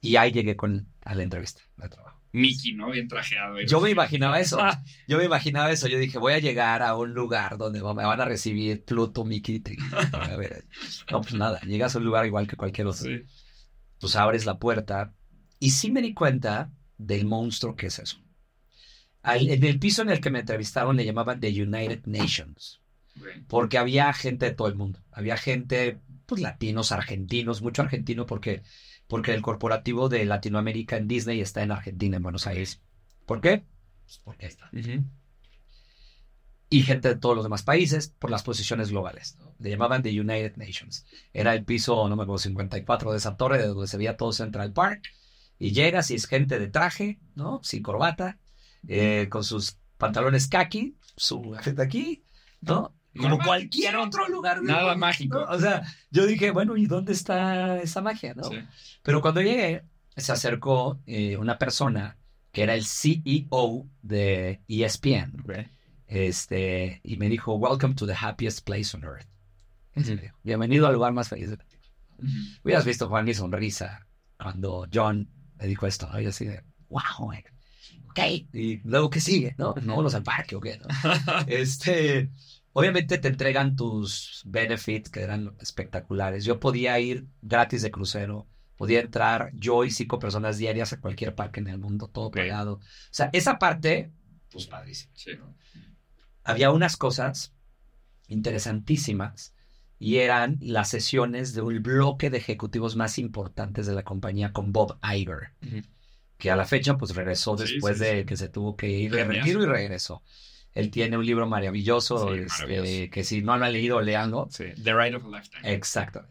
Y 0.00 0.16
ahí 0.16 0.30
llegué 0.30 0.54
con, 0.54 0.86
a 1.04 1.14
la 1.16 1.24
entrevista 1.24 1.62
de 1.78 1.88
trabajo. 1.88 2.05
Mickey, 2.36 2.74
¿no? 2.74 2.90
Bien 2.90 3.08
trajeado. 3.08 3.60
Yo 3.62 3.80
me 3.80 3.90
imaginaba 3.90 4.38
eso. 4.40 4.58
Ah. 4.60 4.82
Yo 5.08 5.18
me 5.18 5.24
imaginaba 5.24 5.70
eso. 5.72 5.88
Yo 5.88 5.98
dije, 5.98 6.18
voy 6.18 6.34
a 6.34 6.38
llegar 6.38 6.82
a 6.82 6.94
un 6.96 7.12
lugar 7.14 7.56
donde 7.58 7.80
me 7.80 7.84
van 8.04 8.20
a 8.20 8.24
recibir 8.24 8.84
Pluto, 8.84 9.24
Mickey. 9.24 9.60
Tri- 9.60 9.78
A 10.12 10.36
ver, 10.36 10.66
no, 11.10 11.20
pues 11.20 11.34
nada. 11.34 11.60
Llegas 11.60 11.94
a 11.94 11.98
un 11.98 12.04
lugar 12.04 12.26
igual 12.26 12.46
que 12.46 12.56
cualquier 12.56 12.86
otro. 12.86 13.04
Sí. 13.04 13.22
Pues 14.00 14.14
abres 14.16 14.44
la 14.46 14.58
puerta. 14.58 15.14
Y 15.58 15.70
sí 15.70 15.90
me 15.90 16.02
di 16.02 16.12
cuenta 16.14 16.70
del 16.98 17.24
monstruo 17.26 17.74
que 17.76 17.86
es 17.86 17.98
eso. 17.98 18.18
Al- 19.22 19.48
en 19.48 19.64
el 19.64 19.78
piso 19.78 20.02
en 20.02 20.10
el 20.10 20.20
que 20.20 20.30
me 20.30 20.40
entrevistaron 20.40 20.96
le 20.96 21.04
llamaban 21.04 21.40
The 21.40 21.48
United 21.62 22.02
Nations. 22.06 22.80
Porque 23.48 23.78
había 23.78 24.12
gente 24.12 24.46
de 24.46 24.52
todo 24.54 24.68
el 24.68 24.74
mundo. 24.74 25.00
Había 25.10 25.36
gente, 25.38 25.98
pues 26.26 26.42
latinos, 26.42 26.92
argentinos, 26.92 27.62
mucho 27.62 27.80
argentino 27.82 28.26
porque, 28.26 28.62
porque 29.08 29.34
el 29.34 29.42
corporativo 29.42 30.08
de 30.08 30.24
Latinoamérica 30.24 30.96
en 30.96 31.08
Disney 31.08 31.40
está 31.40 31.62
en 31.62 31.72
Argentina, 31.72 32.16
en 32.16 32.22
Buenos 32.22 32.46
Aires. 32.46 32.82
¿Por 33.24 33.40
qué? 33.40 33.64
Pues 34.04 34.20
porque 34.24 34.46
está. 34.46 34.70
Y 36.68 36.82
gente 36.82 37.08
de 37.08 37.16
todos 37.16 37.36
los 37.36 37.44
demás 37.44 37.62
países 37.62 38.08
por 38.08 38.30
las 38.30 38.42
posiciones 38.42 38.90
globales. 38.90 39.36
¿no? 39.38 39.54
Le 39.58 39.70
llamaban 39.70 40.02
The 40.02 40.20
United 40.20 40.56
Nations. 40.56 41.06
Era 41.32 41.54
el 41.54 41.64
piso, 41.64 42.08
no 42.08 42.16
me 42.16 42.24
acuerdo, 42.24 42.38
54 42.38 43.12
de 43.12 43.18
esa 43.18 43.36
torre 43.36 43.58
de 43.58 43.68
donde 43.68 43.86
se 43.86 43.96
veía 43.96 44.16
todo 44.16 44.32
Central 44.32 44.72
Park. 44.72 45.02
Y 45.58 45.72
llegas 45.72 46.10
y 46.10 46.16
es 46.16 46.26
gente 46.26 46.58
de 46.58 46.68
traje, 46.68 47.18
¿no? 47.34 47.60
Sin 47.62 47.82
corbata, 47.82 48.38
eh, 48.88 49.28
con 49.30 49.42
sus 49.42 49.78
pantalones 49.96 50.48
khaki, 50.48 50.96
su 51.16 51.56
gente 51.60 51.82
aquí, 51.82 52.24
¿no? 52.60 52.94
Como 53.16 53.38
cualquier 53.38 53.96
otro 53.96 54.28
lugar. 54.28 54.62
Nada 54.62 54.82
mundo, 54.82 54.98
mágico. 54.98 55.38
¿no? 55.40 55.46
O 55.50 55.58
sea, 55.58 55.82
yo 56.10 56.26
dije, 56.26 56.50
bueno, 56.50 56.76
¿y 56.76 56.86
dónde 56.86 57.12
está 57.12 57.78
esa 57.78 58.00
magia, 58.02 58.34
no? 58.34 58.44
Sí. 58.44 58.56
Pero 59.02 59.20
cuando 59.20 59.40
llegué, 59.42 59.82
se 60.16 60.32
acercó 60.32 60.98
eh, 61.06 61.36
una 61.36 61.58
persona 61.58 62.16
que 62.52 62.62
era 62.62 62.74
el 62.74 62.84
CEO 62.86 63.86
de 64.02 64.60
ESPN, 64.68 65.40
Ok. 65.44 65.66
este, 66.06 67.00
y 67.04 67.16
me 67.16 67.28
dijo, 67.28 67.54
welcome 67.56 67.94
to 67.94 68.06
the 68.06 68.14
happiest 68.14 68.64
place 68.64 68.96
on 68.96 69.04
earth. 69.04 69.26
Dijo, 69.94 70.36
Bienvenido 70.42 70.86
al 70.86 70.94
lugar 70.94 71.12
más 71.12 71.28
feliz. 71.28 71.50
Ujú. 72.18 72.28
Hubieras 72.64 72.84
visto 72.84 73.08
Juan 73.08 73.24
mi 73.24 73.34
sonrisa 73.34 74.06
cuando 74.38 74.86
John 74.92 75.28
me 75.58 75.66
dijo 75.66 75.86
esto, 75.86 76.08
¿no? 76.10 76.20
Y 76.20 76.26
así 76.26 76.44
de, 76.46 76.62
wow, 76.88 77.32
eh, 77.32 77.44
ok, 78.10 78.18
y 78.54 78.80
luego 78.84 79.10
qué 79.10 79.20
sigue, 79.20 79.54
¿no? 79.58 79.74
¿No 79.82 80.00
los 80.02 80.14
al 80.14 80.22
parque 80.22 80.56
o 80.56 80.60
qué, 80.60 80.78
no? 80.78 80.86
Este, 81.46 82.30
obviamente 82.76 83.16
te 83.16 83.28
entregan 83.28 83.74
tus 83.74 84.42
benefits 84.44 85.08
que 85.08 85.22
eran 85.22 85.56
espectaculares. 85.60 86.44
Yo 86.44 86.60
podía 86.60 87.00
ir 87.00 87.26
gratis 87.40 87.80
de 87.80 87.90
crucero, 87.90 88.46
podía 88.76 89.00
entrar 89.00 89.50
yo 89.54 89.84
y 89.84 89.90
cinco 89.90 90.18
personas 90.18 90.58
diarias 90.58 90.92
a 90.92 91.00
cualquier 91.00 91.34
parque 91.34 91.60
en 91.60 91.68
el 91.68 91.78
mundo, 91.78 92.08
todo 92.08 92.30
pagado. 92.30 92.74
O 92.74 92.80
sea, 93.10 93.30
esa 93.32 93.58
parte, 93.58 94.12
pues 94.50 94.66
padrísimo. 94.66 95.10
Sí. 95.14 95.30
Había 96.44 96.70
unas 96.70 96.98
cosas 96.98 97.54
interesantísimas 98.28 99.54
y 99.98 100.16
eran 100.18 100.58
las 100.60 100.90
sesiones 100.90 101.54
de 101.54 101.62
un 101.62 101.82
bloque 101.82 102.28
de 102.28 102.36
ejecutivos 102.36 102.94
más 102.94 103.18
importantes 103.18 103.86
de 103.86 103.94
la 103.94 104.02
compañía 104.02 104.52
con 104.52 104.70
Bob 104.70 104.98
Iger, 105.02 105.54
que 106.36 106.50
a 106.50 106.56
la 106.56 106.66
fecha 106.66 106.98
pues 106.98 107.14
regresó 107.14 107.56
Sí, 107.56 107.72
después 107.72 107.96
sí, 107.96 108.04
de 108.04 108.26
que 108.26 108.36
se 108.36 108.50
tuvo 108.50 108.76
que 108.76 108.90
ir 108.90 109.12
de 109.12 109.24
retiro 109.24 109.62
y 109.62 109.66
regresó. 109.66 110.22
Él 110.76 110.90
tiene 110.90 111.16
un 111.16 111.24
libro 111.24 111.46
maravilloso, 111.46 112.34
Sí, 112.34 112.42
este, 112.68 113.08
que 113.08 113.24
si 113.24 113.40
no 113.40 113.56
lo 113.56 113.64
han 113.64 113.72
leído, 113.72 113.98
leanlo. 114.02 114.46
Sí. 114.50 114.66
The 114.82 114.92
Ride 114.92 115.16
of 115.16 115.24
a 115.24 115.38
Lifetime. 115.38 115.72
Exacto. 115.72 116.26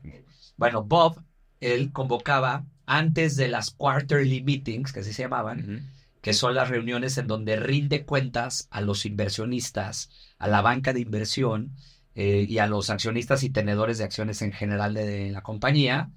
Bueno, 0.55 0.83
Bob, 0.83 1.19
él 1.59 1.91
convocaba 1.91 2.63
antes 2.85 3.37
de 3.37 3.47
las 3.47 3.71
quarterly 3.71 4.43
meetings, 4.43 4.93
que 4.93 4.99
así 4.99 5.13
se 5.13 5.23
llamaban, 5.23 5.59
Ujú. 5.61 5.85
que 6.21 6.33
son 6.33 6.53
las 6.53 6.69
reuniones 6.69 7.17
en 7.17 7.25
donde 7.25 7.55
rinde 7.55 8.05
cuentas 8.05 8.67
a 8.69 8.81
los 8.81 9.07
inversionistas, 9.07 10.11
a 10.37 10.47
la 10.47 10.61
banca 10.61 10.93
de 10.93 10.99
inversión 10.99 11.71
eh, 12.13 12.45
y 12.47 12.59
a 12.59 12.67
los 12.67 12.91
accionistas 12.91 13.41
y 13.41 13.49
tenedores 13.49 13.97
de 13.97 14.03
acciones 14.03 14.43
en 14.43 14.51
general 14.51 14.93
de, 14.93 15.31
la 15.31 15.41
compañía 15.41 16.11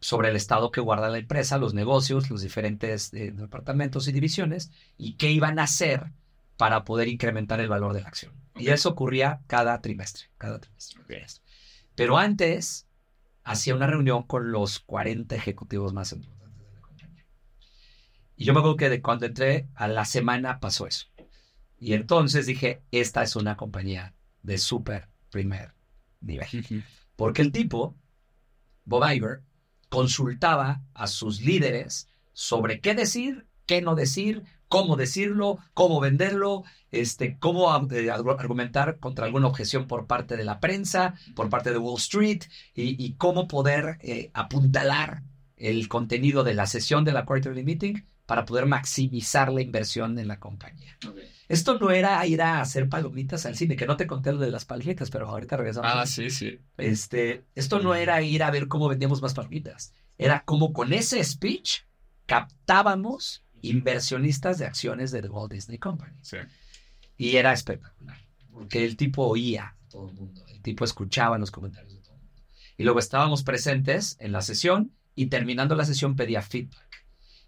sobre 0.00 0.28
el 0.28 0.36
estado 0.36 0.70
que 0.70 0.82
guarda 0.82 1.08
la 1.08 1.16
empresa, 1.16 1.56
los 1.56 1.72
negocios, 1.72 2.28
los 2.28 2.42
diferentes 2.42 3.10
eh, 3.14 3.32
departamentos 3.34 4.06
y 4.06 4.12
divisiones 4.12 4.70
y 4.98 5.14
qué 5.14 5.30
iban 5.30 5.58
a 5.58 5.62
hacer 5.62 6.12
para 6.56 6.84
poder 6.84 7.08
incrementar 7.08 7.60
el 7.60 7.68
valor 7.68 7.92
de 7.92 8.02
la 8.02 8.08
acción. 8.08 8.32
Y 8.56 8.68
eso 8.68 8.90
ocurría 8.90 9.40
cada 9.46 9.80
trimestre, 9.80 10.26
cada 10.38 10.60
trimestre. 10.60 11.42
Pero 11.94 12.18
antes 12.18 12.86
hacía 13.42 13.74
una 13.74 13.86
reunión 13.86 14.22
con 14.24 14.52
los 14.52 14.80
40 14.80 15.34
ejecutivos 15.34 15.92
más 15.92 16.12
importantes 16.12 16.66
de 16.66 16.72
la 16.72 16.80
compañía. 16.80 17.26
Y 18.36 18.44
yo 18.44 18.52
me 18.52 18.60
acuerdo 18.60 18.76
que 18.76 18.88
de 18.88 19.02
cuando 19.02 19.26
entré 19.26 19.68
a 19.74 19.88
la 19.88 20.04
semana 20.04 20.60
pasó 20.60 20.86
eso. 20.86 21.06
Y 21.78 21.92
entonces 21.94 22.46
dije, 22.46 22.82
esta 22.90 23.22
es 23.22 23.36
una 23.36 23.56
compañía 23.56 24.14
de 24.42 24.58
súper 24.58 25.08
primer 25.30 25.74
nivel. 26.20 26.46
Porque 27.16 27.42
el 27.42 27.52
tipo, 27.52 27.96
Bob 28.84 29.04
Iger, 29.10 29.42
consultaba 29.88 30.82
a 30.94 31.06
sus 31.06 31.40
líderes 31.40 32.08
sobre 32.32 32.80
qué 32.80 32.94
decir, 32.94 33.46
qué 33.66 33.82
no 33.82 33.94
decir, 33.94 34.42
cómo 34.68 34.96
decirlo, 34.96 35.58
cómo 35.72 36.00
venderlo, 36.00 36.64
este, 36.90 37.38
cómo 37.38 37.68
eh, 37.90 38.06
argu- 38.10 38.36
argumentar 38.38 38.98
contra 38.98 39.26
alguna 39.26 39.46
objeción 39.46 39.86
por 39.86 40.06
parte 40.06 40.36
de 40.36 40.44
la 40.44 40.58
prensa, 40.60 41.14
por 41.34 41.48
parte 41.48 41.70
de 41.70 41.78
Wall 41.78 41.98
Street, 41.98 42.42
y, 42.74 43.02
y 43.04 43.14
cómo 43.14 43.46
poder 43.46 43.98
eh, 44.00 44.30
apuntalar 44.34 45.22
el 45.56 45.88
contenido 45.88 46.42
de 46.44 46.54
la 46.54 46.66
sesión 46.66 47.04
de 47.04 47.12
la 47.12 47.24
quarterly 47.24 47.62
meeting 47.62 48.02
para 48.26 48.44
poder 48.46 48.66
maximizar 48.66 49.52
la 49.52 49.60
inversión 49.60 50.18
en 50.18 50.28
la 50.28 50.40
compañía. 50.40 50.96
Esto 51.46 51.78
no 51.78 51.90
era 51.90 52.26
ir 52.26 52.40
a 52.40 52.60
hacer 52.62 52.88
palomitas 52.88 53.44
al 53.44 53.54
cine, 53.54 53.76
que 53.76 53.86
no 53.86 53.96
te 53.98 54.06
conté 54.06 54.32
lo 54.32 54.38
de 54.38 54.50
las 54.50 54.64
palomitas, 54.64 55.10
pero 55.10 55.28
ahorita 55.28 55.58
regresamos. 55.58 55.90
Ah, 55.94 56.06
sí, 56.06 56.30
sí. 56.30 56.58
Este, 56.78 57.44
esto 57.54 57.80
no 57.80 57.94
era 57.94 58.20
ir 58.22 58.42
a 58.42 58.50
ver 58.50 58.66
cómo 58.66 58.88
vendíamos 58.88 59.20
más 59.20 59.34
palomitas. 59.34 59.92
Era 60.16 60.42
como 60.44 60.72
con 60.72 60.92
ese 60.94 61.22
speech 61.22 61.82
captábamos 62.26 63.43
inversionistas 63.70 64.58
de 64.58 64.66
acciones 64.66 65.10
de 65.10 65.22
The 65.22 65.28
Walt 65.28 65.52
Disney 65.52 65.78
Company. 65.78 66.12
Sí. 66.22 66.38
Y 67.16 67.36
era 67.36 67.52
espectacular, 67.52 68.18
porque 68.52 68.84
el 68.84 68.96
tipo 68.96 69.24
oía 69.26 69.66
a 69.66 69.88
todo 69.88 70.08
el 70.08 70.14
mundo, 70.14 70.44
el 70.48 70.60
tipo 70.62 70.84
escuchaba 70.84 71.38
los 71.38 71.50
comentarios 71.50 71.94
de 71.94 72.00
todo 72.00 72.14
el 72.14 72.20
mundo. 72.22 72.42
Y 72.76 72.82
luego 72.84 72.98
estábamos 72.98 73.42
presentes 73.44 74.16
en 74.20 74.32
la 74.32 74.42
sesión 74.42 74.92
y 75.14 75.26
terminando 75.26 75.74
la 75.76 75.84
sesión 75.84 76.16
pedía 76.16 76.42
feedback. 76.42 76.80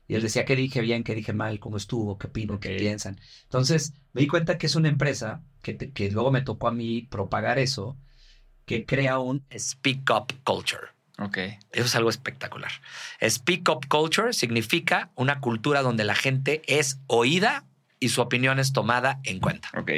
Y 0.08 0.14
él 0.14 0.22
decía 0.22 0.44
qué 0.44 0.54
dije 0.54 0.80
bien, 0.82 1.02
qué 1.02 1.16
dije 1.16 1.32
mal, 1.32 1.58
cómo 1.58 1.76
estuvo, 1.76 2.16
qué 2.16 2.28
opino, 2.28 2.60
qué 2.60 2.74
Ok. 2.74 2.78
piensan. 2.78 3.18
Entonces 3.42 3.92
me 4.12 4.20
di 4.20 4.28
cuenta 4.28 4.56
que 4.56 4.66
es 4.66 4.76
una 4.76 4.88
empresa 4.88 5.42
que, 5.62 5.74
te- 5.74 5.90
que 5.90 6.10
luego 6.12 6.30
me 6.30 6.42
tocó 6.42 6.68
a 6.68 6.72
mí 6.72 7.02
propagar 7.10 7.58
eso, 7.58 7.96
que 8.66 8.86
crea 8.86 9.18
un 9.18 9.44
speak 9.58 10.08
up 10.10 10.32
culture. 10.44 10.88
Ok. 11.18 11.38
Eso 11.72 11.84
es 11.86 11.96
algo 11.96 12.10
espectacular. 12.10 12.70
Speak 13.26 13.68
up 13.68 13.88
culture 13.88 14.32
significa 14.32 15.10
una 15.14 15.40
cultura 15.40 15.82
donde 15.82 16.04
la 16.04 16.14
gente 16.14 16.62
es 16.66 16.98
oída 17.06 17.64
y 17.98 18.10
su 18.10 18.20
opinión 18.20 18.58
es 18.58 18.72
tomada 18.72 19.20
en 19.24 19.40
cuenta. 19.40 19.70
Ok. 19.76 19.90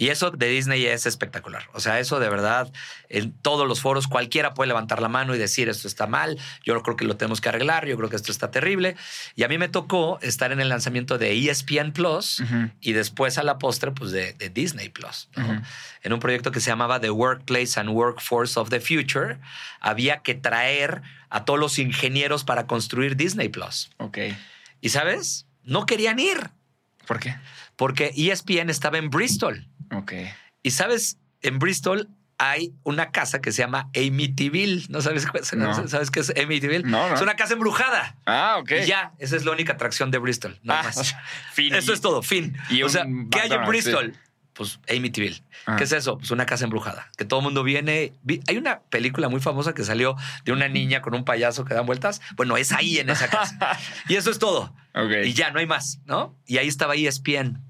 Y 0.00 0.10
eso 0.10 0.30
de 0.30 0.46
Disney 0.48 0.86
es 0.86 1.06
espectacular. 1.06 1.64
O 1.72 1.80
sea, 1.80 1.98
eso 1.98 2.20
de 2.20 2.28
verdad, 2.28 2.72
en 3.08 3.32
todos 3.32 3.66
los 3.66 3.80
foros 3.80 4.06
cualquiera 4.06 4.54
puede 4.54 4.68
levantar 4.68 5.02
la 5.02 5.08
mano 5.08 5.34
y 5.34 5.38
decir 5.38 5.68
esto 5.68 5.88
está 5.88 6.06
mal, 6.06 6.38
yo 6.64 6.80
creo 6.84 6.96
que 6.96 7.04
lo 7.04 7.16
tenemos 7.16 7.40
que 7.40 7.48
arreglar, 7.48 7.84
yo 7.84 7.96
creo 7.96 8.08
que 8.08 8.14
esto 8.14 8.30
está 8.30 8.52
terrible. 8.52 8.94
Y 9.34 9.42
a 9.42 9.48
mí 9.48 9.58
me 9.58 9.68
tocó 9.68 10.20
estar 10.22 10.52
en 10.52 10.60
el 10.60 10.68
lanzamiento 10.68 11.18
de 11.18 11.36
ESPN 11.36 11.90
Plus 11.90 12.40
y 12.80 12.92
después 12.92 13.38
a 13.38 13.42
la 13.42 13.58
postre 13.58 13.90
pues 13.90 14.12
de, 14.12 14.34
de 14.34 14.50
Disney 14.50 14.88
Plus. 14.88 15.28
En 16.04 16.12
un 16.12 16.20
proyecto 16.20 16.52
que 16.52 16.60
se 16.60 16.70
llamaba 16.70 17.00
The 17.00 17.10
Workplace 17.10 17.80
and 17.80 17.90
Workforce 17.90 18.58
of 18.60 18.70
the 18.70 18.78
Future, 18.78 19.40
había 19.80 20.18
que 20.18 20.36
traer 20.36 21.02
a 21.28 21.44
todos 21.44 21.58
los 21.58 21.76
ingenieros 21.80 22.44
para 22.44 22.68
construir 22.68 23.16
Disney 23.16 23.48
Plus. 23.48 23.90
Ok. 23.96 24.18
Y 24.80 24.90
sabes, 24.90 25.48
no 25.64 25.86
querían 25.86 26.20
ir 26.20 26.50
¿Por 27.04 27.18
qué? 27.18 27.36
porque 27.74 28.12
ESPN 28.16 28.70
estaba 28.70 28.98
en 28.98 29.10
Bristol. 29.10 29.66
Ok. 29.94 30.12
Y 30.62 30.70
sabes, 30.72 31.18
en 31.42 31.58
Bristol 31.58 32.08
hay 32.40 32.72
una 32.84 33.10
casa 33.10 33.40
que 33.40 33.50
se 33.50 33.62
llama 33.62 33.90
Amityville. 33.96 34.86
¿No 34.90 35.00
sabes, 35.02 35.26
No. 35.56 35.88
¿sabes 35.88 36.10
qué 36.10 36.20
es 36.20 36.30
Amityville? 36.30 36.84
No, 36.84 37.08
no. 37.08 37.14
Es 37.14 37.20
una 37.20 37.34
casa 37.34 37.54
embrujada. 37.54 38.16
Ah, 38.26 38.58
ok. 38.60 38.72
Y 38.82 38.86
ya, 38.86 39.12
esa 39.18 39.34
es 39.36 39.44
la 39.44 39.50
única 39.52 39.72
atracción 39.72 40.10
de 40.10 40.18
Bristol. 40.18 40.58
No 40.62 40.74
Ah, 40.74 40.82
más. 40.84 41.14
fin. 41.52 41.74
Eso 41.74 41.92
es 41.92 42.00
todo, 42.00 42.22
fin. 42.22 42.56
y 42.70 42.82
o 42.84 42.88
sea, 42.88 43.06
¿qué 43.30 43.40
hay 43.40 43.52
en 43.52 43.64
Bristol? 43.66 44.14
Pues 44.58 44.80
Amityville. 44.90 45.40
Ah. 45.66 45.76
¿Qué 45.76 45.84
es 45.84 45.92
eso? 45.92 46.18
Pues 46.18 46.32
una 46.32 46.44
casa 46.44 46.64
embrujada. 46.64 47.08
Que 47.16 47.24
todo 47.24 47.38
el 47.38 47.44
mundo 47.44 47.62
viene. 47.62 48.12
Vi- 48.24 48.40
Hay 48.48 48.56
una 48.56 48.80
película 48.80 49.28
muy 49.28 49.40
famosa 49.40 49.72
que 49.72 49.84
salió 49.84 50.16
de 50.44 50.50
una 50.52 50.66
niña 50.66 51.00
con 51.00 51.14
un 51.14 51.24
payaso 51.24 51.64
que 51.64 51.74
dan 51.74 51.86
vueltas. 51.86 52.20
Bueno, 52.34 52.56
es 52.56 52.72
ahí 52.72 52.98
en 52.98 53.08
esa 53.08 53.28
casa. 53.28 53.78
y 54.08 54.16
eso 54.16 54.32
es 54.32 54.40
todo. 54.40 54.74
Y 55.28 55.32
ya 55.32 55.52
no 55.52 55.60
hay 55.60 55.66
más, 55.66 56.00
¿no? 56.06 56.34
Y 56.44 56.58
ahí 56.58 56.66
estaba 56.66 56.96
ESPN. 56.96 57.62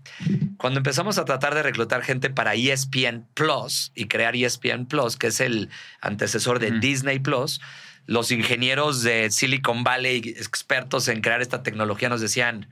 Cuando 0.56 0.78
empezamos 0.78 1.18
a 1.18 1.26
tratar 1.26 1.54
de 1.54 1.62
reclutar 1.62 2.02
gente 2.02 2.30
para 2.30 2.54
ESPN 2.54 3.26
Plus 3.34 3.92
y 3.94 4.06
crear 4.06 4.34
ESPN 4.34 4.86
Plus, 4.86 5.16
que 5.18 5.26
es 5.26 5.40
el 5.40 5.68
antecesor 6.00 6.58
de. 6.58 6.70
Disney 6.80 7.18
Plus, 7.18 7.60
los 8.06 8.30
ingenieros 8.30 9.02
de 9.02 9.30
Silicon 9.30 9.84
Valley, 9.84 10.16
expertos 10.38 11.06
en 11.08 11.20
crear 11.20 11.42
esta 11.42 11.62
tecnología, 11.62 12.08
nos 12.08 12.22
decían, 12.22 12.66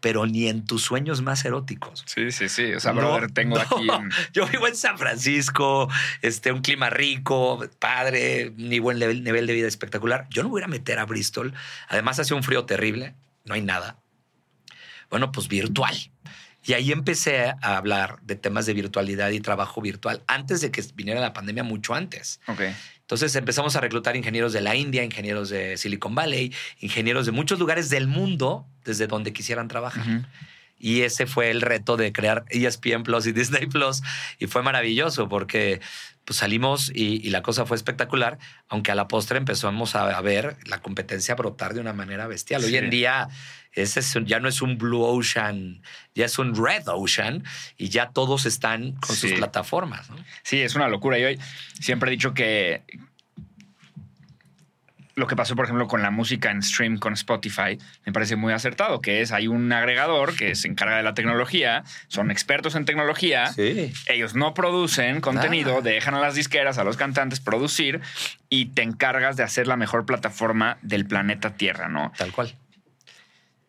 pero 0.00 0.26
ni 0.26 0.48
en 0.48 0.64
tus 0.64 0.82
sueños 0.82 1.22
más 1.22 1.44
eróticos. 1.44 2.02
Sí, 2.06 2.30
sí, 2.32 2.48
sí. 2.48 2.72
O 2.74 2.80
sea, 2.80 2.92
No, 2.92 3.00
brother, 3.00 3.30
tengo 3.30 3.56
no. 3.56 3.94
aquí. 3.94 4.04
Yo 4.32 4.46
vivo 4.46 4.66
en 4.66 4.76
San 4.76 4.98
Francisco, 4.98 5.88
este, 6.22 6.52
un 6.52 6.62
clima 6.62 6.90
rico, 6.90 7.64
padre, 7.78 8.48
un 8.50 8.68
nivel, 8.68 8.98
nivel, 8.98 9.22
nivel 9.24 9.46
de 9.46 9.52
vida 9.52 9.68
espectacular. 9.68 10.26
Yo 10.30 10.42
no 10.42 10.48
me 10.48 10.52
voy 10.52 10.62
a 10.62 10.68
meter 10.68 10.98
a 10.98 11.04
Bristol. 11.06 11.52
Además, 11.88 12.18
hace 12.18 12.34
un 12.34 12.42
frío 12.42 12.64
terrible, 12.64 13.14
no 13.44 13.54
hay 13.54 13.62
nada. 13.62 13.98
Bueno, 15.10 15.32
pues 15.32 15.48
virtual. 15.48 15.94
Y 16.62 16.74
ahí 16.74 16.92
empecé 16.92 17.54
a 17.62 17.76
hablar 17.78 18.18
de 18.22 18.36
temas 18.36 18.66
de 18.66 18.74
virtualidad 18.74 19.30
y 19.30 19.40
trabajo 19.40 19.80
virtual 19.80 20.22
antes 20.26 20.60
de 20.60 20.70
que 20.70 20.84
viniera 20.94 21.20
la 21.20 21.32
pandemia, 21.32 21.62
mucho 21.62 21.94
antes. 21.94 22.40
Ok. 22.48 22.60
Entonces 23.10 23.34
empezamos 23.34 23.74
a 23.74 23.80
reclutar 23.80 24.14
ingenieros 24.14 24.52
de 24.52 24.60
la 24.60 24.76
India, 24.76 25.02
ingenieros 25.02 25.50
de 25.50 25.76
Silicon 25.76 26.14
Valley, 26.14 26.54
ingenieros 26.78 27.26
de 27.26 27.32
muchos 27.32 27.58
lugares 27.58 27.90
del 27.90 28.06
mundo 28.06 28.68
desde 28.84 29.08
donde 29.08 29.32
quisieran 29.32 29.66
trabajar. 29.66 30.04
Y 30.78 31.00
ese 31.00 31.26
fue 31.26 31.50
el 31.50 31.60
reto 31.60 31.96
de 31.96 32.12
crear 32.12 32.44
ESPN 32.50 33.02
Plus 33.02 33.26
y 33.26 33.32
Disney 33.32 33.66
Plus. 33.66 34.02
Y 34.38 34.46
fue 34.46 34.62
maravilloso 34.62 35.28
porque 35.28 35.80
pues, 36.30 36.38
salimos 36.38 36.92
y, 36.94 37.26
y 37.26 37.30
la 37.30 37.42
cosa 37.42 37.66
fue 37.66 37.76
espectacular, 37.76 38.38
aunque 38.68 38.92
a 38.92 38.94
la 38.94 39.08
postre 39.08 39.36
empezamos 39.36 39.96
a, 39.96 40.16
a 40.16 40.20
ver 40.20 40.58
la 40.64 40.80
competencia 40.80 41.34
brotar 41.34 41.74
de 41.74 41.80
una 41.80 41.92
manera 41.92 42.28
bestial. 42.28 42.62
Hoy 42.62 42.76
en 42.76 42.88
día 42.88 43.26
ese 43.72 43.98
es 43.98 44.16
ya 44.26 44.38
no 44.38 44.48
es 44.48 44.62
un 44.62 44.78
Blue 44.78 45.02
Ocean, 45.02 45.82
ya 46.14 46.26
es 46.26 46.38
un 46.38 46.54
Red 46.54 46.86
Ocean 46.86 47.42
y 47.76 47.88
ya 47.88 48.10
todos 48.10 48.46
están 48.46 48.92
con 48.92 49.16
sus 49.16 49.32
plataformas. 49.32 50.08
¿no? 50.08 50.24
Sí, 50.44 50.60
es 50.60 50.76
una 50.76 50.86
locura. 50.86 51.18
Yo 51.18 51.26
siempre 51.80 52.10
he 52.10 52.12
dicho 52.12 52.32
que 52.32 52.84
lo 55.20 55.26
que 55.26 55.36
pasó, 55.36 55.54
por 55.54 55.66
ejemplo, 55.66 55.86
con 55.86 56.02
la 56.02 56.10
música 56.10 56.50
en 56.50 56.62
stream 56.62 56.98
con 56.98 57.12
Spotify, 57.12 57.78
me 58.04 58.12
parece 58.12 58.34
muy 58.36 58.52
acertado, 58.52 59.00
que 59.00 59.20
es, 59.20 59.30
hay 59.30 59.46
un 59.46 59.72
agregador 59.72 60.34
que 60.34 60.54
se 60.56 60.66
encarga 60.66 60.96
de 60.96 61.02
la 61.02 61.14
tecnología, 61.14 61.84
son 62.08 62.30
expertos 62.30 62.74
en 62.74 62.84
tecnología, 62.86 63.46
Sí. 63.52 63.92
ellos 64.06 64.34
no 64.34 64.54
producen 64.54 65.20
contenido, 65.20 65.82
dejan 65.82 66.14
a 66.14 66.20
las 66.20 66.34
disqueras, 66.34 66.78
a 66.78 66.84
los 66.84 66.96
cantantes 66.96 67.38
producir 67.38 68.00
y 68.48 68.66
te 68.66 68.82
encargas 68.82 69.36
de 69.36 69.42
hacer 69.44 69.66
la 69.66 69.76
mejor 69.76 70.06
plataforma 70.06 70.78
del 70.82 71.06
planeta 71.06 71.54
Tierra, 71.54 71.88
¿no? 71.88 72.12
Tal 72.16 72.32
cual. 72.32 72.56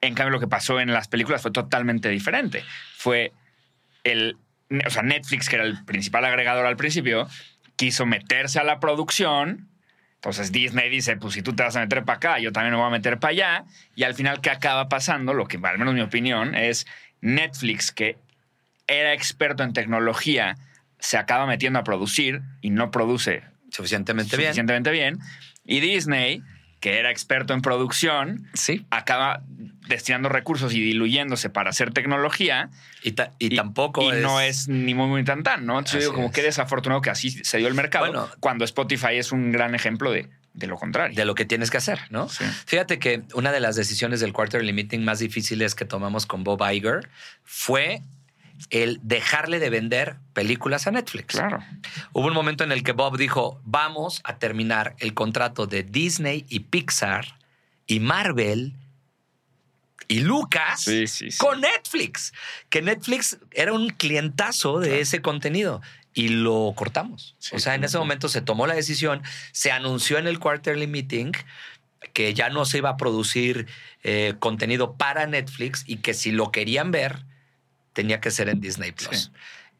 En 0.01 0.15
cambio, 0.15 0.31
lo 0.31 0.39
que 0.39 0.47
pasó 0.47 0.79
en 0.79 0.91
las 0.93 1.07
películas 1.07 1.41
fue 1.41 1.51
totalmente 1.51 2.09
diferente. 2.09 2.63
Fue 2.97 3.31
el. 4.03 4.37
O 4.85 4.89
sea, 4.89 5.03
Netflix, 5.03 5.49
que 5.49 5.57
era 5.57 5.65
el 5.65 5.83
principal 5.83 6.25
agregador 6.25 6.65
al 6.65 6.77
principio, 6.77 7.27
quiso 7.75 8.05
meterse 8.05 8.59
a 8.59 8.63
la 8.63 8.79
producción. 8.79 9.67
Entonces 10.21 10.51
Disney 10.51 10.87
dice: 10.89 11.17
Pues 11.17 11.33
si 11.33 11.41
tú 11.41 11.53
te 11.53 11.63
vas 11.63 11.75
a 11.75 11.79
meter 11.79 12.03
para 12.03 12.17
acá, 12.17 12.39
yo 12.39 12.51
también 12.51 12.73
me 12.73 12.77
voy 12.77 12.87
a 12.87 12.91
meter 12.91 13.17
para 13.17 13.31
allá. 13.31 13.65
Y 13.95 14.03
al 14.03 14.13
final, 14.13 14.39
¿qué 14.39 14.51
acaba 14.51 14.87
pasando? 14.87 15.33
Lo 15.33 15.47
que, 15.47 15.57
al 15.63 15.79
menos 15.79 15.95
mi 15.95 16.01
opinión, 16.01 16.53
es 16.53 16.85
Netflix, 17.21 17.91
que 17.91 18.17
era 18.85 19.13
experto 19.13 19.63
en 19.63 19.73
tecnología, 19.73 20.57
se 20.99 21.17
acaba 21.17 21.47
metiendo 21.47 21.79
a 21.79 21.83
producir 21.83 22.41
y 22.61 22.69
no 22.69 22.91
produce 22.91 23.41
Suficientemente 23.71 24.37
bien. 24.37 24.49
suficientemente 24.49 24.91
bien. 24.91 25.17
Y 25.65 25.79
Disney, 25.79 26.43
que 26.79 26.99
era 26.99 27.09
experto 27.09 27.53
en 27.55 27.61
producción, 27.63 28.47
Sí. 28.53 28.85
acaba 28.91 29.41
destinando 29.91 30.29
recursos 30.29 30.73
y 30.73 30.81
diluyéndose 30.81 31.49
para 31.49 31.69
hacer 31.69 31.91
tecnología 31.93 32.69
Y, 33.03 33.11
ta- 33.11 33.31
y 33.39 33.55
tampoco 33.55 34.01
y 34.03 34.21
no 34.21 34.39
es 34.41 34.67
ni 34.67 34.93
muy 34.95 35.07
muy 35.07 35.23
tan 35.23 35.43
tan, 35.43 35.65
¿no? 35.65 35.77
Entonces 35.79 35.93
yo 35.93 35.97
Así 35.99 36.05
digo 36.05 36.13
como 36.15 36.27
es. 36.27 36.33
que 36.33 36.41
desafortunado 36.41 37.01
que 37.01 37.09
así 37.11 37.29
se 37.31 37.57
dio 37.59 37.67
el 37.67 37.73
mercado 37.75 38.07
Bueno. 38.07 38.29
cuando 38.39 38.65
Spotify 38.65 39.15
es 39.17 39.31
un 39.31 39.51
gran 39.51 39.75
ejemplo 39.75 40.11
de, 40.11 40.27
de 40.53 40.67
lo 40.67 40.77
contrario. 40.77 41.15
de 41.15 41.25
lo 41.25 41.35
que 41.35 41.45
tienes 41.45 41.69
que 41.69 41.77
hacer, 41.77 41.99
¿no? 42.09 42.27
Sí. 42.29 42.43
Fíjate 42.65 42.97
que 42.99 43.21
una 43.33 43.51
de 43.51 43.59
las 43.59 43.75
decisiones 43.75 44.19
del 44.19 44.33
quarterly 44.33 44.73
meeting 44.73 44.99
más 45.01 45.19
difíciles 45.19 45.75
que 45.75 45.85
tomamos 45.85 46.25
con 46.25 46.43
Bob 46.43 46.61
Iger 46.71 47.09
fue 47.43 48.01
el 48.69 48.99
dejarle 49.01 49.57
de 49.59 49.69
vender 49.71 50.17
películas 50.33 50.85
a 50.85 50.91
Netflix. 50.91 51.33
Claro. 51.35 51.63
Hubo 52.13 52.27
un 52.27 52.33
momento 52.33 52.63
en 52.63 52.71
el 52.71 52.83
que 52.83 52.91
Bob 52.91 53.17
dijo, 53.17 53.59
vamos 53.65 54.21
a 54.23 54.37
terminar 54.37 54.95
el 54.99 55.13
contrato 55.15 55.65
de 55.65 55.81
Disney 55.83 56.45
y 56.47 56.59
Pixar 56.59 57.25
y 57.87 57.99
Marvel 57.99 58.73
y 60.11 60.19
Lucas 60.19 60.81
Sí, 60.81 61.07
sí, 61.07 61.31
sí. 61.31 61.37
con 61.37 61.61
Netflix, 61.61 62.33
que 62.69 62.81
Netflix 62.81 63.37
era 63.51 63.71
un 63.71 63.89
clientazo 63.89 64.79
de 64.79 64.99
ese 64.99 65.21
contenido 65.21 65.81
y 66.13 66.27
lo 66.27 66.73
cortamos. 66.75 67.37
O 67.53 67.59
sea, 67.59 67.75
en 67.75 67.83
ese 67.85 67.97
momento 67.97 68.27
se 68.27 68.41
tomó 68.41 68.67
la 68.67 68.73
decisión, 68.73 69.21
se 69.53 69.71
anunció 69.71 70.17
en 70.17 70.27
el 70.27 70.39
quarterly 70.39 70.87
meeting 70.87 71.31
que 72.13 72.33
ya 72.33 72.49
no 72.49 72.65
se 72.65 72.79
iba 72.79 72.89
a 72.89 72.97
producir 72.97 73.67
eh, 74.03 74.33
contenido 74.39 74.95
para 74.97 75.27
Netflix 75.27 75.83
y 75.87 75.97
que 75.97 76.13
si 76.13 76.31
lo 76.31 76.51
querían 76.51 76.91
ver, 76.91 77.23
tenía 77.93 78.19
que 78.19 78.31
ser 78.31 78.49
en 78.49 78.59
Disney 78.59 78.91
Plus. 78.91 79.31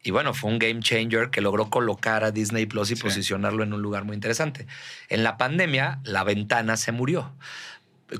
Y 0.02 0.10
bueno, 0.12 0.32
fue 0.32 0.50
un 0.50 0.58
game 0.58 0.80
changer 0.80 1.30
que 1.30 1.40
logró 1.42 1.68
colocar 1.68 2.24
a 2.24 2.30
Disney 2.30 2.66
Plus 2.66 2.90
y 2.90 2.96
posicionarlo 2.96 3.62
en 3.62 3.72
un 3.72 3.82
lugar 3.82 4.04
muy 4.04 4.14
interesante. 4.14 4.66
En 5.08 5.22
la 5.22 5.36
pandemia, 5.36 6.00
la 6.04 6.24
ventana 6.24 6.76
se 6.76 6.90
murió 6.90 7.34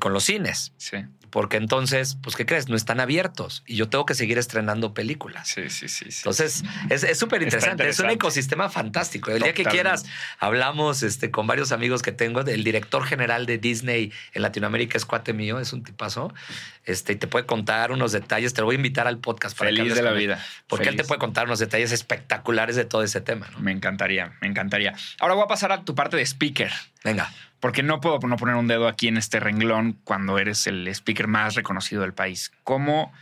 con 0.00 0.12
los 0.12 0.24
cines 0.24 0.72
Sí. 0.76 0.98
Porque 1.32 1.56
entonces, 1.56 2.18
pues, 2.22 2.36
¿qué 2.36 2.44
crees? 2.44 2.68
No 2.68 2.76
están 2.76 3.00
abiertos 3.00 3.64
y 3.66 3.76
yo 3.76 3.88
tengo 3.88 4.04
que 4.04 4.14
seguir 4.14 4.36
estrenando 4.36 4.92
películas. 4.92 5.48
Sí, 5.48 5.70
sí, 5.70 5.88
sí. 5.88 6.10
sí. 6.10 6.18
Entonces, 6.18 6.62
es 6.90 7.18
súper 7.18 7.42
interesante. 7.42 7.88
Es 7.88 7.98
un 8.00 8.10
ecosistema 8.10 8.68
fantástico. 8.68 9.30
El 9.30 9.42
día 9.42 9.54
que 9.54 9.64
quieras, 9.64 10.04
hablamos 10.38 11.02
este, 11.02 11.30
con 11.30 11.46
varios 11.46 11.72
amigos 11.72 12.02
que 12.02 12.12
tengo. 12.12 12.42
El 12.42 12.64
director 12.64 13.06
general 13.06 13.46
de 13.46 13.56
Disney 13.56 14.12
en 14.34 14.42
Latinoamérica 14.42 14.98
es 14.98 15.06
cuate 15.06 15.32
mío, 15.32 15.58
es 15.58 15.72
un 15.72 15.82
tipazo. 15.82 16.34
Este, 16.84 17.14
y 17.14 17.16
te 17.16 17.26
puede 17.26 17.46
contar 17.46 17.92
unos 17.92 18.12
detalles. 18.12 18.52
Te 18.52 18.60
lo 18.60 18.66
voy 18.66 18.74
a 18.74 18.76
invitar 18.76 19.06
al 19.06 19.18
podcast 19.18 19.56
para 19.56 19.70
que 19.70 19.76
Feliz 19.76 19.92
hables 19.92 20.04
de 20.04 20.10
la 20.10 20.12
vida. 20.12 20.44
Porque 20.66 20.90
él 20.90 20.96
te 20.96 21.04
puede 21.04 21.18
contar 21.18 21.46
unos 21.46 21.60
detalles 21.60 21.92
espectaculares 21.92 22.76
de 22.76 22.84
todo 22.84 23.02
ese 23.04 23.22
tema. 23.22 23.48
¿no? 23.52 23.60
Me 23.60 23.72
encantaría, 23.72 24.36
me 24.42 24.48
encantaría. 24.48 24.94
Ahora 25.18 25.32
voy 25.32 25.44
a 25.44 25.48
pasar 25.48 25.72
a 25.72 25.82
tu 25.82 25.94
parte 25.94 26.18
de 26.18 26.26
speaker. 26.26 26.70
Venga. 27.02 27.32
Porque 27.62 27.84
no 27.84 28.00
puedo 28.00 28.18
no 28.26 28.36
poner 28.36 28.56
un 28.56 28.66
dedo 28.66 28.88
aquí 28.88 29.06
en 29.06 29.16
este 29.16 29.38
renglón 29.38 29.96
cuando 30.02 30.36
eres 30.36 30.66
el 30.66 30.88
speaker 30.88 31.28
más 31.28 31.54
reconocido 31.54 32.02
del 32.02 32.12
país. 32.12 32.50
¿Cómo 32.64 33.12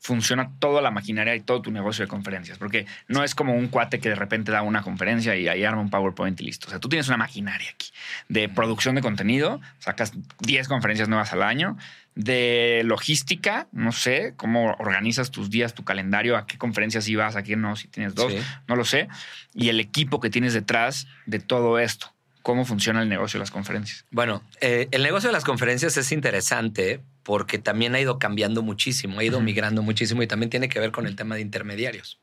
funciona 0.00 0.50
toda 0.58 0.82
la 0.82 0.90
maquinaria 0.90 1.36
y 1.36 1.40
todo 1.40 1.62
tu 1.62 1.70
negocio 1.70 2.04
de 2.04 2.08
conferencias? 2.08 2.58
Porque 2.58 2.86
no 3.06 3.22
es 3.22 3.36
como 3.36 3.54
un 3.54 3.68
cuate 3.68 4.00
que 4.00 4.08
de 4.08 4.16
repente 4.16 4.50
da 4.50 4.62
una 4.62 4.82
conferencia 4.82 5.36
y 5.36 5.46
ahí 5.46 5.62
arma 5.62 5.80
un 5.80 5.90
PowerPoint 5.90 6.40
y 6.40 6.44
listo. 6.44 6.66
O 6.66 6.70
sea, 6.70 6.80
tú 6.80 6.88
tienes 6.88 7.06
una 7.06 7.18
maquinaria 7.18 7.70
aquí 7.70 7.92
de 8.28 8.48
producción 8.48 8.96
de 8.96 9.00
contenido, 9.00 9.60
sacas 9.78 10.12
10 10.40 10.66
conferencias 10.66 11.08
nuevas 11.08 11.32
al 11.32 11.44
año, 11.44 11.76
de 12.16 12.82
logística, 12.84 13.68
no 13.70 13.92
sé, 13.92 14.34
cómo 14.36 14.74
organizas 14.80 15.30
tus 15.30 15.50
días, 15.50 15.72
tu 15.72 15.84
calendario, 15.84 16.36
a 16.36 16.46
qué 16.46 16.58
conferencias 16.58 17.08
ibas, 17.08 17.36
a 17.36 17.44
qué 17.44 17.54
no, 17.54 17.76
si 17.76 17.86
tienes 17.86 18.16
dos, 18.16 18.32
Sí. 18.32 18.40
no 18.66 18.74
lo 18.74 18.84
sé, 18.84 19.06
y 19.54 19.68
el 19.68 19.78
equipo 19.78 20.18
que 20.18 20.30
tienes 20.30 20.52
detrás 20.52 21.06
de 21.26 21.38
todo 21.38 21.78
esto. 21.78 22.13
¿Cómo 22.44 22.64
funciona 22.66 23.02
el 23.02 23.08
negocio 23.08 23.38
de 23.38 23.42
las 23.42 23.50
conferencias? 23.50 24.04
Bueno, 24.10 24.42
eh, 24.60 24.86
el 24.92 25.02
negocio 25.02 25.30
de 25.30 25.32
las 25.32 25.44
conferencias 25.44 25.96
es 25.96 26.12
interesante 26.12 27.00
porque 27.22 27.58
también 27.58 27.94
ha 27.94 28.00
ido 28.00 28.18
cambiando 28.18 28.62
muchísimo, 28.62 29.18
ha 29.18 29.24
ido 29.24 29.40
migrando 29.40 29.82
muchísimo 29.82 30.22
y 30.22 30.26
también 30.26 30.50
tiene 30.50 30.68
que 30.68 30.78
ver 30.78 30.92
con 30.92 31.06
el 31.06 31.16
tema 31.16 31.34
de 31.36 31.40
intermediarios. 31.40 32.20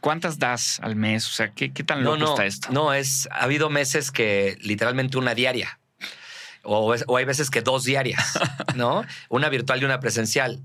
¿Cuántas 0.00 0.38
das 0.38 0.80
al 0.82 0.96
mes? 0.96 1.26
O 1.26 1.30
sea, 1.30 1.52
¿qué, 1.52 1.72
qué 1.74 1.84
tan 1.84 2.04
loco 2.04 2.16
no, 2.16 2.24
no, 2.24 2.30
está 2.32 2.46
esto? 2.46 2.68
No, 2.72 2.94
es, 2.94 3.28
ha 3.32 3.44
habido 3.44 3.68
meses 3.68 4.10
que 4.10 4.56
literalmente 4.62 5.18
una 5.18 5.34
diaria. 5.34 5.78
O, 6.62 6.94
es- 6.94 7.04
o 7.06 7.18
hay 7.18 7.26
veces 7.26 7.50
que 7.50 7.60
dos 7.60 7.84
diarias, 7.84 8.38
¿no? 8.74 9.04
Una 9.28 9.50
virtual 9.50 9.82
y 9.82 9.84
una 9.84 10.00
presencial. 10.00 10.60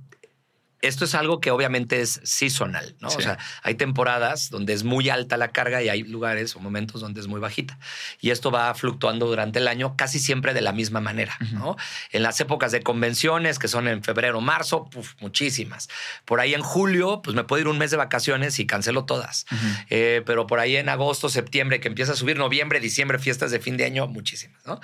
Esto 0.81 1.05
es 1.05 1.15
algo 1.15 1.41
que 1.41 1.51
obviamente 1.51 2.01
es 2.01 2.21
seasonal, 2.23 2.95
¿no? 2.99 3.09
Sí. 3.09 3.17
O 3.17 3.21
sea, 3.21 3.37
hay 3.63 3.75
temporadas 3.75 4.49
donde 4.49 4.73
es 4.73 4.83
muy 4.83 5.09
alta 5.09 5.37
la 5.37 5.49
carga 5.49 5.81
y 5.83 5.89
hay 5.89 6.03
lugares 6.03 6.55
o 6.55 6.59
momentos 6.59 7.01
donde 7.01 7.19
es 7.19 7.27
muy 7.27 7.39
bajita. 7.39 7.77
Y 8.21 8.29
esto 8.29 8.51
va 8.51 8.73
fluctuando 8.73 9.27
durante 9.27 9.59
el 9.59 9.67
año 9.67 9.95
casi 9.97 10.19
siempre 10.19 10.53
de 10.53 10.61
la 10.61 10.71
misma 10.71 11.01
manera, 11.01 11.37
¿no? 11.51 11.75
En 12.11 12.23
las 12.23 12.39
épocas 12.39 12.71
de 12.71 12.81
convenciones, 12.81 13.59
que 13.59 13.67
son 13.67 13.87
en 13.87 14.03
febrero, 14.03 14.41
marzo, 14.41 14.89
puf, 14.89 15.15
muchísimas. 15.19 15.89
Por 16.25 16.39
ahí 16.39 16.53
en 16.53 16.61
julio, 16.61 17.21
pues 17.21 17.35
me 17.35 17.43
puedo 17.43 17.61
ir 17.61 17.67
un 17.67 17.77
mes 17.77 17.91
de 17.91 17.97
vacaciones 17.97 18.59
y 18.59 18.65
cancelo 18.65 19.05
todas. 19.05 19.45
Eh, 19.89 20.21
pero 20.25 20.47
por 20.47 20.59
ahí 20.59 20.77
en 20.77 20.89
agosto, 20.89 21.29
septiembre, 21.29 21.79
que 21.79 21.87
empieza 21.87 22.13
a 22.13 22.15
subir, 22.15 22.37
noviembre, 22.37 22.79
diciembre, 22.79 23.19
fiestas 23.19 23.51
de 23.51 23.59
fin 23.59 23.77
de 23.77 23.85
año, 23.85 24.07
muchísimas, 24.07 24.65
¿no? 24.65 24.79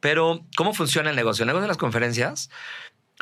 Pero, 0.00 0.44
¿cómo 0.56 0.74
funciona 0.74 1.10
el 1.10 1.16
negocio? 1.16 1.42
El 1.42 1.48
negocio 1.48 1.62
de 1.62 1.68
las 1.68 1.76
conferencias, 1.76 2.50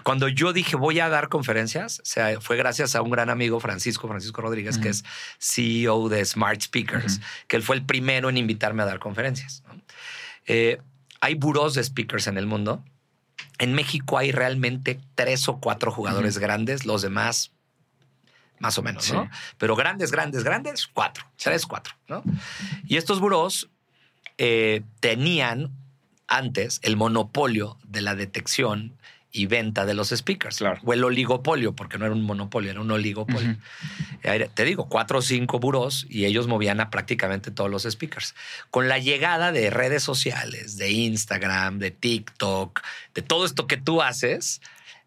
cuando 0.02 0.28
yo 0.28 0.52
dije 0.52 0.76
voy 0.76 0.98
a 1.00 1.08
dar 1.08 1.28
conferencias, 1.28 2.00
o 2.00 2.04
sea, 2.04 2.40
fue 2.40 2.56
gracias 2.56 2.94
a 2.96 3.02
un 3.02 3.10
gran 3.10 3.30
amigo, 3.30 3.60
Francisco, 3.60 4.08
Francisco 4.08 4.40
Rodríguez, 4.42 4.78
que 4.78 4.88
es 4.88 5.04
CEO 5.38 6.08
de 6.08 6.24
Smart 6.24 6.60
Speakers, 6.60 7.20
que 7.46 7.56
él 7.56 7.62
fue 7.62 7.76
el 7.76 7.84
primero 7.84 8.28
en 8.28 8.36
invitarme 8.36 8.82
a 8.82 8.86
dar 8.86 8.98
conferencias. 8.98 9.62
¿no? 9.68 9.80
Eh, 10.46 10.80
hay 11.20 11.34
burós 11.34 11.74
de 11.74 11.84
speakers 11.84 12.26
en 12.26 12.38
el 12.38 12.46
mundo. 12.46 12.82
En 13.58 13.72
México 13.72 14.18
hay 14.18 14.32
realmente 14.32 15.00
tres 15.14 15.48
o 15.48 15.60
cuatro 15.60 15.92
jugadores 15.92 16.38
grandes, 16.38 16.84
los 16.84 17.02
demás 17.02 17.52
más 18.58 18.78
o 18.78 18.82
menos, 18.82 19.12
¿no? 19.12 19.24
Sí. 19.24 19.30
Pero 19.58 19.76
grandes, 19.76 20.10
grandes, 20.10 20.44
grandes, 20.44 20.86
cuatro, 20.86 21.24
tres, 21.36 21.66
cuatro, 21.66 21.94
¿no? 22.08 22.22
Y 22.86 22.96
estos 22.96 23.20
burós 23.20 23.68
eh, 24.38 24.82
tenían 25.00 25.70
antes 26.28 26.80
el 26.82 26.96
monopolio 26.96 27.78
de 27.84 28.00
la 28.00 28.14
detección 28.14 28.96
y 29.36 29.46
venta 29.46 29.84
de 29.84 29.94
los 29.94 30.10
speakers. 30.10 30.58
Claro. 30.58 30.80
O 30.84 30.92
el 30.92 31.02
oligopolio, 31.02 31.74
porque 31.74 31.98
no 31.98 32.06
era 32.06 32.14
un 32.14 32.22
monopolio, 32.22 32.70
era 32.70 32.80
un 32.80 32.90
oligopolio. 32.92 33.56
Te 34.22 34.64
digo, 34.64 34.88
cuatro 34.88 35.18
o 35.18 35.22
cinco 35.22 35.58
burós 35.58 36.06
y 36.08 36.24
ellos 36.24 36.46
movían 36.46 36.80
a 36.80 36.88
prácticamente 36.88 37.50
todos 37.50 37.68
los 37.68 37.82
speakers. 37.82 38.36
Con 38.70 38.86
la 38.86 39.00
llegada 39.00 39.50
de 39.50 39.70
redes 39.70 40.04
sociales, 40.04 40.76
de 40.76 40.92
Instagram, 40.92 41.80
de 41.80 41.90
TikTok, 41.90 42.80
de 43.12 43.22
todo 43.22 43.44
esto 43.44 43.66
que 43.66 43.76
tú 43.76 44.02
haces, 44.02 44.60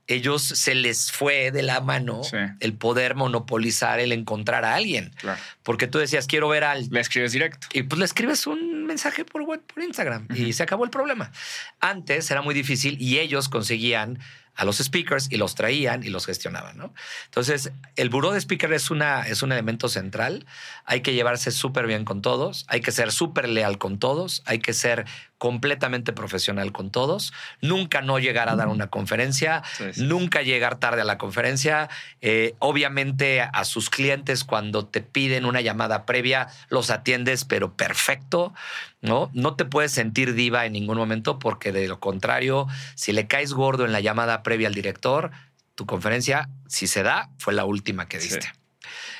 ellos 0.07 0.41
se 0.41 0.73
les 0.73 1.11
fue 1.11 1.51
de 1.51 1.61
la 1.63 1.81
mano 1.81 2.23
Sí. 2.23 2.37
el 2.61 2.73
poder 2.73 3.15
monopolizar 3.15 3.99
el 3.99 4.11
encontrar 4.13 4.63
a 4.65 4.75
alguien. 4.75 5.11
Claro. 5.17 5.39
Porque 5.63 5.87
tú 5.87 5.99
decías, 5.99 6.27
quiero 6.27 6.47
ver 6.47 6.63
al 6.63 6.87
Le 6.89 6.99
escribes 7.01 7.31
directo. 7.33 7.67
y 7.73 7.83
pues 7.83 7.99
le 7.99 8.05
escribes 8.05 8.47
un 8.47 8.85
mensaje 8.85 9.25
por, 9.25 9.41
web- 9.43 9.61
por 9.73 9.83
Instagram 9.83 10.27
y 10.33 10.53
se 10.53 10.63
acabó 10.63 10.85
el 10.85 10.89
problema. 10.89 11.31
Antes 11.79 12.31
era 12.31 12.41
muy 12.41 12.55
difícil 12.55 12.97
y 13.01 13.19
ellos 13.19 13.49
conseguían 13.49 14.19
a 14.55 14.65
los 14.65 14.77
speakers 14.77 15.27
y 15.29 15.37
los 15.37 15.53
traían 15.53 16.03
y 16.03 16.09
los 16.09 16.25
gestionaban, 16.25 16.77
¿no? 16.77 16.91
Entonces, 17.25 17.71
el 17.95 18.09
buró 18.09 18.31
de 18.31 18.39
speaker 18.39 18.73
es, 18.73 18.89
una, 18.89 19.21
es 19.27 19.43
un 19.43 19.51
elemento 19.51 19.87
central. 19.87 20.47
Hay 20.83 21.01
que 21.01 21.13
llevarse 21.13 21.51
súper 21.51 21.85
bien 21.85 22.05
con 22.05 22.23
todos, 22.23 22.65
hay 22.67 22.81
que 22.81 22.91
ser 22.91 23.11
súper 23.11 23.49
leal 23.49 23.77
con 23.77 23.99
todos, 23.99 24.41
hay 24.47 24.57
que 24.57 24.73
ser 24.73 25.05
completamente 25.37 26.13
profesional 26.13 26.71
con 26.71 26.89
todos, 26.91 27.31
nunca 27.61 28.01
no 28.01 28.17
llegar 28.19 28.49
a 28.49 28.55
dar 28.55 28.67
una 28.69 28.87
conferencia, 28.87 29.61
Sí, 29.77 29.83
sí. 29.93 30.03
nunca 30.03 30.41
llegar 30.41 30.77
tarde 30.79 31.01
a 31.01 31.05
la 31.05 31.17
conferencia. 31.17 31.89
Eh, 32.21 32.55
obviamente 32.59 33.41
a 33.41 33.63
sus 33.65 33.89
clientes 33.89 34.43
cuando 34.43 34.85
te 34.87 35.01
piden 35.01 35.45
una 35.45 35.61
llamada 35.61 36.05
previa 36.05 36.47
los 36.69 36.89
atiendes 36.89 37.45
pero 37.45 37.73
perfecto, 37.75 38.53
¿no? 39.01 39.29
No 39.33 39.55
te 39.55 39.65
puedes 39.65 39.91
sentir 39.91 40.33
diva 40.33 40.65
en 40.65 40.73
ningún 40.73 40.97
momento 40.97 41.37
porque 41.39 41.71
de 41.71 41.87
lo 41.87 41.99
contrario, 41.99 42.67
si 42.95 43.11
le 43.13 43.27
caes 43.27 43.53
gordo 43.53 43.85
en 43.85 43.91
la 43.91 43.99
llamada 43.99 44.41
previa 44.43 44.67
al 44.67 44.73
director, 44.73 45.31
tu 45.75 45.85
conferencia, 45.85 46.49
si 46.67 46.87
se 46.87 47.03
da, 47.03 47.29
fue 47.37 47.53
la 47.53 47.65
última 47.65 48.07
que 48.07 48.19
Sí. 48.19 48.29
diste. 48.29 48.51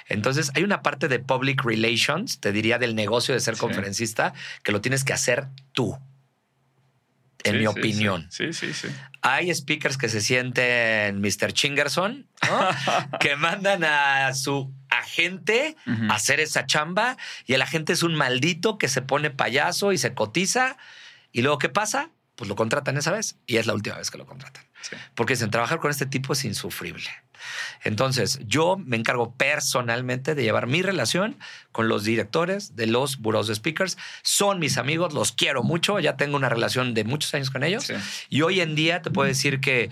Entonces, 0.10 0.52
hay 0.56 0.64
una 0.64 0.82
parte 0.82 1.08
de 1.10 1.20
public 1.20 1.64
relations, 1.66 2.40
te 2.40 2.52
diría, 2.54 2.78
del 2.80 2.96
negocio 2.96 3.34
de 3.34 3.42
ser 3.42 3.58
conferencista, 3.58 4.34
que 4.64 4.72
lo 4.72 4.80
tienes 4.80 5.04
que 5.04 5.12
hacer 5.14 5.48
tú, 5.74 5.98
en 7.48 7.54
Sí, 7.54 7.58
mi 7.60 7.64
sí, 7.64 7.68
opinión. 7.68 8.28
Sí, 8.30 8.54
sí, 8.54 8.74
sí. 8.74 8.88
Hay 9.22 9.54
speakers 9.54 9.98
que 9.98 10.10
se 10.10 10.22
sienten 10.22 11.20
Mr. 11.22 11.52
Chingerson, 11.54 12.28
¿no? 12.48 12.68
que 13.20 13.36
mandan 13.36 13.84
a 13.84 14.34
su 14.34 14.74
agente 14.90 15.76
a 16.10 16.14
hacer 16.16 16.40
esa 16.40 16.66
chamba 16.66 17.18
y 17.46 17.54
el 17.54 17.62
agente 17.62 17.94
es 17.94 18.04
un 18.04 18.16
maldito 18.16 18.78
que 18.78 18.88
se 18.88 19.02
pone 19.02 19.30
payaso 19.32 19.92
y 19.92 19.98
se 19.98 20.14
cotiza 20.14 20.78
y 21.32 21.42
luego 21.42 21.58
¿qué 21.58 21.70
pasa? 21.70 22.10
Pues 22.38 22.48
lo 22.48 22.56
contratan 22.56 22.96
esa 22.98 23.12
vez 23.12 23.36
y 23.46 23.58
es 23.58 23.68
la 23.68 23.74
última 23.74 23.98
vez 23.98 24.10
que 24.10 24.18
lo 24.18 24.26
contratan. 24.26 24.64
Sí. 24.82 24.96
Porque 25.16 25.34
dicen, 25.34 25.52
trabajar 25.52 25.80
con 25.80 25.92
este 25.92 26.06
tipo 26.06 26.32
es 26.34 26.46
insufrible. 26.46 27.10
Entonces, 27.84 28.40
yo 28.46 28.78
me 28.78 28.96
encargo 28.96 29.34
personalmente 29.34 30.36
de 30.36 30.44
llevar 30.44 30.68
mi 30.68 30.82
relación 30.82 31.38
con 31.72 31.90
los 31.90 32.04
directores 32.04 32.76
de 32.76 32.88
los 32.88 33.18
buros 33.18 33.48
de 33.48 33.56
speakers. 33.56 33.98
Son 34.22 34.60
mis 34.60 34.78
amigos, 34.78 35.14
los 35.14 35.32
quiero 35.32 35.64
mucho, 35.64 36.00
ya 36.00 36.16
tengo 36.16 36.38
una 36.38 36.48
relación 36.48 36.94
de 36.94 37.04
muchos 37.04 37.34
años 37.34 37.50
con 37.50 37.64
ellos. 37.64 37.86
Sí. 37.86 37.96
Y 38.30 38.44
hoy 38.44 38.62
en 38.62 38.76
día 38.76 39.02
te 39.02 39.12
puedo 39.12 39.28
decir 39.28 39.60
que, 39.60 39.90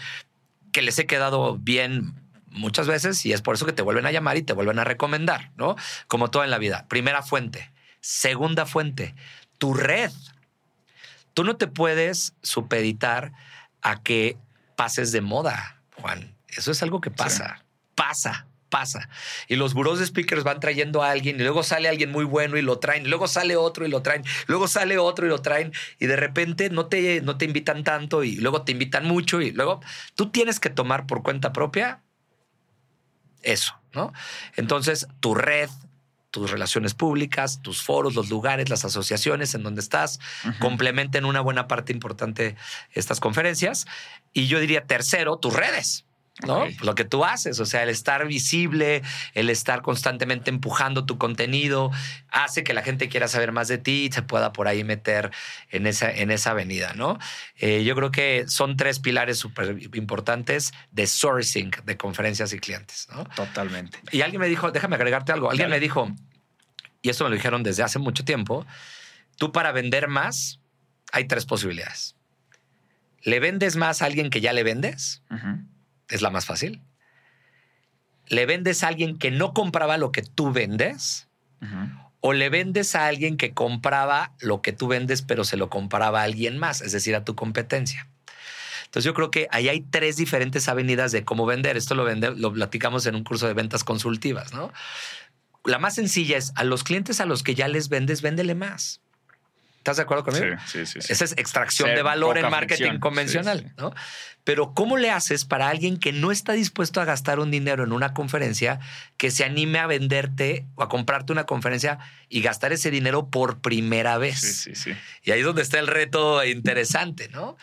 que 0.71 0.81
les 0.81 0.97
he 0.99 1.07
quedado 1.07 1.57
bien 1.57 2.13
muchas 2.55 2.87
veces 2.87 3.25
y 3.25 3.33
es 3.33 3.41
por 3.41 3.55
eso 3.55 3.65
que 3.65 3.73
te 3.73 3.81
vuelven 3.81 4.05
a 4.05 4.11
llamar 4.11 4.37
y 4.37 4.43
te 4.43 4.53
vuelven 4.53 4.79
a 4.79 4.83
recomendar, 4.83 5.51
¿no? 5.57 5.75
Como 6.07 6.31
todo 6.31 6.43
en 6.43 6.51
la 6.51 6.57
vida. 6.57 6.85
Primera 6.87 7.21
fuente. 7.21 7.71
Segunda 8.01 8.65
fuente, 8.65 9.15
tu 9.57 9.73
red. 9.73 10.11
Tú 11.35 11.43
no 11.43 11.57
te 11.57 11.67
puedes 11.67 12.33
supeditar 12.41 13.33
a 13.81 14.01
que 14.01 14.37
pases 14.75 15.11
de 15.11 15.19
moda, 15.19 15.83
Juan. 16.01 16.35
Eso 16.47 16.71
es 16.71 16.81
algo 16.81 17.01
que 17.01 17.11
pasa, 17.11 17.65
pasa, 17.93 18.47
pasa. 18.69 19.09
Y 19.49 19.57
los 19.57 19.73
buros 19.73 19.99
de 19.99 20.05
speakers 20.05 20.45
van 20.45 20.61
trayendo 20.61 21.03
a 21.03 21.11
alguien 21.11 21.35
y 21.35 21.43
luego 21.43 21.61
sale 21.61 21.89
alguien 21.89 22.09
muy 22.09 22.23
bueno 22.23 22.55
y 22.55 22.61
lo 22.61 22.79
traen, 22.79 23.05
y 23.05 23.09
luego 23.09 23.27
sale 23.27 23.57
otro 23.57 23.85
y 23.85 23.89
lo 23.89 24.01
traen, 24.01 24.23
luego 24.47 24.69
sale 24.69 24.97
otro 24.97 25.25
y 25.25 25.29
lo 25.29 25.41
traen 25.41 25.73
y 25.99 26.05
de 26.05 26.15
repente 26.15 26.69
no 26.69 26.85
te, 26.85 27.19
no 27.19 27.37
te 27.37 27.43
invitan 27.43 27.83
tanto 27.83 28.23
y 28.23 28.37
luego 28.37 28.63
te 28.63 28.71
invitan 28.71 29.05
mucho 29.05 29.41
y 29.41 29.51
luego 29.51 29.81
tú 30.15 30.29
tienes 30.29 30.61
que 30.61 30.69
tomar 30.69 31.05
por 31.05 31.21
cuenta 31.21 31.51
propia 31.51 32.01
eso, 33.41 33.77
¿no? 33.93 34.13
Entonces, 34.55 35.07
tu 35.19 35.35
red, 35.35 35.69
tus 36.35 36.51
relaciones 36.51 36.93
públicas, 36.93 37.61
tus 37.61 37.81
foros, 37.81 38.13
los 38.13 38.29
lugares, 38.29 38.69
las 38.69 38.83
asociaciones 38.83 39.55
en 39.55 39.63
donde 39.63 39.79
estás, 39.79 40.19
complementen 40.59 41.23
una 41.23 41.39
buena 41.39 41.65
parte 41.65 41.93
importante 41.93 42.57
estas 42.91 43.21
conferencias. 43.21 43.85
Y 44.33 44.47
yo 44.47 44.59
diría, 44.59 44.85
tercero, 44.85 45.37
tus 45.37 45.53
redes. 45.53 46.04
¿No? 46.43 46.63
Ok. 46.63 46.69
Lo 46.81 46.95
que 46.95 47.05
tú 47.05 47.23
haces, 47.23 47.59
o 47.59 47.65
sea, 47.65 47.83
el 47.83 47.89
estar 47.89 48.27
visible, 48.27 49.01
el 49.33 49.49
estar 49.49 49.81
constantemente 49.81 50.49
empujando 50.49 51.05
tu 51.05 51.17
contenido, 51.17 51.91
hace 52.29 52.63
que 52.63 52.73
la 52.73 52.81
gente 52.81 53.07
quiera 53.07 53.27
saber 53.27 53.51
más 53.51 53.67
de 53.67 53.77
ti 53.77 54.07
y 54.09 54.11
se 54.11 54.21
pueda 54.21 54.51
por 54.51 54.67
ahí 54.67 54.83
meter 54.83 55.31
en 55.69 55.87
esa, 55.87 56.11
en 56.11 56.31
esa 56.31 56.51
avenida, 56.51 56.93
¿no? 56.95 57.17
Eh, 57.57 57.83
yo 57.83 57.95
creo 57.95 58.11
que 58.11 58.45
son 58.47 58.75
tres 58.75 58.99
pilares 58.99 59.37
súper 59.37 59.77
importantes 59.95 60.73
de 60.91 61.07
sourcing 61.07 61.71
de 61.85 61.97
conferencias 61.97 62.51
y 62.53 62.59
clientes, 62.59 63.07
¿no? 63.11 63.23
Totalmente. 63.35 63.99
Y 64.11 64.21
alguien 64.21 64.41
me 64.41 64.47
dijo, 64.47 64.71
déjame 64.71 64.95
agregarte 64.95 65.31
algo, 65.31 65.49
alguien 65.49 65.69
Dale. 65.69 65.77
me 65.77 65.79
dijo, 65.79 66.11
y 67.01 67.09
esto 67.09 67.23
me 67.23 67.29
lo 67.29 67.35
dijeron 67.35 67.63
desde 67.63 67.83
hace 67.83 67.99
mucho 67.99 68.25
tiempo, 68.25 68.65
tú 69.37 69.51
para 69.51 69.71
vender 69.71 70.07
más 70.09 70.59
hay 71.11 71.25
tres 71.25 71.45
posibilidades. 71.45 72.15
¿Le 73.23 73.39
vendes 73.39 73.75
más 73.75 74.01
a 74.01 74.05
alguien 74.05 74.29
que 74.29 74.41
ya 74.41 74.53
le 74.53 74.63
vendes? 74.63 75.23
Es 76.09 76.21
la 76.21 76.29
más 76.29 76.45
fácil. 76.45 76.81
¿Le 78.27 78.45
vendes 78.45 78.83
a 78.83 78.87
alguien 78.87 79.17
que 79.17 79.31
no 79.31 79.53
compraba 79.53 79.97
lo 79.97 80.11
que 80.11 80.21
tú 80.23 80.51
vendes? 80.51 81.27
¿O 82.21 82.33
le 82.33 82.49
vendes 82.49 82.95
a 82.95 83.05
alguien 83.07 83.37
que 83.37 83.53
compraba 83.53 84.33
lo 84.39 84.61
que 84.61 84.71
tú 84.73 84.87
vendes, 84.87 85.21
pero 85.21 85.43
se 85.43 85.57
lo 85.57 85.69
compraba 85.69 86.21
a 86.21 86.23
alguien 86.23 86.57
más, 86.57 86.81
es 86.81 86.91
decir, 86.91 87.15
a 87.15 87.23
tu 87.23 87.35
competencia? 87.35 88.07
Entonces 88.85 89.03
yo 89.05 89.13
creo 89.13 89.29
que 89.29 89.47
ahí 89.51 89.67
hay 89.69 89.81
tres 89.81 90.15
diferentes 90.17 90.67
avenidas 90.69 91.11
de 91.11 91.23
cómo 91.23 91.45
vender. 91.45 91.75
Esto 91.77 91.95
lo, 91.95 92.05
vende- 92.05 92.35
lo 92.35 92.51
platicamos 92.53 93.05
en 93.05 93.15
un 93.15 93.23
curso 93.23 93.45
de 93.47 93.53
ventas 93.53 93.83
consultivas, 93.83 94.53
¿no? 94.53 94.71
La 95.65 95.79
más 95.79 95.95
sencilla 95.95 96.37
es 96.37 96.51
a 96.55 96.63
los 96.63 96.83
clientes 96.83 97.19
a 97.19 97.25
los 97.25 97.43
que 97.43 97.55
ya 97.55 97.67
les 97.67 97.89
vendes, 97.89 98.21
véndele 98.21 98.55
más. 98.55 99.01
¿Estás 99.85 99.97
de 99.97 100.01
acuerdo 100.01 100.23
conmigo? 100.23 100.55
Sí, 100.65 100.83
sí, 100.87 100.99
sí. 100.99 101.13
Esa 101.13 101.25
es 101.25 101.33
extracción 101.33 101.89
Ser 101.89 101.97
de 101.97 102.01
valor 102.01 102.39
en 102.39 102.49
marketing 102.49 102.97
convencional, 102.97 103.59
Sí, 103.59 103.65
sí. 103.67 103.73
¿no? 103.77 103.93
Pero 104.43 104.73
¿cómo 104.73 104.97
le 104.97 105.11
haces 105.11 105.45
para 105.45 105.69
alguien 105.69 105.99
que 105.99 106.11
no 106.11 106.31
está 106.31 106.53
dispuesto 106.53 107.01
a 107.01 107.05
gastar 107.05 107.39
un 107.39 107.51
dinero 107.51 107.83
en 107.83 107.91
una 107.91 108.11
conferencia 108.11 108.79
que 109.17 109.29
se 109.29 109.45
anime 109.45 109.77
a 109.77 109.85
venderte 109.85 110.65
o 110.73 110.81
a 110.81 110.89
comprarte 110.89 111.33
una 111.33 111.43
conferencia 111.43 111.99
y 112.29 112.41
gastar 112.41 112.73
ese 112.73 112.89
dinero 112.89 113.29
por 113.29 113.59
primera 113.59 114.17
vez? 114.17 114.39
Sí, 114.39 114.73
sí, 114.73 114.75
sí. 114.75 114.97
Y 115.21 115.29
ahí 115.29 115.41
es 115.41 115.45
donde 115.45 115.61
está 115.61 115.77
el 115.77 115.85
reto 115.85 116.43
interesante, 116.43 117.29
¿no? 117.29 117.55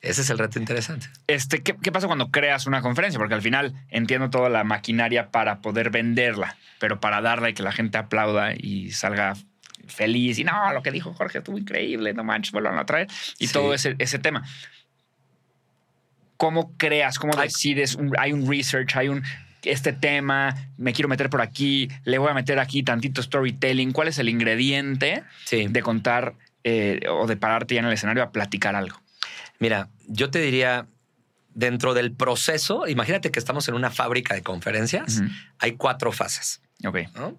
Ese 0.00 0.22
es 0.22 0.30
el 0.30 0.38
reto 0.38 0.58
interesante. 0.58 1.06
Este, 1.28 1.62
¿qué, 1.62 1.76
qué 1.80 1.92
pasa 1.92 2.08
cuando 2.08 2.32
creas 2.32 2.66
una 2.66 2.82
conferencia? 2.82 3.20
Porque 3.20 3.34
al 3.34 3.42
final 3.42 3.74
entiendo 3.90 4.28
toda 4.28 4.48
la 4.48 4.64
maquinaria 4.64 5.30
para 5.30 5.60
poder 5.60 5.90
venderla, 5.90 6.56
pero 6.80 6.98
para 6.98 7.20
darla 7.20 7.50
y 7.50 7.54
que 7.54 7.62
la 7.62 7.70
gente 7.70 7.96
aplauda 7.96 8.54
y 8.56 8.90
salga 8.90 9.36
feliz 9.90 10.38
y 10.38 10.44
no, 10.44 10.72
lo 10.72 10.82
que 10.82 10.90
dijo 10.90 11.12
Jorge 11.14 11.38
estuvo 11.38 11.58
increíble, 11.58 12.14
no 12.14 12.24
manches, 12.24 12.52
vuelvan 12.52 12.78
a 12.78 12.86
traer 12.86 13.08
y 13.38 13.46
Sí. 13.48 13.52
todo 13.52 13.74
ese, 13.74 13.94
ese 13.98 14.18
tema. 14.18 14.44
¿Cómo 16.36 16.74
creas? 16.78 17.18
¿Cómo 17.18 17.34
decides? 17.36 17.94
Un- 17.96 18.12
hay 18.18 18.32
un 18.32 18.48
research, 18.48 18.96
hay 18.96 19.08
un 19.08 19.22
este 19.62 19.92
tema, 19.92 20.56
me 20.78 20.94
quiero 20.94 21.06
meter 21.10 21.28
por 21.28 21.42
aquí, 21.42 21.90
le 22.04 22.16
voy 22.16 22.30
a 22.30 22.34
meter 22.34 22.58
aquí 22.58 22.82
tantito 22.82 23.22
storytelling. 23.22 23.92
¿Cuál 23.92 24.08
es 24.08 24.18
el 24.18 24.30
ingrediente 24.30 25.22
Sí. 25.44 25.66
de 25.68 25.82
contar 25.82 26.34
eh, 26.64 27.00
o 27.10 27.26
de 27.26 27.36
pararte 27.36 27.74
ya 27.74 27.80
en 27.80 27.86
el 27.86 27.92
escenario 27.92 28.22
a 28.22 28.32
platicar 28.32 28.74
algo? 28.74 28.98
Mira, 29.58 29.88
yo 30.06 30.30
te 30.30 30.38
diría, 30.40 30.86
dentro 31.54 31.92
del 31.92 32.12
proceso, 32.12 32.86
imagínate 32.88 33.30
que 33.30 33.38
estamos 33.38 33.68
en 33.68 33.74
una 33.74 33.90
fábrica 33.90 34.34
de 34.34 34.42
conferencias, 34.42 35.22
hay 35.58 35.72
cuatro 35.72 36.10
fases. 36.12 36.62
Ok. 36.86 36.98
¿no? 37.16 37.36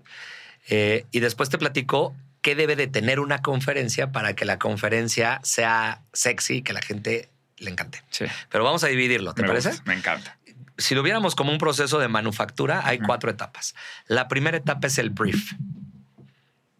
Eh, 0.69 1.05
y 1.11 1.21
después 1.21 1.49
te 1.49 1.57
platico 1.57 2.15
qué 2.41 2.55
debe 2.55 2.75
de 2.75 2.87
tener 2.87 3.19
una 3.19 3.41
conferencia 3.41 4.11
para 4.11 4.35
que 4.35 4.45
la 4.45 4.59
conferencia 4.59 5.39
sea 5.43 6.01
sexy 6.13 6.57
y 6.57 6.61
que 6.61 6.73
la 6.73 6.81
gente 6.81 7.29
le 7.57 7.69
encante. 7.69 8.03
Sí. 8.09 8.25
Pero 8.49 8.63
vamos 8.63 8.83
a 8.83 8.87
dividirlo, 8.87 9.33
¿te 9.33 9.43
me 9.43 9.47
parece? 9.47 9.69
gusta, 9.69 9.83
me 9.85 9.93
encanta. 9.93 10.37
Si 10.77 10.95
lo 10.95 11.03
viéramos 11.03 11.35
como 11.35 11.51
un 11.51 11.59
proceso 11.59 11.99
de 11.99 12.07
manufactura, 12.07 12.81
hay 12.85 12.97
cuatro 12.99 13.29
etapas. 13.29 13.75
La 14.07 14.27
primera 14.27 14.57
etapa 14.57 14.87
es 14.87 14.97
el 14.97 15.11
brief, 15.11 15.53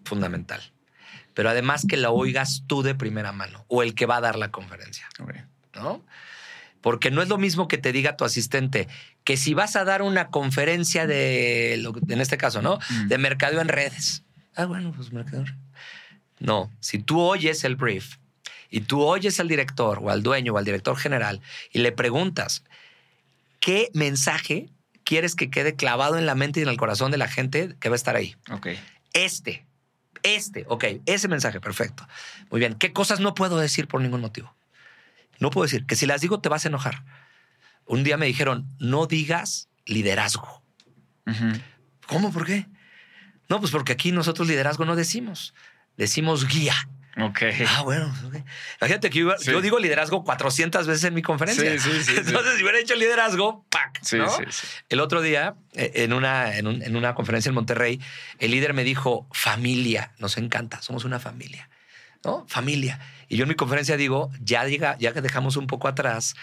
fundamental. 0.04 0.62
Pero 1.34 1.50
además 1.50 1.86
que 1.88 1.98
la 1.98 2.10
oigas 2.10 2.64
tú 2.68 2.82
de 2.82 2.96
primera 2.96 3.32
mano 3.32 3.64
o 3.68 3.84
el 3.84 3.94
que 3.94 4.06
va 4.06 4.18
a 4.18 4.22
dar 4.22 4.38
la 4.38 4.50
conferencia. 4.50 5.08
¿no? 5.76 6.04
Porque 6.82 7.12
no 7.12 7.22
es 7.22 7.30
lo 7.30 7.38
mismo 7.38 7.68
que 7.68 7.78
te 7.78 7.92
diga 7.92 8.18
tu 8.18 8.26
asistente 8.26 8.88
que 9.24 9.38
si 9.38 9.54
vas 9.54 9.76
a 9.76 9.86
dar 9.86 10.02
una 10.02 10.30
conferencia 10.30 11.06
de, 11.06 11.76
en 11.76 12.22
este 12.22 12.38
caso, 12.38 12.62
¿no? 12.62 12.80
De 13.06 13.18
mercadeo 13.20 13.62
en 13.62 13.68
redes. 13.68 14.24
Ah, 14.56 14.66
bueno, 14.66 14.92
pues 14.96 15.10
redes. 15.10 15.54
No, 16.40 16.72
si 16.80 17.00
tú 17.00 17.22
oyes 17.22 17.64
el 17.64 17.76
brief 17.76 18.18
y 18.70 18.82
tú 18.82 19.02
oyes 19.04 19.40
al 19.40 19.48
director 19.48 20.00
o 20.02 20.10
al 20.10 20.24
dueño 20.24 20.54
o 20.54 20.58
al 20.58 20.66
director 20.66 20.98
general 20.98 21.42
y 21.72 21.80
le 21.80 21.92
preguntas 21.92 22.64
qué 23.60 23.90
mensaje 23.94 24.70
quieres 25.04 25.36
que 25.36 25.50
quede 25.50 25.76
clavado 25.76 26.18
en 26.18 26.26
la 26.26 26.36
mente 26.36 26.60
y 26.60 26.64
en 26.64 26.70
el 26.70 26.78
corazón 26.78 27.12
de 27.12 27.18
la 27.18 27.28
gente 27.28 27.76
que 27.80 27.90
va 27.90 27.96
a 27.96 27.98
estar 27.98 28.16
ahí. 28.16 28.36
Ok. 28.50 28.70
Este, 29.14 29.66
este, 30.24 30.66
ok, 30.68 30.86
ese 31.06 31.28
mensaje, 31.28 31.60
perfecto. 31.60 32.08
Muy 32.50 32.60
bien, 32.60 32.76
¿qué 32.76 32.94
cosas 32.94 33.20
no 33.20 33.34
puedo 33.34 33.58
decir 33.58 33.88
por 33.88 34.02
ningún 34.02 34.22
motivo? 34.22 34.56
No 35.40 35.50
puedo 35.50 35.64
decir 35.64 35.86
que 35.86 35.96
si 35.96 36.06
las 36.06 36.22
digo 36.22 36.40
te 36.40 36.50
vas 36.50 36.66
a 36.66 36.70
enojar. 36.70 37.04
Un 37.86 38.04
día 38.04 38.18
me 38.18 38.26
dijeron, 38.26 38.68
no 38.80 39.08
digas 39.08 39.70
liderazgo. 39.86 40.62
¿Cómo? 42.08 42.32
¿Por 42.32 42.46
qué? 42.46 42.68
No, 43.52 43.60
pues 43.60 43.72
porque 43.72 43.92
aquí 43.92 44.12
nosotros 44.12 44.48
liderazgo 44.48 44.86
no 44.86 44.96
decimos, 44.96 45.54
decimos 45.98 46.48
guía. 46.48 46.74
Ok. 47.18 47.42
Ah, 47.68 47.82
bueno. 47.84 48.06
ok. 48.26 48.38
Imagínate 48.80 49.10
que 49.10 49.20
yo, 49.20 49.38
Sí. 49.38 49.52
yo 49.52 49.62
digo 49.62 49.78
liderazgo 49.78 50.24
400 50.24 50.88
veces 50.88 51.04
en 51.04 51.14
mi 51.14 51.22
conferencia. 51.22 51.78
Sí, 51.78 51.92
sí, 51.92 52.04
sí. 52.06 52.14
Entonces, 52.16 52.56
si 52.56 52.64
hubiera 52.64 52.80
hecho 52.80 52.96
liderazgo, 52.96 53.66
¡pac! 53.70 54.00
Sí, 54.02 54.18
¿no? 54.18 54.30
sí, 54.30 54.44
sí. 54.50 54.66
El 54.88 55.02
otro 55.02 55.22
día, 55.22 55.56
eh, 55.74 55.92
en 55.96 56.14
una, 56.14 56.56
en, 56.58 56.68
un- 56.68 56.82
en 56.82 56.96
una 56.96 57.14
conferencia 57.14 57.50
en 57.50 57.56
Monterrey, 57.56 58.00
el 58.40 58.52
líder 58.52 58.74
me 58.74 58.86
dijo, 58.86 59.28
familia, 59.34 60.14
nos 60.20 60.38
encanta, 60.38 60.82
somos 60.82 61.04
una 61.04 61.20
familia, 61.20 61.70
¿no? 62.24 62.46
Familia. 62.48 63.02
Y 63.28 63.36
yo 63.36 63.44
en 63.44 63.50
mi 63.50 63.56
conferencia 63.56 63.98
digo, 63.98 64.32
ya, 64.40 64.64
llega, 64.66 64.98
ya 64.98 65.12
que 65.14 65.20
dejamos 65.22 65.58
un 65.58 65.68
poco 65.68 65.90
atrás 65.90 66.36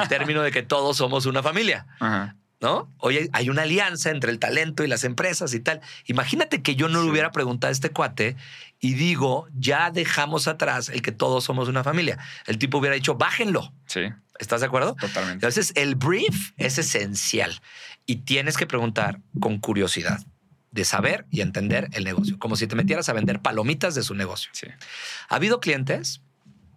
el 0.00 0.08
término 0.08 0.40
de 0.40 0.50
que 0.52 0.62
todos 0.62 0.96
somos 0.96 1.26
una 1.26 1.42
familia, 1.42 1.86
Ajá. 2.00 2.34
¿No? 2.64 2.90
Hoy 2.96 3.28
hay- 3.34 3.48
una 3.50 3.62
alianza 3.62 4.10
entre 4.10 4.30
el 4.32 4.38
talento 4.38 4.82
y 4.82 4.88
las 4.88 5.04
empresas 5.04 5.52
y 5.52 5.60
tal. 5.60 5.82
Imagínate 6.06 6.62
que 6.62 6.74
yo 6.76 6.88
no 6.88 7.02
le 7.02 7.10
hubiera 7.10 7.30
preguntado 7.30 7.68
a 7.68 7.72
este 7.72 7.90
cuate 7.90 8.36
y 8.80 8.94
digo, 8.94 9.46
ya 9.54 9.90
dejamos 9.90 10.48
atrás 10.48 10.88
el 10.88 11.02
que 11.02 11.12
todos 11.12 11.44
somos 11.44 11.68
una 11.68 11.84
familia. 11.84 12.18
El 12.46 12.56
tipo 12.58 12.78
hubiera 12.78 12.96
dicho, 12.96 13.16
bájenlo. 13.16 13.74
Sí, 13.86 14.00
¿Estás 14.38 14.62
de 14.62 14.66
acuerdo? 14.66 14.94
totalmente. 14.98 15.34
Entonces, 15.46 15.72
el 15.76 15.94
brief 15.94 16.52
es 16.56 16.78
esencial 16.78 17.60
y 18.06 18.16
tienes 18.22 18.56
que 18.56 18.66
preguntar 18.66 19.20
con 19.38 19.58
curiosidad 19.58 20.20
de 20.70 20.84
saber 20.86 21.26
y 21.30 21.42
entender 21.42 21.88
el 21.92 22.02
negocio, 22.04 22.38
como 22.38 22.56
si 22.56 22.66
te 22.66 22.74
metieras 22.76 23.08
a 23.10 23.12
vender 23.12 23.40
palomitas 23.40 23.94
de 23.94 24.02
su 24.02 24.14
negocio. 24.14 24.50
Sí. 24.54 24.66
Ha 25.28 25.34
habido 25.36 25.60
clientes 25.60 26.22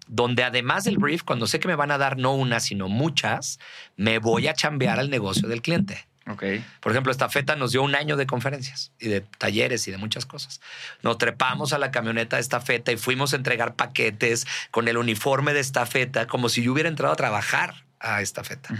donde 0.08 0.44
además 0.44 0.84
del 0.84 0.98
brief, 0.98 1.24
cuando 1.24 1.48
sé 1.48 1.60
que 1.60 1.68
me 1.68 1.76
van 1.76 1.92
a 1.92 1.98
dar 1.98 2.18
no 2.18 2.34
una, 2.34 2.60
sino 2.60 2.88
muchas, 2.88 3.60
me 3.96 4.20
voy 4.20 4.48
a 4.48 4.54
chambear 4.54 5.00
al 5.00 5.10
negocio 5.10 5.48
del 5.48 5.62
cliente. 5.62 6.08
Ok. 6.30 6.44
Por 6.82 6.92
ejemplo, 6.92 7.12
esta 7.12 7.30
feta 7.30 7.56
nos 7.56 7.72
dio 7.72 7.82
un 7.82 7.96
año 7.96 8.18
de 8.18 8.28
conferencias 8.28 8.92
y 9.00 9.08
de 9.08 9.22
talleres 9.22 9.88
y 9.88 9.92
de 9.92 9.98
muchas 9.98 10.26
cosas. 10.26 10.60
Nos 11.02 11.18
trepamos 11.18 11.72
a 11.74 11.78
la 11.78 11.92
camioneta 11.92 12.36
de 12.36 12.42
esta 12.42 12.60
feta 12.60 12.92
y 12.92 12.98
fuimos 12.98 13.34
a 13.34 13.38
entregar 13.38 13.76
paquetes 13.76 14.46
con 14.72 14.88
el 14.88 14.98
uniforme 14.98 15.54
de 15.54 15.62
esta 15.62 15.86
feta, 15.86 16.28
como 16.28 16.50
si 16.50 16.64
yo 16.64 16.74
hubiera 16.74 16.90
entrado 16.90 17.14
a 17.14 17.18
trabajar 17.18 17.86
a 18.00 18.22
esta 18.22 18.44
feta. 18.44 18.74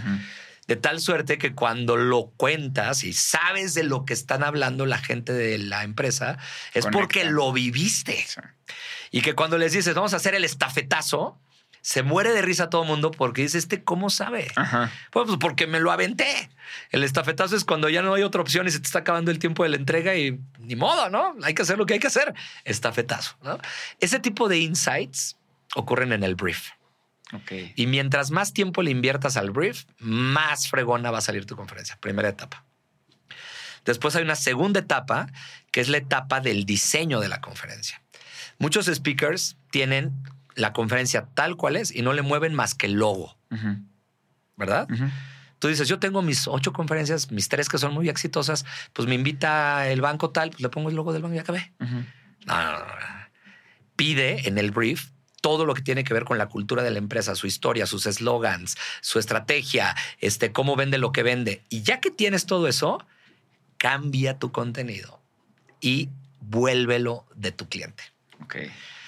De 0.68 0.76
tal 0.76 1.00
suerte 1.00 1.38
que 1.38 1.54
cuando 1.54 1.96
lo 1.96 2.30
cuentas 2.36 3.02
y 3.02 3.12
sabes 3.12 3.74
de 3.74 3.82
lo 3.82 4.04
que 4.04 4.12
están 4.12 4.44
hablando 4.44 4.86
la 4.86 4.98
gente 4.98 5.32
de 5.32 5.58
la 5.58 5.82
empresa, 5.82 6.38
es 6.74 6.84
Conecta. 6.84 6.90
porque 6.90 7.24
lo 7.24 7.52
viviste. 7.52 8.24
Sí. 8.28 8.40
Y 9.10 9.22
que 9.22 9.34
cuando 9.34 9.58
les 9.58 9.72
dices, 9.72 9.94
vamos 9.94 10.12
a 10.12 10.18
hacer 10.18 10.34
el 10.34 10.44
estafetazo, 10.44 11.40
se 11.80 12.02
muere 12.02 12.32
de 12.32 12.42
risa 12.42 12.68
todo 12.68 12.82
el 12.82 12.88
mundo 12.88 13.10
porque 13.10 13.42
dice, 13.42 13.56
¿este 13.56 13.82
cómo 13.82 14.10
sabe? 14.10 14.48
Ajá. 14.56 14.92
Pues, 15.10 15.26
pues 15.26 15.38
porque 15.40 15.66
me 15.66 15.80
lo 15.80 15.90
aventé. 15.90 16.50
El 16.90 17.02
estafetazo 17.02 17.56
es 17.56 17.64
cuando 17.64 17.88
ya 17.88 18.02
no 18.02 18.12
hay 18.12 18.22
otra 18.22 18.42
opción 18.42 18.66
y 18.66 18.70
se 18.70 18.80
te 18.80 18.86
está 18.86 18.98
acabando 18.98 19.30
el 19.30 19.38
tiempo 19.38 19.62
de 19.62 19.70
la 19.70 19.76
entrega 19.76 20.14
y 20.16 20.38
ni 20.58 20.76
modo, 20.76 21.08
¿no? 21.08 21.34
Hay 21.42 21.54
que 21.54 21.62
hacer 21.62 21.78
lo 21.78 21.86
que 21.86 21.94
hay 21.94 22.00
que 22.00 22.08
hacer. 22.08 22.34
Estafetazo, 22.64 23.36
¿no? 23.42 23.58
Ese 24.00 24.18
tipo 24.20 24.48
de 24.48 24.58
insights 24.58 25.38
ocurren 25.74 26.12
en 26.12 26.24
el 26.24 26.34
brief. 26.34 26.72
Y 27.76 27.86
mientras 27.86 28.30
más 28.30 28.52
tiempo 28.52 28.82
le 28.82 28.90
inviertas 28.90 29.36
al 29.36 29.50
brief, 29.50 29.84
más 29.98 30.68
fregona 30.68 31.10
va 31.10 31.18
a 31.18 31.22
salir 31.22 31.46
tu 31.46 31.56
conferencia. 31.56 31.98
Primera 32.00 32.28
etapa. 32.28 32.64
Después 33.84 34.16
hay 34.16 34.22
una 34.22 34.36
segunda 34.36 34.80
etapa, 34.80 35.28
que 35.70 35.80
es 35.80 35.88
la 35.88 35.98
etapa 35.98 36.40
del 36.40 36.64
diseño 36.64 37.20
de 37.20 37.28
la 37.28 37.40
conferencia. 37.40 38.02
Muchos 38.58 38.86
speakers 38.86 39.56
tienen 39.70 40.12
la 40.54 40.72
conferencia 40.72 41.28
tal 41.34 41.56
cual 41.56 41.76
es 41.76 41.94
y 41.94 42.02
no 42.02 42.12
le 42.12 42.22
mueven 42.22 42.54
más 42.54 42.74
que 42.74 42.86
el 42.86 42.94
logo. 42.94 43.36
¿verdad? 44.56 44.88
Tú 45.58 45.68
dices, 45.68 45.88
yo 45.88 45.98
tengo 45.98 46.20
mis 46.22 46.46
ocho 46.46 46.72
conferencias, 46.72 47.30
mis 47.30 47.48
tres 47.48 47.68
que 47.68 47.78
son 47.78 47.94
muy 47.94 48.08
exitosas, 48.08 48.64
pues 48.92 49.08
me 49.08 49.14
invita 49.14 49.88
el 49.88 50.00
banco 50.00 50.30
tal, 50.30 50.50
pues 50.50 50.60
le 50.60 50.68
pongo 50.68 50.88
el 50.88 50.96
logo 50.96 51.12
del 51.12 51.22
banco 51.22 51.36
y 51.36 51.38
acabé. 51.38 51.72
No, 51.78 51.86
no, 52.46 52.72
no, 52.72 52.86
no. 52.86 53.28
Pide 53.96 54.48
en 54.48 54.58
el 54.58 54.70
brief 54.70 55.10
todo 55.40 55.64
lo 55.64 55.74
que 55.74 55.82
tiene 55.82 56.04
que 56.04 56.14
ver 56.14 56.24
con 56.24 56.38
la 56.38 56.46
cultura 56.48 56.82
de 56.82 56.90
la 56.90 56.98
empresa, 56.98 57.34
su 57.34 57.46
historia, 57.46 57.86
sus 57.86 58.06
eslogans, 58.06 58.76
su 59.00 59.18
estrategia, 59.18 59.94
este, 60.20 60.52
cómo 60.52 60.74
vende 60.76 60.98
lo 60.98 61.12
que 61.12 61.22
vende. 61.22 61.62
Y 61.68 61.82
ya 61.82 62.00
que 62.00 62.10
tienes 62.10 62.46
todo 62.46 62.66
eso, 62.68 63.04
cambia 63.76 64.38
tu 64.38 64.50
contenido 64.50 65.20
y 65.80 66.08
vuélvelo 66.40 67.24
de 67.34 67.52
tu 67.52 67.68
cliente. 67.68 68.02
Ok. 68.42 68.56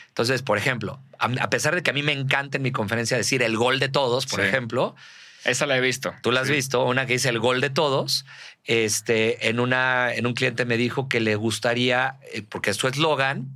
Entonces, 0.08 0.42
por 0.42 0.58
ejemplo, 0.58 1.00
a, 1.18 1.50
pesar 1.50 1.74
de 1.74 1.82
que 1.82 1.90
a 1.90 1.94
mí 1.94 2.02
me 2.02 2.12
encanta 2.12 2.58
en 2.58 2.62
mi 2.62 2.72
conferencia 2.72 3.16
decir 3.16 3.42
el 3.42 3.56
gol 3.56 3.78
de 3.80 3.88
todos, 3.88 4.26
por 4.26 4.40
Sí. 4.40 4.46
ejemplo, 4.46 4.94
Esa 5.42 5.64
la 5.64 5.78
he 5.78 5.80
visto. 5.80 6.12
Tú 6.22 6.32
la 6.32 6.42
has 6.42 6.48
Sí. 6.48 6.52
visto, 6.52 6.84
una 6.84 7.06
que 7.06 7.14
dice 7.14 7.30
el 7.30 7.38
gol 7.38 7.62
de 7.62 7.70
todos. 7.70 8.26
Este, 8.64 9.48
en 9.48 9.58
una, 9.58 10.12
en 10.12 10.26
un 10.26 10.34
cliente 10.34 10.66
me 10.66 10.76
dijo 10.76 11.08
que 11.08 11.18
le 11.18 11.34
gustaría, 11.34 12.18
eh, 12.34 12.42
porque 12.42 12.68
es 12.70 12.76
su 12.76 12.86
eslogan, 12.88 13.48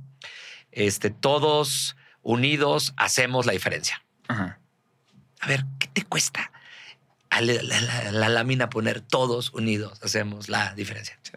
este, 0.71 1.11
todos 1.11 1.95
unidos 2.25 2.93
hacemos 2.97 3.45
la 3.45 3.53
diferencia. 3.53 4.03
Ajá. 4.27 4.59
A 5.39 5.47
ver, 5.47 5.63
¿qué 5.79 5.87
te 5.87 6.01
cuesta 6.03 6.51
a 7.29 7.39
la, 7.41 7.61
la- 7.61 7.79
la- 7.81 8.11
la 8.11 8.29
lámina 8.29 8.69
poner 8.69 8.99
todos 8.99 9.53
unidos 9.53 10.01
hacemos 10.03 10.49
la 10.49 10.73
diferencia? 10.73 11.17
Sí. 11.21 11.31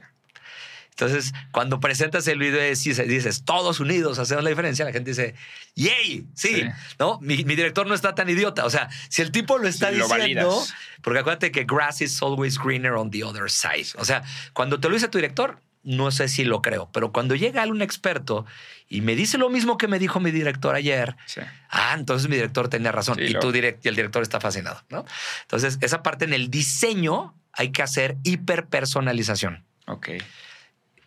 Entonces, 0.90 1.32
cuando 1.52 1.78
presentas 1.78 2.26
el 2.26 2.40
video 2.40 2.60
y 2.60 2.74
dices, 2.74 3.44
todos 3.44 3.78
unidos 3.78 4.18
hacemos 4.18 4.42
la 4.42 4.50
diferencia, 4.50 4.84
la 4.84 4.90
gente 4.92 5.10
dice, 5.10 5.36
¡yay! 5.76 6.26
Sí, 6.34 6.54
Sí. 6.56 6.64
¿no? 6.98 7.20
Mi, 7.20 7.44
mi 7.44 7.54
director 7.54 7.86
no 7.86 7.94
está 7.94 8.16
tan 8.16 8.28
idiota. 8.28 8.64
O 8.64 8.70
sea, 8.70 8.88
si 9.08 9.22
el 9.22 9.30
tipo 9.30 9.58
lo 9.58 9.68
está 9.68 9.90
Sí, 9.90 9.96
diciendo, 10.00 10.60
porque 11.02 11.20
acuérdate 11.20 11.52
que 11.52 11.62
grass 11.64 12.00
is 12.00 12.20
always 12.20 12.58
greener 12.58 12.94
on 12.94 13.12
the 13.12 13.22
other 13.22 13.48
side. 13.48 13.86
O 13.96 14.04
sea, 14.04 14.24
cuando 14.54 14.80
te 14.80 14.88
lo 14.88 14.94
dice 14.94 15.06
tu 15.06 15.18
director, 15.18 15.60
no 15.88 16.10
sé 16.10 16.28
si 16.28 16.44
lo 16.44 16.60
creo, 16.62 16.90
pero 16.92 17.12
cuando 17.12 17.34
llega 17.34 17.64
un 17.66 17.80
experto 17.82 18.44
y 18.88 19.00
me 19.00 19.16
dice 19.16 19.38
lo 19.38 19.48
mismo 19.48 19.78
que 19.78 19.88
me 19.88 19.98
dijo 19.98 20.20
mi 20.20 20.30
director 20.30 20.74
ayer, 20.74 21.16
Sí. 21.26 21.40
ah, 21.70 21.94
entonces 21.96 22.28
mi 22.28 22.36
director 22.36 22.68
tenía 22.68 22.92
razón 22.92 23.16
Sí, 23.16 23.22
y, 23.22 23.28
lo- 23.30 23.40
tú 23.40 23.52
direct, 23.52 23.84
y 23.84 23.88
el 23.88 23.96
director 23.96 24.22
está 24.22 24.38
fascinado, 24.40 24.82
¿no? 24.90 25.04
Entonces, 25.42 25.78
esa 25.80 26.02
parte 26.02 26.24
en 26.26 26.34
el 26.34 26.50
diseño 26.50 27.34
hay 27.52 27.70
que 27.72 27.82
hacer 27.82 28.16
hiperpersonalización. 28.22 29.64
Ok. 29.86 30.08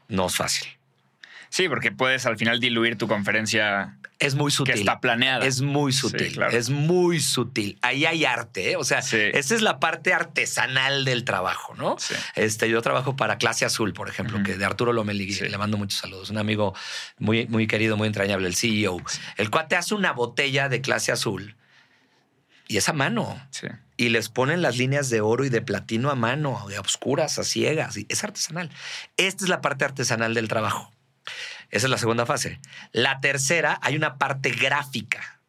No 0.08 0.26
es 0.28 0.36
fácil. 0.36 0.68
Sí, 1.54 1.68
porque 1.68 1.92
puedes 1.92 2.26
al 2.26 2.38
final 2.38 2.62
diluir 2.62 2.98
tu 2.98 3.10
conferencia 3.10 3.98
Es 4.20 4.36
muy 4.36 4.52
sutil. 4.52 4.74
que 4.74 4.80
está 4.80 5.02
planeada. 5.02 5.46
Es 5.46 5.60
muy 5.62 5.92
Sí, 5.92 6.00
sutil, 6.00 6.32
claro. 6.32 6.58
es 6.58 6.70
muy 6.70 7.20
sutil. 7.20 7.78
Ahí 7.82 8.06
hay 8.06 8.24
arte, 8.24 8.72
¿eh? 8.72 8.76
o 8.78 8.86
sea, 8.86 9.02
Sí. 9.02 9.18
esa 9.34 9.54
es 9.56 9.62
la 9.62 9.78
parte 9.82 10.14
artesanal 10.14 11.04
del 11.04 11.26
trabajo, 11.26 11.76
¿no? 11.76 11.98
Sí. 12.00 12.14
Este, 12.36 12.70
yo 12.70 12.82
trabajo 12.82 13.18
para 13.18 13.38
Clase 13.38 13.66
Azul, 13.66 13.92
por 13.92 14.08
ejemplo, 14.08 14.42
que 14.44 14.56
de 14.56 14.64
Arturo 14.64 14.94
Lomeligui, 14.94 15.34
Sí. 15.34 15.50
le 15.50 15.58
mando 15.58 15.76
muchos 15.78 16.00
saludos, 16.00 16.30
un 16.30 16.38
amigo 16.38 16.74
muy, 17.20 17.48
muy 17.48 17.68
querido, 17.68 17.98
muy 17.98 18.08
entrañable, 18.08 18.48
el 18.48 18.56
CEO. 18.56 19.02
El 19.36 19.50
cuate 19.52 19.76
hace 19.76 19.94
una 19.94 20.14
botella 20.14 20.70
de 20.70 20.80
Clase 20.80 21.12
Azul 21.12 21.58
y 22.70 22.78
es 22.78 22.88
a 22.88 22.94
mano. 22.94 23.46
Sí. 23.50 23.68
Y 23.98 24.08
les 24.08 24.30
ponen 24.30 24.62
las 24.62 24.78
líneas 24.78 25.10
de 25.10 25.20
oro 25.20 25.44
y 25.44 25.50
de 25.50 25.62
platino 25.62 26.10
a 26.12 26.16
mano, 26.16 26.64
de 26.70 26.80
obscuras, 26.80 27.38
a 27.40 27.44
ciegas. 27.44 27.98
es 28.08 28.24
artesanal. 28.24 28.70
Esta 29.18 29.44
es 29.44 29.50
la 29.50 29.60
parte 29.60 29.84
artesanal 29.84 30.34
del 30.34 30.48
trabajo. 30.48 30.90
Esa 31.70 31.88
es 31.88 31.90
la 31.90 31.98
segunda 31.98 32.26
fase. 32.26 32.60
La 32.92 33.20
tercera, 33.22 33.80
hay 33.82 33.96
una 33.96 34.18
parte 34.18 34.52
gráfica 34.52 35.40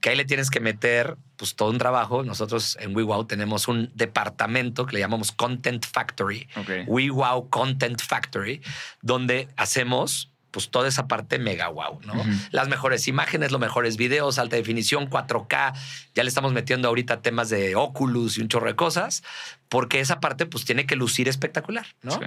que 0.00 0.10
ahí 0.10 0.16
le 0.16 0.24
tienes 0.24 0.50
que 0.50 0.60
meter 0.60 1.16
pues 1.36 1.56
todo 1.56 1.70
un 1.70 1.78
trabajo. 1.78 2.22
Nosotros 2.22 2.78
en 2.80 2.94
WeWow 2.94 3.26
tenemos 3.26 3.66
un 3.66 3.90
departamento 3.94 4.86
que 4.86 4.94
le 4.94 5.00
llamamos 5.00 5.32
Content 5.32 5.84
Factory. 5.84 6.48
Ok. 6.56 6.70
WeWow 6.86 7.48
Content 7.50 8.00
Factory, 8.00 8.62
donde 9.02 9.48
hacemos 9.56 10.30
pues 10.50 10.70
toda 10.70 10.88
esa 10.88 11.08
parte 11.08 11.38
mega 11.38 11.68
wow, 11.68 12.00
¿no? 12.06 12.14
Las 12.52 12.68
mejores 12.68 13.06
imágenes, 13.06 13.52
los 13.52 13.60
mejores 13.60 13.96
videos, 13.96 14.38
alta 14.38 14.56
definición, 14.56 15.10
4K. 15.10 15.74
Ya 16.14 16.22
le 16.22 16.28
estamos 16.28 16.52
metiendo 16.52 16.88
ahorita 16.88 17.20
temas 17.20 17.50
de 17.50 17.76
Oculus 17.76 18.38
y 18.38 18.40
un 18.40 18.48
chorro 18.48 18.66
de 18.66 18.76
cosas, 18.76 19.22
porque 19.68 20.00
esa 20.00 20.20
parte 20.20 20.46
pues 20.46 20.64
tiene 20.64 20.86
que 20.86 20.96
lucir 20.96 21.28
espectacular, 21.28 21.86
¿no? 22.02 22.12
Sí. 22.12 22.20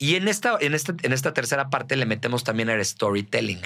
Y 0.00 0.16
en 0.16 0.28
esta, 0.28 0.56
en, 0.60 0.74
esta, 0.74 0.94
en 1.02 1.12
esta 1.12 1.34
tercera 1.34 1.68
parte 1.68 1.94
le 1.94 2.06
metemos 2.06 2.42
también 2.42 2.70
el 2.70 2.82
storytelling. 2.82 3.60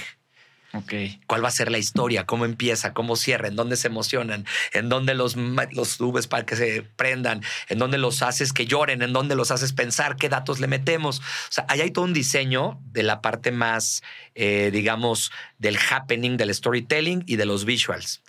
Ok. 0.73 0.93
¿Cuál 1.27 1.41
va 1.41 1.47
a 1.47 1.51
ser 1.51 1.71
la 1.71 1.77
historia? 1.77 2.25
¿Cómo 2.25 2.43
empieza? 2.43 2.93
¿Cómo 2.93 3.15
cierra? 3.15 3.47
¿En 3.47 3.55
dónde 3.55 3.77
se 3.77 3.87
emocionan? 3.87 4.45
¿En 4.73 4.89
dónde 4.89 5.13
los, 5.13 5.37
los 5.37 5.87
subes 5.87 6.27
para 6.27 6.45
que 6.45 6.57
se 6.57 6.81
prendan? 6.83 7.41
¿En 7.69 7.79
dónde 7.79 7.97
los 7.97 8.21
haces 8.21 8.51
que 8.51 8.65
lloren? 8.65 9.01
¿En 9.01 9.13
dónde 9.13 9.35
los 9.35 9.49
haces 9.49 9.71
pensar? 9.71 10.17
¿Qué 10.17 10.27
datos 10.27 10.59
le 10.59 10.67
metemos? 10.67 11.19
O 11.19 11.51
sea, 11.51 11.65
ahí 11.69 11.79
hay 11.79 11.91
todo 11.91 12.03
un 12.03 12.11
diseño 12.11 12.81
de 12.91 13.03
la 13.03 13.21
parte 13.21 13.53
más, 13.53 14.03
eh, 14.35 14.71
digamos, 14.73 15.31
del 15.57 15.77
happening, 15.89 16.35
del 16.35 16.53
storytelling 16.53 17.23
y 17.25 17.37
de 17.37 17.45
los 17.45 17.63
visuals. 17.63 18.21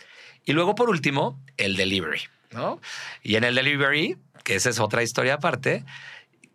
Y 0.44 0.52
luego, 0.52 0.76
por 0.76 0.88
último, 0.88 1.42
el 1.56 1.74
delivery, 1.74 2.20
¿no? 2.52 2.80
Y 3.24 3.34
en 3.34 3.42
el 3.42 3.56
delivery, 3.56 4.16
que 4.44 4.54
esa 4.54 4.70
es 4.70 4.78
otra 4.78 5.02
historia 5.02 5.34
aparte, 5.34 5.84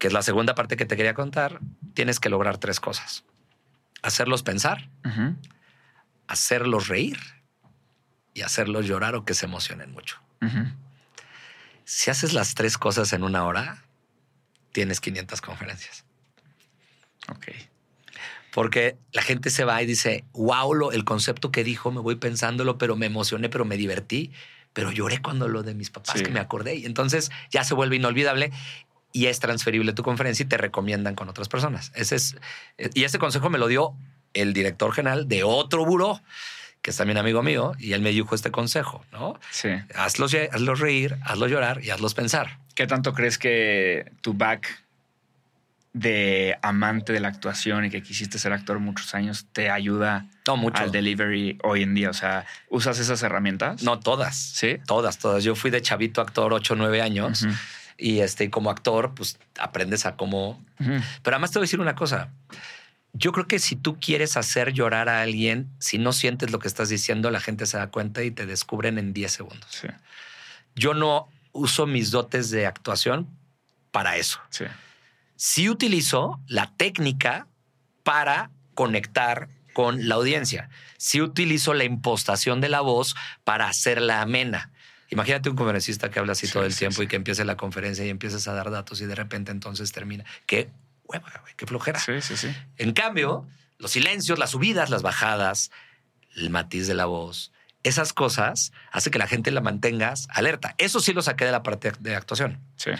que 0.02 0.08
es 0.08 0.14
la 0.14 0.24
segunda 0.24 0.56
parte 0.56 0.78
que 0.78 0.86
te 0.88 0.98
quería 0.98 1.14
contar, 1.14 1.60
tienes 1.94 2.20
que 2.20 2.30
lograr 2.30 2.58
tres 2.58 2.80
cosas. 2.80 3.24
Hacerlos 4.02 4.42
pensar, 4.42 4.90
hacerlos 6.28 6.88
reír 6.88 7.20
y 8.34 8.42
hacerlos 8.42 8.88
llorar 8.88 9.14
o 9.14 9.26
que 9.26 9.36
se 9.36 9.46
emocionen 9.46 9.92
mucho. 9.92 10.18
Si 11.86 12.10
haces 12.10 12.34
las 12.34 12.56
tres 12.56 12.80
cosas 12.80 13.14
en 13.14 13.22
una 13.24 13.44
hora, 13.46 13.84
tienes 14.72 15.02
500 15.02 15.40
conferencias. 15.40 16.04
Ok. 17.30 17.50
Porque 18.52 18.98
la 19.12 19.22
gente 19.22 19.52
se 19.52 19.66
va 19.66 19.84
y 19.84 19.86
dice, 19.86 20.26
wow, 20.34 20.74
lo, 20.74 20.92
el 20.94 21.06
concepto 21.06 21.52
que 21.52 21.64
dijo, 21.64 21.92
me 21.92 22.02
voy 22.02 22.16
pensándolo, 22.16 22.80
pero 22.80 22.96
me 22.96 23.06
emocioné, 23.06 23.50
pero 23.50 23.66
me 23.66 23.78
divertí, 23.78 24.32
pero 24.74 24.92
lloré 24.92 25.22
cuando 25.22 25.48
lo 25.48 25.62
de 25.62 25.76
mis 25.76 25.92
papás 25.92 26.18
Sí. 26.18 26.24
que 26.24 26.32
me 26.32 26.40
acordé. 26.40 26.74
Y 26.78 26.88
entonces 26.88 27.30
ya 27.52 27.64
se 27.64 27.76
vuelve 27.76 27.98
inolvidable 27.98 28.52
y 29.14 29.28
es 29.28 29.40
transferible 29.40 29.94
tu 29.94 30.04
conferencia 30.04 30.44
y 30.44 30.48
te 30.48 30.58
recomiendan 30.58 31.16
con 31.16 31.30
otras 31.30 31.50
personas. 31.50 31.92
Ese 31.96 32.16
es, 32.16 32.36
y 32.94 33.04
ese 33.04 33.20
consejo 33.20 33.50
me 33.50 33.58
lo 33.58 33.68
dio 33.68 33.94
el 34.34 34.54
director 34.54 34.94
general 34.94 35.28
de 35.28 35.44
otro 35.44 35.86
buró, 35.86 36.22
que 36.82 36.92
es 36.92 36.98
también 36.98 37.18
amigo 37.18 37.44
mío, 37.44 37.74
y 37.78 37.94
él 37.94 38.02
me 38.02 38.12
dijo 38.12 38.34
este 38.34 38.50
consejo, 38.52 39.06
¿no? 39.12 39.40
Sí. 39.52 39.70
Hazlos, 39.96 40.36
hazlos 40.52 40.80
reír, 40.80 41.18
hazlos 41.24 41.52
llorar 41.52 41.84
y 41.84 41.90
hazlos 41.90 42.14
pensar. 42.14 42.58
¿Qué 42.76 42.88
tanto 42.88 43.14
crees 43.14 43.38
que 43.38 44.12
tu 44.22 44.34
back 44.34 44.82
de 45.94 46.58
amante 46.62 47.12
de 47.12 47.20
la 47.20 47.28
actuación 47.28 47.84
y 47.84 47.90
que 47.90 48.02
quisiste 48.02 48.40
ser 48.40 48.54
actor 48.54 48.80
muchos 48.80 49.14
años 49.14 49.48
te 49.52 49.70
ayuda 49.70 50.28
No 50.48 50.56
mucho. 50.56 50.82
al 50.82 50.92
delivery 50.92 51.58
hoy 51.64 51.84
en 51.84 51.94
día? 51.94 52.10
O 52.10 52.14
sea, 52.14 52.46
¿usas 52.70 52.98
esas 53.00 53.22
herramientas? 53.24 53.84
No 53.84 54.00
todas. 54.00 54.38
¿Sí? 54.38 54.78
Todas, 54.88 55.18
todas. 55.18 55.44
Yo 55.44 55.54
fui 55.56 55.70
de 55.70 55.82
chavito 55.82 56.22
actor 56.22 56.54
8 56.54 56.74
o 56.74 56.78
9 56.78 57.02
años. 57.02 57.46
Y 58.02 58.22
este, 58.22 58.50
como 58.50 58.72
actor, 58.72 59.14
pues 59.16 59.38
aprendes 59.60 60.06
a 60.06 60.16
cómo. 60.16 60.60
Pero 60.78 61.36
además 61.36 61.52
te 61.52 61.60
voy 61.60 61.66
a 61.66 61.68
decir 61.68 61.80
una 61.80 61.96
cosa. 61.96 62.32
Yo 63.14 63.32
creo 63.32 63.46
que 63.46 63.60
si 63.60 63.76
tú 63.76 64.00
quieres 64.00 64.38
hacer 64.38 64.74
llorar 64.74 65.08
a 65.08 65.22
alguien, 65.22 65.70
si 65.80 66.00
no 66.00 66.12
sientes 66.12 66.52
lo 66.52 66.58
que 66.60 66.68
estás 66.68 66.90
diciendo, 66.90 67.30
la 67.30 67.40
gente 67.40 67.66
se 67.68 67.78
da 67.78 67.92
cuenta 67.92 68.24
y 68.24 68.32
te 68.32 68.46
descubren 68.46 68.98
en 68.98 69.14
10 69.14 69.32
segundos. 69.32 69.68
Sí, 69.70 69.88
Yo 70.76 70.94
no 70.96 71.28
uso 71.52 71.86
mis 71.86 72.10
dotes 72.10 72.50
de 72.50 72.66
actuación 72.66 73.28
para 73.92 74.18
eso. 74.18 74.40
sí. 74.50 74.66
sí 75.36 75.70
utilizo 75.70 76.40
la 76.48 76.72
técnica 76.78 77.48
para 78.04 78.50
conectar 78.74 79.50
con 79.74 80.08
la 80.08 80.16
audiencia. 80.16 80.70
Sí 80.98 81.22
utilizo 81.22 81.74
la 81.74 81.84
impostación 81.84 82.62
de 82.62 82.70
la 82.70 82.82
voz 82.82 83.16
para 83.44 83.68
hacerla 83.68 84.22
amena. 84.22 84.71
Imagínate 85.12 85.50
un 85.50 85.56
conferencista 85.56 86.10
que 86.10 86.20
habla 86.20 86.32
así 86.32 86.48
Sí, 86.48 86.54
todo 86.54 86.66
el 86.66 86.72
sí, 86.74 86.80
tiempo 86.80 86.98
sí. 86.98 87.04
y 87.04 87.08
que 87.08 87.18
empiece 87.18 87.46
la 87.46 87.58
conferencia 87.58 88.04
y 88.06 88.10
empiezas 88.10 88.48
a 88.48 88.54
dar 88.54 88.72
datos 88.72 89.00
y 89.02 89.06
de 89.06 89.14
repente 89.14 89.52
entonces 89.52 89.92
termina. 89.92 90.26
Qué 90.48 90.70
hueva, 91.04 91.32
güey, 91.42 91.54
qué 91.56 91.68
flojera. 91.68 92.00
Sí, 92.00 92.22
sí, 92.22 92.36
sí. 92.38 92.48
En 92.78 92.94
cambio, 92.94 93.46
los 93.78 93.92
silencios, 93.92 94.40
las 94.40 94.52
subidas, 94.52 94.90
las 94.90 95.02
bajadas, 95.02 95.70
el 96.36 96.50
matiz 96.50 96.88
de 96.88 96.94
la 96.94 97.06
voz, 97.06 97.52
esas 97.84 98.14
cosas 98.14 98.72
hace 98.92 99.12
que 99.12 99.20
la 99.20 99.28
gente 99.28 99.52
la 99.52 99.62
mantengas 99.62 100.28
alerta. 100.30 100.76
Eso 100.78 101.00
sí 101.00 101.14
lo 101.14 101.22
saqué 101.22 101.46
de 101.46 101.52
la 101.52 101.64
parte 101.64 101.92
de 102.00 102.16
actuación. 102.16 102.60
Sí. 102.78 102.92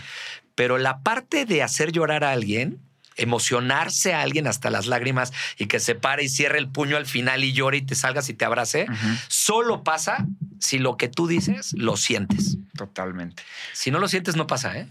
Pero 0.56 0.78
la 0.78 1.02
parte 1.02 1.46
de 1.46 1.64
hacer 1.64 1.92
llorar 1.92 2.24
a 2.24 2.32
alguien, 2.32 2.82
emocionarse 3.16 4.14
a 4.14 4.22
alguien 4.22 4.48
hasta 4.48 4.70
las 4.70 4.88
lágrimas 4.88 5.34
y 5.58 5.68
que 5.68 5.80
se 5.80 5.96
pare 5.96 6.24
y 6.24 6.30
cierre 6.30 6.58
el 6.58 6.70
puño 6.70 6.98
al 6.98 7.06
final 7.06 7.44
y 7.44 7.54
llore 7.54 7.78
y 7.78 7.82
te 7.82 7.96
salgas 7.96 8.30
y 8.30 8.34
te 8.34 8.46
abrace, 8.46 8.88
solo 9.28 9.84
pasa 9.84 10.26
si 10.60 10.80
lo 10.80 10.98
que 10.98 11.10
tú 11.10 11.28
dices 11.28 11.74
lo 11.74 11.98
sientes. 11.98 12.58
Totalmente. 12.76 13.44
Si 13.74 13.92
no 13.92 14.00
lo 14.00 14.08
sientes, 14.08 14.36
no 14.36 14.48
pasa, 14.48 14.78
¿eh? 14.78 14.88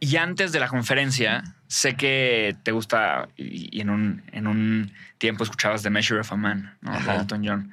Y 0.00 0.16
antes 0.16 0.50
de 0.50 0.58
la 0.58 0.66
conferencia, 0.66 1.44
sé 1.68 1.94
que 1.94 2.56
te 2.64 2.72
gusta 2.72 3.28
y, 3.36 3.80
en, 3.80 3.88
un, 3.88 4.24
en 4.32 4.48
un 4.48 4.92
tiempo 5.18 5.44
escuchabas 5.44 5.84
The 5.84 5.90
Measure 5.90 6.20
of 6.20 6.32
a 6.32 6.36
Man, 6.36 6.76
¿no? 6.80 6.90
De. 6.98 7.14
Elton 7.14 7.46
John. 7.46 7.72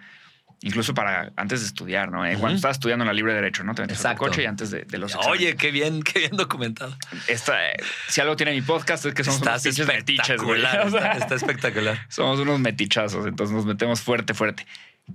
Incluso 0.62 0.94
para 0.94 1.32
antes 1.38 1.62
de 1.62 1.68
estudiar, 1.68 2.12
¿no? 2.12 2.26
Eh. 2.26 2.36
Cuando 2.38 2.58
estabas 2.58 2.76
estudiando 2.76 3.04
en 3.04 3.08
la 3.08 3.14
libre 3.14 3.34
derecho, 3.34 3.64
¿no? 3.64 3.74
Te 3.76 3.84
metías 3.84 4.00
al 4.04 4.12
Exacto. 4.14 4.26
coche 4.30 4.44
y 4.44 4.46
antes 4.46 4.72
de, 4.72 4.82
de 4.84 4.98
los 4.98 5.16
Oye, 5.16 5.56
qué 5.56 5.72
bien, 5.72 6.04
qué 6.04 6.20
bien 6.20 6.36
documentado. 6.36 6.96
Esta, 7.28 7.72
eh, 7.72 7.78
si 8.10 8.20
algo 8.20 8.36
tiene 8.36 8.52
mi 8.52 8.62
podcast 8.62 9.06
es 9.06 9.14
que 9.14 9.24
somos 9.24 9.40
Estás 9.40 9.66
unos 9.66 9.88
metiches, 9.88 10.42
güey. 10.42 10.62
espectacular. 10.62 10.88
O 10.88 10.92
sea, 10.92 11.12
Está, 11.14 11.24
está 11.24 11.36
espectacular. 11.36 12.00
somos 12.10 12.40
unos 12.40 12.60
metichazos, 12.60 13.26
entonces 13.26 13.56
nos 13.56 13.66
metemos 13.66 14.02
fuerte, 14.02 14.34
fuerte. 14.34 14.66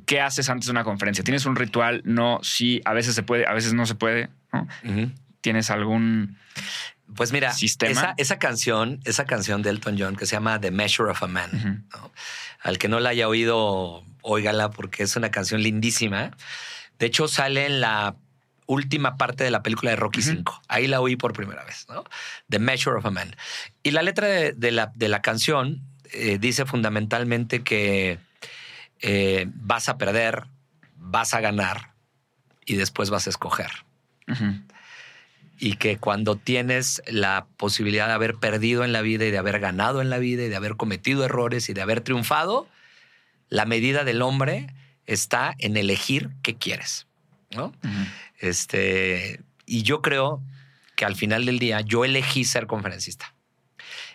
¿qué 0.07 0.21
haces 0.21 0.49
antes 0.49 0.67
de 0.67 0.73
una 0.73 0.83
conferencia? 0.83 1.23
¿Tienes 1.23 1.45
un 1.47 1.55
ritual? 1.57 2.01
No, 2.05 2.41
sí, 2.43 2.81
a 2.85 2.93
veces 2.95 3.15
se 3.15 3.23
puede, 3.23 3.47
a 3.47 3.53
veces 3.53 3.75
no 3.75 3.85
se 3.87 3.95
puede. 3.95 4.29
¿no? 4.53 4.67
¿Tienes 5.41 5.71
algún 5.71 6.37
Pues 7.15 7.33
mira, 7.33 7.53
Sistema. 7.53 7.93
Esa, 7.93 8.15
esa 8.17 8.39
canción, 8.39 8.99
esa 9.05 9.25
canción 9.27 9.63
de 9.63 9.71
Elton 9.71 9.97
John 9.99 10.17
que 10.17 10.25
se 10.27 10.33
llama 10.37 10.59
The 10.61 10.71
Measure 10.71 11.11
of 11.11 11.23
a 11.23 11.27
Man. 11.29 11.87
Al 12.61 12.79
que 12.79 12.89
no 12.89 12.99
la 12.99 13.11
haya 13.11 13.29
oído, 13.29 14.05
óigala 14.25 14.71
porque 14.71 15.05
es 15.05 15.15
una 15.17 15.31
canción 15.31 15.63
lindísima. 15.63 16.37
De 16.99 17.07
hecho, 17.07 17.29
sale 17.29 17.67
en 17.67 17.81
la 17.81 18.17
última 18.67 19.17
parte 19.17 19.45
de 19.45 19.51
la 19.51 19.63
película 19.63 19.91
de 19.91 19.97
Rocky. 19.97 20.23
5. 20.23 20.63
Ahí 20.69 20.87
la 20.87 21.01
oí 21.01 21.17
por 21.17 21.33
primera 21.33 21.65
vez, 21.65 21.87
¿no? 21.89 22.05
The 22.49 22.59
Measure 22.59 22.97
of 22.97 23.07
a 23.07 23.11
Man. 23.11 23.37
Y 23.83 23.91
la 23.91 24.03
letra 24.03 24.27
de, 24.27 24.53
de 24.53 24.73
la, 24.73 24.93
de 24.95 25.09
la 25.09 25.23
canción 25.23 25.83
eh, 26.13 26.39
dice 26.39 26.65
fundamentalmente 26.65 27.63
que 27.63 28.19
eh, 29.01 29.47
vas 29.55 29.89
a 29.89 29.99
perder, 29.99 30.45
vas 30.97 31.35
a 31.35 31.41
ganar 31.41 31.93
y 32.65 32.77
después 32.77 33.11
vas 33.11 33.27
a 33.27 33.31
escoger 33.31 33.71
y 35.59 35.77
que 35.77 35.99
cuando 35.99 36.37
tienes 36.37 37.03
la 37.07 37.47
posibilidad 37.57 38.09
de 38.09 38.15
haber 38.15 38.35
perdido 38.37 38.85
en 38.85 38.93
la 38.93 39.03
vida 39.03 39.25
y 39.25 39.31
de 39.31 39.39
haber 39.39 39.61
ganado 39.61 40.01
en 40.01 40.11
la 40.11 40.19
vida 40.19 40.43
y 40.43 40.49
de 40.49 40.57
haber 40.57 40.77
cometido 40.77 41.25
errores 41.25 41.69
y 41.69 41.75
de 41.75 41.83
haber 41.83 42.01
triunfado, 42.01 42.69
la 43.49 43.65
medida 43.67 44.05
del 44.05 44.23
hombre 44.23 44.75
está 45.07 45.55
en 45.59 45.77
elegir 45.77 46.31
qué 46.43 46.57
quieres, 46.57 47.07
¿no? 47.51 47.73
Este, 48.39 49.41
y 49.67 49.83
yo 49.83 50.03
creo 50.03 50.43
que 50.97 51.05
al 51.05 51.17
final 51.17 51.47
del 51.47 51.59
día 51.59 51.81
yo 51.81 52.05
elegí 52.05 52.45
ser 52.45 52.67
conferencista. 52.67 53.35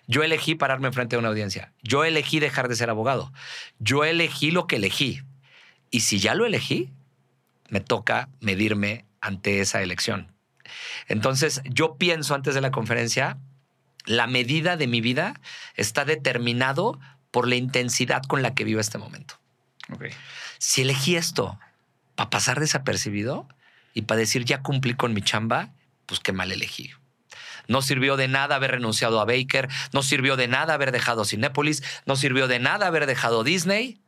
Yo 0.07 0.23
elegí 0.23 0.55
pararme 0.55 0.87
enfrente 0.87 1.15
de 1.15 1.19
una 1.19 1.29
audiencia. 1.29 1.71
Yo 1.83 2.03
elegí 2.03 2.39
dejar 2.39 2.67
de 2.67 2.75
ser 2.75 2.89
abogado. 2.89 3.31
Yo 3.77 4.03
elegí 4.03 4.49
lo 4.49 4.65
que 4.65 4.77
elegí. 4.77 5.21
Y 5.91 5.99
si 5.99 6.19
ya 6.19 6.33
lo 6.33 6.47
elegí, 6.47 6.89
me 7.69 7.79
toca 7.79 8.29
medirme 8.39 9.05
ante 9.21 9.61
esa 9.61 9.83
elección. 9.83 10.33
Entonces, 11.07 11.61
yo 11.65 11.97
pienso 11.97 12.33
antes 12.33 12.55
de 12.55 12.61
la 12.61 12.71
conferencia, 12.71 13.37
la 14.05 14.27
medida 14.27 14.77
de 14.77 14.87
mi 14.87 15.01
vida 15.01 15.39
está 15.75 16.05
determinado 16.05 16.99
por 17.31 17.47
la 17.47 17.55
intensidad 17.55 18.21
con 18.23 18.41
la 18.41 18.53
que 18.53 18.63
vivo 18.63 18.79
este 18.79 18.97
momento 18.97 19.39
si 20.57 20.81
elegí 20.81 21.15
esto 21.15 21.57
para 22.15 22.29
pasar 22.29 22.59
desapercibido 22.59 23.47
y 23.93 24.03
para 24.03 24.19
decir 24.19 24.45
ya 24.45 24.61
cumplí 24.61 24.93
con 24.93 25.13
mi 25.13 25.21
chamba, 25.21 25.69
pues 26.05 26.19
qué 26.19 26.31
mal 26.31 26.51
elegí. 26.51 26.91
No 27.67 27.81
sirvió 27.81 28.17
de 28.17 28.27
nada 28.27 28.55
haber 28.55 28.71
renunciado 28.71 29.21
a 29.21 29.25
Baker, 29.25 29.69
no 29.93 30.01
sirvió 30.01 30.35
de 30.35 30.47
nada 30.47 30.73
haber 30.73 30.91
dejado 30.91 31.23
Cinépolis, 31.23 31.83
no 32.05 32.15
sirvió 32.15 32.47
de 32.47 32.59
nada 32.59 32.87
haber 32.87 33.05
dejado 33.05 33.43
Disney. 33.43 33.99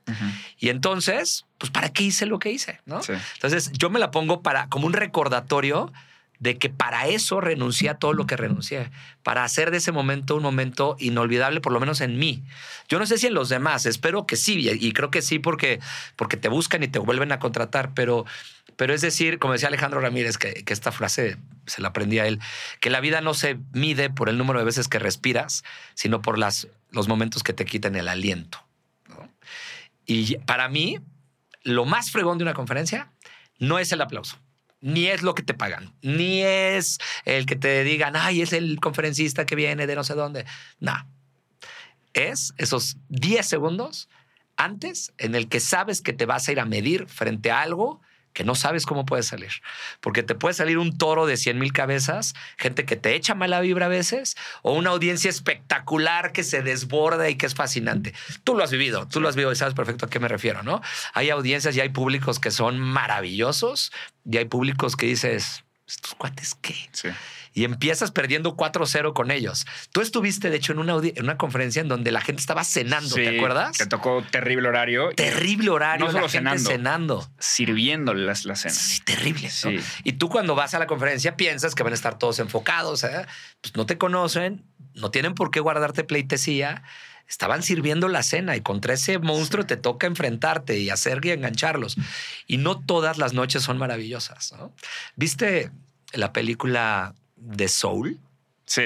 Y 0.57 0.69
entonces, 0.69 1.45
pues 1.57 1.71
¿para 1.71 1.89
qué 1.89 2.03
hice 2.03 2.25
lo 2.25 2.39
que 2.39 2.51
hice? 2.51 2.81
¿no? 2.85 3.01
Sí. 3.01 3.13
Entonces 3.35 3.71
yo 3.73 3.89
me 3.89 3.99
la 3.99 4.11
pongo 4.11 4.41
para 4.41 4.67
como 4.67 4.87
un 4.87 4.93
recordatorio 4.93 5.93
de 6.41 6.57
que 6.57 6.69
para 6.69 7.07
eso 7.07 7.39
renuncié 7.39 7.89
a 7.89 7.99
todo 7.99 8.13
lo 8.13 8.25
que 8.25 8.35
renuncié, 8.35 8.89
para 9.21 9.43
hacer 9.43 9.69
de 9.69 9.77
ese 9.77 9.91
momento 9.91 10.35
un 10.35 10.41
momento 10.41 10.97
inolvidable, 10.99 11.61
por 11.61 11.71
lo 11.71 11.79
menos 11.79 12.01
en 12.01 12.17
mí. 12.17 12.43
Yo 12.89 12.97
no 12.97 13.05
sé 13.05 13.19
si 13.19 13.27
en 13.27 13.35
los 13.35 13.47
demás, 13.47 13.85
espero 13.85 14.25
que 14.25 14.35
sí, 14.35 14.67
y 14.67 14.91
creo 14.91 15.11
que 15.11 15.21
sí 15.21 15.37
porque, 15.37 15.79
porque 16.15 16.37
te 16.37 16.49
buscan 16.49 16.81
y 16.81 16.87
te 16.87 16.97
vuelven 16.97 17.31
a 17.31 17.37
contratar, 17.37 17.93
pero, 17.93 18.25
pero 18.75 18.95
es 18.95 19.01
decir, 19.01 19.37
como 19.37 19.53
decía 19.53 19.67
Alejandro 19.67 20.01
Ramírez, 20.01 20.39
que, 20.39 20.65
que 20.65 20.73
esta 20.73 20.91
frase 20.91 21.37
se 21.67 21.79
la 21.79 21.89
aprendí 21.89 22.17
a 22.17 22.25
él, 22.25 22.39
que 22.79 22.89
la 22.89 23.01
vida 23.01 23.21
no 23.21 23.35
se 23.35 23.59
mide 23.71 24.09
por 24.09 24.27
el 24.27 24.39
número 24.39 24.57
de 24.57 24.65
veces 24.65 24.87
que 24.87 24.97
respiras, 24.97 25.63
sino 25.93 26.23
por 26.23 26.39
las, 26.39 26.67
los 26.89 27.07
momentos 27.07 27.43
que 27.43 27.53
te 27.53 27.65
quitan 27.65 27.95
el 27.95 28.07
aliento. 28.07 28.65
Y 30.07 30.37
para 30.39 30.69
mí, 30.69 30.97
lo 31.61 31.85
más 31.85 32.09
fregón 32.09 32.39
de 32.39 32.45
una 32.45 32.55
conferencia 32.55 33.11
no 33.59 33.77
es 33.77 33.91
el 33.91 34.01
aplauso, 34.01 34.39
ni 34.81 35.07
es 35.07 35.21
lo 35.21 35.35
que 35.35 35.43
te 35.43 35.53
pagan, 35.53 35.93
ni 36.01 36.41
es 36.41 36.97
el 37.25 37.45
que 37.45 37.55
te 37.55 37.83
digan, 37.83 38.15
ay, 38.15 38.41
es 38.41 38.51
el 38.51 38.79
conferencista 38.79 39.45
que 39.45 39.55
viene 39.55 39.87
de 39.87 39.95
no 39.95 40.03
sé 40.03 40.15
dónde. 40.15 40.45
No. 40.79 40.93
Es 42.13 42.53
esos 42.57 42.97
10 43.09 43.45
segundos 43.45 44.09
antes 44.57 45.13
en 45.17 45.35
el 45.35 45.47
que 45.47 45.59
sabes 45.59 46.01
que 46.01 46.13
te 46.13 46.25
vas 46.25 46.47
a 46.47 46.51
ir 46.51 46.59
a 46.59 46.65
medir 46.65 47.07
frente 47.07 47.51
a 47.51 47.61
algo 47.61 48.01
que 48.33 48.43
no 48.43 48.55
sabes 48.55 48.85
cómo 48.85 49.05
puede 49.05 49.23
salir. 49.23 49.51
Porque 49.99 50.23
te 50.23 50.35
puede 50.35 50.53
salir 50.53 50.77
un 50.77 50.97
toro 50.97 51.25
de 51.25 51.37
100 51.37 51.59
mil 51.59 51.73
cabezas, 51.73 52.33
gente 52.57 52.85
que 52.85 52.95
te 52.95 53.15
echa 53.15 53.35
mala 53.35 53.61
vibra 53.61 53.87
a 53.87 53.89
veces, 53.89 54.35
o 54.61 54.73
una 54.73 54.91
audiencia 54.91 55.29
espectacular 55.29 56.31
que 56.31 56.43
se 56.43 56.61
desborda 56.61 57.29
y 57.29 57.35
que 57.35 57.45
es 57.45 57.55
fascinante. 57.55 58.13
Tú 58.43 58.55
lo 58.55 58.63
has 58.63 58.71
vivido, 58.71 59.07
tú 59.07 59.21
lo 59.21 59.29
has 59.29 59.35
vivido 59.35 59.51
y 59.51 59.55
sabes 59.55 59.73
perfecto 59.73 60.05
a 60.05 60.09
qué 60.09 60.19
me 60.19 60.27
refiero, 60.27 60.63
¿no? 60.63 60.81
Hay 61.13 61.29
audiencias 61.29 61.75
y 61.75 61.81
hay 61.81 61.89
públicos 61.89 62.39
que 62.39 62.51
son 62.51 62.79
maravillosos 62.79 63.91
y 64.29 64.37
hay 64.37 64.45
públicos 64.45 64.95
que 64.95 65.07
dices, 65.07 65.63
¿estos 65.87 66.15
cuates 66.15 66.55
qué? 66.55 66.75
Sí. 66.91 67.09
Y 67.53 67.63
empiezas 67.65 68.11
perdiendo 68.11 68.55
4-0 68.55 69.13
con 69.13 69.29
ellos. 69.31 69.65
Tú 69.91 70.01
estuviste, 70.01 70.49
de 70.49 70.57
hecho, 70.57 70.71
en 70.71 70.79
una, 70.79 70.93
en 71.03 71.23
una 71.23 71.37
conferencia 71.37 71.81
en 71.81 71.87
donde 71.87 72.11
la 72.11 72.21
gente 72.21 72.39
estaba 72.39 72.63
cenando, 72.63 73.09
Sí, 73.15 73.23
¿te 73.23 73.37
acuerdas? 73.37 73.77
Te 73.77 73.85
tocó 73.87 74.23
terrible 74.31 74.69
horario. 74.69 75.09
Terrible 75.15 75.69
horario, 75.69 76.05
No 76.05 76.11
la 76.11 76.19
solo 76.19 76.29
gente 76.29 76.57
cenando. 76.59 76.69
cenando. 76.69 77.31
Sirviéndole 77.39 78.25
la, 78.25 78.33
la 78.43 78.55
cena. 78.55 78.73
Sí, 78.73 79.01
terrible. 79.01 79.49
Y 80.03 80.13
tú 80.13 80.29
cuando 80.29 80.55
vas 80.55 80.73
a 80.73 80.79
la 80.79 80.87
conferencia 80.87 81.35
piensas 81.35 81.75
que 81.75 81.83
van 81.83 81.91
a 81.93 81.95
estar 81.95 82.17
todos 82.17 82.39
enfocados, 82.39 83.03
¿eh? 83.03 83.25
pues 83.61 83.75
no 83.75 83.85
te 83.85 83.97
conocen, 83.97 84.63
no 84.93 85.11
tienen 85.11 85.33
por 85.33 85.51
qué 85.51 85.59
guardarte 85.59 86.03
pleitesía. 86.03 86.83
Estaban 87.27 87.63
sirviendo 87.63 88.09
la 88.09 88.23
cena 88.23 88.57
y 88.57 88.61
contra 88.61 88.93
ese 88.93 89.17
monstruo 89.19 89.65
te 89.65 89.77
toca 89.77 90.05
enfrentarte 90.07 90.79
y 90.79 90.89
hacer 90.89 91.19
y 91.23 91.31
engancharlos. 91.31 91.95
Y 92.45 92.57
no 92.57 92.79
todas 92.79 93.17
las 93.17 93.33
noches 93.33 93.63
son 93.63 93.77
maravillosas. 93.77 94.53
¿no? 94.57 94.73
¿Viste 95.15 95.71
la 96.13 96.33
película 96.33 97.15
de 97.41 97.67
Soul? 97.67 98.19
Sí. 98.65 98.83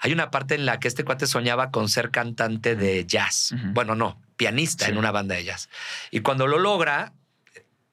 Hay 0.00 0.12
una 0.12 0.30
parte 0.30 0.54
en 0.54 0.66
la 0.66 0.78
que 0.80 0.88
este 0.88 1.04
cuate 1.04 1.26
soñaba 1.26 1.70
con 1.70 1.88
ser 1.88 2.10
cantante 2.10 2.76
de 2.76 3.04
jazz. 3.06 3.54
Bueno, 3.72 3.94
no, 3.94 4.20
pianista 4.36 4.84
Sí. 4.86 4.90
en 4.92 4.98
una 4.98 5.10
banda 5.10 5.34
de 5.34 5.44
jazz. 5.44 5.68
Y 6.10 6.20
cuando 6.20 6.46
lo 6.46 6.58
logra, 6.58 7.12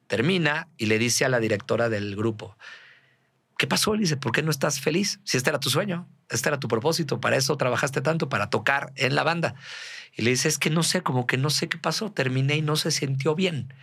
termina 0.07 0.67
y 0.77 0.85
le 0.87 0.99
dice 0.99 1.25
a 1.25 1.29
la 1.29 1.39
directora 1.39 1.89
del 1.89 2.15
grupo, 2.15 2.57
¿qué 3.57 3.67
pasó? 3.67 3.93
Le 3.95 4.01
dice, 4.01 4.17
¿por 4.17 4.31
qué 4.31 4.43
no 4.43 4.51
estás 4.51 4.79
feliz? 4.79 5.19
Si 5.23 5.37
este 5.37 5.49
era 5.49 5.59
tu 5.59 5.69
sueño, 5.69 6.07
este 6.29 6.49
era 6.49 6.59
tu 6.59 6.67
propósito, 6.67 7.19
para 7.21 7.37
eso 7.37 7.55
trabajaste 7.57 8.01
tanto, 8.01 8.29
para 8.29 8.49
tocar 8.49 8.91
en 8.95 9.15
la 9.15 9.23
banda. 9.23 9.55
Y 10.15 10.21
le 10.23 10.31
dice, 10.31 10.47
es 10.49 10.59
que 10.59 10.69
no 10.69 10.83
sé, 10.83 11.01
como 11.01 11.25
que 11.25 11.37
no 11.37 11.49
sé 11.49 11.69
qué 11.69 11.77
pasó, 11.77 12.11
terminé 12.11 12.57
y 12.57 12.61
no 12.61 12.75
se 12.75 12.91
sintió 12.91 13.33
bien. 13.35 13.73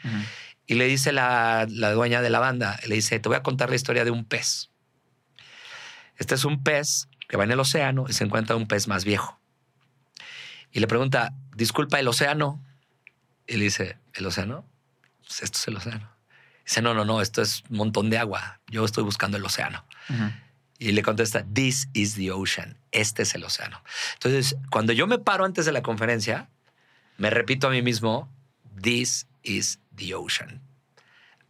Y 0.66 0.74
le 0.74 0.86
dice 0.86 1.12
la, 1.12 1.66
la 1.68 1.90
dueña 1.92 2.20
de 2.22 2.30
la 2.30 2.38
banda, 2.38 2.78
le 2.86 2.94
dice, 2.94 3.18
te 3.18 3.28
voy 3.28 3.36
a 3.36 3.42
contar 3.42 3.70
la 3.70 3.76
historia 3.76 4.04
de 4.04 4.10
un 4.12 4.24
pez. 4.24 4.69
Este 6.20 6.34
es 6.34 6.44
un 6.44 6.62
pez 6.62 7.08
que 7.28 7.36
va 7.36 7.44
en 7.44 7.50
el 7.50 7.58
océano 7.58 8.04
y 8.08 8.12
se 8.12 8.24
encuentra 8.24 8.54
un 8.54 8.68
pez 8.68 8.86
más 8.86 9.04
viejo. 9.04 9.40
Y 10.70 10.78
le 10.80 10.86
pregunta, 10.86 11.32
disculpa, 11.56 11.98
¿el 11.98 12.06
océano? 12.06 12.62
Y 13.46 13.56
le 13.56 13.64
dice, 13.64 13.98
¿el 14.12 14.26
océano? 14.26 14.68
Pues 15.26 15.42
esto 15.42 15.58
es 15.58 15.68
el 15.68 15.76
océano. 15.76 16.10
Dice, 16.64 16.82
no, 16.82 16.92
no, 16.92 17.06
no, 17.06 17.22
esto 17.22 17.40
es 17.40 17.64
un 17.70 17.78
montón 17.78 18.10
de 18.10 18.18
agua. 18.18 18.60
Yo 18.68 18.84
estoy 18.84 19.02
buscando 19.02 19.38
el 19.38 19.44
océano. 19.44 19.84
Y 20.78 20.92
le 20.92 21.02
contesta, 21.02 21.44
this 21.54 21.88
is 21.94 22.14
the 22.14 22.30
ocean. 22.30 22.76
Este 22.92 23.22
es 23.22 23.34
el 23.34 23.42
océano. 23.42 23.82
Entonces, 24.14 24.56
cuando 24.70 24.92
yo 24.92 25.06
me 25.06 25.18
paro 25.18 25.46
antes 25.46 25.64
de 25.64 25.72
la 25.72 25.82
conferencia, 25.82 26.50
me 27.16 27.30
repito 27.30 27.66
a 27.66 27.70
mí 27.70 27.80
mismo, 27.80 28.30
this 28.80 29.26
is 29.42 29.80
the 29.96 30.14
ocean. 30.14 30.60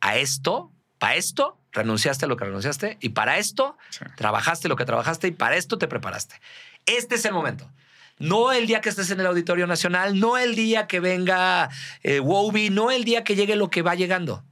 A 0.00 0.16
esto, 0.16 0.72
para 0.98 1.16
esto, 1.16 1.59
renunciaste 1.72 2.24
a 2.24 2.28
lo 2.28 2.36
que 2.36 2.44
renunciaste 2.44 2.98
y 3.00 3.10
para 3.10 3.38
esto, 3.38 3.76
Sí. 3.90 4.04
trabajaste 4.16 4.68
lo 4.68 4.76
que 4.76 4.84
trabajaste 4.84 5.28
y 5.28 5.30
para 5.32 5.56
esto 5.56 5.78
te 5.78 5.88
preparaste. 5.88 6.40
Este 6.86 7.14
es 7.14 7.24
el 7.24 7.32
momento. 7.32 7.70
No 8.18 8.52
el 8.52 8.66
día 8.66 8.80
que 8.80 8.88
estés 8.90 9.10
en 9.10 9.20
el 9.20 9.26
Auditorio 9.26 9.66
Nacional, 9.66 10.18
no 10.20 10.36
el 10.36 10.54
día 10.54 10.86
que 10.86 11.00
venga 11.00 11.70
eh, 12.02 12.20
Wobie, 12.20 12.70
no 12.70 12.90
el 12.90 13.04
día 13.04 13.24
que 13.24 13.34
llegue 13.34 13.56
lo 13.56 13.70
que 13.70 13.82
va 13.82 13.94
llegando. 13.94 14.44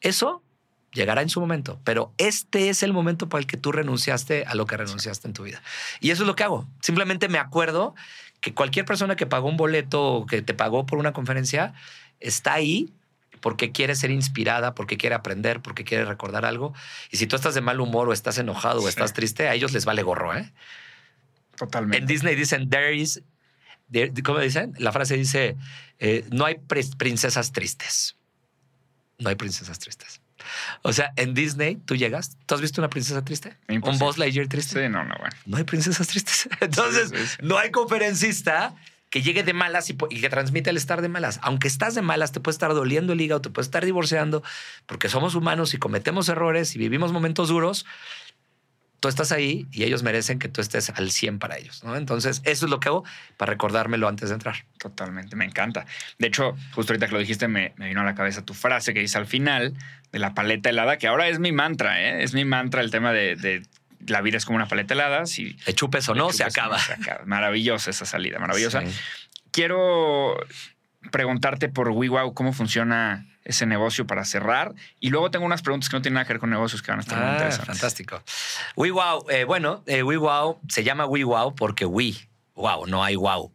Eso 0.00 0.42
llegará 0.92 1.20
en 1.22 1.28
su 1.28 1.38
momento, 1.40 1.80
pero 1.84 2.12
este 2.16 2.70
es 2.70 2.82
el 2.82 2.92
momento 2.94 3.28
para 3.28 3.40
el 3.40 3.46
que 3.46 3.56
tú 3.58 3.72
renunciaste 3.72 4.44
a 4.46 4.54
lo 4.54 4.64
que 4.66 4.76
renunciaste 4.76 5.28
en 5.28 5.34
tu 5.34 5.42
vida. 5.42 5.62
Y 6.00 6.10
eso 6.12 6.22
es 6.22 6.26
lo 6.26 6.34
que 6.34 6.44
hago. 6.44 6.66
Simplemente 6.80 7.28
me 7.28 7.38
acuerdo 7.38 7.94
que 8.40 8.54
cualquier 8.54 8.84
persona 8.86 9.16
que 9.16 9.26
pagó 9.26 9.48
un 9.48 9.56
boleto 9.56 10.02
o 10.14 10.26
que 10.26 10.40
te 10.40 10.54
pagó 10.54 10.86
por 10.86 10.98
una 10.98 11.12
conferencia 11.12 11.74
está 12.20 12.54
ahí 12.54 12.92
porque 13.40 13.72
quiere 13.72 13.94
ser 13.94 14.10
inspirada, 14.10 14.74
porque 14.74 14.96
quiere 14.96 15.14
aprender, 15.14 15.60
porque 15.60 15.84
quiere 15.84 16.04
recordar 16.04 16.44
algo. 16.44 16.74
Y 17.10 17.16
si 17.16 17.26
tú 17.26 17.36
estás 17.36 17.54
de 17.54 17.60
mal 17.60 17.80
humor 17.80 18.08
o 18.08 18.12
estás 18.12 18.38
enojado 18.38 18.82
o 18.82 18.88
estás 18.88 19.12
triste, 19.12 19.48
a 19.48 19.54
ellos 19.54 19.72
les 19.72 19.84
vale 19.84 20.02
gorro. 20.02 20.36
¿eh? 20.36 20.52
Totalmente. 21.56 21.98
En 21.98 22.06
Disney 22.06 22.34
dicen, 22.34 22.68
there 22.70 22.94
is, 22.94 23.22
there- 23.90 24.12
¿cómo 24.22 24.38
dicen? 24.38 24.74
La 24.78 24.92
frase 24.92 25.16
dice, 25.16 25.56
eh, 25.98 26.24
no 26.30 26.44
hay 26.44 26.56
princesas 26.98 27.52
tristes. 27.52 28.16
No 29.18 29.28
hay 29.30 29.34
princesas 29.34 29.78
tristes. 29.78 30.20
O 30.82 30.92
sea, 30.92 31.12
en 31.16 31.34
Disney 31.34 31.76
tú 31.76 31.96
llegas, 31.96 32.38
¿tú 32.46 32.54
has 32.54 32.60
visto 32.60 32.80
una 32.80 32.88
princesa 32.88 33.24
triste? 33.24 33.56
¿Un. 33.68 33.80
Buzz 33.98 34.16
Lightyear 34.18 34.46
triste? 34.46 34.80
Sí, 34.84 34.88
no, 34.88 35.04
no, 35.04 35.16
bueno. 35.18 35.36
No 35.46 35.56
hay 35.56 35.64
princesas 35.64 36.06
tristes. 36.06 36.48
Entonces, 36.60 37.10
Sí, 37.10 37.16
sí, 37.16 37.26
sí. 37.26 37.36
no 37.42 37.58
hay 37.58 37.70
conferencista 37.72 38.74
que 39.10 39.22
llegue 39.22 39.42
de 39.42 39.52
malas 39.52 39.90
y, 39.90 39.94
que 39.94 40.28
transmite 40.28 40.70
el 40.70 40.76
estar 40.76 41.02
de 41.02 41.08
malas. 41.08 41.40
Aunque 41.42 41.68
estás 41.68 41.94
de 41.94 42.02
malas, 42.02 42.32
te 42.32 42.40
puede 42.40 42.54
estar 42.54 42.74
doliendo 42.74 43.12
el 43.12 43.20
hígado, 43.20 43.40
te 43.40 43.50
puede 43.50 43.64
estar 43.64 43.84
divorciando, 43.84 44.42
porque 44.86 45.08
somos 45.08 45.34
humanos 45.34 45.74
y 45.74 45.78
cometemos 45.78 46.28
errores 46.28 46.74
y 46.74 46.78
vivimos 46.78 47.12
momentos 47.12 47.48
duros. 47.48 47.86
Tú 49.00 49.06
estás 49.06 49.30
ahí 49.30 49.68
y 49.70 49.84
ellos 49.84 50.02
merecen 50.02 50.40
que 50.40 50.48
tú 50.48 50.60
estés 50.60 50.90
al 50.90 51.12
100 51.12 51.38
para 51.38 51.56
ellos. 51.56 51.84
Entonces, 51.94 52.42
eso 52.44 52.66
es 52.66 52.70
lo 52.70 52.80
que 52.80 52.88
hago 52.88 53.04
para 53.36 53.52
recordármelo 53.52 54.08
antes 54.08 54.30
de 54.30 54.34
entrar. 54.34 54.66
Totalmente, 54.76 55.36
me 55.36 55.44
encanta. 55.44 55.86
De 56.18 56.26
hecho, 56.26 56.56
justo 56.72 56.92
ahorita 56.92 57.06
que 57.06 57.12
lo 57.12 57.20
dijiste, 57.20 57.46
me, 57.46 57.74
vino 57.78 58.00
a 58.00 58.04
la 58.04 58.16
cabeza 58.16 58.44
tu 58.44 58.54
frase 58.54 58.92
que 58.94 59.00
dice 59.00 59.16
al 59.16 59.26
final 59.26 59.74
de 60.10 60.18
la 60.18 60.34
paleta 60.34 60.70
helada, 60.70 60.98
que 60.98 61.06
ahora 61.06 61.28
es 61.28 61.38
mi 61.38 61.52
mantra, 61.52 62.02
¿eh? 62.02 62.24
Es 62.24 62.34
mi 62.34 62.44
mantra 62.44 62.80
el 62.80 62.90
tema 62.90 63.12
de 63.12 63.62
la 64.06 64.20
vida 64.20 64.36
es 64.36 64.44
como 64.44 64.56
una 64.56 64.68
paleta 64.68 64.94
helada. 64.94 65.26
Si 65.26 65.56
Le 65.66 65.74
chupes 65.74 66.08
o 66.08 66.14
no, 66.14 66.32
se 66.32 66.44
o 66.44 66.46
acaba. 66.46 66.78
se 66.78 66.92
acaba. 66.92 67.24
Maravillosa 67.26 67.90
esa 67.90 68.04
salida, 68.06 68.38
maravillosa. 68.38 68.82
Sí. 68.82 68.92
Quiero 69.50 70.36
preguntarte 71.10 71.68
por 71.68 71.88
WeWow 71.90 72.34
cómo 72.34 72.52
funciona 72.52 73.26
ese 73.44 73.64
negocio 73.66 74.06
para 74.06 74.24
cerrar. 74.24 74.74
Y 75.00 75.10
luego 75.10 75.30
tengo 75.30 75.46
unas 75.46 75.62
preguntas 75.62 75.88
que 75.88 75.96
no 75.96 76.02
tienen 76.02 76.14
nada 76.14 76.26
que 76.26 76.34
ver 76.34 76.40
con 76.40 76.50
negocios 76.50 76.82
que 76.82 76.90
van 76.90 77.00
a 77.00 77.02
estar 77.02 77.18
muy 77.18 77.28
Ah, 77.28 77.32
interesantes. 77.32 77.66
fantástico. 77.78 78.22
WeWow, 78.76 79.26
eh, 79.30 79.44
bueno, 79.44 79.82
eh, 79.86 80.02
WeWow 80.02 80.60
se 80.68 80.84
llama 80.84 81.06
WeWow 81.06 81.54
porque 81.54 81.86
we, 81.86 82.14
wow, 82.54 82.86
no 82.86 83.02
hay 83.04 83.16
wow. 83.16 83.52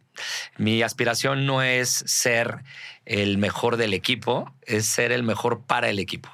Mi 0.58 0.82
aspiración 0.82 1.44
no 1.46 1.62
es 1.62 1.90
ser 1.90 2.58
el 3.04 3.36
mejor 3.38 3.76
del 3.76 3.94
equipo, 3.94 4.52
es 4.62 4.86
ser 4.86 5.12
el 5.12 5.22
mejor 5.22 5.62
para 5.66 5.88
el 5.90 5.98
equipo. 5.98 6.30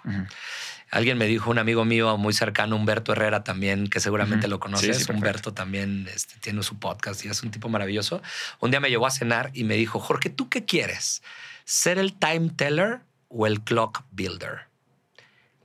Alguien 0.90 1.18
me 1.18 1.26
dijo, 1.26 1.50
un 1.50 1.58
amigo 1.58 1.84
mío 1.84 2.16
muy 2.16 2.32
cercano, 2.32 2.74
Humberto 2.74 3.12
Herrera 3.12 3.44
también, 3.44 3.86
que 3.86 4.00
seguramente 4.00 4.48
lo 4.48 4.58
conoces. 4.58 4.86
Sí, 4.86 4.92
sí, 4.92 4.98
perfecto. 5.06 5.12
Humberto 5.14 5.54
también 5.54 6.08
este, 6.12 6.34
tiene 6.40 6.64
su 6.64 6.80
podcast 6.80 7.24
y 7.24 7.28
es 7.28 7.42
un 7.44 7.52
tipo 7.52 7.68
maravilloso. 7.68 8.20
Un 8.58 8.72
día 8.72 8.80
me 8.80 8.90
llevó 8.90 9.06
a 9.06 9.10
cenar 9.12 9.50
y 9.54 9.62
me 9.62 9.76
dijo, 9.76 10.00
Jorge, 10.00 10.30
¿tú 10.30 10.48
qué 10.48 10.64
quieres? 10.64 11.22
¿Ser 11.64 11.98
el 11.98 12.14
time 12.14 12.50
teller 12.56 13.00
o 13.28 13.46
el 13.46 13.60
clock 13.60 14.02
builder? 14.10 14.66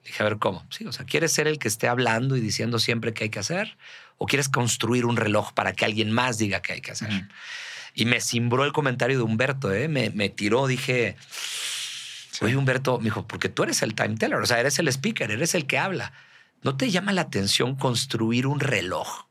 Le 0.03 0.09
dije, 0.09 0.21
a 0.21 0.25
ver, 0.25 0.37
¿cómo? 0.37 0.63
Sí, 0.69 0.85
o 0.85 0.91
sea, 0.91 1.05
¿quieres 1.05 1.31
ser 1.31 1.47
el 1.47 1.57
que 1.57 1.67
esté 1.67 1.87
hablando 1.87 2.35
y 2.35 2.39
diciendo 2.39 2.77
siempre 2.77 3.13
qué 3.13 3.23
hay 3.23 3.29
que 3.31 3.39
hacer? 3.39 3.77
¿O 4.17 4.27
quieres 4.27 4.47
construir 4.47 5.05
un 5.05 5.17
reloj 5.17 5.53
para 5.53 5.73
que 5.73 5.85
alguien 5.85 6.11
más 6.11 6.37
diga 6.37 6.61
qué 6.61 6.73
hay 6.73 6.81
que 6.81 6.91
hacer? 6.91 7.27
Y 7.95 8.05
me 8.05 8.21
cimbró 8.21 8.63
el 8.63 8.73
comentario 8.73 9.17
de 9.17 9.23
Humberto, 9.23 9.73
¿eh? 9.73 9.87
me, 9.87 10.11
me 10.11 10.29
tiró, 10.29 10.67
dije, 10.67 11.15
oye 12.41 12.55
Humberto, 12.55 12.97
me 12.97 13.05
dijo, 13.05 13.27
porque 13.27 13.49
tú 13.49 13.63
eres 13.63 13.81
el 13.81 13.95
time 13.95 14.15
teller, 14.15 14.39
o 14.39 14.45
sea, 14.45 14.59
eres 14.59 14.79
el 14.79 14.87
speaker, 14.87 15.31
eres 15.31 15.55
el 15.55 15.65
que 15.65 15.77
habla. 15.77 16.13
¿No 16.61 16.77
te 16.77 16.89
llama 16.89 17.13
la 17.13 17.21
atención 17.21 17.75
construir 17.75 18.47
un 18.47 18.59
reloj? 18.59 19.25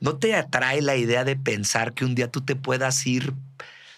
¿No 0.00 0.16
te 0.16 0.34
atrae 0.34 0.82
la 0.82 0.96
idea 0.96 1.24
de 1.24 1.36
pensar 1.36 1.94
que 1.94 2.04
un 2.04 2.14
día 2.14 2.30
tú 2.30 2.40
te 2.40 2.56
puedas 2.56 3.06
ir 3.06 3.34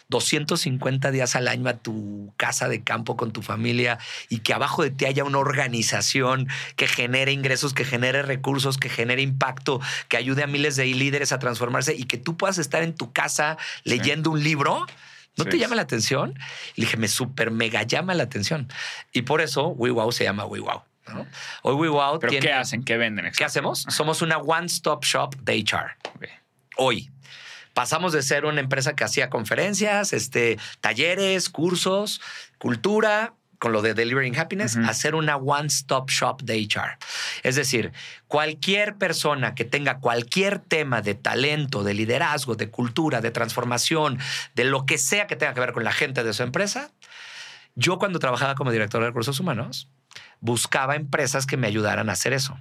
250 0.09 1.10
días 1.10 1.36
al 1.36 1.48
año 1.48 1.69
a 1.69 1.74
tu 1.74 2.32
casa 2.36 2.69
de 2.69 2.82
campo 2.82 3.16
con 3.16 3.32
tu 3.32 3.43
familia 3.43 3.98
y 4.28 4.39
que 4.39 4.55
abajo 4.55 4.82
de 4.82 4.90
ti 4.90 5.05
haya 5.05 5.24
una 5.24 5.39
organización 5.39 6.48
que 6.77 6.89
genere 6.89 7.32
ingresos, 7.32 7.74
que 7.74 7.85
genere 7.85 8.23
recursos, 8.23 8.78
que 8.78 8.89
genere 8.89 9.23
impacto, 9.23 9.81
que 10.09 10.16
ayude 10.16 10.43
a 10.43 10.47
miles 10.47 10.77
de 10.77 10.86
líderes 10.86 11.32
a 11.32 11.39
transformarse 11.39 11.94
y 11.94 12.05
que 12.05 12.16
tú 12.16 12.36
puedas 12.36 12.59
estar 12.59 12.82
en 12.82 12.94
tu 12.94 13.12
casa 13.12 13.59
leyendo 13.85 14.31
un 14.31 14.43
libro? 14.43 14.86
¿No 15.39 15.44
Sí. 15.44 15.51
te 15.51 15.59
llama 15.59 15.77
la 15.77 15.82
atención? 15.82 16.39
Y 16.74 16.81
le 16.82 16.86
dije, 16.86 16.97
me 16.98 17.09
súper 17.09 17.51
mega 17.51 17.82
llama 17.85 18.12
la 18.15 18.24
atención. 18.24 18.69
Y 19.12 19.23
por 19.23 19.40
eso 19.40 19.69
WeWow 19.69 20.12
se 20.12 20.24
llama 20.24 20.44
WeWow. 20.44 20.82
¿no? 21.15 21.27
Hoy 21.62 21.74
WeWow 21.74 22.19
¿Pero 22.19 22.31
tiene... 22.31 22.47
qué 22.47 22.52
hacen? 22.52 22.85
¿Qué 22.85 22.98
venden? 22.98 23.31
¿Qué 23.36 23.44
hacemos? 23.44 23.86
Somos 23.89 24.20
una 24.20 24.36
one-stop 24.36 25.05
shop 25.05 25.36
de 25.36 25.55
HR 25.65 25.97
hoy. 26.78 27.10
Pasamos 27.74 28.12
de 28.12 28.23
ser 28.23 28.44
una 28.44 28.60
empresa 28.60 28.97
que 28.97 29.05
hacía 29.05 29.31
conferencias, 29.31 30.12
este, 30.12 30.59
talleres, 30.81 31.48
cursos, 31.48 32.20
cultura, 32.59 33.35
con 33.59 33.72
lo 33.72 33.82
de 33.82 33.94
Delivering 33.94 34.39
Happiness, 34.39 34.78
ser 34.93 35.14
una 35.14 35.36
one-stop 35.36 36.10
shop 36.10 36.43
de 36.43 36.59
HR. 36.59 36.98
Es 37.43 37.56
decir, 37.56 37.93
cualquier 38.26 38.97
persona 38.97 39.55
que 39.55 39.64
tenga 39.64 39.98
cualquier 39.98 40.59
tema 40.59 41.02
de 41.02 41.14
talento, 41.14 41.82
de 41.82 41.94
liderazgo, 41.94 42.55
de 42.55 42.70
cultura, 42.70 43.20
de 43.20 43.30
transformación, 43.30 44.18
de 44.55 44.64
lo 44.64 44.86
que 44.86 44.98
sea 44.98 45.26
que 45.26 45.36
tenga 45.36 45.55
que 45.55 45.60
ver 45.60 45.72
con 45.72 45.85
la 45.85 45.93
gente 45.93 46.22
de 46.22 46.32
su 46.32 46.43
empresa, 46.43 46.90
yo 47.74 47.98
cuando 47.98 48.18
trabajaba 48.18 48.55
como 48.55 48.72
director 48.72 49.01
de 49.01 49.09
recursos 49.09 49.39
humanos, 49.40 49.89
buscaba 50.40 50.97
empresas 50.97 51.47
que 51.47 51.56
me 51.56 51.66
ayudaran 51.66 52.09
a 52.09 52.12
hacer 52.12 52.32
eso. 52.32 52.59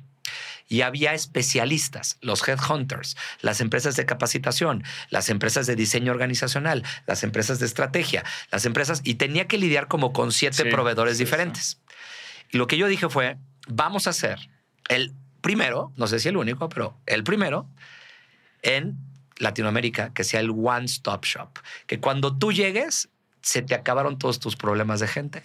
Y 0.67 0.81
había 0.81 1.13
especialistas, 1.13 2.17
los 2.21 2.45
headhunters, 2.47 3.15
las 3.41 3.61
empresas 3.61 3.95
de 3.95 4.05
capacitación, 4.05 4.83
las 5.09 5.29
empresas 5.29 5.65
de 5.67 5.75
diseño 5.75 6.11
organizacional, 6.11 6.83
las 7.05 7.23
empresas 7.23 7.59
de 7.59 7.65
estrategia, 7.65 8.23
las 8.51 8.65
empresas, 8.65 9.01
y 9.03 9.15
tenía 9.15 9.47
que 9.47 9.57
lidiar 9.57 9.87
como 9.87 10.11
con 10.11 10.31
siete 10.31 10.63
Sí, 10.63 10.69
proveedores 10.69 11.17
sí, 11.17 11.23
diferentes. 11.23 11.79
Y 12.51 12.57
lo 12.57 12.67
que 12.67 12.77
yo 12.77 12.87
dije 12.87 13.09
fue, 13.09 13.37
vamos 13.67 14.07
a 14.07 14.09
hacer 14.09 14.49
el 14.89 15.13
primero, 15.41 15.91
no 15.95 16.07
sé 16.07 16.19
si 16.19 16.29
el 16.29 16.37
único, 16.37 16.69
pero 16.69 16.97
el 17.05 17.23
primero 17.23 17.69
en 18.61 18.97
Latinoamérica 19.37 20.13
que 20.13 20.23
sea 20.23 20.39
el 20.39 20.49
one-stop 20.49 21.25
shop. 21.25 21.59
Que 21.85 21.99
cuando 21.99 22.37
tú 22.37 22.51
llegues, 22.51 23.09
se 23.41 23.61
te 23.61 23.75
acabaron 23.75 24.17
todos 24.17 24.39
tus 24.39 24.55
problemas 24.55 24.99
de 24.99 25.07
gente. 25.07 25.43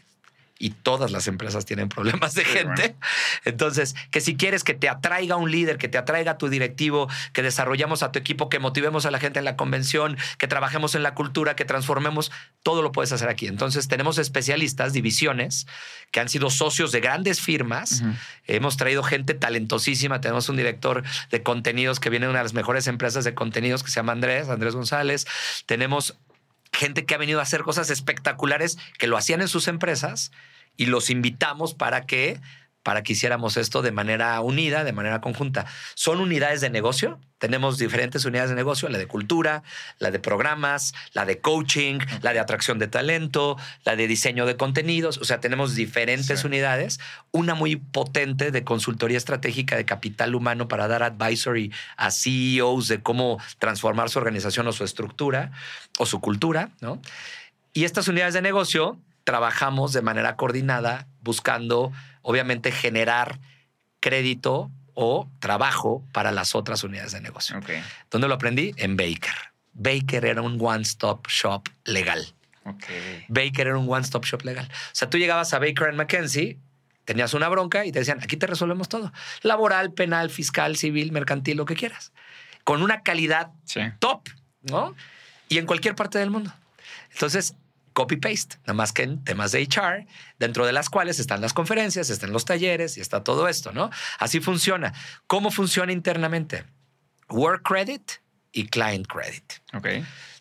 Y 0.62 0.70
todas 0.70 1.10
las 1.10 1.26
empresas 1.26 1.64
tienen 1.64 1.89
problemas 1.89 2.34
de 2.34 2.44
Sí, 2.44 2.51
gente. 2.51 2.82
bueno. 2.82 2.97
Entonces, 3.44 3.97
que 4.12 4.20
si 4.20 4.36
quieres 4.36 4.62
que 4.62 4.74
te 4.74 4.89
atraiga 4.89 5.34
un 5.34 5.51
líder, 5.51 5.76
que 5.76 5.89
te 5.89 5.98
atraiga 5.98 6.39
tu 6.39 6.48
directivo, 6.48 7.09
que 7.32 7.43
desarrollamos 7.43 8.05
a 8.05 8.12
tu 8.12 8.20
equipo, 8.20 8.48
que 8.48 8.60
motivemos 8.60 9.05
a 9.05 9.10
la 9.10 9.18
gente 9.18 9.40
en 9.40 9.44
la 9.44 9.56
convención, 9.56 10.16
que 10.39 10.47
trabajemos 10.47 10.94
en 10.94 11.02
la 11.02 11.14
cultura, 11.14 11.56
que 11.56 11.64
transformemos, 11.64 12.30
todo 12.62 12.80
lo 12.80 12.93
puedes 12.93 13.10
hacer 13.10 13.28
aquí. 13.28 13.48
Entonces, 13.48 13.89
tenemos 13.89 14.18
especialistas, 14.18 14.93
divisiones, 14.93 15.66
que 16.12 16.20
han 16.20 16.28
sido 16.28 16.48
socios 16.48 16.93
de 16.93 17.01
grandes 17.01 17.40
firmas. 17.40 18.05
Hemos 18.47 18.76
traído 18.76 19.02
gente 19.02 19.34
talentosísima. 19.34 20.20
Tenemos 20.20 20.48
un 20.48 20.56
director 20.56 21.02
de 21.30 21.43
contenidos 21.43 21.98
que 21.98 22.09
viene 22.09 22.26
de 22.26 22.30
una 22.30 22.39
de 22.39 22.44
las 22.44 22.55
mejores 22.55 22.86
empresas 22.86 23.24
de 23.24 23.34
contenidos 23.34 23.82
que 23.82 23.90
se 23.90 23.97
llama 23.97 24.12
Andrés, 24.12 24.48
Andrés 24.48 24.76
González. 24.76 25.26
Tenemos 25.66 26.16
gente 26.72 27.05
que 27.05 27.14
ha 27.14 27.18
venido 27.18 27.40
a 27.40 27.43
hacer 27.43 27.62
cosas 27.62 27.90
espectaculares 27.90 28.78
que 28.98 29.06
lo 29.06 29.16
hacían 29.16 29.40
en 29.40 29.48
sus 29.48 29.68
empresas 29.68 30.30
y 30.77 30.86
los 30.86 31.11
invitamos 31.11 31.74
para 31.74 32.07
que 32.07 32.40
para 32.82 33.03
que 33.05 33.12
hiciéramos 33.12 33.57
esto 33.57 33.81
de 33.81 33.93
manera 33.93 34.40
unida, 34.40 34.82
de 34.82 34.93
manera 34.93 35.20
conjunta. 35.20 35.66
Son 35.94 36.19
unidades 36.20 36.61
de 36.61 36.69
negocio. 36.69 37.20
Tenemos 37.39 37.78
diferentes 37.78 38.24
unidades 38.24 38.51
de 38.51 38.57
negocio, 38.57 38.89
la 38.89 38.99
de 38.99 39.07
cultura, 39.07 39.62
la 40.01 40.11
de 40.11 40.19
programas, 40.19 40.93
la 41.12 41.24
de 41.24 41.39
coaching, 41.39 42.01
la 42.23 42.32
de 42.32 42.40
atracción 42.40 42.81
de 42.81 42.89
talento, 42.89 43.57
la 43.85 43.94
de 43.94 44.09
diseño 44.09 44.47
de 44.47 44.57
contenidos. 44.57 45.19
O 45.19 45.24
sea, 45.24 45.39
tenemos 45.40 45.77
diferentes 45.77 46.40
Sí. 46.40 46.47
unidades. 46.49 46.99
Una 47.31 47.55
muy 47.55 47.77
potente 47.77 48.51
de 48.51 48.65
consultoría 48.65 49.19
estratégica 49.19 49.77
de 49.77 49.85
capital 49.85 50.35
humano 50.35 50.66
para 50.66 50.89
dar 50.89 51.05
advisory 51.05 51.70
a 51.97 52.11
CEOs 52.11 52.89
de 52.89 53.01
cómo 53.01 53.39
transformar 53.61 54.11
su 54.11 54.19
organización 54.19 54.66
o 54.66 54.73
su 54.73 54.82
estructura 54.82 55.53
o 55.99 56.07
su 56.07 56.20
cultura, 56.20 56.70
¿no? 56.81 57.01
Y 57.74 57.85
estas 57.85 58.09
unidades 58.09 58.35
de 58.35 58.43
negocio 58.43 58.99
trabajamos 59.24 59.93
de 59.93 60.03
manera 60.03 60.36
coordinada 60.36 61.07
buscando, 61.20 61.93
obviamente, 62.23 62.73
generar 62.73 63.39
crédito 64.01 64.70
o 64.94 65.28
trabajo 65.39 66.05
para 66.12 66.32
las 66.32 66.55
otras 66.55 66.85
unidades 66.85 67.12
de 67.12 67.20
negocio. 67.20 67.59
¿Dónde 68.11 68.28
lo 68.28 68.35
aprendí? 68.35 68.73
En 68.77 68.97
Baker. 68.97 69.35
Baker 69.74 70.24
era 70.27 70.43
un 70.43 70.59
one-stop 70.61 71.27
shop 71.28 71.69
legal. 71.85 72.27
Baker 73.28 73.69
era 73.69 73.78
un 73.78 73.90
one-stop 73.90 74.24
shop 74.24 74.43
legal. 74.44 74.69
O 74.70 74.94
sea, 74.94 75.09
tú 75.09 75.19
llegabas 75.19 75.53
a 75.55 75.59
Baker 75.59 75.89
and 75.89 75.97
McKenzie, 75.97 76.59
tenías 77.05 77.35
una 77.35 77.49
bronca 77.49 77.85
y 77.86 77.93
te 77.93 78.01
decían, 78.01 78.20
aquí 78.23 78.36
te 78.36 78.47
resolvemos 78.47 78.89
todo. 78.89 79.12
Laboral, 79.43 79.93
penal, 79.93 80.31
fiscal, 80.31 80.77
civil, 80.77 81.11
mercantil, 81.12 81.57
lo 81.57 81.65
que 81.65 81.74
quieras. 81.74 82.12
Con 82.65 82.82
una 82.82 83.03
calidad 83.03 83.51
Sí. 83.65 83.81
top, 83.99 84.28
¿no? 84.62 84.94
Y 85.49 85.59
en 85.59 85.66
cualquier 85.66 85.94
parte 85.94 86.19
del 86.19 86.31
mundo. 86.31 86.53
Entonces, 87.12 87.55
copy-paste, 87.93 88.56
nada 88.60 88.74
más 88.74 88.93
que 88.93 89.02
en 89.02 89.23
temas 89.24 89.52
de 89.52 89.62
HR, 89.62 90.06
dentro 90.39 90.66
de 90.66 90.73
las 90.73 90.90
cuales 90.90 91.19
están 91.19 91.40
las 91.40 91.52
conferencias, 91.52 92.10
están 92.10 92.32
los 92.32 92.44
talleres 92.44 92.97
y 92.97 93.01
está 93.01 93.23
todo 93.24 93.48
esto, 93.48 93.73
¿no? 93.73 93.90
Así 94.19 94.40
funciona. 94.40 94.93
¿Cómo 95.27 95.51
funciona 95.51 95.93
internamente? 95.93 96.64
Work 97.28 97.62
credit 97.62 98.12
y 98.52 98.66
client 98.66 99.06
credit. 99.06 99.44
Ok. 99.73 99.89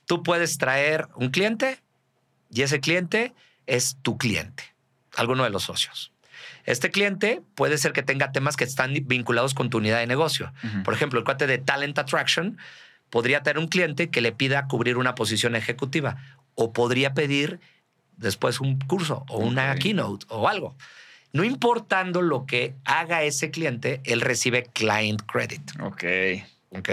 Tú 0.06 0.24
puedes 0.24 0.58
traer 0.58 1.08
un 1.16 1.30
cliente 1.30 1.80
y 2.50 2.64
ese 2.64 2.80
cliente 2.80 3.34
es 3.66 3.98
tu 4.02 4.18
cliente, 4.18 4.64
alguno 5.16 5.44
de 5.44 5.50
los 5.50 5.64
socios. 5.64 6.12
Este 6.66 6.92
cliente 6.92 7.42
puede 7.56 7.78
ser 7.78 7.94
que 7.94 8.04
tenga 8.04 8.32
temas 8.32 8.56
que 8.56 8.64
están 8.64 8.94
vinculados 9.06 9.54
con 9.54 9.70
tu 9.70 9.78
unidad 9.78 10.00
de 10.00 10.08
negocio. 10.08 10.54
Por 10.84 10.94
ejemplo, 10.94 11.20
el 11.20 11.26
cuate 11.26 11.48
de 11.48 11.58
Talent 11.58 11.98
Attraction 11.98 12.58
podría 13.10 13.44
tener 13.44 13.60
un 13.60 13.68
cliente 13.68 14.10
que 14.10 14.22
le 14.22 14.32
pida 14.32 14.68
cubrir 14.68 14.98
una 14.98 15.16
posición 15.16 15.56
ejecutiva 15.56 16.18
o 16.56 16.74
podría 16.74 17.14
pedir 17.14 17.60
después 18.18 18.60
un 18.60 18.80
curso 18.80 19.26
o 19.30 19.40
una 19.40 19.76
keynote 19.76 20.26
o 20.30 20.48
algo. 20.48 20.76
No 21.34 21.44
importando 21.44 22.22
lo 22.22 22.46
que 22.46 22.76
haga 22.84 23.24
ese 23.24 23.52
cliente, 23.52 24.02
él 24.04 24.22
recibe 24.22 24.64
client 24.64 25.22
credit. 25.26 25.62
Ok. 25.82 26.04
¿ok? 26.72 26.90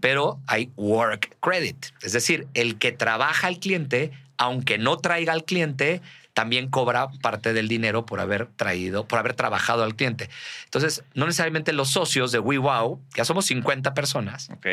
pero 0.00 0.40
hay 0.46 0.70
work 0.76 1.36
credit. 1.40 1.86
Es 2.02 2.12
decir, 2.12 2.46
el 2.54 2.78
que 2.78 2.92
trabaja 2.92 3.46
al 3.48 3.58
cliente, 3.58 4.12
aunque 4.36 4.78
no 4.78 4.98
traiga 4.98 5.32
al 5.32 5.44
cliente, 5.44 6.00
también 6.32 6.68
cobra 6.68 7.08
parte 7.22 7.52
del 7.52 7.68
dinero 7.68 8.04
por 8.04 8.20
haber 8.20 8.46
traído, 8.46 9.08
por 9.08 9.18
haber 9.18 9.34
trabajado 9.34 9.82
al 9.82 9.96
cliente. 9.96 10.28
Entonces, 10.64 11.02
no 11.14 11.26
necesariamente 11.26 11.72
los 11.72 11.90
socios 11.90 12.30
de 12.30 12.38
WeWow, 12.38 13.00
ya 13.16 13.24
somos 13.24 13.46
50 13.46 13.94
personas, 13.94 14.50
Ok. 14.50 14.66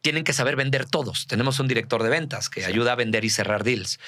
Tienen 0.00 0.24
que 0.24 0.32
saber 0.32 0.56
vender 0.56 0.86
todos. 0.86 1.26
Tenemos 1.26 1.60
un 1.60 1.68
director 1.68 2.02
de 2.02 2.10
ventas 2.10 2.48
que 2.48 2.64
ayuda 2.64 2.92
a 2.92 2.96
vender 2.96 3.24
y 3.24 3.30
cerrar 3.30 3.64
deals, 3.64 3.98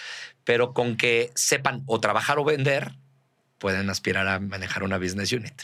pero 0.45 0.73
con 0.73 0.97
que 0.97 1.31
sepan 1.35 1.83
o 1.87 2.01
trabajar 2.01 2.39
o 2.39 2.45
vender, 2.45 2.93
pueden 3.63 3.89
aspirar 3.91 4.27
a 4.27 4.41
manejar 4.41 4.83
una 4.83 4.99
business 4.99 5.31
unit. 5.33 5.55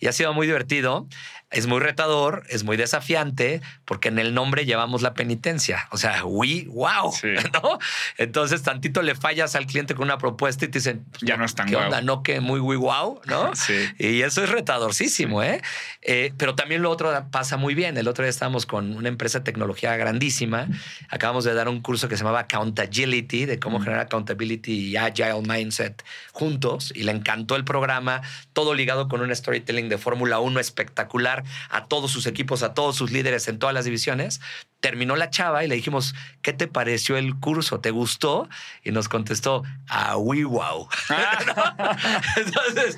Y 0.00 0.08
ha 0.08 0.12
sido 0.12 0.32
muy 0.34 0.46
divertido, 0.46 1.06
es 1.50 1.66
muy 1.66 1.78
retador, 1.80 2.44
es 2.48 2.62
muy 2.64 2.76
desafiante, 2.76 3.60
porque 3.84 4.08
en 4.08 4.18
el 4.18 4.34
nombre 4.34 4.64
llevamos 4.64 5.02
la 5.02 5.14
penitencia. 5.14 5.86
O 5.92 5.96
sea, 5.96 6.24
we, 6.24 6.64
wow, 6.68 7.12
Sí. 7.12 7.28
¿no? 7.52 7.78
Entonces, 8.16 8.62
tantito 8.62 9.02
le 9.02 9.14
fallas 9.14 9.54
al 9.54 9.66
cliente 9.66 9.94
con 9.94 10.04
una 10.04 10.18
propuesta 10.18 10.64
y 10.64 10.68
te 10.68 10.78
dicen, 10.80 11.04
pues, 11.10 11.22
Ya 11.22 11.36
no 11.36 11.44
es 11.44 11.54
tan 11.54 11.66
¿qué 11.68 11.74
guau. 11.74 11.84
onda? 11.86 12.02
No 12.02 12.22
que 12.24 12.40
muy, 12.40 12.58
we, 12.60 12.76
wow, 12.76 13.20
¿no? 13.26 13.54
Sí. 13.56 13.74
Y 13.98 14.22
eso 14.22 14.42
es 14.42 14.50
retadorcísimo, 14.50 15.42
¿eh? 15.42 15.62
Eh, 16.02 16.32
Pero 16.36 16.54
también 16.56 16.82
lo 16.82 16.90
otro 16.90 17.12
pasa 17.30 17.56
muy 17.56 17.74
bien. 17.74 17.96
El 17.98 18.08
otro 18.08 18.24
día 18.24 18.30
estábamos 18.30 18.66
con 18.66 18.96
una 18.96 19.08
empresa 19.08 19.38
de 19.38 19.44
tecnología 19.44 19.96
grandísima. 19.96 20.66
Acabamos 21.08 21.44
de 21.44 21.54
dar 21.54 21.68
un 21.68 21.80
curso 21.80 22.08
que 22.08 22.16
se 22.16 22.22
llamaba 22.24 22.40
Accountability, 22.40 23.46
de 23.46 23.58
cómo 23.58 23.78
generar 23.80 24.00
accountability 24.00 24.88
y 24.90 24.96
agile 24.96 25.40
mindset 25.42 26.04
juntos. 26.32 26.92
Y 26.94 27.02
le 27.04 27.12
encantó 27.28 27.56
el 27.56 27.64
programa, 27.64 28.22
todo 28.54 28.72
ligado 28.72 29.08
con 29.08 29.20
un 29.20 29.34
storytelling 29.34 29.90
de 29.90 29.98
Fórmula 29.98 30.40
1 30.40 30.60
espectacular 30.60 31.44
a 31.68 31.84
todos 31.84 32.10
sus 32.10 32.26
equipos, 32.26 32.62
a 32.62 32.72
todos 32.72 32.96
sus 32.96 33.12
líderes 33.12 33.48
en 33.48 33.58
todas 33.58 33.74
las 33.74 33.84
divisiones. 33.84 34.40
Terminó 34.80 35.14
la 35.14 35.28
chava 35.28 35.62
y 35.62 35.68
le 35.68 35.74
dijimos, 35.74 36.14
¿qué 36.40 36.54
te 36.54 36.68
pareció 36.68 37.18
el 37.18 37.38
curso? 37.38 37.80
¿Te 37.80 37.90
gustó? 37.90 38.48
Y 38.82 38.92
nos 38.92 39.10
contestó, 39.10 39.62
ah, 39.88 40.14
wow. 40.14 40.88
Entonces, 42.36 42.96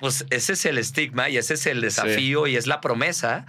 pues 0.00 0.26
ese 0.30 0.54
es 0.54 0.66
el 0.66 0.78
estigma 0.78 1.28
y 1.28 1.36
ese 1.36 1.54
es 1.54 1.66
el 1.66 1.80
desafío 1.80 2.46
y 2.46 2.56
es 2.56 2.66
la 2.66 2.80
promesa 2.80 3.46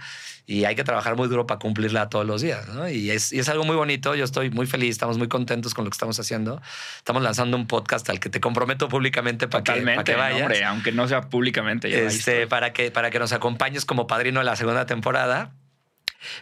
y 0.48 0.64
hay 0.64 0.74
que 0.74 0.82
trabajar 0.82 1.14
muy 1.14 1.28
duro 1.28 1.46
para 1.46 1.58
cumplirla 1.58 2.08
todos 2.08 2.24
los 2.24 2.40
días. 2.40 2.66
¿no? 2.68 2.88
Y, 2.88 3.10
es, 3.10 3.34
y 3.34 3.38
es 3.38 3.50
algo 3.50 3.64
muy 3.64 3.76
bonito. 3.76 4.14
Yo 4.14 4.24
estoy 4.24 4.48
muy 4.48 4.66
feliz, 4.66 4.92
estamos 4.92 5.18
muy 5.18 5.28
contentos 5.28 5.74
con 5.74 5.84
lo 5.84 5.90
que 5.90 5.94
estamos 5.94 6.18
haciendo. 6.18 6.62
Estamos 6.96 7.22
lanzando 7.22 7.58
un 7.58 7.66
podcast 7.66 8.08
al 8.08 8.18
que 8.18 8.30
te 8.30 8.40
comprometo 8.40 8.88
públicamente 8.88 9.46
para 9.46 9.62
que, 9.62 9.72
para 9.72 9.80
Totalmente, 9.80 10.12
que 10.12 10.18
vayas. 10.18 10.40
hombre, 10.40 10.64
aunque 10.64 10.90
no 10.90 11.06
sea 11.06 11.28
públicamente. 11.28 11.90
ya 11.90 11.98
Este, 11.98 12.46
para, 12.46 12.72
que, 12.72 12.90
para 12.90 13.10
que 13.10 13.18
nos 13.18 13.32
acompañes 13.34 13.84
como 13.84 14.06
padrino 14.06 14.40
de 14.40 14.46
la 14.46 14.56
segunda 14.56 14.86
temporada, 14.86 15.52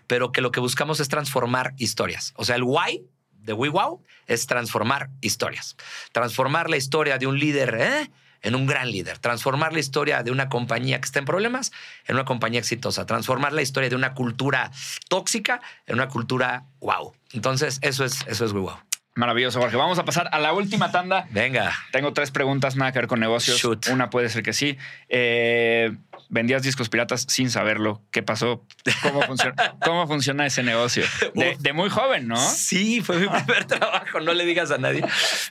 pero 0.06 0.30
que 0.30 0.40
lo 0.40 0.52
que 0.52 0.60
buscamos 0.60 1.00
es 1.00 1.08
transformar 1.08 1.74
historias. 1.76 2.32
O 2.36 2.44
sea, 2.44 2.54
el 2.54 2.62
why 2.62 3.04
de 3.32 3.54
WeWow 3.54 4.04
es 4.28 4.46
transformar 4.46 5.10
historias. 5.20 5.76
Transformar 6.12 6.70
la 6.70 6.76
historia 6.76 7.18
de 7.18 7.26
un 7.26 7.40
líder 7.40 7.76
¿eh? 7.80 8.10
En 8.46 8.54
un 8.54 8.66
gran 8.66 8.90
líder. 8.90 9.18
Transformar 9.18 9.72
la 9.72 9.80
historia 9.80 10.22
de 10.22 10.30
una 10.30 10.48
compañía 10.48 11.00
que 11.00 11.06
está 11.06 11.18
en 11.18 11.24
problemas 11.24 11.72
en 12.06 12.14
una 12.14 12.24
compañía 12.24 12.60
exitosa. 12.60 13.04
Transformar 13.04 13.52
la 13.52 13.62
historia 13.62 13.90
de 13.90 13.96
una 13.96 14.14
cultura 14.14 14.70
tóxica 15.08 15.60
en 15.86 15.96
una 15.96 16.08
cultura 16.08 16.64
wow. 16.80 17.12
Entonces, 17.32 17.78
eso 17.82 18.04
es, 18.04 18.24
eso 18.28 18.44
es 18.44 18.52
WeWow. 18.52 18.78
Maravilloso, 19.16 19.60
Jorge. 19.60 19.76
Vamos 19.76 19.98
a 19.98 20.04
pasar 20.04 20.28
a 20.30 20.38
la 20.38 20.52
última 20.52 20.92
tanda. 20.92 21.26
Venga. 21.30 21.72
Tengo 21.90 22.12
tres 22.12 22.30
preguntas, 22.30 22.76
nada 22.76 22.92
que 22.92 22.98
ver 22.98 23.08
con 23.08 23.18
negocios. 23.18 23.58
Shoot. 23.58 23.88
Una 23.88 24.10
puede 24.10 24.28
ser 24.28 24.42
que 24.42 24.52
sí. 24.52 24.76
Eh, 25.08 25.96
vendías 26.28 26.62
discos 26.62 26.88
piratas 26.88 27.26
sin 27.28 27.50
saberlo. 27.50 28.02
¿Qué 28.10 28.22
pasó? 28.22 28.64
¿Cómo 29.02 29.22
funciona, 29.22 29.74
cómo 29.84 30.06
funciona 30.06 30.46
ese 30.46 30.62
negocio? 30.62 31.04
De, 31.34 31.72
muy 31.72 31.88
joven, 31.90 32.28
¿no? 32.28 32.36
Sí, 32.36 33.00
fue 33.00 33.16
mi 33.18 33.28
primer 33.28 33.64
trabajo. 33.66 34.20
No 34.20 34.32
le 34.34 34.44
digas 34.44 34.70
a 34.70 34.78
nadie. 34.78 35.02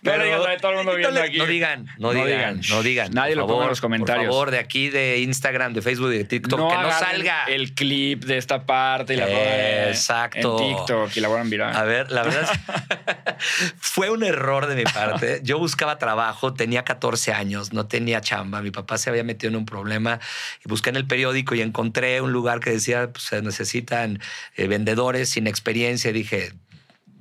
No 0.02 0.18
le 0.18 0.26
digas 0.26 0.42
todo 0.62 0.72
el 0.72 0.78
mundo 0.78 0.92
no 0.94 0.98
viendo 0.98 1.22
aquí. 1.22 1.38
No 1.38 1.46
digan, 1.46 1.86
no, 1.98 2.14
No 2.14 2.26
digan, 2.26 2.28
digan. 2.28 2.62
no 2.70 2.84
digan. 2.84 3.14
Nadie 3.14 3.36
lo 3.36 3.48
ponga 3.48 3.64
en 3.64 3.70
los 3.70 3.82
comentarios. 3.82 4.26
Por 4.28 4.34
favor, 4.34 4.52
de 4.52 4.60
aquí, 4.60 4.90
de 4.90 5.20
Instagram, 5.20 5.74
de 5.74 5.82
Facebook, 5.82 6.10
de 6.10 6.24
TikTok, 6.24 6.72
que 6.72 6.78
no 6.78 6.92
salga. 6.92 7.46
el 7.46 7.74
clip 7.74 8.24
de 8.26 8.38
esta 8.38 8.66
parte 8.66 9.14
y 9.14 9.18
la 9.18 9.26
pongan 9.28 9.90
Exacto. 9.90 10.60
en 10.62 10.76
TikTok 10.76 11.16
y 11.16 11.20
la 11.20 11.28
vuelvan 11.28 11.50
viral. 11.50 11.76
A 11.76 11.84
ver, 11.84 12.12
la 12.12 12.24
verdad 12.24 12.44
es- 12.52 13.36
fue 13.78 14.10
un 14.10 14.24
error 14.24 14.68
de 14.68 14.76
mi 14.76 14.84
parte. 14.84 15.40
Yo 15.44 15.58
buscaba 15.60 15.98
trabajo, 15.98 16.54
tenía 16.54 16.84
14 16.84 17.34
años, 17.34 17.74
no 17.74 17.88
tenía 17.88 18.22
chamba. 18.22 18.62
Mi 18.62 18.72
papá 18.72 18.98
se 18.98 19.10
había 19.10 19.24
metido 19.24 19.50
en 19.50 19.56
un 19.58 19.66
problema 19.66 20.20
y 20.66 20.70
busqué 20.70 20.90
en 20.90 20.96
el 20.96 21.06
periódico 21.08 21.56
y 21.56 21.62
encontré 21.62 22.22
un 22.22 22.32
lugar 22.32 22.60
que 22.60 22.72
decía 22.72 23.12
pues, 23.12 23.26
se 23.26 23.42
necesitan 23.42 24.20
eh, 24.56 24.68
vendedores 24.68 25.30
sin 25.30 25.48
experiencia. 25.48 26.10
Y 26.10 26.14
dije, 26.14 26.54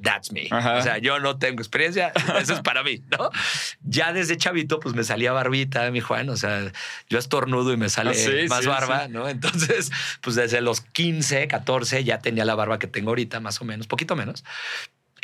that's 0.05 0.33
me. 0.33 0.49
Ajá. 0.51 0.79
O 0.79 0.83
sea, 0.83 0.99
yo 0.99 1.19
no 1.19 1.39
tengo 1.39 1.61
experiencia, 1.61 2.13
eso 2.41 2.55
es 2.55 2.61
para 2.61 2.83
mí, 2.85 3.03
¿no? 3.11 3.31
Ya 3.83 4.13
desde 4.13 4.37
chavito, 4.37 4.79
pues 4.81 4.95
me 4.95 5.03
salía 5.03 5.33
barbita, 5.33 5.91
mi 5.91 6.01
Juan. 6.01 6.29
O 6.29 6.37
sea, 6.37 6.71
yo 7.09 7.19
estornudo 7.19 7.73
y 7.73 7.77
me 7.77 7.89
sale 7.89 8.11
Ah, 8.11 8.15
sí, 8.15 8.49
más 8.49 8.61
sí, 8.61 8.69
barba, 8.69 9.07
sí. 9.07 9.13
¿no? 9.13 9.29
Entonces, 9.29 9.91
pues 10.21 10.37
desde 10.37 10.61
los 10.61 10.81
15, 10.81 11.49
14 11.49 12.05
ya 12.05 12.19
tenía 12.19 12.45
la 12.45 12.55
barba 12.55 12.79
que 12.79 12.87
tengo 12.87 13.11
ahorita, 13.11 13.41
más 13.41 13.61
o 13.61 13.65
menos, 13.65 13.87
poquito 13.87 14.15
menos. 14.15 14.45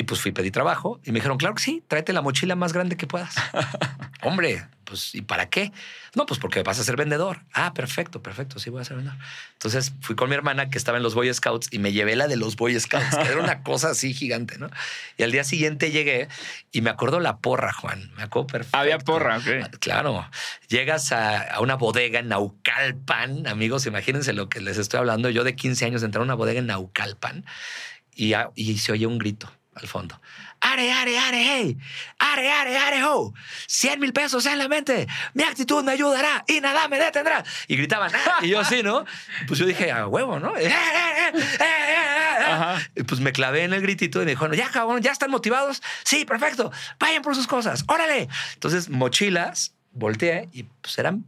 Y 0.01 0.03
pues 0.03 0.19
fui, 0.19 0.31
pedí 0.31 0.49
trabajo 0.49 0.99
y 1.03 1.11
me 1.11 1.19
dijeron, 1.19 1.37
claro 1.37 1.53
que 1.53 1.61
sí, 1.61 1.83
tráete 1.87 2.11
la 2.11 2.23
mochila 2.23 2.55
más 2.55 2.73
grande 2.73 2.97
que 2.97 3.05
puedas. 3.05 3.35
Hombre, 4.23 4.65
pues 4.83 5.13
¿y 5.13 5.21
para 5.21 5.47
qué? 5.47 5.71
No, 6.15 6.25
pues 6.25 6.39
porque 6.39 6.63
vas 6.63 6.79
a 6.79 6.83
ser 6.83 6.95
vendedor. 6.95 7.41
Ah, 7.53 7.71
perfecto, 7.75 8.23
perfecto, 8.23 8.57
sí 8.57 8.71
voy 8.71 8.81
a 8.81 8.83
ser 8.85 8.97
vendedor. 8.97 9.19
Entonces 9.53 9.93
fui 10.01 10.15
con 10.15 10.27
mi 10.27 10.33
hermana 10.35 10.71
que 10.71 10.79
estaba 10.79 10.97
en 10.97 11.03
los 11.03 11.13
Boy 11.13 11.31
Scouts 11.31 11.67
y 11.71 11.77
me 11.77 11.91
llevé 11.91 12.15
la 12.15 12.27
de 12.27 12.35
los 12.35 12.55
Boy 12.55 12.79
Scouts, 12.79 13.15
que 13.15 13.27
era 13.27 13.37
una 13.43 13.61
cosa 13.63 13.91
así 13.91 14.15
gigante, 14.15 14.57
¿no? 14.57 14.71
Y 15.17 15.23
al 15.23 15.31
día 15.31 15.43
siguiente 15.43 15.91
llegué 15.91 16.27
y 16.71 16.81
me 16.81 16.89
acuerdo 16.89 17.19
la 17.19 17.37
porra, 17.37 17.71
Juan, 17.73 18.11
me 18.17 18.23
acuerdo 18.23 18.47
perfecto. 18.47 18.77
Había 18.79 18.97
porra, 18.97 19.37
ok. 19.37 19.77
Claro, 19.79 20.27
llegas 20.67 21.11
a, 21.11 21.41
a 21.41 21.59
una 21.59 21.75
bodega 21.75 22.19
en 22.21 22.29
Naucalpan, 22.29 23.45
amigos, 23.45 23.85
imagínense 23.85 24.33
lo 24.33 24.49
que 24.49 24.61
les 24.61 24.79
estoy 24.79 24.97
hablando. 24.99 25.29
Yo 25.29 25.43
de 25.43 25.55
15 25.55 25.85
años 25.85 26.01
entré 26.01 26.19
a 26.19 26.23
una 26.23 26.33
bodega 26.33 26.57
en 26.59 26.65
Naucalpan 26.65 27.45
y, 28.15 28.33
a- 28.33 28.49
y 28.55 28.77
se 28.79 28.91
oye 28.91 29.05
un 29.07 29.17
grito 29.19 29.51
al 29.75 29.87
fondo. 29.87 30.19
Are, 30.59 30.91
are, 30.91 31.17
are, 31.17 31.37
hey, 31.43 31.77
are, 32.19 32.51
are, 32.51 32.77
are, 32.77 33.03
ho, 33.03 33.33
100 33.67 33.99
mil 33.99 34.13
pesos 34.13 34.45
en 34.45 34.57
la 34.59 34.67
mente, 34.67 35.07
mi 35.33 35.43
actitud 35.43 35.83
me 35.83 35.93
ayudará 35.93 36.43
y 36.47 36.59
nada 36.61 36.87
me 36.87 36.99
detendrá. 36.99 37.43
Y 37.67 37.77
gritaban, 37.77 38.11
"Ah", 38.13 38.39
y 38.43 38.49
yo 38.49 38.59
así, 38.59 38.83
¿no? 38.83 39.05
Pues 39.47 39.59
yo 39.59 39.65
dije, 39.65 39.91
a 39.91 40.07
huevo, 40.07 40.39
¿no? 40.39 40.53
Ajá. 42.45 42.79
Y 42.95 43.03
pues 43.03 43.21
me 43.21 43.31
clavé 43.31 43.63
en 43.63 43.73
el 43.73 43.81
gritito 43.81 44.21
y 44.21 44.25
me 44.25 44.31
dijo, 44.31 44.51
ya 44.53 44.69
cabrón, 44.69 45.01
ya 45.01 45.11
están 45.11 45.31
motivados. 45.31 45.81
Sí, 46.03 46.25
perfecto. 46.25 46.71
Vayan 46.99 47.21
por 47.21 47.35
sus 47.35 47.47
cosas. 47.47 47.83
Órale. 47.87 48.27
Entonces, 48.53 48.89
mochilas, 48.89 49.73
volteé 49.93 50.49
y 50.53 50.63
pues 50.63 50.97
eran 50.99 51.25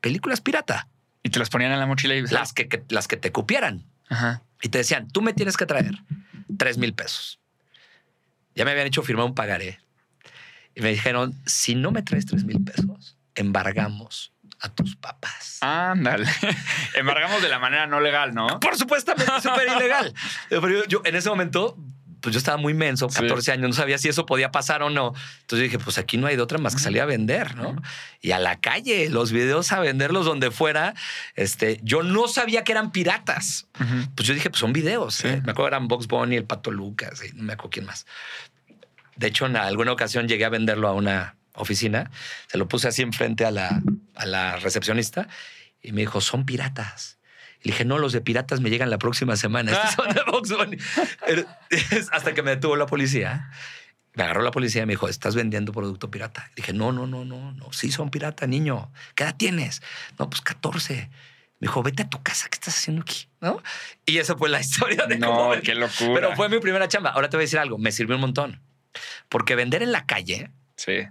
películas 0.00 0.40
pirata. 0.40 0.88
Y 1.22 1.30
te 1.30 1.38
las 1.38 1.50
ponían 1.50 1.72
en 1.72 1.78
la 1.78 1.86
mochila 1.86 2.14
y 2.14 2.22
Las 2.22 2.52
que, 2.52 2.68
que- 2.68 2.82
las 2.88 3.06
que 3.06 3.16
te 3.16 3.30
cupieran. 3.32 3.84
Ajá. 4.08 4.42
Y 4.60 4.68
te 4.68 4.78
decían, 4.78 5.08
tú 5.08 5.22
me 5.22 5.32
tienes 5.32 5.56
que 5.56 5.66
traer 5.66 5.92
tres 6.58 6.78
mil 6.78 6.94
pesos. 6.94 7.38
Ya 8.54 8.64
me 8.64 8.72
habían 8.72 8.86
hecho 8.86 9.02
firmar 9.02 9.26
un 9.26 9.34
pagaré. 9.34 9.80
Y 10.74 10.80
me 10.80 10.90
dijeron, 10.90 11.34
si 11.46 11.74
no 11.74 11.90
me 11.90 12.02
traes 12.02 12.26
tres 12.26 12.44
mil 12.44 12.62
pesos, 12.62 13.16
embargamos 13.34 14.32
a 14.60 14.68
tus 14.68 14.96
papás. 14.96 15.58
Ándale. 15.60 16.26
Embargamos 16.94 17.42
de 17.42 17.48
la 17.48 17.58
manera 17.58 17.86
no 17.86 18.00
legal, 18.00 18.32
¿no? 18.34 18.60
Por 18.60 18.76
supuestamente, 18.76 19.32
súper 19.42 19.68
ilegal. 19.76 20.14
Pero 20.48 20.68
yo, 20.70 20.84
yo, 20.86 21.02
en 21.04 21.16
ese 21.16 21.28
momento, 21.28 21.76
pues 22.22 22.32
yo 22.32 22.38
estaba 22.38 22.56
muy 22.56 22.72
menso, 22.72 23.10
Sí. 23.10 23.20
14 23.20 23.52
años, 23.52 23.68
no 23.68 23.74
sabía 23.74 23.98
si 23.98 24.08
eso 24.08 24.24
podía 24.24 24.50
pasar 24.50 24.82
o 24.82 24.88
no. 24.90 25.12
Entonces 25.42 25.64
dije, 25.64 25.78
pues 25.78 25.98
aquí 25.98 26.16
no 26.16 26.26
hay 26.26 26.36
de 26.36 26.42
otra 26.42 26.56
más 26.58 26.74
que 26.74 26.80
salir 26.80 27.02
a 27.02 27.04
vender, 27.04 27.56
¿no? 27.56 27.76
Y 28.20 28.30
a 28.30 28.38
la 28.38 28.60
calle, 28.60 29.10
los 29.10 29.32
videos 29.32 29.72
a 29.72 29.80
venderlos 29.80 30.24
donde 30.24 30.50
fuera. 30.50 30.94
Este, 31.34 31.80
yo 31.82 32.02
no 32.02 32.28
sabía 32.28 32.64
que 32.64 32.72
eran 32.72 32.92
piratas. 32.92 33.66
Pues 34.14 34.26
yo 34.28 34.34
dije, 34.34 34.48
pues 34.48 34.60
son 34.60 34.72
videos. 34.72 35.16
Sí. 35.16 35.28
¿eh? 35.28 35.42
Me 35.44 35.52
acuerdo 35.52 35.68
eran 35.68 35.88
Box 35.88 36.06
Bunny, 36.06 36.36
el 36.36 36.44
Pato 36.44 36.70
Lucas, 36.70 37.22
y 37.24 37.36
no 37.36 37.42
me 37.42 37.52
acuerdo 37.52 37.70
quién 37.70 37.86
más. 37.86 38.06
De 39.16 39.26
hecho, 39.26 39.46
en 39.46 39.56
alguna 39.56 39.92
ocasión 39.92 40.28
llegué 40.28 40.44
a 40.44 40.48
venderlo 40.48 40.88
a 40.88 40.92
una 40.94 41.36
oficina, 41.54 42.10
se 42.46 42.56
lo 42.56 42.66
puse 42.66 42.88
así 42.88 43.02
enfrente 43.02 43.44
a 43.44 43.50
la, 43.50 43.82
a 44.14 44.26
la 44.26 44.56
recepcionista 44.56 45.28
y 45.82 45.92
me 45.92 46.00
dijo, 46.00 46.20
son 46.20 46.46
piratas. 46.46 47.18
Le 47.64 47.72
dije, 47.72 47.84
no, 47.84 47.98
los 47.98 48.12
de 48.12 48.20
piratas 48.20 48.60
me 48.60 48.70
llegan 48.70 48.90
la 48.90 48.98
próxima 48.98 49.36
semana. 49.36 49.72
Estos 49.72 49.92
son 49.92 50.14
de 50.14 50.22
Box 50.26 50.50
Bunny. 50.50 50.76
Pero- 51.26 51.46
Hasta 52.12 52.34
que 52.34 52.42
me 52.42 52.50
detuvo 52.50 52.76
la 52.76 52.86
policía. 52.86 53.50
Me 54.14 54.24
agarró 54.24 54.42
la 54.42 54.50
policía 54.50 54.82
y 54.82 54.86
me 54.86 54.92
dijo, 54.94 55.08
¿estás 55.08 55.34
vendiendo 55.34 55.72
producto 55.72 56.10
pirata? 56.10 56.50
Y 56.52 56.56
dije, 56.56 56.72
no, 56.72 56.92
no, 56.92 57.06
no, 57.06 57.24
no, 57.24 57.52
no. 57.52 57.72
Sí, 57.72 57.90
son 57.92 58.10
pirata, 58.10 58.46
niño. 58.46 58.92
¿Qué 59.14 59.24
edad 59.24 59.36
tienes? 59.36 59.80
No, 60.18 60.28
pues 60.28 60.40
14. 60.42 61.08
Me 61.60 61.68
dijo, 61.68 61.82
vete 61.84 62.02
a 62.02 62.10
tu 62.10 62.20
casa, 62.22 62.48
¿qué 62.50 62.56
estás 62.56 62.76
haciendo 62.76 63.02
aquí? 63.02 63.28
¿No? 63.40 63.62
Y 64.04 64.18
esa 64.18 64.36
fue 64.36 64.48
la 64.48 64.60
historia 64.60 65.06
de 65.06 65.18
cómo 65.20 65.32
No, 65.44 65.48
vendí. 65.50 65.64
qué 65.66 65.74
locura. 65.76 66.12
Pero 66.14 66.36
fue 66.36 66.48
mi 66.48 66.58
primera 66.58 66.88
chamba. 66.88 67.10
Ahora 67.10 67.30
te 67.30 67.36
voy 67.36 67.44
a 67.44 67.46
decir 67.46 67.60
algo, 67.60 67.78
me 67.78 67.92
sirvió 67.92 68.16
un 68.16 68.20
montón. 68.22 68.60
Porque 69.28 69.54
vender 69.54 69.82
en 69.82 69.92
la 69.92 70.04
calle, 70.04 70.50
Sí, 70.76 71.06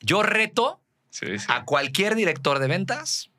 yo 0.00 0.22
reto 0.22 0.80
sí, 1.10 1.38
sí. 1.38 1.46
a 1.48 1.64
cualquier 1.64 2.14
director 2.14 2.60
de 2.60 2.68
ventas 2.68 3.30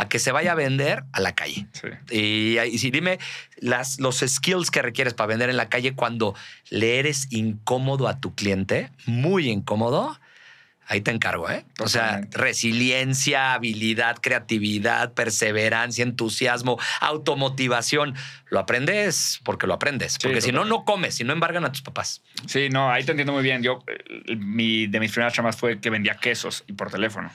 a 0.00 0.08
que 0.08 0.18
se 0.18 0.32
vaya 0.32 0.52
a 0.52 0.54
vender 0.54 1.04
a 1.12 1.20
la 1.20 1.34
calle. 1.34 1.66
Sí. 1.72 1.88
Y, 2.10 2.58
y 2.58 2.78
si 2.78 2.90
dime 2.90 3.18
las, 3.58 4.00
los 4.00 4.20
skills 4.26 4.70
que 4.70 4.80
requieres 4.80 5.12
para 5.12 5.26
vender 5.26 5.50
en 5.50 5.58
la 5.58 5.68
calle 5.68 5.94
cuando 5.94 6.34
le 6.70 6.98
eres 6.98 7.26
incómodo 7.30 8.08
a 8.08 8.18
tu 8.18 8.34
cliente, 8.34 8.90
muy 9.04 9.50
incómodo, 9.50 10.18
ahí 10.86 11.02
te 11.02 11.10
encargo, 11.10 11.50
¿eh? 11.50 11.66
O 11.80 11.88
sea, 11.88 12.22
resiliencia, 12.30 13.52
habilidad, 13.52 14.16
creatividad, 14.22 15.12
perseverancia, 15.12 16.02
entusiasmo, 16.02 16.80
automotivación. 17.00 18.14
Lo 18.48 18.58
aprendes 18.58 19.40
porque 19.44 19.66
lo 19.66 19.74
aprendes. 19.74 20.14
Sí, 20.14 20.20
Porque 20.22 20.40
si 20.40 20.50
no, 20.50 20.64
no 20.64 20.86
comes, 20.86 21.14
si 21.14 21.24
no 21.24 21.34
embargan 21.34 21.66
a 21.66 21.72
tus 21.72 21.82
papás. 21.82 22.22
Sí, 22.46 22.70
no, 22.70 22.90
ahí 22.90 23.04
te 23.04 23.10
entiendo 23.10 23.34
muy 23.34 23.42
bien. 23.42 23.62
Yo, 23.62 23.84
eh, 23.86 24.34
mi, 24.34 24.86
de 24.86 24.98
mis 24.98 25.12
primeras 25.12 25.34
chamas 25.34 25.56
fue 25.56 25.78
que 25.78 25.90
vendía 25.90 26.14
quesos 26.14 26.64
y 26.66 26.72
por 26.72 26.90
teléfono. 26.90 27.30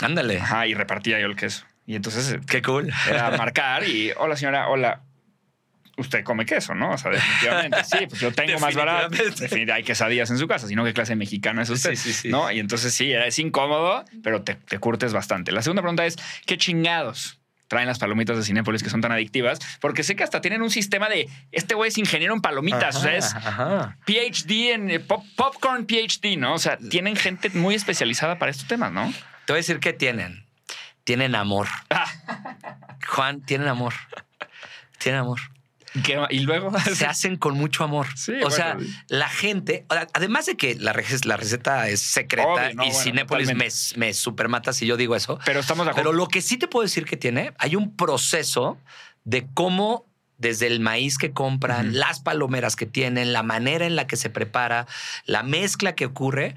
Ándale. 0.00 0.40
Ajá, 0.40 0.66
y 0.66 0.72
repartía 0.72 1.20
yo 1.20 1.26
el 1.26 1.36
queso. 1.36 1.66
Y 1.86 1.94
entonces 1.96 2.32
eh, 2.32 2.40
Qué 2.46 2.62
cool. 2.62 2.92
era 3.08 3.30
marcar 3.36 3.84
y, 3.84 4.10
hola 4.16 4.36
señora, 4.36 4.68
hola. 4.68 5.02
Usted 5.98 6.24
come 6.24 6.44
queso, 6.44 6.74
¿no? 6.74 6.90
O 6.90 6.98
sea, 6.98 7.10
definitivamente. 7.10 7.82
Sí, 7.84 8.06
pues 8.06 8.20
yo 8.20 8.30
tengo 8.30 8.58
más 8.58 8.74
barato. 8.74 9.08
Definitivamente. 9.08 9.72
Hay 9.72 9.82
quesadillas 9.82 10.30
en 10.30 10.36
su 10.36 10.46
casa, 10.46 10.66
sino 10.68 10.84
qué 10.84 10.92
clase 10.92 11.12
de 11.12 11.16
mexicano 11.16 11.62
es 11.62 11.70
usted. 11.70 11.94
Sí, 11.94 11.96
sí, 11.96 12.12
sí. 12.12 12.28
¿No? 12.28 12.52
Y 12.52 12.58
entonces 12.60 12.92
sí, 12.92 13.12
es 13.14 13.38
incómodo, 13.38 14.04
pero 14.22 14.42
te, 14.42 14.56
te 14.56 14.78
curtes 14.78 15.14
bastante. 15.14 15.52
La 15.52 15.62
segunda 15.62 15.80
pregunta 15.80 16.04
es, 16.04 16.16
¿qué 16.44 16.58
chingados 16.58 17.40
traen 17.68 17.86
las 17.88 17.98
palomitas 17.98 18.36
de 18.36 18.42
Cinépolis 18.44 18.82
que 18.82 18.90
son 18.90 19.00
tan 19.00 19.10
adictivas? 19.10 19.58
Porque 19.80 20.02
sé 20.02 20.16
que 20.16 20.22
hasta 20.22 20.42
tienen 20.42 20.60
un 20.60 20.68
sistema 20.70 21.08
de, 21.08 21.30
este 21.50 21.74
güey 21.74 21.88
es 21.88 21.96
ingeniero 21.96 22.34
en 22.34 22.42
palomitas, 22.42 22.96
o 22.96 23.00
sea, 23.00 23.16
es 23.16 23.34
Ajá. 23.34 23.96
PhD 24.04 24.72
en 24.74 24.90
eh, 24.90 25.00
pop- 25.00 25.24
popcorn 25.34 25.86
PhD, 25.86 26.36
¿no? 26.36 26.52
O 26.52 26.58
sea, 26.58 26.76
tienen 26.76 27.16
gente 27.16 27.48
muy 27.54 27.74
especializada 27.74 28.38
para 28.38 28.50
estos 28.50 28.68
temas, 28.68 28.92
¿no? 28.92 29.10
Te 29.46 29.52
voy 29.54 29.56
a 29.56 29.62
decir 29.62 29.80
qué 29.80 29.94
tienen. 29.94 30.44
Tienen 31.06 31.36
amor. 31.36 31.68
Juan, 33.08 33.40
tienen 33.42 33.68
amor. 33.68 33.94
Tienen 34.98 35.20
amor. 35.20 35.38
¿Qué 36.04 36.16
ma- 36.16 36.26
y 36.28 36.40
luego 36.40 36.72
Se 36.80 37.06
hacen 37.06 37.36
con 37.36 37.54
mucho 37.56 37.84
amor. 37.84 38.08
Sí, 38.16 38.32
o 38.44 38.50
sea, 38.50 38.76
la 39.06 39.28
gente, 39.28 39.86
además 40.12 40.46
de 40.46 40.56
que 40.56 40.74
la, 40.74 40.92
rece- 40.92 41.24
la 41.24 41.36
receta 41.36 41.88
es 41.88 42.00
secreta 42.00 42.48
Obvio, 42.48 42.74
no, 42.74 42.82
y 42.82 42.88
bueno, 42.88 42.92
Cinépolis 43.02 43.96
me, 43.96 44.12
supermata 44.12 44.72
si 44.72 44.84
yo 44.84 44.96
digo 44.96 45.14
eso. 45.14 45.38
Pero 45.44 45.60
estamos 45.60 45.86
de 45.86 45.92
acuerdo. 45.92 46.10
Pero 46.10 46.16
lo 46.18 46.26
que 46.26 46.42
sí 46.42 46.56
te 46.58 46.66
puedo 46.66 46.82
decir 46.82 47.04
que 47.04 47.16
tiene, 47.16 47.54
hay 47.58 47.76
un 47.76 47.94
proceso 47.94 48.76
de 49.22 49.46
cómo 49.54 50.04
desde 50.38 50.66
el 50.66 50.80
maíz 50.80 51.18
que 51.18 51.30
compran, 51.30 51.96
las 51.96 52.18
palomeras 52.18 52.74
que 52.74 52.84
tienen, 52.84 53.32
la 53.32 53.44
manera 53.44 53.86
en 53.86 53.94
la 53.94 54.08
que 54.08 54.16
se 54.16 54.28
prepara, 54.28 54.88
la 55.24 55.44
mezcla 55.44 55.94
que 55.94 56.04
ocurre, 56.04 56.56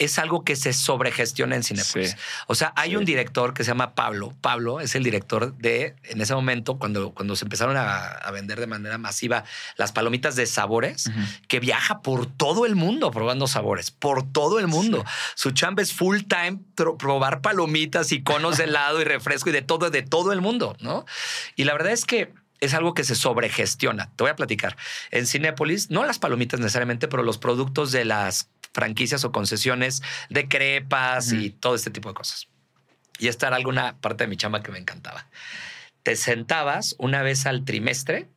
es 0.00 0.18
algo 0.18 0.42
que 0.44 0.56
se 0.56 0.72
sobregestiona 0.72 1.54
en 1.54 1.62
Cinepolis. 1.62 2.10
Sí. 2.12 2.16
O 2.48 2.54
sea, 2.56 2.72
hay 2.74 2.90
Sí. 2.90 2.96
un 2.96 3.04
director 3.04 3.54
que 3.54 3.62
se 3.64 3.68
llama 3.68 3.94
Pablo. 3.94 4.34
Pablo 4.40 4.80
es 4.80 4.94
el 4.94 5.04
director 5.04 5.54
de, 5.58 5.94
en 6.04 6.20
ese 6.20 6.34
momento, 6.34 6.78
cuando, 6.78 7.12
cuando 7.12 7.36
se 7.36 7.44
empezaron 7.44 7.76
a, 7.76 8.06
a 8.06 8.30
vender 8.30 8.58
de 8.58 8.66
manera 8.66 8.96
masiva 8.98 9.44
las 9.76 9.92
palomitas 9.92 10.34
de 10.36 10.46
sabores, 10.46 11.10
que 11.48 11.60
viaja 11.60 12.00
por 12.00 12.24
todo 12.26 12.64
el 12.66 12.74
mundo 12.76 13.10
probando 13.10 13.46
sabores, 13.46 13.90
por 13.90 14.22
todo 14.32 14.58
el 14.58 14.66
mundo. 14.66 15.04
Su 15.34 15.50
chamba 15.52 15.82
es 15.82 15.92
full 15.92 16.20
time 16.22 16.58
probar 16.74 17.42
palomitas 17.42 18.10
y 18.12 18.22
conos 18.22 18.56
de 18.56 18.64
helado 18.64 19.00
y 19.00 19.04
refresco 19.04 19.50
y 19.50 19.52
de 19.52 19.62
todo, 19.62 19.90
de 19.90 20.02
todo 20.02 20.32
el 20.32 20.40
mundo, 20.40 20.76
¿no? 20.80 21.04
Y 21.56 21.64
la 21.64 21.74
verdad 21.74 21.92
es 21.92 22.06
que 22.06 22.32
es 22.60 22.74
algo 22.74 22.94
que 22.94 23.04
se 23.04 23.14
sobregestiona. 23.14 24.10
Te 24.16 24.24
voy 24.24 24.30
a 24.30 24.36
platicar. 24.36 24.76
En 25.10 25.26
Cinépolis, 25.26 25.90
no 25.90 26.04
las 26.04 26.18
palomitas 26.18 26.60
necesariamente, 26.60 27.08
pero 27.08 27.22
los 27.22 27.38
productos 27.38 27.90
de 27.92 28.04
las 28.04 28.48
franquicias 28.72 29.24
o 29.24 29.32
concesiones 29.32 30.02
de 30.28 30.48
crepas 30.48 31.32
y 31.32 31.50
todo 31.50 31.74
este 31.74 31.90
tipo 31.90 32.08
de 32.08 32.14
cosas. 32.14 32.48
Y 33.18 33.28
esta 33.28 33.48
era 33.48 33.56
alguna 33.56 33.98
parte 34.00 34.24
de 34.24 34.28
mi 34.28 34.36
chamba 34.36 34.62
que 34.62 34.72
me 34.72 34.78
encantaba. 34.78 35.26
Te 36.02 36.16
sentabas 36.16 36.94
una 36.98 37.22
vez 37.22 37.46
al 37.46 37.64
trimestre, 37.64 38.28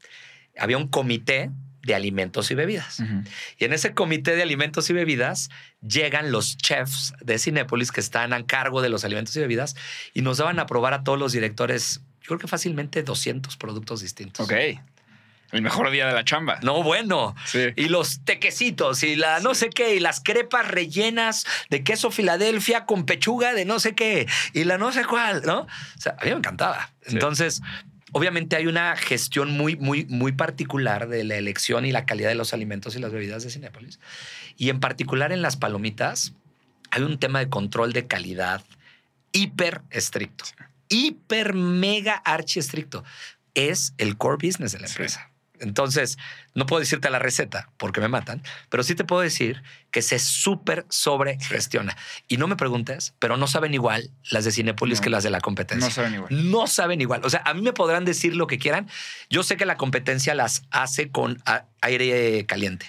había 0.57 0.77
un 0.77 0.88
comité 0.88 1.51
de 1.84 1.95
alimentos 1.95 2.49
y 2.51 2.55
bebidas. 2.55 3.01
Y 3.57 3.65
en 3.65 3.73
ese 3.73 3.93
comité 3.93 4.35
de 4.35 4.41
alimentos 4.41 4.89
y 4.89 4.93
bebidas 4.93 5.49
llegan 5.81 6.31
los 6.31 6.57
chefs 6.57 7.14
de 7.22 7.38
Cinépolis 7.38 7.91
que 7.91 7.99
están 7.99 8.34
a 8.34 8.45
cargo 8.45 8.81
de 8.81 8.89
los 8.89 9.03
alimentos 9.03 9.35
y 9.35 9.39
bebidas 9.41 9.76
y 10.14 10.22
nos 10.22 10.38
daban 10.38 10.60
a 10.60 10.65
probar 10.65 10.93
a 10.93 11.03
todos 11.03 11.19
los 11.19 11.34
directores, 11.34 12.01
yo 12.22 12.27
creo 12.27 12.39
que 12.39 12.47
fácilmente 12.47 13.03
200 13.03 13.57
productos 13.57 14.01
distintos. 14.01 14.49
Ok. 14.49 14.53
El 15.53 15.61
mejor 15.61 15.91
día 15.91 16.07
de 16.07 16.13
la 16.13 16.25
chamba. 16.25 16.59
No, 16.63 16.84
bueno. 16.84 17.35
Sí. 17.45 17.67
Y 17.75 17.88
los 17.88 18.25
tequecitos 18.25 19.03
y 19.03 19.15
la 19.15 19.39
no 19.39 19.53
sé 19.53 19.69
qué, 19.69 19.95
y 19.95 19.99
las 19.99 20.19
crepas 20.19 20.67
rellenas 20.67 21.45
de 21.69 21.84
queso 21.84 22.11
Filadelfia 22.11 22.85
con 22.85 23.05
pechuga 23.05 23.53
de 23.53 23.63
no 23.63 23.80
sé 23.80 23.93
qué, 23.93 24.27
y 24.53 24.63
la 24.63 24.77
no 24.77 24.91
sé 24.91 25.05
cuál, 25.05 25.43
¿no? 25.45 25.61
O 25.61 26.01
sea, 26.01 26.17
a 26.19 26.25
mí 26.25 26.31
me 26.31 26.38
encantaba. 26.38 26.91
Sí. 27.01 27.13
Entonces, 27.13 27.61
obviamente 28.13 28.55
hay 28.55 28.67
una 28.67 28.95
gestión 28.95 29.51
muy, 29.51 29.75
muy, 29.75 30.05
muy 30.05 30.31
particular 30.31 31.07
de 31.07 31.23
la 31.23 31.35
elección 31.35 31.85
y 31.85 31.91
la 31.91 32.05
calidad 32.05 32.30
de 32.30 32.35
los 32.35 32.53
alimentos 32.53 32.95
y 32.95 32.99
las 32.99 33.11
bebidas 33.11 33.43
de 33.43 33.49
Cinépolis. 33.49 33.99
Y 34.57 34.69
en 34.69 34.80
particular 34.80 35.31
en 35.31 35.41
las 35.41 35.55
palomitas, 35.55 36.34
hay 36.91 37.03
un 37.03 37.19
tema 37.19 37.39
de 37.39 37.49
control 37.49 37.93
de 37.93 38.07
calidad 38.07 38.63
hiper 39.31 39.81
estricto. 39.89 40.45
Hiper, 40.89 41.53
mega, 41.53 42.13
archi 42.13 42.59
estricto. 42.59 43.03
Es 43.55 43.93
el 43.97 44.17
core 44.17 44.38
business 44.47 44.71
de 44.71 44.80
la 44.80 44.88
empresa. 44.88 45.32
Entonces, 45.59 46.17
no 46.55 46.65
puedo 46.65 46.80
decirte 46.80 47.09
la 47.09 47.19
receta 47.19 47.69
porque 47.77 48.01
me 48.01 48.07
matan, 48.07 48.41
pero 48.69 48.84
sí 48.84 48.95
te 48.95 49.03
puedo 49.05 49.21
decir 49.21 49.61
que 49.91 50.01
se 50.01 50.19
súper 50.19 50.85
sobregestiona. 50.89 51.95
Y 52.27 52.38
no 52.38 52.47
me 52.47 52.55
preguntes, 52.55 53.13
pero 53.19 53.38
no 53.38 53.47
saben 53.47 53.73
igual 53.73 54.09
las 54.31 54.45
de 54.45 54.51
Cinepolis 54.51 54.99
No. 54.99 55.03
que 55.03 55.09
las 55.09 55.23
de 55.23 55.30
la 55.30 55.41
competencia. 55.41 55.88
No 55.88 55.93
saben 55.93 56.13
igual. 56.15 56.49
No 56.51 56.67
saben 56.67 57.01
igual. 57.01 57.21
O 57.23 57.30
sea, 57.30 57.43
a 57.45 57.53
mí 57.53 57.61
me 57.61 57.71
podrán 57.73 58.03
decir 58.03 58.35
lo 58.35 58.47
que 58.47 58.57
quieran. 58.57 58.89
Yo 59.30 59.43
sé 59.43 59.55
que 59.55 59.65
la 59.65 59.77
competencia 59.77 60.34
las 60.35 60.63
hace 60.71 61.09
con 61.09 61.41
aire 61.81 62.45
caliente 62.45 62.88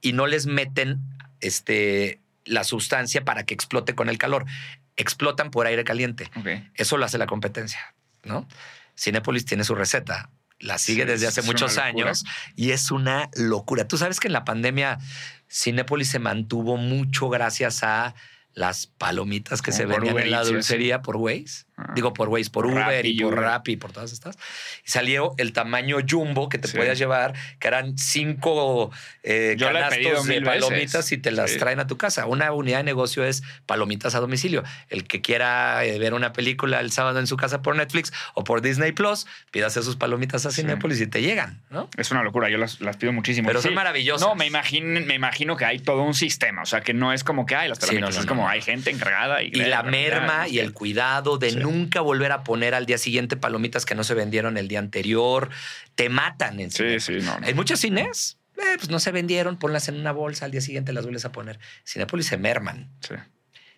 y 0.00 0.12
no 0.12 0.26
les 0.26 0.46
meten 0.46 1.00
este, 1.40 2.20
la 2.44 2.64
sustancia 2.64 3.24
para 3.24 3.44
que 3.44 3.54
explote 3.54 3.94
con 3.94 4.08
el 4.08 4.18
calor. 4.18 4.44
Explotan 4.96 5.50
por 5.50 5.66
aire 5.66 5.84
caliente. 5.84 6.30
Eso 6.74 6.96
lo 6.96 7.04
hace 7.04 7.18
la 7.18 7.26
competencia, 7.26 7.94
¿no? 8.24 8.48
Cinépolis 8.98 9.44
tiene 9.44 9.62
su 9.64 9.74
receta. 9.74 10.30
La 10.58 10.78
sigue 10.78 11.02
Sí, 11.02 11.08
desde 11.08 11.26
es 11.26 11.38
hace 11.38 11.46
muchos 11.46 11.78
años 11.78 12.24
y 12.54 12.70
es 12.70 12.90
una 12.90 13.30
locura. 13.34 13.86
Tú 13.86 13.98
sabes 13.98 14.20
que 14.20 14.28
en 14.28 14.32
la 14.32 14.44
pandemia 14.44 14.98
Cinépolis 15.50 16.08
se 16.08 16.18
mantuvo 16.18 16.76
mucho 16.76 17.28
gracias 17.28 17.82
a 17.82 18.14
las 18.54 18.86
palomitas 18.86 19.60
que 19.60 19.70
Como 19.70 19.76
se 19.76 19.86
vendían 19.86 20.18
en 20.18 20.30
la 20.30 20.42
dulcería 20.42 21.02
por 21.02 21.16
Waze. 21.16 21.66
Ah. 21.78 21.92
Digo 21.94 22.14
por 22.14 22.28
Waze, 22.30 22.48
por 22.50 22.64
Por 22.64 22.72
Uber 22.72 22.84
Rappi 22.86 23.08
y 23.08 23.20
por 23.20 23.32
Uber. 23.34 23.44
Rappi 23.44 23.72
y 23.72 23.76
por 23.76 23.92
todas 23.92 24.12
estas. 24.12 24.36
Y 24.86 24.90
salió 24.90 25.34
el 25.36 25.52
tamaño 25.52 25.98
jumbo 26.08 26.48
que 26.48 26.56
te 26.58 26.68
Sí. 26.68 26.76
podías 26.78 26.98
llevar, 26.98 27.34
que 27.58 27.68
eran 27.68 27.98
cinco 27.98 28.90
eh, 29.22 29.56
canastos 29.58 30.26
de 30.26 30.34
mil 30.34 30.44
veces. 30.44 30.62
palomitas 30.64 31.12
y 31.12 31.18
te 31.18 31.30
las 31.32 31.50
Sí. 31.50 31.58
traen 31.58 31.78
a 31.80 31.86
tu 31.86 31.96
casa. 31.98 32.26
Una 32.26 32.52
unidad 32.52 32.78
de 32.78 32.84
negocio 32.84 33.24
es 33.24 33.42
palomitas 33.66 34.14
a 34.14 34.20
domicilio. 34.20 34.62
El 34.88 35.04
que 35.06 35.20
quiera 35.20 35.84
eh, 35.84 35.98
ver 35.98 36.14
una 36.14 36.32
película 36.32 36.80
el 36.80 36.92
sábado 36.92 37.18
en 37.18 37.26
su 37.26 37.36
casa 37.36 37.60
por 37.60 37.76
Netflix 37.76 38.12
o 38.34 38.42
por 38.44 38.62
Disney 38.62 38.92
Plus, 38.92 39.26
pídase 39.50 39.82
sus 39.82 39.96
palomitas 39.96 40.46
a 40.46 40.50
Sí. 40.50 40.62
Cinépolis 40.62 41.00
y 41.00 41.06
te 41.06 41.20
llegan, 41.20 41.60
¿no? 41.70 41.90
Es 41.98 42.10
una 42.10 42.22
locura, 42.22 42.48
yo 42.48 42.56
las, 42.56 42.80
las 42.80 42.96
pido 42.96 43.12
muchísimo. 43.12 43.48
Pero 43.48 43.60
son 43.60 43.72
Sí. 43.72 43.74
maravillosas. 43.74 44.26
No, 44.26 44.34
me 44.34 44.46
imagino, 44.46 44.98
me 45.04 45.14
imagino 45.14 45.56
que 45.56 45.64
hay 45.66 45.78
todo 45.80 46.02
un 46.04 46.14
sistema, 46.14 46.62
o 46.62 46.66
sea, 46.66 46.80
que 46.80 46.94
no 46.94 47.12
es 47.12 47.22
como 47.22 47.44
que 47.44 47.54
hay 47.54 47.68
las 47.68 47.78
Sí, 47.78 47.82
palomitas, 47.86 48.10
no, 48.10 48.14
no, 48.16 48.20
es 48.20 48.26
no, 48.26 48.28
como 48.30 48.48
hay 48.48 48.62
gente 48.62 48.90
encargada 48.90 49.42
y, 49.42 49.48
Y 49.48 49.64
la 49.66 49.82
merma 49.82 50.48
y 50.48 50.58
el 50.60 50.72
cuidado 50.72 51.36
de 51.38 51.50
Sí. 51.50 51.56
Nunca 51.70 52.00
volver 52.00 52.32
a 52.32 52.44
poner 52.44 52.74
al 52.74 52.86
día 52.86 52.98
siguiente 52.98 53.36
palomitas 53.36 53.84
que 53.84 53.94
no 53.94 54.04
se 54.04 54.14
vendieron 54.14 54.56
el 54.56 54.68
día 54.68 54.78
anterior. 54.78 55.50
Te 55.94 56.08
matan 56.08 56.60
en 56.60 56.70
Sí, 56.70 57.00
sí, 57.00 57.18
no. 57.22 57.38
no. 57.40 57.46
En 57.46 57.56
muchos 57.56 57.80
cines, 57.80 58.38
eh, 58.56 58.76
pues 58.76 58.90
no 58.90 58.98
se 59.00 59.12
vendieron, 59.12 59.58
ponlas 59.58 59.88
en 59.88 59.96
una 60.00 60.12
bolsa, 60.12 60.44
al 60.44 60.50
día 60.50 60.60
siguiente 60.60 60.92
las 60.92 61.04
vuelves 61.04 61.24
a 61.24 61.32
poner. 61.32 61.58
Cinépolis 61.86 62.26
se 62.26 62.36
merman. 62.36 62.90
Sí, 63.00 63.14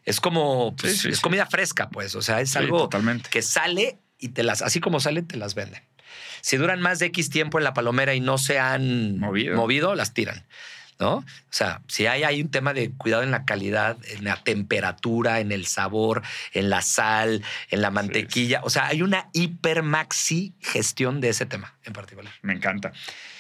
Es 0.05 0.21
como, 0.21 0.75
pues, 0.77 1.05
es 1.05 1.21
comida 1.21 1.47
fresca, 1.47 1.89
pues. 1.91 2.15
O 2.15 2.23
sea, 2.23 2.41
es 2.41 2.55
algo 2.57 2.79
totalmente. 2.83 3.29
que 3.31 3.43
sale 3.43 3.99
y 4.19 4.29
te 4.31 4.43
las, 4.43 4.63
así 4.63 4.81
como 4.81 5.01
salen, 5.01 5.27
te 5.27 5.37
las 5.37 5.55
venden. 5.55 5.83
Si 6.41 6.57
duran 6.57 6.81
más 6.81 6.99
de 7.01 7.07
X 7.07 7.31
tiempo 7.31 7.59
en 7.59 7.65
la 7.65 7.75
palomera 7.75 8.15
y 8.15 8.21
no 8.21 8.39
se 8.39 8.59
han 8.59 9.19
Movido. 9.19 9.57
movido 9.57 9.95
las 9.95 10.15
tiran. 10.15 10.47
¿No? 10.99 11.19
O 11.19 11.25
sea, 11.51 11.81
si 11.87 12.07
hay, 12.07 12.25
hay 12.25 12.41
un 12.41 12.51
tema 12.51 12.73
de 12.73 12.91
cuidado 12.91 13.23
en 13.23 13.31
la 13.31 13.45
calidad, 13.45 13.97
en 14.09 14.25
la 14.25 14.37
temperatura, 14.43 15.39
en 15.39 15.53
el 15.53 15.67
sabor, 15.67 16.23
en 16.53 16.71
la 16.71 16.83
sal, 16.83 17.45
en 17.71 17.83
la 17.83 17.91
mantequilla. 17.91 18.63
O 18.65 18.71
sea, 18.71 18.87
hay 18.87 19.03
una 19.03 19.29
hiper 19.33 19.85
maxi 19.85 20.55
gestión 20.61 21.21
de 21.21 21.29
ese 21.29 21.47
tema 21.47 21.75
en 21.85 21.93
particular. 21.93 22.33
Me 22.43 22.53
encanta. 22.53 22.93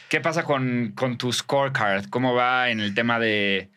¿Qué 0.09 0.21
pasa 0.21 0.45
con, 0.45 0.93
con 0.95 1.19
tu 1.19 1.33
scorecard? 1.33 2.07
¿Cómo 2.11 2.35
va 2.35 2.71
en 2.71 2.79
el 2.79 2.95
tema 2.95 3.19
de, 3.19 3.71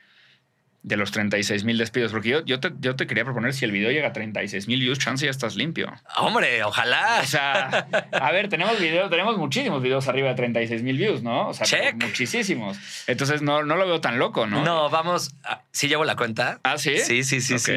de 0.84 0.98
los 0.98 1.12
36 1.12 1.64
mil 1.64 1.78
despidos? 1.78 2.12
Porque 2.12 2.30
yo, 2.30 2.45
yo, 2.45 2.60
te, 2.60 2.72
yo 2.80 2.95
te 2.95 3.06
quería 3.08 3.24
proponer, 3.24 3.53
si 3.53 3.66
el 3.66 3.72
video 3.72 3.91
llega 3.91 4.08
a 4.08 4.14
36 4.14 4.68
mil 4.68 4.80
views, 4.80 4.98
chance 4.99 5.24
ya 5.26 5.32
estás 5.32 5.56
limpio. 5.56 5.91
Hombre, 6.18 6.64
ojalá. 6.64 7.20
O 7.22 7.26
sea, 7.26 7.88
a 8.12 8.32
ver, 8.32 8.49
tenemos 8.49 8.80
videos, 8.80 9.10
tenemos 9.10 9.38
muchísimos 9.38 9.82
videos 9.82 10.08
arriba 10.08 10.30
de 10.30 10.36
36 10.36 10.84
mil 10.84 10.98
views, 10.98 11.22
¿no? 11.24 11.49
O 11.49 11.53
sea, 11.53 11.66
Check. 11.66 11.95
muchísimos. 12.03 12.78
Entonces 13.08 13.41
no, 13.41 13.64
no 13.64 13.76
lo 13.76 13.86
veo 13.86 14.02
tan 14.02 14.18
loco, 14.20 14.48
¿no? 14.48 14.64
No, 14.64 14.90
vamos. 14.90 15.36
ah, 15.44 15.62
Sí, 15.72 15.88
llevo 15.88 16.03
la 16.06 16.16
cuenta. 16.16 16.60
¿Ah, 16.64 16.78
sí? 16.78 16.98
Sí, 16.98 17.24
sí, 17.24 17.41
sí, 17.41 17.60
sí. 17.60 17.74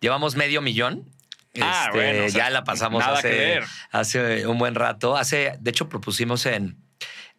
Llevamos 0.00 0.36
medio 0.36 0.62
millón 0.62 1.04
Ah, 1.60 1.84
Este, 1.86 1.98
bueno, 1.98 2.24
o 2.24 2.28
sea, 2.28 2.38
ya 2.46 2.50
la 2.50 2.64
pasamos 2.64 3.04
hace, 3.04 3.60
hace 3.92 4.46
un 4.46 4.58
buen 4.58 4.74
rato. 4.74 5.16
Hace, 5.16 5.54
de 5.60 5.70
hecho, 5.70 5.88
propusimos 5.88 6.46
en, 6.46 6.76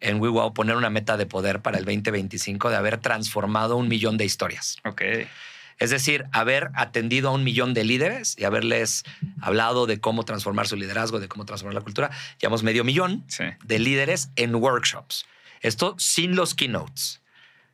en 0.00 0.20
WeWow 0.20 0.52
poner 0.54 0.76
una 0.76 0.90
meta 0.90 1.16
de 1.16 1.26
poder 1.26 1.62
para 1.62 1.78
el 1.78 1.84
2025 1.84 2.70
de 2.70 2.76
haber 2.76 2.98
transformado 2.98 3.76
un 3.76 3.88
millón 3.88 4.16
de 4.18 4.24
historias. 4.24 4.76
Ok. 4.84 5.02
Es 5.78 5.90
decir, 5.90 6.24
haber 6.32 6.70
atendido 6.74 7.28
a 7.28 7.32
un 7.32 7.44
millón 7.44 7.74
de 7.74 7.84
líderes 7.84 8.34
y 8.38 8.44
haberles 8.44 9.04
hablado 9.42 9.86
de 9.86 10.00
cómo 10.00 10.24
transformar 10.24 10.66
su 10.66 10.76
liderazgo, 10.76 11.20
de 11.20 11.28
cómo 11.28 11.44
transformar 11.44 11.74
la 11.74 11.82
cultura. 11.82 12.10
Llevamos 12.40 12.62
medio 12.62 12.82
millón 12.82 13.24
Sí. 13.28 13.44
de 13.62 13.78
líderes 13.78 14.30
en 14.36 14.54
workshops. 14.54 15.26
Esto 15.60 15.94
sin 15.98 16.34
los 16.34 16.54
keynotes. 16.54 17.20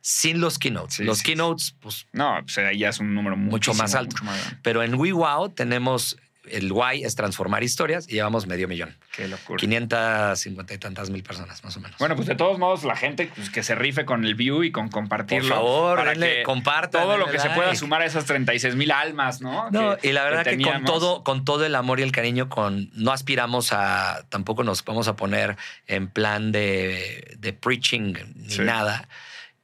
Sin 0.01 0.41
los 0.41 0.59
keynotes. 0.59 0.95
Sí, 0.95 1.03
los 1.05 1.19
sí, 1.19 1.23
keynotes, 1.23 1.75
pues 1.79 2.05
No, 2.11 2.39
pues 2.41 2.57
ahí 2.57 2.79
ya 2.79 2.89
es 2.89 2.99
un 2.99 3.13
número 3.15 3.37
Mucho 3.37 3.73
más 3.73 3.95
alto. 3.95 4.15
mucho 4.15 4.25
más 4.25 4.37
grande. 4.41 4.59
Pero 4.63 4.83
en 4.83 4.95
WeWow 4.95 5.49
tenemos 5.51 6.17
el 6.49 6.71
Y 6.95 7.03
es 7.05 7.15
transformar 7.15 7.63
historias 7.63 8.07
y 8.09 8.13
llevamos 8.13 8.47
medio 8.47 8.67
millón. 8.67 8.95
Qué 9.15 9.27
locura. 9.27 9.57
550 9.59 10.73
y 10.73 10.77
tantas 10.77 11.09
mil 11.09 11.23
personas, 11.23 11.63
más 11.63 11.77
o 11.77 11.79
menos. 11.79 11.97
Bueno, 11.99 12.15
pues 12.15 12.27
de 12.27 12.35
todos 12.35 12.59
modos, 12.59 12.83
la 12.83 12.95
gente 12.95 13.31
pues, 13.33 13.49
que 13.49 13.63
se 13.63 13.75
rife 13.75 14.05
con 14.05 14.25
el 14.25 14.35
view 14.35 14.63
y 14.63 14.71
con 14.71 14.89
compartirlo. 14.89 15.49
Por 15.55 15.57
favor, 15.57 15.97
para 15.97 16.13
denle- 16.13 16.35
que 16.39 16.43
compartan, 16.43 17.03
Todo 17.03 17.17
lo 17.17 17.27
que 17.27 17.39
se 17.39 17.49
pueda 17.51 17.73
sumar 17.75 18.01
a 18.01 18.05
esas 18.05 18.25
36 18.25 18.75
mil 18.75 18.91
almas, 18.91 19.41
¿no? 19.41 19.69
no, 19.71 19.97
Que- 19.97 20.09
y 20.09 20.11
la 20.11 20.23
verdad 20.23 20.43
que, 20.43 20.57
con 20.61 20.83
todo, 20.85 21.23
con 21.23 21.45
todo 21.45 21.65
el 21.65 21.75
amor 21.75 21.99
y 21.99 22.03
el 22.03 22.11
cariño, 22.11 22.49
con 22.49 22.89
no 22.93 23.11
aspiramos 23.11 23.71
a, 23.71 24.25
tampoco 24.29 24.63
nos 24.63 24.83
vamos 24.83 25.07
a 25.07 25.15
poner 25.15 25.55
en 25.87 26.07
plan 26.09 26.51
de, 26.51 27.35
de 27.39 27.53
preaching 27.53 28.13
ni 28.35 28.49
Sí. 28.49 28.61
nada. 28.61 29.07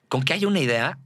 Con 0.08 0.24
que 0.24 0.34
haya 0.34 0.48
una 0.48 0.60
idea 0.60 0.98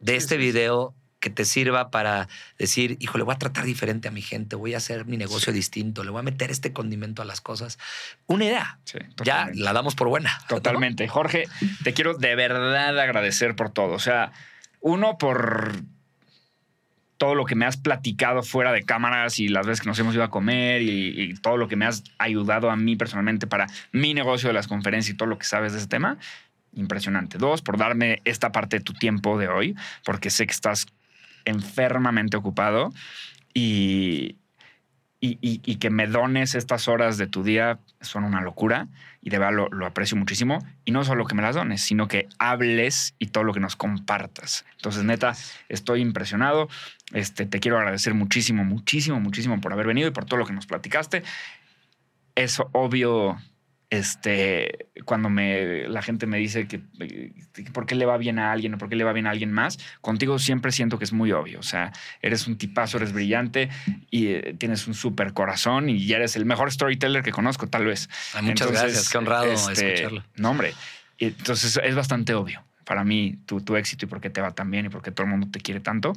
de 0.00 0.16
este 0.16 0.36
video 0.36 0.94
que 1.20 1.30
te 1.30 1.44
sirva 1.44 1.90
para 1.90 2.28
decir, 2.58 2.96
híjole, 2.98 3.24
voy 3.24 3.34
a 3.34 3.38
tratar 3.38 3.64
diferente 3.64 4.08
a 4.08 4.10
mi 4.10 4.22
gente, 4.22 4.56
voy 4.56 4.74
a 4.74 4.78
hacer 4.78 5.04
mi 5.04 5.16
negocio 5.16 5.52
distinto, 5.52 6.02
le 6.02 6.10
voy 6.10 6.20
a 6.20 6.22
meter 6.22 6.50
este 6.50 6.72
condimento 6.72 7.22
a 7.22 7.24
las 7.26 7.40
cosas. 7.40 7.78
Una 8.26 8.46
idea. 8.46 8.78
Sí, 8.84 8.98
ya 9.22 9.50
la 9.54 9.72
damos 9.72 9.94
por 9.94 10.08
buena. 10.08 10.38
¿no? 10.42 10.56
Totalmente. 10.56 11.06
Jorge, 11.06 11.44
te 11.84 11.92
quiero 11.92 12.14
de 12.14 12.34
verdad 12.34 12.98
agradecer 12.98 13.54
por 13.54 13.70
todo. 13.70 13.92
O 13.92 13.98
sea, 13.98 14.32
uno, 14.80 15.18
por 15.18 15.74
todo 17.18 17.34
lo 17.34 17.44
que 17.44 17.54
me 17.54 17.66
has 17.66 17.76
platicado 17.76 18.42
fuera 18.42 18.72
de 18.72 18.82
cámaras 18.82 19.38
y 19.40 19.48
las 19.48 19.66
veces 19.66 19.82
que 19.82 19.88
nos 19.88 19.98
hemos 19.98 20.14
ido 20.14 20.24
a 20.24 20.30
comer 20.30 20.80
y, 20.80 21.20
y 21.20 21.34
todo 21.34 21.58
lo 21.58 21.68
que 21.68 21.76
me 21.76 21.84
has 21.84 22.02
ayudado 22.16 22.70
a 22.70 22.76
mí 22.76 22.96
personalmente 22.96 23.46
para 23.46 23.66
mi 23.92 24.14
negocio 24.14 24.48
de 24.48 24.54
las 24.54 24.66
conferencias 24.66 25.14
y 25.14 25.16
todo 25.18 25.28
lo 25.28 25.36
que 25.36 25.44
sabes 25.44 25.72
de 25.74 25.80
ese 25.80 25.86
tema. 25.86 26.16
Impresionante. 26.72 27.36
Dos, 27.36 27.60
por 27.60 27.76
darme 27.76 28.22
esta 28.24 28.52
parte 28.52 28.78
de 28.78 28.84
tu 28.84 28.94
tiempo 28.94 29.36
de 29.38 29.48
hoy, 29.48 29.76
porque 30.04 30.30
sé 30.30 30.46
que 30.46 30.52
estás 30.52 30.86
enfermamente 31.44 32.36
ocupado 32.36 32.92
y, 33.54 34.36
y, 35.20 35.38
y- 35.42 35.76
que 35.76 35.90
me 35.90 36.06
dones 36.06 36.54
estas 36.54 36.88
horas 36.88 37.18
de 37.18 37.26
tu 37.26 37.42
día 37.42 37.78
son 38.00 38.24
una 38.24 38.40
locura 38.40 38.88
y 39.20 39.28
de 39.30 39.38
verdad 39.38 39.54
lo, 39.54 39.68
lo 39.68 39.84
aprecio 39.86 40.16
muchísimo. 40.16 40.64
Y 40.84 40.92
no 40.92 41.04
solo 41.04 41.26
que 41.26 41.34
me 41.34 41.42
las 41.42 41.56
dones, 41.56 41.82
sino 41.82 42.08
que 42.08 42.28
hables 42.38 43.14
y 43.18 43.26
todo 43.26 43.44
lo 43.44 43.52
que 43.52 43.60
nos 43.60 43.76
compartas. 43.76 44.64
Entonces, 44.76 45.04
neta, 45.04 45.34
estoy 45.68 46.00
impresionado. 46.00 46.68
Este, 47.12 47.44
te 47.44 47.60
quiero 47.60 47.76
agradecer 47.78 48.14
muchísimo, 48.14 48.64
muchísimo, 48.64 49.20
muchísimo 49.20 49.60
por 49.60 49.72
haber 49.72 49.86
venido 49.86 50.08
y 50.08 50.12
por 50.12 50.24
todo 50.24 50.38
lo 50.38 50.46
que 50.46 50.54
nos 50.54 50.66
platicaste. 50.66 51.22
Es 52.34 52.62
obvio, 52.72 53.36
este, 53.90 54.88
cuando 55.04 55.28
me, 55.28 55.88
la 55.88 56.00
gente 56.00 56.26
me 56.26 56.38
dice 56.38 56.68
que, 56.68 56.80
que 57.52 57.64
por 57.72 57.86
qué 57.86 57.96
le 57.96 58.06
va 58.06 58.16
bien 58.16 58.38
a 58.38 58.52
alguien 58.52 58.74
o 58.74 58.78
por 58.78 58.88
qué 58.88 58.94
le 58.94 59.02
va 59.02 59.12
bien 59.12 59.26
a 59.26 59.30
alguien 59.30 59.52
más, 59.52 59.78
contigo 60.00 60.38
siempre 60.38 60.70
siento 60.70 60.98
que 60.98 61.04
es 61.04 61.12
muy 61.12 61.32
obvio. 61.32 61.58
O 61.58 61.64
sea, 61.64 61.92
eres 62.22 62.46
un 62.46 62.56
tipazo, 62.56 62.98
eres 62.98 63.12
brillante 63.12 63.68
y 64.10 64.28
eh, 64.28 64.54
tienes 64.58 64.86
un 64.86 64.94
súper 64.94 65.32
corazón 65.32 65.88
y 65.88 66.06
ya 66.06 66.16
eres 66.16 66.36
el 66.36 66.46
mejor 66.46 66.70
storyteller 66.70 67.22
que 67.22 67.32
conozco, 67.32 67.66
tal 67.66 67.84
vez. 67.84 68.08
Ay, 68.32 68.42
muchas 68.42 68.68
Entonces, 68.68 68.82
gracias, 68.82 69.08
qué 69.10 69.18
honrado 69.18 69.52
este, 69.52 69.94
escucharlo. 69.94 70.24
No, 70.36 70.50
hombre. 70.50 70.72
Entonces 71.18 71.78
es 71.82 71.94
bastante 71.94 72.32
obvio 72.34 72.64
para 72.90 73.04
mí 73.04 73.38
tu, 73.46 73.60
tu 73.60 73.76
éxito 73.76 74.06
y 74.06 74.08
por 74.08 74.20
qué 74.20 74.30
te 74.30 74.40
va 74.40 74.50
tan 74.50 74.68
bien 74.68 74.86
y 74.86 74.88
por 74.88 75.00
qué 75.00 75.12
todo 75.12 75.24
el 75.24 75.30
mundo 75.30 75.46
te 75.52 75.60
quiere 75.60 75.78
tanto. 75.78 76.12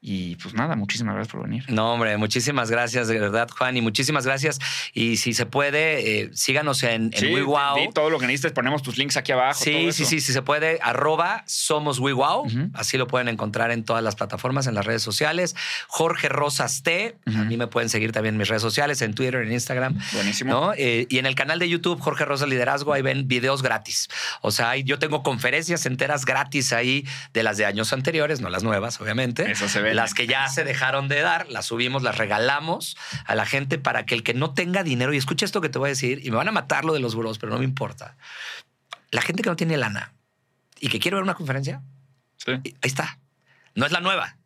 Y 0.00 0.36
pues 0.36 0.54
nada, 0.54 0.76
muchísimas 0.76 1.16
gracias 1.16 1.32
por 1.32 1.42
venir. 1.42 1.64
No, 1.68 1.92
hombre, 1.94 2.16
muchísimas 2.18 2.70
gracias, 2.70 3.08
de 3.08 3.18
verdad, 3.18 3.48
Juan, 3.50 3.76
y 3.76 3.80
muchísimas 3.80 4.24
gracias. 4.24 4.60
Y 4.94 5.16
si 5.16 5.32
se 5.32 5.44
puede, 5.44 6.20
eh, 6.22 6.30
síganos 6.34 6.84
en, 6.84 7.10
en 7.12 7.12
Sí, 7.18 7.26
WeWow. 7.34 7.76
di 7.80 7.88
todo 7.92 8.08
lo 8.08 8.20
que 8.20 8.26
necesites, 8.26 8.52
ponemos 8.52 8.82
tus 8.84 8.96
links 8.96 9.16
aquí 9.16 9.32
abajo. 9.32 9.58
Sí, 9.62 9.72
sí, 9.92 10.02
eso. 10.02 10.04
sí, 10.10 10.20
si 10.20 10.32
se 10.32 10.40
puede, 10.42 10.78
arroba 10.82 11.42
somos 11.46 11.98
WeWow. 11.98 12.46
Así 12.74 12.96
lo 12.96 13.08
pueden 13.08 13.26
encontrar 13.28 13.72
en 13.72 13.82
todas 13.84 14.04
las 14.04 14.14
plataformas, 14.14 14.68
en 14.68 14.74
las 14.76 14.86
redes 14.86 15.02
sociales. 15.02 15.56
Jorge 15.88 16.28
Rosas 16.28 16.84
T. 16.84 17.16
A 17.26 17.30
mí 17.30 17.56
me 17.56 17.66
pueden 17.66 17.88
seguir 17.88 18.12
también 18.12 18.36
en 18.36 18.38
mis 18.38 18.46
redes 18.48 18.62
sociales, 18.62 19.02
en 19.02 19.14
Twitter, 19.14 19.42
en 19.42 19.50
Instagram. 19.52 19.98
Buenísimo. 20.12 20.52
¿no? 20.52 20.72
Eh, 20.76 21.06
y 21.10 21.18
en 21.18 21.26
el 21.26 21.34
canal 21.34 21.58
de 21.58 21.68
YouTube, 21.68 21.98
Jorge 22.00 22.24
Rosas 22.24 22.48
Liderazgo, 22.48 22.92
ahí 22.92 23.02
ven 23.02 23.26
videos 23.26 23.62
gratis. 23.64 24.08
O 24.42 24.52
sea, 24.52 24.76
yo 24.76 25.00
tengo 25.00 25.24
conferencias 25.24 25.86
enteras 25.86 26.24
gratis 26.24 26.72
ahí 26.72 27.04
de 27.34 27.42
las 27.42 27.56
de 27.56 27.66
años 27.66 27.92
anteriores, 27.92 28.40
no 28.40 28.48
las 28.48 28.62
nuevas, 28.62 29.00
obviamente. 29.00 29.50
Eso 29.50 29.68
se 29.68 29.80
ve. 29.80 29.87
Las 29.94 30.14
que 30.14 30.26
ya 30.26 30.48
se 30.48 30.64
dejaron 30.64 31.08
de 31.08 31.20
dar, 31.20 31.48
las 31.48 31.66
subimos, 31.66 32.02
las 32.02 32.18
regalamos 32.18 32.96
a 33.24 33.34
la 33.34 33.46
gente 33.46 33.78
para 33.78 34.06
que 34.06 34.14
el 34.14 34.22
que 34.22 34.34
no 34.34 34.54
tenga 34.54 34.82
dinero, 34.82 35.12
y 35.12 35.16
escucha 35.16 35.44
esto 35.44 35.60
que 35.60 35.68
te 35.68 35.78
voy 35.78 35.88
a 35.88 35.90
decir, 35.90 36.20
y 36.24 36.30
me 36.30 36.36
van 36.36 36.48
a 36.48 36.52
matar 36.52 36.84
lo 36.84 36.92
de 36.92 37.00
los 37.00 37.14
buros, 37.14 37.38
pero 37.38 37.52
no 37.52 37.58
me 37.58 37.64
importa. 37.64 38.16
La 39.10 39.22
gente 39.22 39.42
que 39.42 39.50
no 39.50 39.56
tiene 39.56 39.76
lana 39.76 40.12
y 40.80 40.88
que 40.88 40.98
quiere 40.98 41.16
ver 41.16 41.22
una 41.24 41.34
conferencia, 41.34 41.82
Sí. 42.36 42.52
ahí 42.52 42.72
está. 42.82 43.18
No 43.74 43.84
es 43.86 43.92
la 43.92 44.00
nueva. 44.00 44.36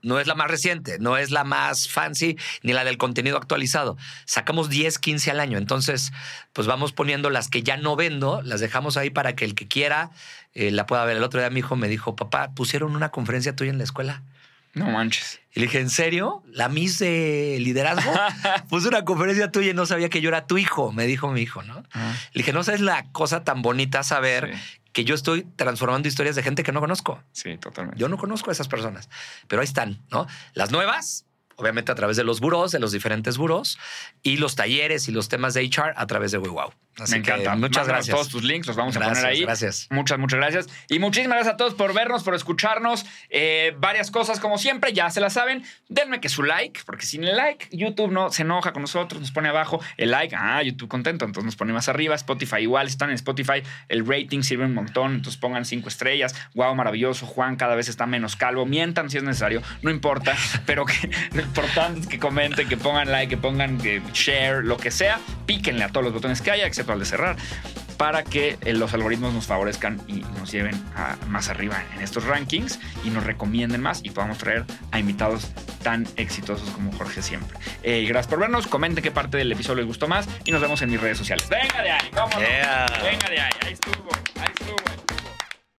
No 0.00 0.20
es 0.20 0.28
la 0.28 0.36
más 0.36 0.48
reciente, 0.48 0.98
no 1.00 1.16
es 1.16 1.32
la 1.32 1.42
más 1.42 1.88
fancy 1.88 2.36
ni 2.62 2.72
la 2.72 2.84
del 2.84 2.98
contenido 2.98 3.36
actualizado. 3.36 3.96
Sacamos 4.26 4.68
10, 4.68 4.96
15 5.00 5.32
al 5.32 5.40
año. 5.40 5.58
Entonces, 5.58 6.12
pues 6.52 6.68
vamos 6.68 6.92
poniendo 6.92 7.30
las 7.30 7.48
que 7.48 7.64
ya 7.64 7.76
no 7.76 7.96
vendo, 7.96 8.40
las 8.42 8.60
dejamos 8.60 8.96
ahí 8.96 9.10
para 9.10 9.34
que 9.34 9.44
el 9.44 9.56
que 9.56 9.66
quiera 9.66 10.10
eh, 10.54 10.70
la 10.70 10.86
pueda 10.86 11.04
ver. 11.04 11.16
El 11.16 11.24
otro 11.24 11.40
día 11.40 11.50
mi 11.50 11.58
hijo 11.60 11.74
me 11.74 11.88
dijo, 11.88 12.14
papá, 12.14 12.52
pusieron 12.54 12.94
una 12.94 13.08
conferencia 13.10 13.56
tuya 13.56 13.72
en 13.72 13.78
la 13.78 13.84
escuela. 13.84 14.22
No 14.78 14.90
manches. 14.90 15.40
Y 15.52 15.60
le 15.60 15.66
dije, 15.66 15.80
¿en 15.80 15.90
serio? 15.90 16.42
¿La 16.46 16.68
Miss 16.68 16.98
de 16.98 17.58
liderazgo? 17.60 18.12
Puso 18.68 18.88
una 18.88 19.04
conferencia 19.04 19.50
tuya 19.50 19.70
y 19.70 19.74
no 19.74 19.86
sabía 19.86 20.08
que 20.08 20.20
yo 20.20 20.28
era 20.28 20.46
tu 20.46 20.58
hijo, 20.58 20.92
me 20.92 21.06
dijo 21.06 21.30
mi 21.32 21.40
hijo, 21.42 21.62
¿no? 21.62 21.82
Ajá. 21.90 22.12
Le 22.32 22.40
dije, 22.40 22.52
no 22.52 22.62
sabes 22.62 22.80
la 22.80 23.10
cosa 23.12 23.44
tan 23.44 23.62
bonita 23.62 24.02
saber 24.02 24.54
Sí. 24.54 24.80
que 24.92 25.04
yo 25.04 25.14
estoy 25.14 25.44
transformando 25.56 26.08
historias 26.08 26.36
de 26.36 26.42
gente 26.42 26.62
que 26.62 26.72
no 26.72 26.80
conozco. 26.80 27.22
Sí, 27.32 27.56
totalmente. 27.58 27.98
Yo 28.00 28.08
no 28.08 28.16
conozco 28.18 28.50
a 28.50 28.52
esas 28.52 28.68
personas, 28.68 29.08
pero 29.48 29.60
ahí 29.62 29.66
están, 29.66 30.02
¿no? 30.10 30.26
Las 30.54 30.70
nuevas, 30.70 31.24
obviamente 31.56 31.90
a 31.92 31.94
través 31.96 32.16
de 32.16 32.24
los 32.24 32.40
buros, 32.40 32.70
de 32.72 32.78
los 32.78 32.92
diferentes 32.92 33.36
buros, 33.36 33.78
y 34.22 34.36
los 34.36 34.54
talleres 34.54 35.08
y 35.08 35.12
los 35.12 35.28
temas 35.28 35.54
de 35.54 35.62
HR 35.64 35.92
a 35.96 36.06
través 36.06 36.30
de 36.32 36.38
WeWow. 36.38 36.72
Así 37.00 37.12
Me 37.12 37.18
encanta. 37.18 37.54
muchas 37.56 37.86
gracias. 37.86 38.14
Todos 38.14 38.28
tus 38.28 38.42
links 38.42 38.66
los 38.66 38.76
vamos 38.76 38.96
a 38.96 39.00
poner 39.00 39.24
ahí. 39.24 39.42
gracias. 39.42 39.86
Muchas, 39.90 40.18
muchas 40.18 40.38
gracias. 40.38 40.66
Y 40.88 40.98
muchísimas 40.98 41.36
gracias 41.36 41.54
a 41.54 41.56
todos 41.56 41.74
por 41.74 41.94
vernos, 41.94 42.24
por 42.24 42.34
escucharnos. 42.34 43.06
Eh, 43.30 43.74
varias 43.78 44.10
cosas, 44.10 44.40
como 44.40 44.58
siempre, 44.58 44.92
ya 44.92 45.10
se 45.10 45.20
las 45.20 45.34
saben. 45.34 45.64
Denme 45.88 46.20
que 46.20 46.28
su 46.28 46.42
like, 46.42 46.80
porque 46.84 47.06
sin 47.06 47.24
el 47.24 47.36
like, 47.36 47.68
YouTube 47.70 48.10
no 48.10 48.30
se 48.30 48.42
enoja 48.42 48.72
con 48.72 48.82
nosotros, 48.82 49.20
nos 49.20 49.30
pone 49.30 49.48
abajo 49.48 49.80
el 49.96 50.10
like. 50.10 50.34
Ah, 50.36 50.62
YouTube 50.62 50.88
contento, 50.88 51.24
entonces 51.24 51.44
nos 51.44 51.56
pone 51.56 51.72
más 51.72 51.88
arriba. 51.88 52.14
Spotify 52.14 52.58
igual, 52.58 52.86
están 52.86 53.10
en 53.10 53.14
Spotify. 53.14 53.62
El 53.88 54.06
rating 54.06 54.42
sirve 54.42 54.64
un 54.64 54.74
montón, 54.74 55.14
entonces 55.14 55.40
pongan 55.40 55.64
cinco 55.64 55.88
estrellas. 55.88 56.34
Wow, 56.54 56.74
maravilloso. 56.74 57.26
Juan 57.26 57.56
cada 57.56 57.74
vez 57.74 57.88
está 57.88 58.06
menos 58.06 58.36
calvo. 58.36 58.66
Mientan 58.66 59.10
si 59.10 59.18
es 59.18 59.22
necesario, 59.22 59.62
no 59.82 59.90
importa. 59.90 60.36
pero 60.66 60.84
que, 60.84 61.10
lo 61.32 61.42
importante 61.42 62.00
es 62.00 62.06
que 62.06 62.18
comenten, 62.18 62.68
que 62.68 62.76
pongan 62.76 63.10
like, 63.10 63.30
que 63.30 63.40
pongan 63.40 63.78
share, 64.12 64.64
lo 64.64 64.76
que 64.76 64.90
sea. 64.90 65.20
Píquenle 65.46 65.84
a 65.84 65.88
todos 65.88 66.04
los 66.04 66.12
botones 66.12 66.42
que 66.42 66.50
haya, 66.50 66.66
excepto 66.66 66.87
al 66.92 66.98
de 67.00 67.04
cerrar 67.04 67.36
para 67.96 68.22
que 68.22 68.58
eh, 68.64 68.74
los 68.74 68.94
algoritmos 68.94 69.34
nos 69.34 69.46
favorezcan 69.46 70.00
y 70.06 70.20
nos 70.38 70.52
lleven 70.52 70.74
a- 70.96 71.16
más 71.26 71.48
arriba 71.48 71.82
en 71.96 72.00
estos 72.02 72.24
rankings 72.24 72.78
y 73.04 73.10
nos 73.10 73.24
recomienden 73.24 73.82
más 73.82 74.00
y 74.04 74.10
podamos 74.10 74.38
traer 74.38 74.64
a 74.92 75.00
invitados 75.00 75.48
tan 75.82 76.06
exitosos 76.16 76.70
como 76.70 76.92
Jorge 76.92 77.22
siempre. 77.22 77.58
Eh, 77.82 78.04
gracias 78.06 78.28
por 78.28 78.38
vernos, 78.38 78.68
comenten 78.68 79.02
qué 79.02 79.10
parte 79.10 79.36
del 79.36 79.50
episodio 79.50 79.78
les 79.78 79.86
gustó 79.86 80.06
más 80.06 80.28
y 80.44 80.52
nos 80.52 80.60
vemos 80.60 80.80
en 80.82 80.90
mis 80.90 81.00
redes 81.00 81.18
sociales. 81.18 81.48
Venga 81.48 81.82
de 81.82 81.90
ahí? 81.90 82.10
Yeah. 82.38 82.86
Venga 83.02 83.28
de 83.30 83.40
ahí, 83.40 83.50
ahí 83.66 83.72
estuvo. 83.72 84.08